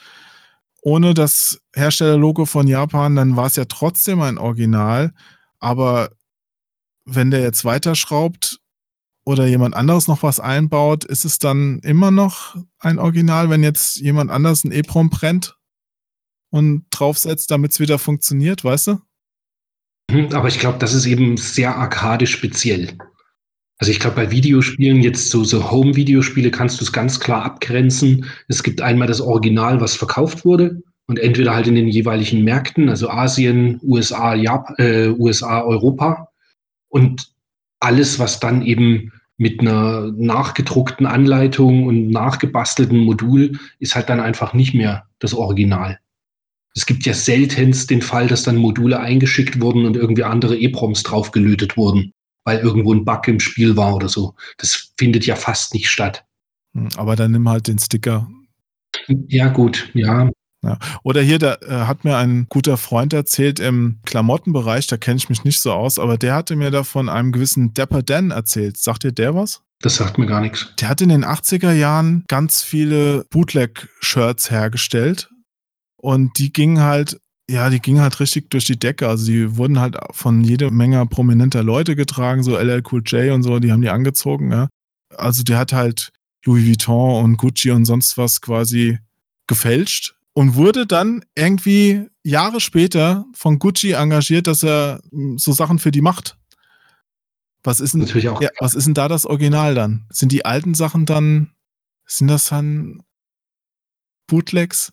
ohne 0.83 1.15
das 1.15 1.61
Herstellerlogo 1.75 2.45
von 2.45 2.67
Japan, 2.67 3.17
dann 3.17 3.37
war 3.37 3.47
es 3.47 3.57
ja 3.57 3.65
trotzdem 3.65 4.21
ein 4.21 4.37
Original. 4.37 5.15
Aber 5.61 6.11
wenn 7.05 7.31
der 7.31 7.41
jetzt 7.41 7.65
weiterschraubt 7.65 8.61
oder 9.25 9.47
jemand 9.47 9.75
anderes 9.75 10.09
noch 10.09 10.25
was 10.25 10.41
einbaut, 10.41 11.05
ist 11.05 11.25
es 11.25 11.39
dann 11.39 11.79
immer 11.81 12.11
noch 12.11 12.57
ein 12.81 12.99
Original, 12.99 13.49
wenn 13.49 13.63
jetzt 13.63 13.97
jemand 13.97 14.31
anders 14.31 14.65
ein 14.65 14.73
EEPROM 14.73 15.09
brennt 15.09 15.57
und 16.51 16.85
draufsetzt, 16.91 17.51
damit 17.53 17.73
es 17.73 17.81
wieder 17.81 17.99
funktioniert, 18.01 18.65
weißt 18.65 18.89
du? 18.89 18.99
Mhm, 20.11 20.33
Aber 20.33 20.49
ich 20.49 20.59
glaube, 20.59 20.79
das 20.79 20.95
ist 20.95 21.07
eben 21.07 21.37
sehr 21.37 21.77
arkadisch 21.77 22.33
speziell. 22.33 22.99
Also 23.83 23.91
ich 23.91 23.99
glaube, 23.99 24.15
bei 24.15 24.31
Videospielen, 24.31 25.03
jetzt 25.03 25.31
so, 25.31 25.43
so 25.43 25.73
Home-Videospiele, 25.73 26.53
kannst 26.53 26.81
du 26.81 26.85
es 26.85 26.93
ganz 26.93 27.19
klar 27.19 27.45
abgrenzen. 27.45 28.27
Es 28.47 28.63
gibt 28.63 28.81
einmal 28.81 29.09
das 29.09 29.21
Original, 29.21 29.81
was 29.81 29.97
verkauft 29.97 30.45
wurde 30.45 30.81
und 31.09 31.19
entweder 31.19 31.53
halt 31.53 31.67
in 31.67 31.75
den 31.75 31.89
jeweiligen 31.89 32.45
Märkten, 32.45 32.89
also 32.89 33.11
Asien, 33.11 33.81
USA, 33.83 34.37
Jap 34.37 34.79
äh, 34.79 35.09
USA, 35.09 35.63
Europa 35.63 36.29
und 36.91 37.33
alles, 37.81 38.21
was 38.21 38.39
dann 38.39 38.63
eben 38.63 39.11
mit 39.37 39.59
einer 39.59 40.13
nachgedruckten 40.17 41.07
Anleitung 41.07 41.89
und 41.89 42.09
nachgebastelten 42.09 43.01
Modul 43.01 43.59
ist 43.81 43.97
halt 43.97 44.09
dann 44.09 44.21
einfach 44.21 44.55
nicht 44.55 44.75
mehr 44.75 45.09
das 45.19 45.35
Original. 45.35 45.99
Es 46.77 46.87
gibt 46.87 47.05
ja 47.05 47.15
seltenst 47.15 47.91
den 47.91 48.01
Fall, 48.01 48.29
dass 48.29 48.45
dann 48.45 48.59
Module 48.59 49.01
eingeschickt 49.01 49.61
wurden 49.61 49.87
und 49.87 49.97
irgendwie 49.97 50.23
andere 50.23 50.57
EPROMs 50.57 51.03
draufgelötet 51.03 51.77
wurden, 51.77 52.13
weil 52.45 52.59
irgendwo 52.59 52.93
ein 52.93 53.05
Bug 53.05 53.29
im 53.29 53.41
Spiel 53.41 53.77
war 53.77 53.95
oder 53.95 54.09
so. 54.09 54.35
Das 54.59 54.93
findet 54.97 55.27
ja 55.27 55.37
fast 55.37 55.75
nicht 55.75 55.89
statt. 55.91 56.25
Hm, 56.75 56.89
Aber 56.97 57.17
dann 57.17 57.33
nimm 57.33 57.49
halt 57.49 57.69
den 57.69 57.79
Sticker. 57.79 58.29
Ja, 59.29 59.49
gut, 59.49 59.91
ja. 59.95 60.31
Oder 61.03 61.23
hier, 61.23 61.39
da 61.39 61.55
äh, 61.55 61.87
hat 61.87 62.05
mir 62.05 62.17
ein 62.17 62.47
guter 62.49 62.77
Freund 62.77 63.13
erzählt 63.13 63.59
im 63.59 63.99
Klamottenbereich, 64.05 64.87
da 64.87 64.97
kenne 64.97 65.17
ich 65.17 65.29
mich 65.29 65.43
nicht 65.43 65.61
so 65.61 65.73
aus, 65.73 65.99
aber 65.99 66.17
der 66.19 66.35
hatte 66.35 66.55
mir 66.55 66.71
da 66.71 66.85
von 66.85 67.09
einem 67.09 67.33
gewissen 67.33 67.75
Dapper 67.75 68.03
Dan 68.03 68.31
erzählt. 68.31 68.77
Sagt 68.77 69.03
dir 69.03 69.13
der 69.13 69.35
was? 69.35 69.63
Das 69.81 69.97
sagt 69.97 70.19
mir 70.19 70.27
gar 70.27 70.41
nichts. 70.41 70.73
Der 70.79 70.89
hat 70.89 71.01
in 71.01 71.09
den 71.09 71.25
80er 71.25 71.73
Jahren 71.73 72.25
ganz 72.29 72.63
viele 72.63 73.25
Bootleg-Shirts 73.31 74.53
hergestellt 74.53 75.31
und 75.97 76.39
die 76.39 76.53
gingen 76.53 76.81
halt, 76.81 77.21
ja, 77.51 77.71
die 77.71 77.81
gingen 77.81 78.01
halt 78.01 78.19
richtig 78.21 78.51
durch 78.51 78.65
die 78.65 78.79
Decke. 78.79 79.09
Also 79.09 79.27
die 79.27 79.57
wurden 79.57 79.81
halt 79.81 79.97
von 80.13 80.43
jede 80.43 80.71
Menge 80.71 81.05
prominenter 81.07 81.63
Leute 81.63 81.97
getragen, 81.97 82.43
so 82.43 82.57
LL 82.57 82.83
Cool 82.91 83.03
J 83.05 83.33
und 83.33 83.43
so, 83.43 83.59
die 83.59 83.73
haben 83.73 83.83
die 83.83 83.91
angezogen, 83.91 84.51
ja. 84.51 84.69
Also 85.17 85.43
der 85.43 85.59
hat 85.59 85.73
halt 85.73 86.11
Louis 86.45 86.67
Vuitton 86.67 87.25
und 87.25 87.37
Gucci 87.37 87.71
und 87.71 87.85
sonst 87.85 88.17
was 88.17 88.41
quasi 88.41 88.99
gefälscht 89.47 90.15
und 90.33 90.55
wurde 90.55 90.87
dann 90.87 91.25
irgendwie 91.35 92.09
Jahre 92.23 92.61
später 92.61 93.27
von 93.35 93.59
Gucci 93.59 93.93
engagiert, 93.93 94.47
dass 94.47 94.63
er 94.63 95.01
mm, 95.11 95.37
so 95.37 95.53
Sachen 95.53 95.79
für 95.79 95.91
die 95.91 96.01
macht. 96.01 96.39
Was 97.63 97.81
ist 97.81 97.95
denn, 97.95 98.01
Natürlich 98.01 98.29
auch. 98.29 98.41
ja, 98.41 98.51
was 98.59 98.75
ist 98.75 98.87
denn 98.87 98.95
da 98.95 99.09
das 99.09 99.27
Original 99.27 99.75
dann? 99.75 100.07
Sind 100.11 100.33
die 100.33 100.45
alten 100.45 100.75
Sachen 100.75 101.07
dann, 101.07 101.53
sind 102.07 102.29
das 102.29 102.49
dann 102.49 103.03
Bootlegs? 104.27 104.93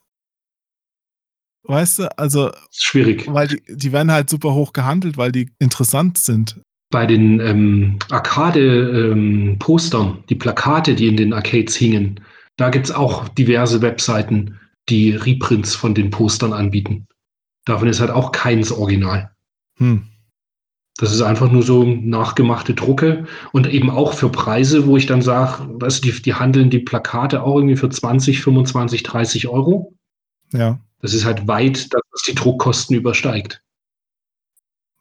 Weißt 1.70 2.00
du, 2.00 2.18
also, 2.18 2.52
schwierig. 2.72 3.32
weil 3.32 3.48
die, 3.48 3.62
die 3.68 3.92
werden 3.92 4.12
halt 4.12 4.28
super 4.28 4.56
hoch 4.56 4.74
gehandelt, 4.74 5.18
weil 5.18 5.32
die 5.32 5.52
interessant 5.60 6.18
sind. 6.18 6.60
Bei 6.90 7.06
den 7.06 7.40
ähm, 7.40 8.00
Arcade-Postern, 8.10 10.24
die 10.30 10.36
Plakate, 10.36 10.96
die 10.96 11.08
in 11.08 11.16
den 11.16 11.32
Arcades 11.32 11.76
hingen, 11.76 12.22
da 12.58 12.72
gibt 12.72 12.88
es 12.88 12.92
auch 12.92 13.30
diverse 13.30 13.84
Webseiten, 13.84 14.60
die 14.90 15.12
Reprints 15.12 15.76
von 15.76 15.94
den 15.94 16.10
Postern 16.10 16.54
anbieten. 16.54 17.06
Davon 17.66 17.88
ist 17.88 18.00
halt 18.00 18.10
auch 18.10 18.32
keins 18.32 18.72
Original. 18.72 19.30
Hm. 19.78 20.08
Das 20.98 21.14
ist 21.14 21.22
einfach 21.22 21.52
nur 21.52 21.62
so 21.62 21.84
nachgemachte 21.84 22.74
Drucke 22.74 23.28
und 23.52 23.72
eben 23.72 23.92
auch 23.92 24.14
für 24.14 24.30
Preise, 24.30 24.88
wo 24.88 24.98
ich 24.98 25.06
dann 25.06 25.22
sage, 25.22 25.68
weißt 25.80 26.04
du, 26.04 26.12
die, 26.12 26.22
die 26.24 26.34
handeln 26.34 26.72
die 26.72 26.80
Plakate 26.80 27.44
auch 27.44 27.58
irgendwie 27.58 27.78
für 27.78 27.92
20, 27.92 28.42
25, 28.42 29.04
30 29.04 29.48
Euro. 29.48 29.94
Ja. 30.52 30.80
Das 31.02 31.14
ist 31.14 31.26
halt 31.26 31.48
weit, 31.48 31.94
dass 31.94 32.22
die 32.28 32.36
Druckkosten 32.36 32.96
übersteigt. 32.96 33.62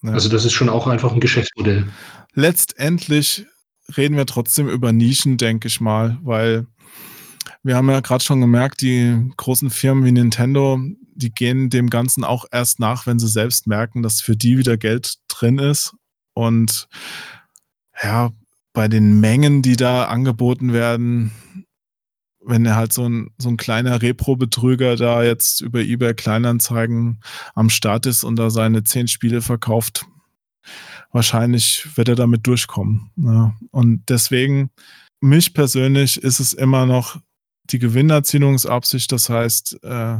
ja. 0.03 0.13
Also 0.13 0.29
das 0.29 0.45
ist 0.45 0.53
schon 0.53 0.69
auch 0.69 0.87
einfach 0.87 1.13
ein 1.13 1.21
Geschäftsmodell. 1.21 1.89
letztendlich 2.35 3.47
reden 3.97 4.17
wir 4.17 4.27
trotzdem 4.27 4.69
über 4.69 4.93
Nischen, 4.93 5.39
denke 5.39 5.69
ich 5.69 5.81
mal, 5.81 6.19
weil 6.23 6.67
wir 7.63 7.77
haben 7.77 7.91
ja 7.91 8.01
gerade 8.01 8.23
schon 8.23 8.41
gemerkt, 8.41 8.81
die 8.81 9.31
großen 9.37 9.71
Firmen 9.71 10.05
wie 10.05 10.13
Nintendo, 10.13 10.81
die 11.15 11.33
gehen 11.33 11.71
dem 11.71 11.91
Ganzen 11.91 12.23
auch 12.25 12.45
erst 12.53 12.79
nach, 12.79 13.07
wenn 13.07 13.19
sie 13.19 13.29
selbst 13.29 13.67
merken, 13.67 14.03
dass 14.03 14.21
für 14.21 14.37
die 14.37 14.59
wieder 14.59 14.77
Geld 14.77 15.17
drin 15.29 15.59
ist. 15.59 15.95
Und 16.35 16.89
ja, 18.03 18.31
bei 18.73 18.87
den 18.87 19.19
Mengen, 19.19 19.63
die 19.63 19.77
da 19.77 20.05
angeboten 20.05 20.73
werden, 20.73 21.33
wenn 22.49 22.65
er 22.65 22.77
halt 22.77 22.93
so 22.93 23.09
ein, 23.09 23.31
so 23.39 23.49
ein 23.49 23.57
kleiner 23.57 24.01
Repro-Betrüger 24.01 24.97
da 24.97 25.23
jetzt 25.23 25.61
über 25.61 25.81
eBay 25.81 26.15
Kleinanzeigen 26.15 27.21
am 27.55 27.71
Start 27.71 28.07
ist 28.07 28.25
und 28.25 28.37
da 28.37 28.51
seine 28.51 28.85
zehn 28.85 29.07
Spiele 29.07 29.43
verkauft, 29.43 30.07
wahrscheinlich 31.13 31.87
wird 31.97 32.09
er 32.09 32.15
damit 32.15 32.47
durchkommen. 32.47 33.11
Ja. 33.17 33.55
Und 33.71 34.09
deswegen, 34.09 34.71
mich 35.21 35.53
persönlich 35.53 36.23
ist 36.23 36.41
es 36.41 36.55
immer 36.55 36.87
noch 36.87 37.21
die 37.65 37.79
Gewinnerzielungsabsicht. 37.79 39.13
Das 39.13 39.29
heißt, 39.29 39.85
äh, 39.85 40.19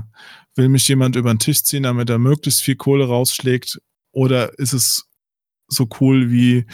will 0.55 0.69
mich 0.69 0.87
jemand 0.89 1.17
über 1.17 1.33
den 1.33 1.39
Tisch 1.39 1.63
ziehen, 1.65 1.85
damit 1.85 2.11
er 2.11 2.19
möglichst 2.19 2.63
viel 2.63 2.77
Kohle 2.77 3.07
rausschlägt? 3.07 3.81
Oder 4.13 4.59
ist 4.59 4.75
es 4.75 5.09
so 5.69 5.89
cool 6.01 6.31
wie 6.31 6.67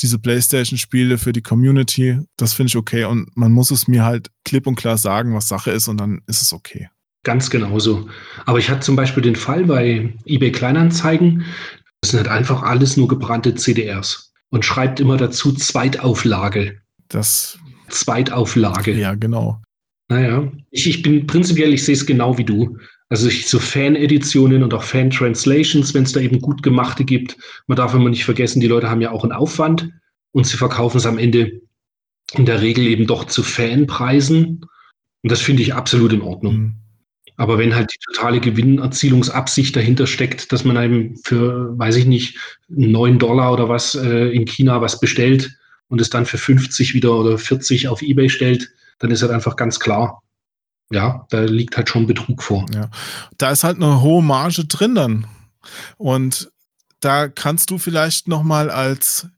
diese 0.00 0.18
PlayStation-Spiele 0.18 1.18
für 1.18 1.32
die 1.32 1.42
Community? 1.42 2.18
Das 2.36 2.54
finde 2.54 2.68
ich 2.68 2.76
okay. 2.76 3.04
Und 3.04 3.34
man 3.36 3.52
muss 3.52 3.70
es 3.70 3.88
mir 3.88 4.04
halt 4.04 4.30
klipp 4.44 4.66
und 4.66 4.76
klar 4.76 4.98
sagen, 4.98 5.34
was 5.34 5.48
Sache 5.48 5.70
ist, 5.70 5.88
und 5.88 5.98
dann 5.98 6.22
ist 6.26 6.42
es 6.42 6.52
okay. 6.52 6.88
Ganz 7.24 7.50
genauso. 7.50 8.08
Aber 8.44 8.58
ich 8.58 8.70
hatte 8.70 8.80
zum 8.80 8.94
Beispiel 8.94 9.22
den 9.22 9.36
Fall 9.36 9.64
bei 9.64 10.14
eBay 10.26 10.52
Kleinanzeigen, 10.52 11.44
das 12.00 12.12
sind 12.12 12.20
halt 12.20 12.28
einfach 12.28 12.62
alles 12.62 12.96
nur 12.96 13.08
gebrannte 13.08 13.54
CDRs 13.54 14.32
und 14.50 14.64
schreibt 14.64 15.00
immer 15.00 15.16
dazu 15.16 15.52
Zweitauflage. 15.52 16.80
Das, 17.08 17.58
Zweitauflage. 17.88 18.92
ja, 18.92 19.14
genau. 19.14 19.60
Naja, 20.08 20.50
ich, 20.70 20.88
ich 20.88 21.02
bin 21.02 21.26
prinzipiell, 21.26 21.72
ich 21.72 21.84
sehe 21.84 21.94
es 21.94 22.06
genau 22.06 22.38
wie 22.38 22.44
du. 22.44 22.78
Also 23.08 23.28
ich, 23.28 23.46
so 23.48 23.58
Fan-Editionen 23.58 24.64
und 24.64 24.74
auch 24.74 24.82
Fan-Translations, 24.82 25.94
wenn 25.94 26.02
es 26.02 26.12
da 26.12 26.20
eben 26.20 26.40
gut 26.40 26.62
gemachte 26.62 27.04
gibt. 27.04 27.36
Man 27.66 27.76
darf 27.76 27.94
immer 27.94 28.10
nicht 28.10 28.24
vergessen, 28.24 28.60
die 28.60 28.66
Leute 28.66 28.90
haben 28.90 29.00
ja 29.00 29.12
auch 29.12 29.22
einen 29.22 29.32
Aufwand 29.32 29.90
und 30.32 30.46
sie 30.46 30.56
verkaufen 30.56 30.98
es 30.98 31.06
am 31.06 31.18
Ende 31.18 31.60
in 32.32 32.46
der 32.46 32.60
Regel 32.62 32.86
eben 32.86 33.06
doch 33.06 33.24
zu 33.24 33.42
Fanpreisen. 33.42 34.66
Und 35.22 35.32
das 35.32 35.40
finde 35.40 35.62
ich 35.62 35.74
absolut 35.74 36.12
in 36.12 36.22
Ordnung. 36.22 36.54
Hm. 36.54 36.74
Aber 37.38 37.58
wenn 37.58 37.74
halt 37.74 37.92
die 37.92 37.98
totale 38.12 38.40
Gewinnerzielungsabsicht 38.40 39.76
dahinter 39.76 40.06
steckt, 40.06 40.52
dass 40.52 40.64
man 40.64 40.76
einem 40.76 41.16
für, 41.24 41.78
weiß 41.78 41.96
ich 41.96 42.06
nicht, 42.06 42.38
9 42.68 43.18
Dollar 43.18 43.52
oder 43.52 43.68
was 43.68 43.94
äh, 43.94 44.28
in 44.30 44.46
China 44.46 44.80
was 44.80 45.00
bestellt 45.00 45.54
und 45.88 46.00
es 46.00 46.08
dann 46.08 46.24
für 46.24 46.38
50 46.38 46.94
wieder 46.94 47.14
oder 47.14 47.36
40 47.36 47.88
auf 47.88 48.00
Ebay 48.00 48.30
stellt, 48.30 48.70
dann 48.98 49.10
ist 49.10 49.20
halt 49.20 49.32
einfach 49.32 49.56
ganz 49.56 49.78
klar, 49.78 50.22
ja, 50.90 51.26
da 51.30 51.40
liegt 51.42 51.76
halt 51.76 51.88
schon 51.88 52.06
Betrug 52.06 52.42
vor. 52.42 52.66
Ja. 52.74 52.90
Da 53.38 53.50
ist 53.50 53.64
halt 53.64 53.76
eine 53.76 54.00
hohe 54.02 54.22
Marge 54.22 54.64
drin 54.64 54.94
dann. 54.94 55.26
Und 55.96 56.50
da 57.00 57.28
kannst 57.28 57.70
du 57.70 57.78
vielleicht 57.78 58.28
nochmal 58.28 58.70
als 58.70 59.28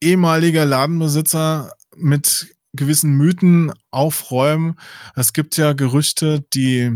ehemaliger 0.00 0.64
Ladenbesitzer 0.64 1.72
mit 1.96 2.54
gewissen 2.72 3.12
Mythen 3.12 3.72
aufräumen. 3.90 4.76
Es 5.14 5.32
gibt 5.32 5.56
ja 5.56 5.72
Gerüchte, 5.72 6.44
die 6.54 6.92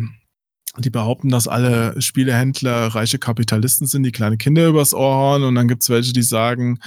die 0.79 0.91
behaupten, 0.91 1.29
dass 1.29 1.49
alle 1.49 2.01
Spielehändler 2.01 2.87
reiche 2.95 3.19
Kapitalisten 3.19 3.87
sind, 3.87 4.05
die 4.05 4.13
kleine 4.13 4.39
Kinder 4.39 4.67
übers 4.67 4.95
Ohr 4.95 5.15
hauen. 5.15 5.43
Und 5.43 5.55
dann 5.55 5.69
gibt 5.69 5.83
es 5.83 5.91
welche, 5.91 6.15
die 6.15 6.23
sagen, 6.23 6.79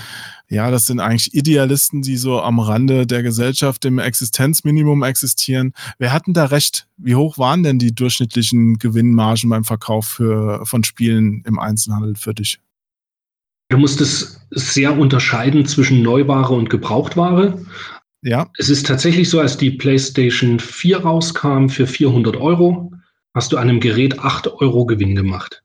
ja, 0.49 0.71
das 0.71 0.87
sind 0.87 0.99
eigentlich 0.99 1.35
Idealisten, 1.35 2.01
die 2.01 2.17
so 2.17 2.41
am 2.41 2.59
Rande 2.59 3.05
der 3.05 3.21
Gesellschaft 3.21 3.85
im 3.85 3.99
Existenzminimum 3.99 5.03
existieren. 5.03 5.73
Wer 5.99 6.13
hatten 6.13 6.33
da 6.33 6.45
recht? 6.45 6.87
Wie 6.97 7.15
hoch 7.15 7.37
waren 7.37 7.61
denn 7.61 7.77
die 7.77 7.93
durchschnittlichen 7.93 8.79
Gewinnmargen 8.79 9.49
beim 9.51 9.63
Verkauf 9.63 10.07
für, 10.07 10.65
von 10.65 10.83
Spielen 10.83 11.43
im 11.45 11.59
Einzelhandel 11.59 12.15
für 12.15 12.33
dich? 12.33 12.59
Du 13.69 13.77
musst 13.77 14.01
es 14.01 14.39
sehr 14.51 14.97
unterscheiden 14.97 15.65
zwischen 15.65 16.01
Neuware 16.01 16.53
und 16.53 16.69
Gebrauchtware. 16.69 17.59
Ja. 18.21 18.49
Es 18.57 18.69
ist 18.69 18.87
tatsächlich 18.87 19.29
so, 19.29 19.39
als 19.39 19.57
die 19.57 19.71
PlayStation 19.71 20.59
4 20.59 20.99
rauskam 20.99 21.67
für 21.67 21.85
400 21.85 22.37
Euro, 22.37 22.91
hast 23.35 23.51
du 23.51 23.57
an 23.57 23.69
einem 23.69 23.79
Gerät 23.79 24.19
8 24.19 24.47
Euro 24.47 24.85
Gewinn 24.85 25.15
gemacht. 25.15 25.61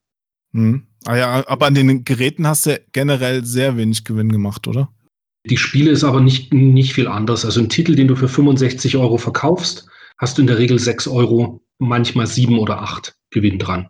Hm. 0.53 0.83
Ah 1.07 1.17
ja, 1.17 1.49
aber 1.49 1.67
an 1.67 1.75
den 1.75 2.05
Geräten 2.05 2.47
hast 2.47 2.67
du 2.67 2.79
generell 2.93 3.45
sehr 3.45 3.79
wenig 3.79 4.05
Gewinn 4.05 4.31
gemacht, 4.31 4.69
oder? 4.69 4.91
Die 5.47 5.57
Spiele 5.57 5.91
ist 5.91 6.05
aber 6.05 6.21
nicht, 6.21 6.53
nicht 6.53 6.93
viel 6.93 7.09
anders. 7.09 7.47
Also 7.47 7.61
ein 7.61 7.71
Titel, 7.71 7.95
den 7.95 8.09
du 8.09 8.17
für 8.17 8.29
65 8.29 8.97
Euro 8.99 9.17
verkaufst, 9.17 9.87
hast 10.19 10.37
du 10.37 10.43
in 10.43 10.49
der 10.49 10.59
Regel 10.59 10.79
6 10.79 11.09
Euro, 11.09 11.63
manchmal 11.79 12.27
7 12.27 12.59
oder 12.59 12.83
8 12.83 13.17
Gewinn 13.31 13.59
dran. 13.59 13.89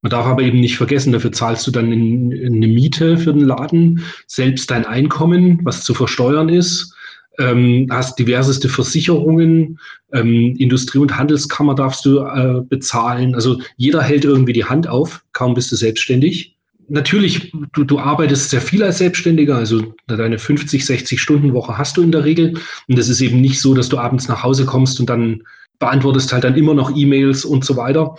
Man 0.00 0.10
darf 0.10 0.26
aber 0.26 0.42
eben 0.42 0.60
nicht 0.60 0.76
vergessen, 0.76 1.12
dafür 1.12 1.32
zahlst 1.32 1.66
du 1.66 1.70
dann 1.70 1.92
in, 1.92 2.30
in 2.30 2.54
eine 2.54 2.68
Miete 2.68 3.18
für 3.18 3.32
den 3.32 3.42
Laden, 3.42 4.04
selbst 4.26 4.70
dein 4.70 4.86
Einkommen, 4.86 5.60
was 5.64 5.84
zu 5.84 5.92
versteuern 5.92 6.48
ist, 6.48 6.94
ähm, 7.38 7.86
hast 7.90 8.18
diverseste 8.18 8.68
Versicherungen, 8.68 9.78
ähm, 10.12 10.54
Industrie- 10.58 10.98
und 10.98 11.16
Handelskammer 11.16 11.74
darfst 11.74 12.04
du 12.04 12.20
äh, 12.20 12.62
bezahlen. 12.68 13.34
Also 13.34 13.60
jeder 13.76 14.02
hält 14.02 14.24
irgendwie 14.24 14.52
die 14.52 14.64
Hand 14.64 14.88
auf, 14.88 15.24
kaum 15.32 15.54
bist 15.54 15.70
du 15.72 15.76
selbstständig. 15.76 16.56
Natürlich, 16.88 17.52
du, 17.72 17.82
du 17.84 17.98
arbeitest 17.98 18.50
sehr 18.50 18.60
viel 18.60 18.82
als 18.82 18.98
Selbstständiger, 18.98 19.56
also 19.56 19.94
deine 20.06 20.38
50, 20.38 20.86
60 20.86 21.20
Stunden 21.20 21.52
Woche 21.52 21.76
hast 21.76 21.96
du 21.96 22.02
in 22.02 22.12
der 22.12 22.24
Regel. 22.24 22.54
Und 22.86 22.98
es 22.98 23.08
ist 23.08 23.20
eben 23.20 23.40
nicht 23.40 23.60
so, 23.60 23.74
dass 23.74 23.88
du 23.88 23.98
abends 23.98 24.28
nach 24.28 24.44
Hause 24.44 24.66
kommst 24.66 25.00
und 25.00 25.10
dann 25.10 25.42
beantwortest 25.78 26.32
halt 26.32 26.44
dann 26.44 26.56
immer 26.56 26.74
noch 26.74 26.96
E-Mails 26.96 27.44
und 27.44 27.64
so 27.64 27.76
weiter. 27.76 28.16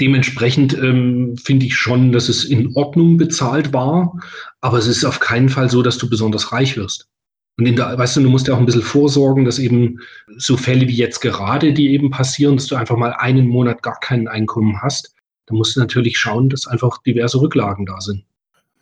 Dementsprechend 0.00 0.74
ähm, 0.74 1.36
finde 1.36 1.66
ich 1.66 1.76
schon, 1.76 2.12
dass 2.12 2.28
es 2.28 2.44
in 2.44 2.74
Ordnung 2.74 3.16
bezahlt 3.16 3.72
war, 3.72 4.18
aber 4.60 4.78
es 4.78 4.86
ist 4.86 5.04
auf 5.04 5.20
keinen 5.20 5.48
Fall 5.48 5.70
so, 5.70 5.82
dass 5.82 5.98
du 5.98 6.08
besonders 6.08 6.52
reich 6.52 6.76
wirst. 6.76 7.08
Und 7.56 7.66
in 7.66 7.76
der, 7.76 7.96
weißt 7.96 8.16
du, 8.16 8.22
du 8.22 8.30
musst 8.30 8.48
ja 8.48 8.54
auch 8.54 8.58
ein 8.58 8.66
bisschen 8.66 8.82
vorsorgen, 8.82 9.44
dass 9.44 9.58
eben 9.58 10.00
so 10.36 10.56
Fälle 10.56 10.88
wie 10.88 10.96
jetzt 10.96 11.20
gerade, 11.20 11.72
die 11.72 11.90
eben 11.90 12.10
passieren, 12.10 12.56
dass 12.56 12.66
du 12.66 12.74
einfach 12.74 12.96
mal 12.96 13.12
einen 13.12 13.46
Monat 13.46 13.82
gar 13.82 13.98
kein 14.00 14.26
Einkommen 14.26 14.80
hast. 14.82 15.14
Da 15.46 15.54
musst 15.54 15.76
du 15.76 15.80
natürlich 15.80 16.18
schauen, 16.18 16.48
dass 16.48 16.66
einfach 16.66 16.98
diverse 17.02 17.40
Rücklagen 17.40 17.86
da 17.86 18.00
sind. 18.00 18.24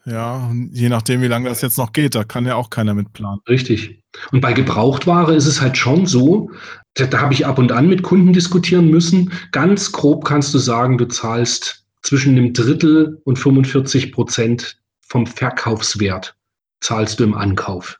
Ja, 0.05 0.51
je 0.73 0.89
nachdem, 0.89 1.23
wie 1.23 1.28
lange 1.28 1.49
das 1.49 1.61
jetzt 1.61 1.78
noch 1.78 1.93
geht, 1.93 2.15
da 2.15 2.24
kann 2.24 2.47
ja 2.47 2.57
auch 2.57 2.70
keiner 2.70 2.94
mit 2.94 3.12
planen. 3.12 3.40
Richtig. 3.49 4.03
Und 4.32 4.40
bei 4.40 4.53
Gebrauchtware 4.53 5.35
ist 5.35 5.47
es 5.47 5.61
halt 5.61 5.77
schon 5.77 6.07
so, 6.07 6.51
da, 6.94 7.07
da 7.07 7.20
habe 7.20 7.35
ich 7.35 7.47
ab 7.47 7.59
und 7.59 7.70
an 7.73 7.89
mit 7.89 8.03
Kunden 8.03 8.32
diskutieren 8.32 8.90
müssen. 8.90 9.32
Ganz 9.53 9.93
grob 9.93 10.24
kannst 10.24 10.55
du 10.55 10.59
sagen, 10.59 10.99
du 10.99 11.07
zahlst 11.07 11.85
zwischen 12.03 12.36
einem 12.36 12.53
Drittel 12.53 13.20
und 13.24 13.39
45 13.39 14.12
Prozent 14.12 14.78
vom 15.01 15.27
Verkaufswert 15.27 16.35
zahlst 16.81 17.20
du 17.20 17.24
im 17.24 17.35
Ankauf. 17.35 17.99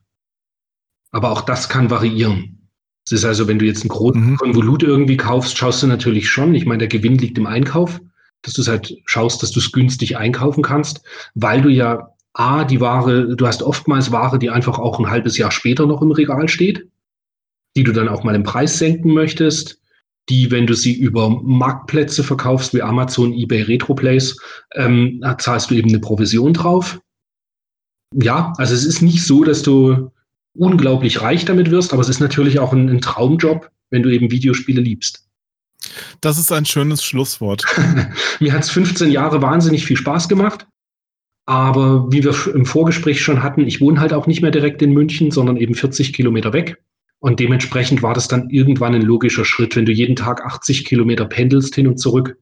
Aber 1.13 1.31
auch 1.31 1.43
das 1.43 1.69
kann 1.69 1.91
variieren. 1.91 2.69
Es 3.05 3.13
ist 3.13 3.25
also, 3.25 3.49
wenn 3.49 3.59
du 3.59 3.67
jetzt 3.67 3.85
ein 3.85 3.89
großes 3.89 4.21
mhm. 4.21 4.37
Konvolut 4.37 4.83
irgendwie 4.83 5.17
kaufst, 5.17 5.57
schaust 5.57 5.83
du 5.83 5.87
natürlich 5.87 6.29
schon. 6.29 6.55
Ich 6.55 6.67
meine, 6.67 6.79
der 6.79 6.89
Gewinn 6.89 7.19
liegt 7.19 7.39
im 7.39 7.47
Einkauf, 7.47 8.01
dass 8.43 8.55
du 8.55 8.63
es 8.63 8.69
halt 8.69 8.95
schaust, 9.07 9.43
dass 9.43 9.51
du 9.51 9.61
es 9.61 9.73
günstig 9.73 10.17
einkaufen 10.17 10.63
kannst, 10.63 11.03
weil 11.35 11.63
du 11.63 11.69
ja 11.69 12.09
A, 12.35 12.65
die 12.65 12.81
Ware, 12.81 13.37
du 13.37 13.47
hast 13.47 13.63
oftmals 13.63 14.11
Ware, 14.11 14.39
die 14.39 14.51
einfach 14.51 14.79
auch 14.79 14.99
ein 14.99 15.11
halbes 15.11 15.37
Jahr 15.37 15.51
später 15.51 15.87
noch 15.87 16.01
im 16.01 16.13
Regal 16.13 16.49
steht, 16.49 16.89
die 17.77 17.83
du 17.83 17.93
dann 17.93 18.09
auch 18.09 18.25
mal 18.25 18.35
im 18.35 18.43
Preis 18.43 18.79
senken 18.79 19.13
möchtest, 19.13 19.81
die, 20.29 20.51
wenn 20.51 20.67
du 20.67 20.75
sie 20.75 20.95
über 20.95 21.29
Marktplätze 21.29 22.23
verkaufst, 22.23 22.73
wie 22.75 22.83
Amazon, 22.83 23.35
eBay, 23.35 23.63
Retroplays, 23.63 24.39
ähm, 24.75 25.23
zahlst 25.39 25.71
du 25.71 25.75
eben 25.75 25.89
eine 25.89 25.99
Provision 25.99 26.55
drauf. 26.55 27.01
Ja, 28.15 28.53
also 28.57 28.75
es 28.75 28.85
ist 28.85 29.03
nicht 29.03 29.25
so, 29.25 29.43
dass 29.43 29.63
du 29.63 30.12
unglaublich 30.55 31.21
reich 31.23 31.45
damit 31.45 31.71
wirst, 31.71 31.93
aber 31.93 32.03
es 32.03 32.09
ist 32.09 32.21
natürlich 32.21 32.59
auch 32.59 32.73
ein, 32.73 32.89
ein 32.89 33.01
Traumjob, 33.01 33.71
wenn 33.91 34.03
du 34.03 34.11
eben 34.11 34.31
Videospiele 34.31 34.81
liebst. 34.81 35.27
Das 36.21 36.39
ist 36.39 36.53
ein 36.53 36.65
schönes 36.65 37.05
Schlusswort. 37.05 37.65
Mir 38.41 38.53
hat 38.53 38.63
es 38.63 38.71
15 38.71 39.11
Jahre 39.11 39.43
wahnsinnig 39.43 39.85
viel 39.85 39.97
Spaß 39.97 40.29
gemacht. 40.29 40.67
Aber 41.45 42.11
wie 42.13 42.23
wir 42.23 42.55
im 42.55 42.67
Vorgespräch 42.67 43.21
schon 43.21 43.43
hatten, 43.43 43.67
ich 43.67 43.81
wohne 43.81 43.99
halt 43.99 44.13
auch 44.13 44.29
nicht 44.29 44.43
mehr 44.43 44.53
direkt 44.53 44.81
in 44.81 44.93
München, 44.93 45.33
sondern 45.33 45.57
eben 45.57 45.75
40 45.75 46.13
Kilometer 46.13 46.53
weg. 46.53 46.81
Und 47.19 47.41
dementsprechend 47.41 48.03
war 48.03 48.15
das 48.15 48.29
dann 48.29 48.51
irgendwann 48.51 48.95
ein 48.95 49.03
logischer 49.03 49.45
Schritt. 49.45 49.75
Wenn 49.75 49.87
du 49.87 49.93
jeden 49.93 50.17
Tag 50.17 50.45
80 50.45 50.85
Kilometer 50.85 51.25
pendelst 51.25 51.75
hin 51.75 51.89
und 51.89 51.99
zurück, 51.99 52.37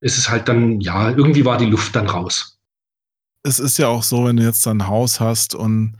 ist 0.00 0.18
es 0.18 0.30
halt 0.30 0.48
dann, 0.48 0.80
ja, 0.80 1.10
irgendwie 1.10 1.44
war 1.44 1.58
die 1.58 1.66
Luft 1.66 1.94
dann 1.96 2.06
raus. 2.06 2.58
Es 3.42 3.58
ist 3.58 3.78
ja 3.78 3.88
auch 3.88 4.02
so, 4.02 4.26
wenn 4.26 4.36
du 4.36 4.42
jetzt 4.42 4.66
ein 4.66 4.86
Haus 4.86 5.20
hast 5.20 5.54
und 5.54 5.96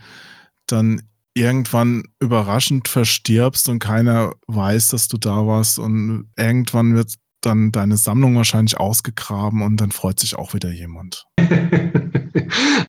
dann 0.67 1.03
irgendwann 1.39 2.05
überraschend 2.21 2.89
verstirbst 2.89 3.69
und 3.69 3.79
keiner 3.79 4.35
weiß, 4.47 4.89
dass 4.89 5.09
du 5.09 5.19
da 5.19 5.47
warst 5.47 5.79
und 5.79 6.29
irgendwann 6.37 6.95
wird 6.95 7.15
dann 7.41 7.71
deine 7.71 7.97
Sammlung 7.97 8.37
wahrscheinlich 8.37 8.79
ausgegraben 8.79 9.63
und 9.63 9.81
dann 9.81 9.93
freut 9.93 10.19
sich 10.19 10.37
auch 10.37 10.55
wieder 10.55 10.71
jemand. 10.71 11.25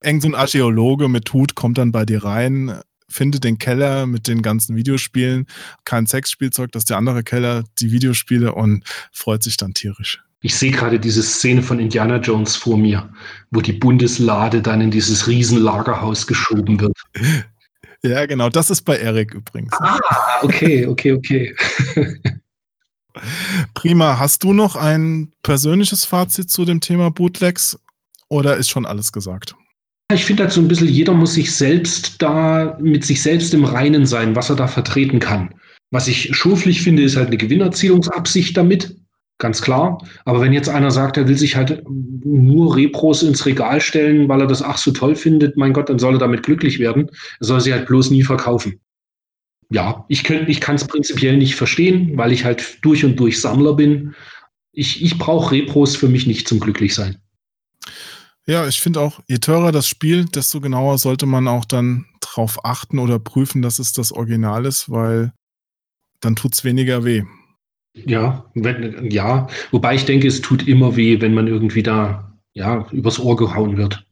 Irgend 0.04 0.22
so 0.22 0.28
ein 0.28 0.36
Archäologe 0.36 1.08
mit 1.08 1.32
Hut 1.34 1.56
kommt 1.56 1.78
dann 1.78 1.92
bei 1.92 2.06
dir 2.06 2.24
rein, 2.24 2.80
findet 3.08 3.44
den 3.44 3.60
Keller 3.60 4.06
mit 4.08 4.28
den 4.28 4.42
ganzen 4.42 4.76
Videospielen, 4.76 5.46
kein 5.86 6.08
Sexspielzeug, 6.08 6.72
das 6.72 6.82
ist 6.82 6.90
der 6.90 6.98
andere 6.98 7.24
Keller, 7.24 7.64
die 7.80 7.92
Videospiele 7.92 8.54
und 8.54 8.84
freut 9.12 9.44
sich 9.44 9.58
dann 9.58 9.74
tierisch. 9.74 10.24
Ich 10.42 10.56
sehe 10.56 10.72
gerade 10.72 11.00
diese 11.00 11.22
Szene 11.22 11.62
von 11.62 11.80
Indiana 11.80 12.18
Jones 12.18 12.56
vor 12.56 12.78
mir, 12.78 13.10
wo 13.52 13.60
die 13.60 13.74
Bundeslade 13.74 14.62
dann 14.62 14.80
in 14.80 14.90
dieses 14.90 15.28
Riesenlagerhaus 15.28 16.28
geschoben 16.28 16.80
wird. 16.80 16.94
Ja, 18.04 18.26
genau, 18.26 18.50
das 18.50 18.70
ist 18.70 18.84
bei 18.84 18.98
Erik 18.98 19.34
übrigens. 19.34 19.74
Ah, 19.80 20.00
okay, 20.42 20.86
okay, 20.86 21.14
okay. 21.14 21.56
Prima. 23.74 24.20
Hast 24.20 24.44
du 24.44 24.54
noch 24.54 24.76
ein 24.76 25.32
persönliches 25.44 26.06
Fazit 26.06 26.50
zu 26.50 26.66
dem 26.66 26.80
Thema 26.80 27.12
Bootlegs 27.12 27.78
oder 28.30 28.58
ist 28.58 28.70
schon 28.70 28.86
alles 28.86 29.12
gesagt? 29.12 29.56
Ich 30.14 30.26
finde 30.26 30.44
halt 30.44 30.54
so 30.54 30.62
ein 30.62 30.68
bisschen, 30.68 30.88
jeder 30.88 31.14
muss 31.14 31.34
sich 31.34 31.54
selbst 31.54 32.22
da 32.22 32.78
mit 32.82 33.06
sich 33.06 33.22
selbst 33.22 33.54
im 33.54 33.64
Reinen 33.64 34.06
sein, 34.06 34.36
was 34.36 34.50
er 34.50 34.56
da 34.56 34.68
vertreten 34.68 35.20
kann. 35.20 35.54
Was 35.92 36.08
ich 36.08 36.36
schuflich 36.36 36.82
finde, 36.82 37.04
ist 37.04 37.16
halt 37.16 37.28
eine 37.28 37.38
Gewinnerzielungsabsicht 37.38 38.56
damit. 38.56 38.96
Ganz 39.40 39.62
klar. 39.62 40.06
Aber 40.26 40.42
wenn 40.42 40.52
jetzt 40.52 40.68
einer 40.68 40.92
sagt, 40.92 41.16
er 41.16 41.28
will 41.28 41.38
sich 41.38 41.56
halt 41.56 41.82
nur 41.88 42.76
Repros 42.76 43.24
ins 43.24 43.46
Regal 43.46 43.80
stellen, 43.80 44.28
weil 44.28 44.42
er 44.42 44.48
das 44.48 44.62
ach 44.62 44.78
so 44.78 44.92
toll 44.92 45.16
findet, 45.16 45.56
mein 45.56 45.72
Gott, 45.72 45.90
dann 45.90 45.98
soll 45.98 46.16
er 46.16 46.20
damit 46.20 46.44
glücklich 46.44 46.78
werden. 46.78 47.10
Er 47.40 47.46
soll 47.46 47.62
sie 47.62 47.72
halt 47.72 47.88
bloß 47.88 48.12
nie 48.12 48.24
verkaufen. 48.24 48.82
Ja, 49.72 50.06
ich, 50.10 50.30
ich 50.30 50.60
kann 50.60 50.76
es 50.76 50.86
prinzipiell 50.86 51.38
nicht 51.38 51.56
verstehen, 51.56 52.18
weil 52.18 52.34
ich 52.34 52.44
halt 52.44 52.80
durch 52.84 53.06
und 53.06 53.18
durch 53.18 53.40
Sammler 53.40 53.76
bin. 53.76 54.14
Ich, 54.74 55.02
ich 55.02 55.18
brauche 55.18 55.52
Repros 55.52 55.96
für 55.96 56.10
mich 56.10 56.28
nicht 56.28 56.48
zum 56.48 56.60
Glücklichsein. 56.60 57.18
Ja, 58.46 58.68
ich 58.68 58.82
finde 58.82 59.00
auch, 59.00 59.22
je 59.28 59.38
teurer 59.38 59.72
das 59.72 59.88
Spiel, 59.88 60.26
desto 60.26 60.60
genauer 60.60 60.98
sollte 60.98 61.28
man 61.28 61.48
auch 61.48 61.66
dann 61.66 62.08
drauf 62.20 62.66
achten 62.66 63.00
oder 63.00 63.20
prüfen, 63.20 63.62
dass 63.62 63.80
es 63.80 63.94
das 63.94 64.12
Original 64.12 64.66
ist, 64.66 64.90
weil 64.90 65.32
dann 66.20 66.36
tut 66.36 66.56
es 66.56 66.64
weniger 66.66 67.06
weh. 67.06 67.24
Ja, 68.06 68.46
wenn, 68.54 69.10
ja, 69.10 69.48
wobei 69.72 69.96
ich 69.96 70.06
denke, 70.06 70.28
es 70.28 70.42
tut 70.42 70.68
immer 70.68 70.96
weh, 70.96 71.22
wenn 71.22 71.34
man 71.34 71.48
irgendwie 71.48 71.84
da 71.84 72.34
ja, 72.54 72.88
übers 72.92 73.20
Ohr 73.20 73.36
gehauen 73.36 73.78
wird. 73.78 74.06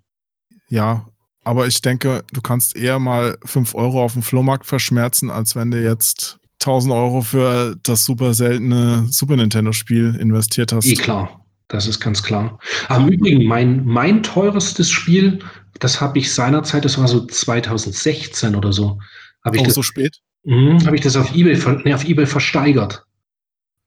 Ja, 0.70 1.08
aber 1.44 1.68
ich 1.68 1.82
denke, 1.82 2.24
du 2.34 2.42
kannst 2.42 2.76
eher 2.76 3.00
mal 3.00 3.38
5 3.46 3.74
Euro 3.76 4.04
auf 4.04 4.14
dem 4.14 4.22
Flohmarkt 4.22 4.66
verschmerzen, 4.66 5.32
als 5.32 5.56
wenn 5.56 5.72
du 5.72 5.82
jetzt 5.82 6.40
1000 6.62 6.94
Euro 6.94 7.22
für 7.22 7.78
das 7.84 8.04
super 8.04 8.34
seltene 8.34 9.06
Super 9.10 9.38
Nintendo-Spiel 9.38 10.16
investiert 10.20 10.74
hast. 10.74 10.86
Eh 10.86 10.96
klar, 10.96 11.46
das 11.68 11.88
ist 11.88 12.00
ganz 12.00 12.22
klar. 12.22 12.60
Am 12.90 13.08
Übrigen, 13.08 13.46
mein, 13.46 13.86
mein 13.86 14.24
teuerstes 14.24 14.90
Spiel, 14.90 15.40
das 15.80 16.02
habe 16.02 16.20
ich 16.20 16.34
seinerzeit, 16.34 16.84
das 16.84 16.98
war 16.98 17.08
so 17.08 17.26
2016 17.26 18.56
oder 18.56 18.74
so. 18.74 19.00
Habe 19.46 19.56
ich 19.56 19.62
oh, 19.62 19.66
das, 19.66 19.76
so 19.76 19.84
spät? 19.84 20.18
Mh, 20.44 20.86
habe 20.86 20.96
ich 20.96 21.02
das 21.02 21.16
auf 21.16 21.34
eBay, 21.34 21.58
nee, 21.86 21.94
auf 21.94 22.04
eBay 22.04 22.26
versteigert. 22.26 23.06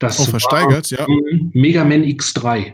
Das 0.01 0.19
oh, 0.19 0.25
versteigert, 0.25 0.91
ja. 0.91 1.07
Mega 1.53 1.85
Man 1.85 2.03
X3. 2.03 2.73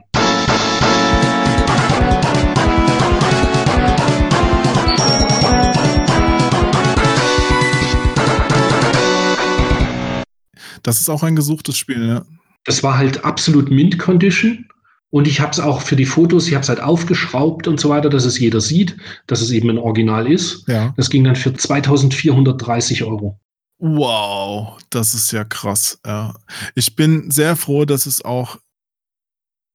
Das 10.84 11.00
ist 11.00 11.08
auch 11.08 11.24
ein 11.24 11.34
gesuchtes 11.34 11.76
Spiel, 11.76 12.06
ja. 12.06 12.24
Das 12.64 12.84
war 12.84 12.96
halt 12.96 13.24
absolut 13.24 13.72
Mint 13.72 13.98
Condition. 13.98 14.68
Und 15.10 15.26
ich 15.26 15.40
habe 15.40 15.50
es 15.50 15.58
auch 15.58 15.80
für 15.82 15.96
die 15.96 16.04
Fotos, 16.04 16.46
ich 16.46 16.54
habe 16.54 16.62
es 16.62 16.68
halt 16.68 16.80
aufgeschraubt 16.80 17.66
und 17.66 17.80
so 17.80 17.88
weiter, 17.88 18.08
dass 18.08 18.24
es 18.24 18.38
jeder 18.38 18.60
sieht, 18.60 18.96
dass 19.26 19.40
es 19.40 19.50
eben 19.50 19.68
ein 19.68 19.78
Original 19.78 20.30
ist. 20.30 20.68
Ja. 20.68 20.94
Das 20.96 21.10
ging 21.10 21.24
dann 21.24 21.34
für 21.34 21.52
2430 21.52 23.02
Euro. 23.02 23.40
Wow, 23.78 24.78
das 24.90 25.14
ist 25.14 25.32
ja 25.32 25.44
krass. 25.44 25.98
Ja. 26.06 26.34
Ich 26.74 26.96
bin 26.96 27.30
sehr 27.30 27.56
froh, 27.56 27.84
dass 27.84 28.06
es 28.06 28.24
auch 28.24 28.58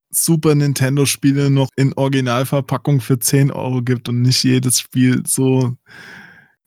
Super 0.10 0.56
Nintendo-Spiele 0.56 1.50
noch 1.50 1.70
in 1.76 1.94
Originalverpackung 1.94 3.00
für 3.00 3.20
10 3.20 3.52
Euro 3.52 3.82
gibt 3.82 4.10
und 4.10 4.22
nicht 4.22 4.44
jedes 4.44 4.80
Spiel 4.80 5.24
so 5.26 5.78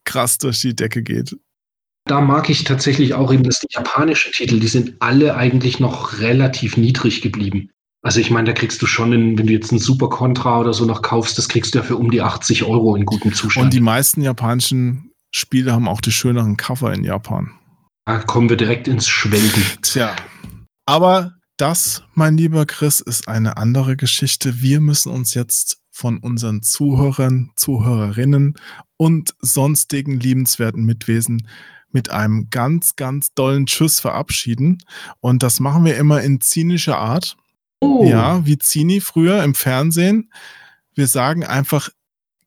krass 0.05 0.39
durch 0.39 0.61
die 0.61 0.74
Decke 0.74 1.02
geht. 1.02 1.36
Da 2.06 2.20
mag 2.20 2.51
ich 2.51 2.65
tatsächlich 2.65 3.15
auch 3.15 3.32
eben, 3.32 3.44
dass 3.44 3.61
die 3.61 3.69
japanischen 3.70 4.32
Titel, 4.32 4.61
die 4.61 4.69
sind 4.69 4.94
alle 5.01 5.36
eigentlich 5.36 5.81
noch 5.81 6.20
relativ 6.20 6.77
niedrig 6.77 7.23
geblieben. 7.23 7.70
Also 8.02 8.20
ich 8.20 8.31
meine, 8.31 8.48
da 8.48 8.52
kriegst 8.52 8.82
du 8.82 8.86
schon, 8.86 9.15
in, 9.15 9.39
wenn 9.39 9.47
du 9.47 9.52
jetzt 9.55 9.70
einen 9.70 9.81
Super 9.81 10.11
Contra 10.11 10.61
oder 10.61 10.74
so 10.74 10.85
noch 10.85 11.01
kaufst, 11.01 11.39
das 11.39 11.48
kriegst 11.48 11.74
du 11.74 11.78
ja 11.78 11.85
für 11.85 11.97
um 11.97 12.11
die 12.11 12.20
80 12.20 12.65
Euro 12.65 12.94
in 12.97 13.06
gutem 13.06 13.32
Zustand. 13.32 13.65
Und 13.65 13.73
die 13.73 13.81
meisten 13.81 14.20
japanischen 14.20 15.11
Spiele 15.36 15.73
haben 15.73 15.89
auch 15.89 16.01
die 16.01 16.12
schöneren 16.12 16.56
Cover 16.56 16.94
in 16.94 17.02
Japan. 17.02 17.51
Da 18.05 18.20
kommen 18.20 18.48
wir 18.48 18.56
direkt 18.56 18.86
ins 18.86 19.09
Schwelgen. 19.09 19.65
Tja. 19.82 20.15
Aber 20.86 21.32
das, 21.56 22.05
mein 22.15 22.36
lieber 22.36 22.66
Chris, 22.66 23.01
ist 23.01 23.27
eine 23.27 23.56
andere 23.56 23.97
Geschichte. 23.97 24.62
Wir 24.62 24.81
müssen 24.81 25.11
uns 25.11 25.35
jetzt 25.35 25.78
von 25.90 26.19
unseren 26.19 26.62
Zuhörern, 26.62 27.51
Zuhörerinnen 27.56 28.55
und 28.97 29.35
sonstigen 29.40 30.20
liebenswerten 30.20 30.85
Mitwesen 30.85 31.48
mit 31.90 32.11
einem 32.11 32.48
ganz, 32.51 32.94
ganz 32.94 33.35
dollen 33.35 33.66
Tschüss 33.66 33.98
verabschieden. 33.98 34.78
Und 35.19 35.43
das 35.43 35.59
machen 35.59 35.85
wir 35.85 35.97
immer 35.97 36.20
in 36.23 36.40
zynischer 36.40 36.98
Art. 36.98 37.36
Oh. 37.81 38.05
Ja, 38.05 38.47
wie 38.47 38.59
Zini 38.59 39.01
früher 39.01 39.43
im 39.43 39.56
Fernsehen. 39.56 40.31
Wir 40.94 41.09
sagen 41.09 41.44
einfach 41.44 41.90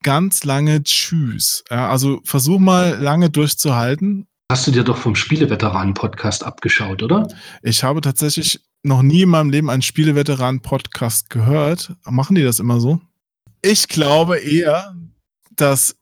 ganz 0.02 0.44
lange 0.44 0.82
Tschüss. 0.82 1.64
Ja, 1.70 1.88
also 1.88 2.20
versuch 2.24 2.58
mal 2.58 2.98
lange 3.00 3.30
durchzuhalten. 3.30 4.26
Hast 4.50 4.66
du 4.66 4.70
dir 4.70 4.84
doch 4.84 4.96
vom 4.96 5.14
Spieleveteranen-Podcast 5.14 6.44
abgeschaut, 6.44 7.02
oder? 7.02 7.28
Ich 7.62 7.84
habe 7.84 8.00
tatsächlich 8.00 8.60
noch 8.82 9.02
nie 9.02 9.22
in 9.22 9.28
meinem 9.28 9.50
Leben 9.50 9.68
einen 9.68 9.82
Spieleveteranen-Podcast 9.82 11.28
gehört. 11.28 11.92
Machen 12.04 12.36
die 12.36 12.42
das 12.42 12.58
immer 12.58 12.80
so? 12.80 13.00
Ich 13.60 13.88
glaube 13.88 14.38
eher, 14.38 14.94
dass 15.56 15.96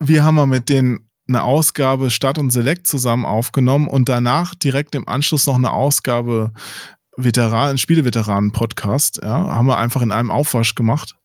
wir 0.00 0.24
haben 0.24 0.34
mal 0.34 0.46
mit 0.46 0.68
denen 0.68 1.08
eine 1.28 1.42
Ausgabe 1.42 2.10
Stadt 2.10 2.38
und 2.38 2.50
Select 2.50 2.86
zusammen 2.86 3.24
aufgenommen 3.24 3.88
und 3.88 4.08
danach 4.08 4.54
direkt 4.54 4.94
im 4.94 5.06
Anschluss 5.06 5.46
noch 5.46 5.56
eine 5.56 5.72
Ausgabe 5.72 6.52
Veteran, 7.16 7.78
Spieleveteranen-Podcast. 7.78 9.20
Ja, 9.22 9.48
haben 9.48 9.66
wir 9.66 9.78
einfach 9.78 10.02
in 10.02 10.12
einem 10.12 10.30
Aufwasch 10.30 10.74
gemacht. 10.74 11.17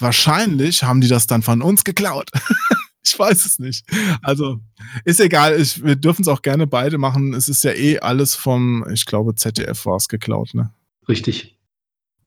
Wahrscheinlich 0.00 0.82
haben 0.82 1.00
die 1.00 1.08
das 1.08 1.26
dann 1.26 1.42
von 1.42 1.62
uns 1.62 1.84
geklaut. 1.84 2.30
ich 3.02 3.18
weiß 3.18 3.44
es 3.44 3.58
nicht. 3.58 3.84
Also 4.22 4.60
ist 5.04 5.20
egal. 5.20 5.60
Ich, 5.60 5.82
wir 5.82 5.96
dürfen 5.96 6.22
es 6.22 6.28
auch 6.28 6.42
gerne 6.42 6.66
beide 6.66 6.98
machen. 6.98 7.34
Es 7.34 7.48
ist 7.48 7.64
ja 7.64 7.72
eh 7.72 7.98
alles 7.98 8.34
vom, 8.34 8.86
ich 8.92 9.06
glaube, 9.06 9.34
ZDF 9.34 9.86
war 9.86 9.96
es 9.96 10.08
geklaut. 10.08 10.54
Ne? 10.54 10.72
Richtig. 11.08 11.56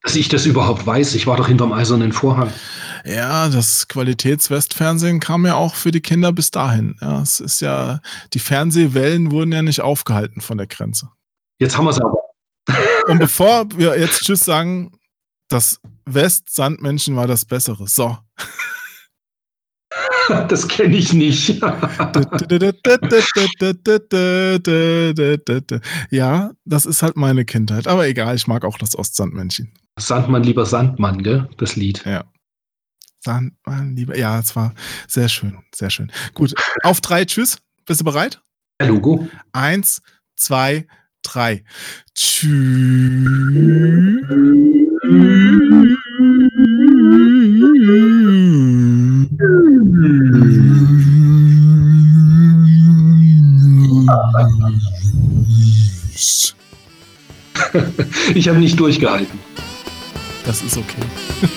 Dass 0.01 0.15
ich 0.15 0.27
das 0.27 0.45
überhaupt 0.45 0.85
weiß. 0.85 1.15
Ich 1.15 1.27
war 1.27 1.37
doch 1.37 1.47
hinterm 1.47 1.71
eisernen 1.71 2.11
Vorhang. 2.11 2.51
Ja, 3.05 3.49
das 3.49 3.87
Qualitätswestfernsehen 3.87 5.19
kam 5.19 5.45
ja 5.45 5.55
auch 5.55 5.75
für 5.75 5.91
die 5.91 6.01
Kinder 6.01 6.31
bis 6.31 6.51
dahin. 6.51 6.95
Ja, 7.01 7.21
es 7.21 7.39
ist 7.39 7.61
ja, 7.61 8.01
die 8.33 8.39
Fernsehwellen 8.39 9.31
wurden 9.31 9.51
ja 9.51 9.61
nicht 9.61 9.81
aufgehalten 9.81 10.41
von 10.41 10.57
der 10.57 10.67
Grenze. 10.67 11.09
Jetzt 11.59 11.77
haben 11.77 11.85
wir 11.85 11.91
es 11.91 12.01
aber. 12.01 12.17
Und 13.07 13.19
bevor 13.19 13.65
wir 13.75 13.99
jetzt 13.99 14.21
Tschüss 14.23 14.45
sagen, 14.45 14.91
das 15.49 15.79
West-Sandmännchen 16.05 17.15
war 17.15 17.27
das 17.27 17.45
Bessere. 17.45 17.87
So. 17.87 18.17
Das 20.47 20.67
kenne 20.67 20.95
ich 20.95 21.13
nicht. 21.13 21.49
ja, 26.09 26.51
das 26.65 26.85
ist 26.85 27.03
halt 27.03 27.17
meine 27.17 27.45
Kindheit. 27.45 27.87
Aber 27.87 28.07
egal, 28.07 28.35
ich 28.35 28.47
mag 28.47 28.63
auch 28.63 28.77
das 28.77 28.97
Ostsandmännchen. 28.97 29.73
Sandmann, 29.99 30.43
lieber 30.43 30.65
Sandmann, 30.65 31.21
gell? 31.21 31.49
Das 31.57 31.75
Lied. 31.75 32.03
Ja. 32.05 32.23
Sandmann, 33.19 33.95
lieber. 33.95 34.17
Ja, 34.17 34.39
es 34.39 34.55
war 34.55 34.73
sehr 35.07 35.29
schön, 35.29 35.59
sehr 35.73 35.89
schön. 35.89 36.11
Gut, 36.33 36.53
auf 36.83 37.01
drei, 37.01 37.25
tschüss. 37.25 37.57
Bist 37.85 37.99
du 38.01 38.05
bereit? 38.05 38.41
Ja, 38.81 38.87
Logo. 38.87 39.27
Eins, 39.51 40.01
zwei, 40.35 40.87
drei. 41.21 41.63
Tschüss. 42.15 42.53
Ich 58.33 58.47
habe 58.47 58.59
nicht 58.59 58.79
durchgehalten. 58.79 59.39
Das 60.45 60.61
ist 60.61 60.77
okay. 60.77 61.03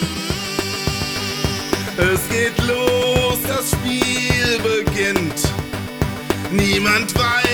Es 1.99 2.29
geht 2.29 2.59
los, 2.69 3.39
das 3.49 3.71
Spiel 3.71 4.59
beginnt. 4.59 5.51
Niemand 6.53 7.15
weiß, 7.15 7.46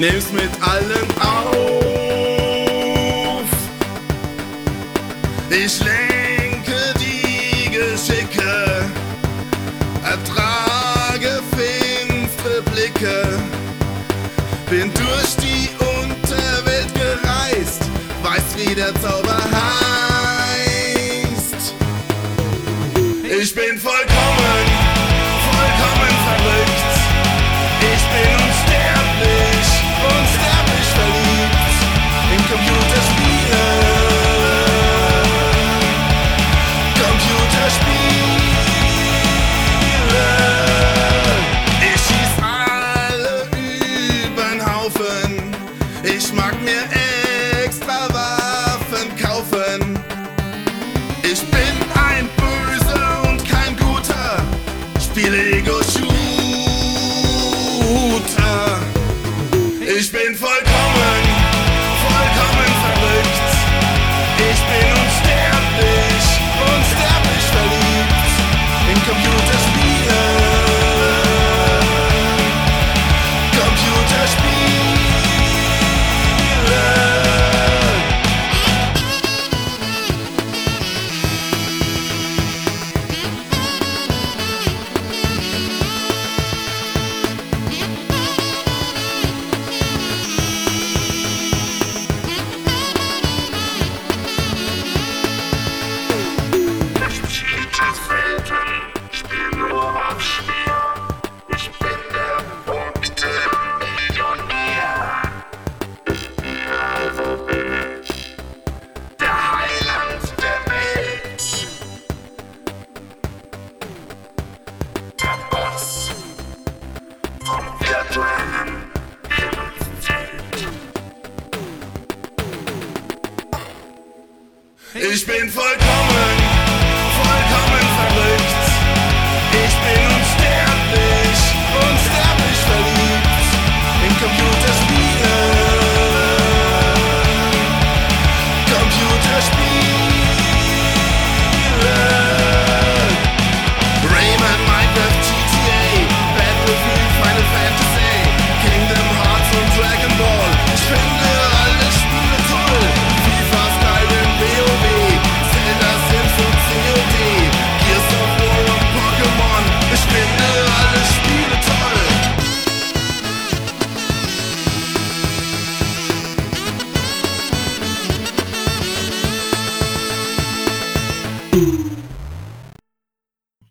Nimm's 0.00 0.32
mit 0.32 0.48
allen 0.62 1.10
auf. 1.20 1.50
Ich 5.50 5.78
lenke 5.84 6.09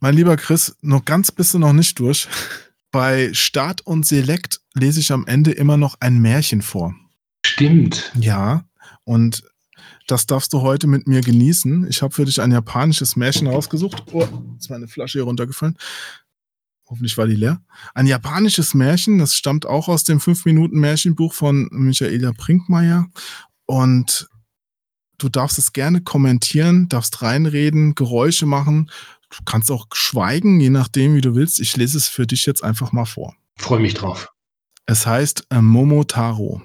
Mein 0.10 0.16
lieber 0.16 0.38
Chris, 0.38 0.76
noch 0.82 1.06
ganz 1.06 1.32
bist 1.32 1.54
du 1.54 1.60
noch 1.60 1.72
nicht 1.72 2.00
durch. 2.00 2.28
Bei 2.92 3.32
Start 3.32 3.82
und 3.82 4.08
Select 4.08 4.60
lese 4.74 5.02
ich 5.02 5.12
am 5.12 5.28
Ende 5.28 5.52
immer 5.52 5.78
noch 5.78 5.98
ein 6.00 6.18
Märchen 6.18 6.64
vor. 6.64 6.96
Stimmt. 7.46 8.12
Ja, 8.20 8.66
und 9.04 9.44
das 10.08 10.26
darfst 10.26 10.52
du 10.52 10.62
heute 10.62 10.88
mit 10.88 11.06
mir 11.06 11.22
genießen. 11.22 11.86
Ich 11.88 12.02
habe 12.02 12.12
für 12.12 12.26
dich 12.26 12.42
ein 12.42 12.52
japanisches 12.52 13.18
Märchen 13.18 13.46
rausgesucht. 13.46 14.04
Oh, 14.12 14.28
jetzt 14.54 14.64
ist 14.64 14.70
meine 14.72 14.88
Flasche 14.88 15.20
hier 15.20 15.26
runtergefallen. 15.26 15.78
Hoffentlich 16.88 17.16
war 17.20 17.28
die 17.28 17.36
leer. 17.36 17.62
Ein 17.94 18.08
japanisches 18.08 18.74
Märchen, 18.74 19.20
das 19.20 19.36
stammt 19.36 19.68
auch 19.68 19.88
aus 19.90 20.06
dem 20.06 20.18
5-Minuten-Märchenbuch 20.18 21.36
von 21.36 21.70
Michaela 21.72 22.32
Brinkmeier. 22.36 23.06
Und 23.68 24.28
du 25.20 25.30
darfst 25.30 25.60
es 25.60 25.72
gerne 25.72 26.02
kommentieren, 26.02 26.90
darfst 26.90 27.22
reinreden, 27.22 27.94
Geräusche 27.94 28.48
machen. 28.48 28.90
Du 29.30 29.44
kannst 29.46 29.70
auch 29.72 29.88
schweigen, 29.94 30.60
je 30.60 30.70
nachdem, 30.70 31.16
wie 31.16 31.22
du 31.22 31.36
willst. 31.36 31.60
Ich 31.60 31.78
lese 31.78 31.98
es 31.98 32.08
für 32.08 32.26
dich 32.26 32.46
jetzt 32.46 32.64
einfach 32.64 32.92
mal 32.92 33.06
vor. 33.06 33.36
Freue 33.58 33.80
mich 33.80 33.94
drauf. 33.94 34.32
Es 34.86 35.06
heißt 35.06 35.48
äh, 35.52 35.62
Momotaro. 35.62 36.62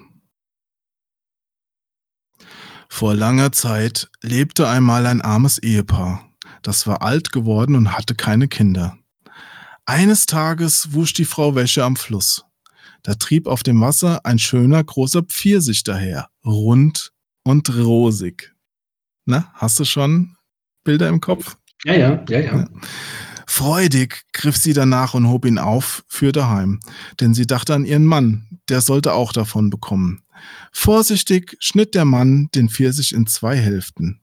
Vor 2.89 3.13
langer 3.13 3.51
Zeit 3.51 4.09
lebte 4.21 4.67
einmal 4.67 5.05
ein 5.05 5.21
armes 5.21 5.57
Ehepaar. 5.57 6.31
Das 6.61 6.87
war 6.87 7.01
alt 7.01 7.31
geworden 7.31 7.75
und 7.75 7.91
hatte 7.91 8.15
keine 8.15 8.47
Kinder. 8.47 8.97
Eines 9.85 10.25
Tages 10.25 10.93
wusch 10.93 11.13
die 11.13 11.25
Frau 11.25 11.53
Wäsche 11.53 11.83
am 11.83 11.95
Fluss. 11.95 12.43
Da 13.03 13.13
trieb 13.13 13.45
auf 13.45 13.61
dem 13.61 13.81
Wasser 13.81 14.25
ein 14.25 14.39
schöner 14.39 14.83
großer 14.83 15.21
Pfirsich 15.21 15.83
daher, 15.83 16.29
rund 16.43 17.11
und 17.43 17.69
rosig. 17.77 18.55
Na, 19.25 19.51
hast 19.53 19.79
du 19.79 19.85
schon 19.85 20.37
Bilder 20.83 21.07
im 21.09 21.21
Kopf? 21.21 21.57
Ja, 21.85 21.93
ja, 21.93 22.23
ja, 22.27 22.39
ja. 22.39 22.67
Freudig 23.45 24.25
griff 24.33 24.57
sie 24.57 24.73
danach 24.73 25.13
und 25.13 25.29
hob 25.29 25.45
ihn 25.45 25.59
auf, 25.59 26.03
führte 26.07 26.49
heim, 26.49 26.79
denn 27.21 27.35
sie 27.35 27.45
dachte 27.45 27.75
an 27.75 27.85
ihren 27.85 28.05
Mann, 28.05 28.47
der 28.69 28.81
sollte 28.81 29.13
auch 29.13 29.31
davon 29.31 29.69
bekommen. 29.69 30.23
Vorsichtig 30.71 31.55
schnitt 31.59 31.93
der 31.93 32.05
Mann 32.05 32.49
den 32.55 32.69
Pfirsich 32.69 33.13
in 33.13 33.27
zwei 33.27 33.55
Hälften. 33.55 34.19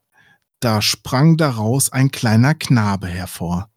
Da 0.59 0.83
sprang 0.83 1.37
daraus 1.37 1.91
ein 1.91 2.11
kleiner 2.11 2.55
Knabe 2.55 3.07
hervor. 3.07 3.71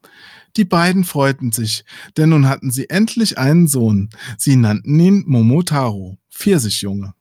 Die 0.58 0.66
beiden 0.66 1.04
freuten 1.04 1.52
sich, 1.52 1.86
denn 2.18 2.30
nun 2.30 2.50
hatten 2.50 2.72
sie 2.72 2.90
endlich 2.90 3.38
einen 3.38 3.68
Sohn. 3.68 4.10
Sie 4.38 4.56
nannten 4.56 5.00
ihn 5.00 5.24
Momotaro, 5.28 6.18
Pfirsichjunge. 6.32 7.14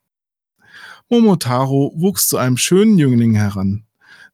Momotaro 1.10 1.92
wuchs 1.94 2.26
zu 2.26 2.38
einem 2.38 2.56
schönen 2.56 2.96
Jüngling 2.96 3.34
heran. 3.34 3.84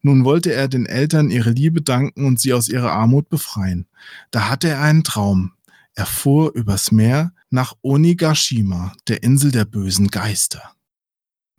Nun 0.02 0.24
wollte 0.24 0.52
er 0.52 0.68
den 0.68 0.86
Eltern 0.86 1.30
ihre 1.30 1.50
Liebe 1.50 1.82
danken 1.82 2.24
und 2.24 2.40
sie 2.40 2.54
aus 2.54 2.68
ihrer 2.68 2.92
Armut 2.92 3.28
befreien. 3.28 3.86
Da 4.30 4.48
hatte 4.48 4.68
er 4.68 4.80
einen 4.80 5.04
Traum. 5.04 5.52
Er 5.94 6.06
fuhr 6.06 6.54
übers 6.54 6.92
Meer 6.92 7.32
nach 7.50 7.74
Onigashima, 7.82 8.92
der 9.08 9.22
Insel 9.22 9.50
der 9.50 9.64
bösen 9.64 10.08
Geister. 10.08 10.74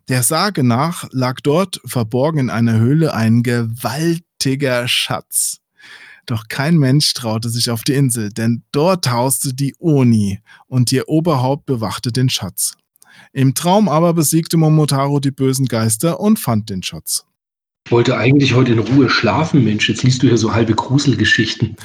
Der 0.08 0.22
Sage 0.22 0.64
nach 0.64 1.08
lag 1.12 1.40
dort 1.42 1.80
verborgen 1.84 2.38
in 2.38 2.50
einer 2.50 2.78
Höhle 2.78 3.14
ein 3.14 3.42
gewaltiger 3.42 4.88
Schatz. 4.88 5.58
Doch 6.26 6.48
kein 6.48 6.76
Mensch 6.76 7.14
traute 7.14 7.48
sich 7.48 7.70
auf 7.70 7.82
die 7.82 7.94
Insel, 7.94 8.30
denn 8.30 8.64
dort 8.72 9.10
hauste 9.10 9.54
die 9.54 9.74
Oni 9.78 10.40
und 10.66 10.90
ihr 10.92 11.08
Oberhaupt 11.08 11.66
bewachte 11.66 12.12
den 12.12 12.30
Schatz. 12.30 12.74
Im 13.32 13.54
Traum 13.54 13.88
aber 13.88 14.14
besiegte 14.14 14.56
Momotaro 14.56 15.20
die 15.20 15.30
bösen 15.30 15.66
Geister 15.66 16.20
und 16.20 16.38
fand 16.38 16.70
den 16.70 16.82
Schatz. 16.82 17.24
Ich 17.84 17.92
wollte 17.92 18.16
eigentlich 18.16 18.54
heute 18.54 18.72
in 18.72 18.78
Ruhe 18.78 19.10
schlafen, 19.10 19.64
Mensch. 19.64 19.88
Jetzt 19.88 20.02
liest 20.02 20.22
du 20.22 20.28
hier 20.28 20.38
so 20.38 20.52
halbe 20.54 20.74
Gruselgeschichten. 20.74 21.76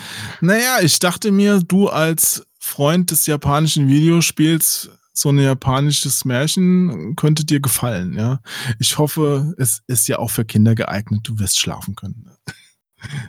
Naja, 0.42 0.78
ich 0.82 1.00
dachte 1.00 1.32
mir, 1.32 1.60
du 1.60 1.90
als 1.90 2.46
Freund 2.60 3.12
des 3.12 3.26
japanischen 3.26 3.88
Videospiels, 3.88 4.90
so 5.14 5.30
ein 5.30 5.40
japanisches 5.40 6.26
Märchen 6.26 7.16
könnte 7.16 7.44
dir 7.44 7.60
gefallen, 7.60 8.14
ja. 8.14 8.40
Ich 8.80 9.00
hoffe, 9.00 9.56
es 9.58 9.82
ist 9.88 10.08
ja 10.08 10.20
auch 10.20 10.30
für 10.30 10.46
Kinder 10.46 10.76
geeignet. 10.76 11.22
Du 11.24 11.40
wirst 11.40 11.60
schlafen 11.60 11.96
können. 11.96 12.30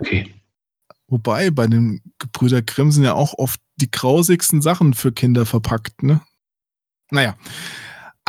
Okay. 0.00 0.34
Wobei, 1.06 1.50
bei 1.50 1.66
den 1.66 2.02
Gebrüder 2.18 2.60
Grimm 2.60 2.92
sind 2.92 3.04
ja 3.04 3.14
auch 3.14 3.34
oft 3.38 3.60
die 3.76 3.90
grausigsten 3.90 4.60
Sachen 4.60 4.92
für 4.92 5.12
Kinder 5.12 5.46
verpackt, 5.46 6.02
ne? 6.02 6.20
Naja. 7.10 7.36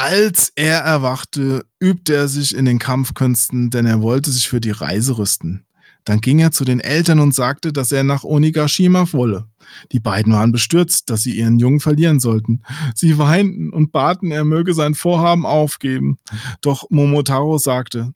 Als 0.01 0.53
er 0.55 0.77
erwachte, 0.77 1.65
übte 1.77 2.15
er 2.15 2.29
sich 2.29 2.55
in 2.55 2.63
den 2.63 2.79
Kampfkünsten, 2.79 3.69
denn 3.69 3.85
er 3.85 4.01
wollte 4.01 4.31
sich 4.31 4.47
für 4.47 4.61
die 4.61 4.71
Reise 4.71 5.17
rüsten. 5.17 5.65
Dann 6.05 6.21
ging 6.21 6.39
er 6.39 6.53
zu 6.53 6.63
den 6.63 6.79
Eltern 6.79 7.19
und 7.19 7.35
sagte, 7.35 7.73
dass 7.73 7.91
er 7.91 8.05
nach 8.05 8.23
Onigashima 8.23 9.11
wolle. 9.11 9.49
Die 9.91 9.99
beiden 9.99 10.31
waren 10.31 10.53
bestürzt, 10.53 11.09
dass 11.09 11.23
sie 11.23 11.37
ihren 11.37 11.59
Jungen 11.59 11.81
verlieren 11.81 12.21
sollten. 12.21 12.61
Sie 12.95 13.17
weinten 13.17 13.73
und 13.73 13.91
baten, 13.91 14.31
er 14.31 14.45
möge 14.45 14.73
sein 14.73 14.95
Vorhaben 14.95 15.45
aufgeben. 15.45 16.17
Doch 16.61 16.85
Momotaro 16.89 17.57
sagte, 17.57 18.13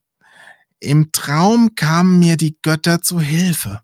im 0.80 1.12
Traum 1.12 1.74
kamen 1.74 2.18
mir 2.18 2.38
die 2.38 2.56
Götter 2.62 3.02
zu 3.02 3.20
Hilfe. 3.20 3.83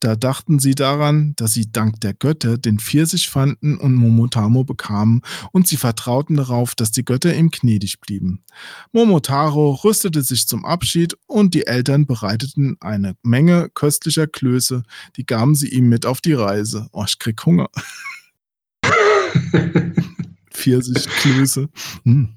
Da 0.00 0.16
dachten 0.16 0.58
sie 0.58 0.74
daran, 0.74 1.34
dass 1.36 1.52
sie 1.52 1.70
dank 1.70 2.00
der 2.00 2.14
Götter 2.14 2.56
den 2.56 2.78
Pfirsich 2.78 3.28
fanden 3.28 3.76
und 3.76 3.94
Momotaro 3.94 4.64
bekamen, 4.64 5.20
und 5.52 5.68
sie 5.68 5.76
vertrauten 5.76 6.36
darauf, 6.36 6.74
dass 6.74 6.90
die 6.90 7.04
Götter 7.04 7.34
ihm 7.34 7.50
gnädig 7.50 8.00
blieben. 8.00 8.42
Momotaro 8.92 9.72
rüstete 9.72 10.22
sich 10.22 10.48
zum 10.48 10.64
Abschied 10.64 11.16
und 11.26 11.52
die 11.52 11.66
Eltern 11.66 12.06
bereiteten 12.06 12.78
eine 12.80 13.14
Menge 13.22 13.68
köstlicher 13.74 14.26
Klöße, 14.26 14.82
die 15.16 15.26
gaben 15.26 15.54
sie 15.54 15.68
ihm 15.68 15.90
mit 15.90 16.06
auf 16.06 16.22
die 16.22 16.32
Reise. 16.32 16.88
Oh, 16.92 17.04
ich 17.06 17.18
krieg 17.18 17.44
Hunger. 17.44 17.68
Pfirsichklöße. 20.50 21.68
Hm. 22.04 22.36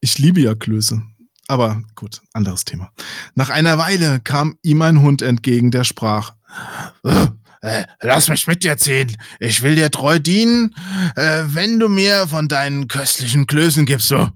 Ich 0.00 0.18
liebe 0.18 0.40
ja 0.40 0.54
Klöße. 0.54 1.02
Aber 1.46 1.82
gut, 1.96 2.22
anderes 2.32 2.64
Thema. 2.64 2.92
Nach 3.34 3.50
einer 3.50 3.76
Weile 3.76 4.20
kam 4.20 4.56
ihm 4.62 4.82
ein 4.82 5.02
Hund 5.02 5.20
entgegen, 5.20 5.70
der 5.72 5.82
sprach, 5.82 6.34
äh, 7.62 7.84
lass 8.00 8.28
mich 8.28 8.46
mit 8.46 8.64
dir 8.64 8.76
ziehen. 8.76 9.16
Ich 9.38 9.62
will 9.62 9.74
dir 9.74 9.90
treu 9.90 10.18
dienen, 10.18 10.74
äh, 11.16 11.44
wenn 11.46 11.78
du 11.78 11.88
mir 11.88 12.26
von 12.28 12.48
deinen 12.48 12.88
köstlichen 12.88 13.46
Klößen 13.46 13.86
gibst. 13.86 14.08
So. 14.08 14.28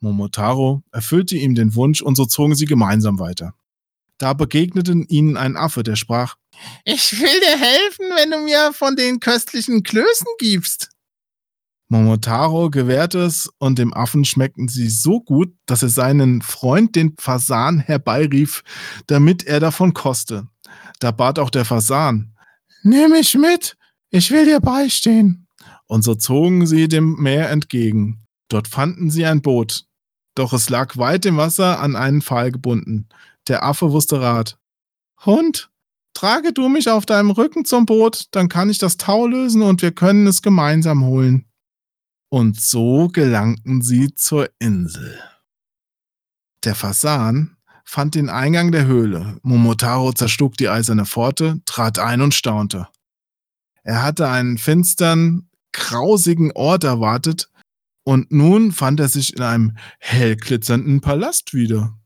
Momotaro 0.00 0.82
erfüllte 0.92 1.36
ihm 1.36 1.54
den 1.54 1.74
Wunsch 1.74 2.02
und 2.02 2.16
so 2.16 2.26
zogen 2.26 2.54
sie 2.54 2.66
gemeinsam 2.66 3.18
weiter. 3.18 3.54
Da 4.18 4.32
begegneten 4.32 5.04
ihnen 5.08 5.36
ein 5.36 5.56
Affe, 5.56 5.82
der 5.82 5.96
sprach, 5.96 6.36
ich 6.84 7.20
will 7.20 7.40
dir 7.40 7.58
helfen, 7.58 8.06
wenn 8.16 8.30
du 8.30 8.38
mir 8.38 8.72
von 8.72 8.96
den 8.96 9.20
köstlichen 9.20 9.82
Klößen 9.82 10.26
gibst. 10.38 10.90
Momotaro 11.88 12.70
gewährte 12.70 13.20
es 13.20 13.48
und 13.58 13.78
dem 13.78 13.94
Affen 13.94 14.24
schmeckten 14.24 14.66
sie 14.68 14.88
so 14.88 15.20
gut, 15.20 15.54
dass 15.66 15.82
er 15.82 15.88
seinen 15.88 16.42
Freund, 16.42 16.96
den 16.96 17.14
Fasan, 17.18 17.78
herbeirief, 17.78 18.64
damit 19.06 19.46
er 19.46 19.60
davon 19.60 19.94
koste. 19.94 20.48
Da 21.00 21.10
bat 21.10 21.38
auch 21.38 21.50
der 21.50 21.64
Fasan, 21.64 22.36
Nimm 22.82 23.10
mich 23.10 23.34
mit, 23.34 23.76
ich 24.10 24.30
will 24.30 24.44
dir 24.44 24.60
beistehen. 24.60 25.48
Und 25.88 26.02
so 26.02 26.14
zogen 26.14 26.66
sie 26.66 26.86
dem 26.86 27.16
Meer 27.20 27.50
entgegen. 27.50 28.24
Dort 28.48 28.68
fanden 28.68 29.10
sie 29.10 29.26
ein 29.26 29.42
Boot. 29.42 29.86
Doch 30.36 30.52
es 30.52 30.68
lag 30.68 30.96
weit 30.96 31.26
im 31.26 31.36
Wasser 31.36 31.80
an 31.80 31.96
einen 31.96 32.22
Pfahl 32.22 32.52
gebunden. 32.52 33.08
Der 33.48 33.64
Affe 33.64 33.90
wusste 33.90 34.20
Rat. 34.20 34.58
Hund, 35.24 35.70
trage 36.14 36.52
du 36.52 36.68
mich 36.68 36.88
auf 36.88 37.06
deinem 37.06 37.30
Rücken 37.30 37.64
zum 37.64 37.86
Boot, 37.86 38.26
dann 38.30 38.48
kann 38.48 38.70
ich 38.70 38.78
das 38.78 38.96
Tau 38.96 39.26
lösen 39.26 39.62
und 39.62 39.82
wir 39.82 39.92
können 39.92 40.26
es 40.26 40.42
gemeinsam 40.42 41.04
holen. 41.04 41.46
Und 42.28 42.60
so 42.60 43.08
gelangten 43.08 43.82
sie 43.82 44.14
zur 44.14 44.48
Insel. 44.58 45.18
Der 46.64 46.74
Fasan 46.74 47.55
fand 47.86 48.14
den 48.14 48.28
Eingang 48.28 48.72
der 48.72 48.86
Höhle. 48.86 49.38
Momotaro 49.42 50.12
zerschlug 50.12 50.56
die 50.56 50.68
eiserne 50.68 51.06
Pforte, 51.06 51.60
trat 51.64 51.98
ein 51.98 52.20
und 52.20 52.34
staunte. 52.34 52.88
Er 53.84 54.02
hatte 54.02 54.28
einen 54.28 54.58
finstern, 54.58 55.48
grausigen 55.72 56.52
Ort 56.52 56.84
erwartet, 56.84 57.48
und 58.04 58.30
nun 58.30 58.72
fand 58.72 59.00
er 59.00 59.08
sich 59.08 59.36
in 59.36 59.42
einem 59.42 59.76
hell 59.98 60.36
glitzernden 60.36 61.00
Palast 61.00 61.54
wieder. 61.54 61.96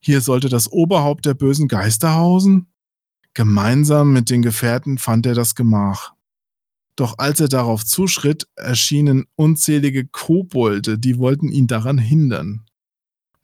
Hier 0.00 0.20
sollte 0.20 0.48
das 0.48 0.70
Oberhaupt 0.70 1.26
der 1.26 1.34
bösen 1.34 1.68
Geister 1.68 2.14
hausen? 2.14 2.66
Gemeinsam 3.34 4.12
mit 4.12 4.30
den 4.30 4.42
Gefährten 4.42 4.96
fand 4.96 5.26
er 5.26 5.34
das 5.34 5.54
Gemach. 5.54 6.14
Doch 6.96 7.18
als 7.18 7.40
er 7.40 7.48
darauf 7.48 7.84
zuschritt, 7.84 8.46
erschienen 8.54 9.26
unzählige 9.34 10.06
Kobolde, 10.06 10.98
die 10.98 11.18
wollten 11.18 11.48
ihn 11.48 11.66
daran 11.66 11.98
hindern. 11.98 12.64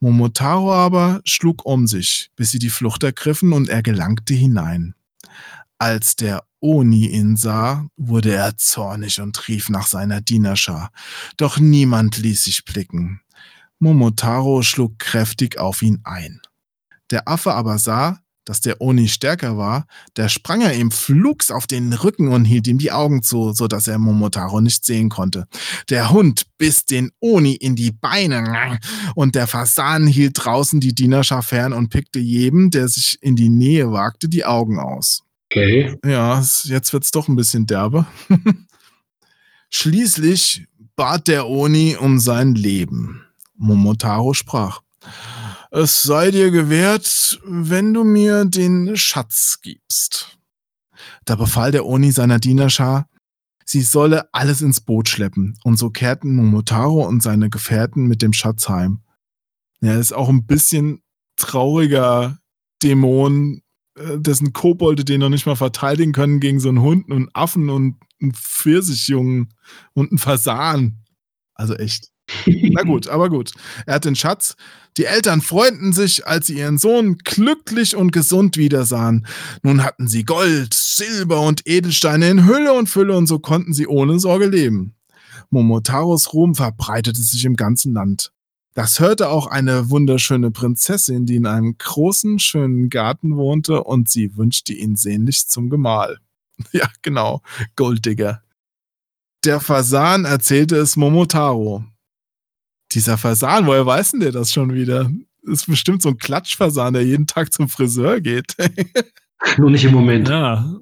Momotaro 0.01 0.73
aber 0.73 1.21
schlug 1.25 1.65
um 1.67 1.87
sich, 1.87 2.31
bis 2.35 2.51
sie 2.51 2.59
die 2.59 2.71
Flucht 2.71 3.03
ergriffen 3.03 3.53
und 3.53 3.69
er 3.69 3.83
gelangte 3.83 4.35
hinein. 4.35 4.95
Als 5.79 6.17
der 6.17 6.45
Oni 6.61 7.07
ihn 7.07 7.37
sah, 7.37 7.87
wurde 7.97 8.35
er 8.35 8.57
zornig 8.57 9.21
und 9.21 9.49
rief 9.49 9.71
nach 9.71 9.87
seiner 9.87 10.21
Dienerschar. 10.21 10.91
Doch 11.37 11.59
niemand 11.59 12.19
ließ 12.19 12.45
sich 12.45 12.65
blicken. 12.65 13.21
Momotaro 13.79 14.63
schlug 14.63 14.99
kräftig 14.99 15.59
auf 15.59 15.81
ihn 15.81 16.01
ein. 16.05 16.41
Der 17.11 17.29
Affe 17.29 17.55
aber 17.55 17.79
sah, 17.79 18.21
dass 18.45 18.61
der 18.61 18.81
Oni 18.81 19.09
stärker 19.09 19.57
war, 19.57 19.87
der 20.17 20.29
sprang 20.29 20.61
er 20.61 20.75
ihm 20.75 20.91
flugs 20.91 21.51
auf 21.51 21.67
den 21.67 21.93
Rücken 21.93 22.29
und 22.29 22.45
hielt 22.45 22.67
ihm 22.67 22.79
die 22.79 22.93
Augen 22.93 23.23
zu, 23.23 23.53
so 23.53 23.69
dass 23.69 23.89
er 23.89 23.99
Momotaro 23.99 24.61
nicht 24.61 24.85
sehen 24.85 25.09
konnte. 25.09 25.47
Der 25.89 26.11
Hund 26.11 26.45
biss 26.59 26.87
den 26.87 27.11
Oni 27.21 27.55
in 27.55 27.77
die 27.77 27.93
Beine 27.93 28.79
und 29.15 29.35
der 29.35 29.47
Fasan 29.47 30.07
hielt 30.07 30.45
draußen 30.45 30.81
die 30.81 30.95
Dienerschar 30.95 31.43
fern 31.43 31.73
und 31.73 31.91
pickte 31.91 32.19
jedem, 32.19 32.71
der 32.71 32.89
sich 32.89 33.19
in 33.21 33.37
die 33.37 33.51
Nähe 33.51 33.93
wagte, 33.93 34.29
die 34.29 34.45
Augen 34.45 34.79
aus. 34.79 35.23
Okay. 35.47 35.97
Ja, 36.05 36.41
jetzt 36.65 36.93
wird's 36.93 37.11
doch 37.11 37.29
ein 37.29 37.37
bisschen 37.37 37.67
derbe. 37.67 38.07
Schließlich 39.71 40.67
bat 40.97 41.29
der 41.29 41.49
Oni 41.49 41.97
um 41.97 42.19
sein 42.21 42.55
Leben. 42.55 43.23
Momotaro 43.57 44.33
sprach. 44.33 44.81
Es 45.73 46.03
sei 46.03 46.33
dir 46.33 46.51
gewährt, 46.51 47.41
wenn 47.45 47.95
du 47.95 48.03
mir 48.03 48.45
den 48.45 48.97
Schatz 48.97 49.61
gibst. 49.63 50.37
Da 51.25 51.37
befahl 51.37 51.71
der 51.71 51.87
Oni 51.87 52.11
seiner 52.11 52.41
Dienerschar, 52.41 53.09
sie 53.65 53.83
solle 53.83 54.29
alles 54.35 54.63
ins 54.63 54.81
Boot 54.81 55.09
schleppen, 55.09 55.57
und 55.63 55.77
so 55.77 55.91
kehrten 55.91 56.35
Momotaro 56.35 57.07
und 57.07 57.23
seine 57.23 57.51
Gefährten 57.51 58.07
mit 58.07 58.21
dem 58.21 58.33
Schatz 58.33 58.69
heim. 58.69 59.03
Er 59.81 60.01
ist 60.01 60.13
auch 60.13 60.29
ein 60.29 60.45
bisschen 60.45 61.03
trauriger 61.37 62.39
Dämon, 62.83 63.63
äh, 63.97 64.19
dessen 64.19 64.53
Kobolde 64.53 65.05
den 65.05 65.21
noch 65.21 65.29
nicht 65.29 65.47
mal 65.47 65.57
verteidigen 65.57 66.13
können 66.13 66.41
gegen 66.41 66.59
so 66.59 66.69
einen 66.69 66.81
Hund 66.81 67.11
und 67.11 67.31
Affen 67.35 67.71
und 67.71 67.97
einen 68.21 68.35
Pfirsichjungen 68.35 69.55
und 69.93 70.11
einen 70.11 70.19
Fasan. 70.19 71.05
Also 71.55 71.75
echt. 71.75 72.11
Na 72.47 72.83
gut, 72.83 73.09
aber 73.09 73.29
gut. 73.29 73.53
Er 73.87 73.95
hat 73.95 74.05
den 74.05 74.17
Schatz. 74.17 74.57
Die 74.97 75.05
Eltern 75.05 75.41
freuten 75.41 75.93
sich, 75.93 76.27
als 76.27 76.49
sie 76.49 76.59
ihren 76.59 76.79
Sohn 76.79 77.19
glücklich 77.19 77.97
und 77.97 78.13
gesund 78.13 78.57
wiedersahen. 78.57 79.27
Nun 79.63 79.85
hatten 79.85 80.09
sie 80.09 80.25
Gold, 80.25 80.75
Silber 80.75 81.41
und 81.43 81.67
Edelsteine 81.67 82.29
in 82.29 82.47
Hülle 82.47 82.73
und 82.73 82.89
Fülle 82.89 83.17
und 83.17 83.27
so 83.27 83.39
konnten 83.39 83.73
sie 83.73 83.87
ohne 83.87 84.19
Sorge 84.19 84.47
leben. 84.47 84.95
Momotaros 85.51 86.33
Ruhm 86.33 86.55
verbreitete 86.55 87.23
sich 87.23 87.45
im 87.45 87.57
ganzen 87.57 87.95
Land. 87.95 88.33
Das 88.75 89.01
hörte 89.01 89.29
auch 89.29 89.47
eine 89.47 89.91
wunderschöne 89.91 90.53
Prinzessin, 90.53 91.27
die 91.27 91.37
in 91.37 91.47
einem 91.47 91.77
großen, 91.77 92.39
schönen 92.39 92.89
Garten 92.89 93.37
wohnte 93.37 93.83
und 93.83 94.09
sie 94.09 94.37
wünschte 94.37 94.73
ihn 94.73 94.97
sehnlichst 94.97 95.51
zum 95.51 95.71
Gemahl. 95.71 96.19
Ja, 96.73 96.91
genau, 97.01 97.41
Golddigger. 97.75 98.43
Der 99.47 99.61
Fasan 99.61 100.27
erzählte 100.27 100.77
es 100.77 100.97
Momotaro. 100.97 101.85
Dieser 102.93 103.19
Fasan, 103.19 103.67
woher 103.67 103.87
weiß 103.87 104.13
denn 104.13 104.21
der 104.21 104.33
das 104.33 104.53
schon 104.53 104.75
wieder? 104.75 105.11
Das 105.43 105.61
ist 105.61 105.67
bestimmt 105.67 106.03
so 106.03 106.11
ein 106.11 106.19
Klatschfasan, 106.19 106.95
der 106.95 107.05
jeden 107.05 107.27
Tag 107.27 107.53
zum 107.53 107.69
Friseur 107.69 108.21
geht. 108.21 108.57
Nur 109.59 109.71
nicht 109.71 109.85
im 109.85 109.93
Moment. 109.93 110.29
Ja, 110.29 110.79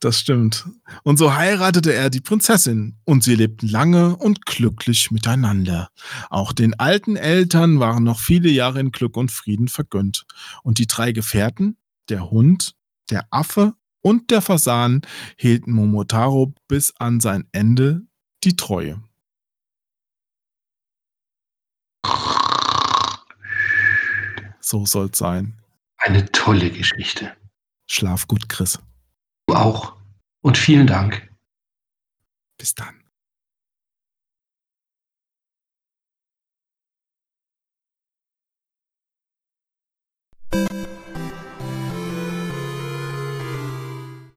das 0.00 0.20
stimmt. 0.20 0.66
Und 1.02 1.18
so 1.18 1.34
heiratete 1.34 1.92
er 1.92 2.10
die 2.10 2.20
Prinzessin 2.20 2.96
und 3.04 3.24
sie 3.24 3.34
lebten 3.34 3.68
lange 3.68 4.16
und 4.16 4.46
glücklich 4.46 5.10
miteinander. 5.10 5.88
Auch 6.30 6.52
den 6.52 6.78
alten 6.78 7.16
Eltern 7.16 7.80
waren 7.80 8.04
noch 8.04 8.20
viele 8.20 8.48
Jahre 8.48 8.80
in 8.80 8.92
Glück 8.92 9.16
und 9.16 9.30
Frieden 9.30 9.68
vergönnt. 9.68 10.24
Und 10.62 10.78
die 10.78 10.86
drei 10.86 11.12
Gefährten, 11.12 11.76
der 12.08 12.30
Hund, 12.30 12.74
der 13.10 13.26
Affe 13.30 13.74
und 14.00 14.30
der 14.30 14.42
Fasan, 14.42 15.02
hielten 15.36 15.72
Momotaro 15.72 16.54
bis 16.68 16.94
an 16.96 17.20
sein 17.20 17.48
Ende 17.52 18.02
die 18.44 18.56
Treue. 18.56 19.02
So 24.60 24.84
soll's 24.84 25.18
sein. 25.18 25.60
Eine 25.98 26.30
tolle 26.32 26.70
Geschichte. 26.70 27.36
Schlaf 27.88 28.26
gut, 28.26 28.48
Chris. 28.48 28.78
Du 29.46 29.54
auch. 29.54 29.96
Und 30.42 30.58
vielen 30.58 30.86
Dank. 30.86 31.30
Bis 32.58 32.74
dann. 32.74 33.02
Musik 40.52 40.95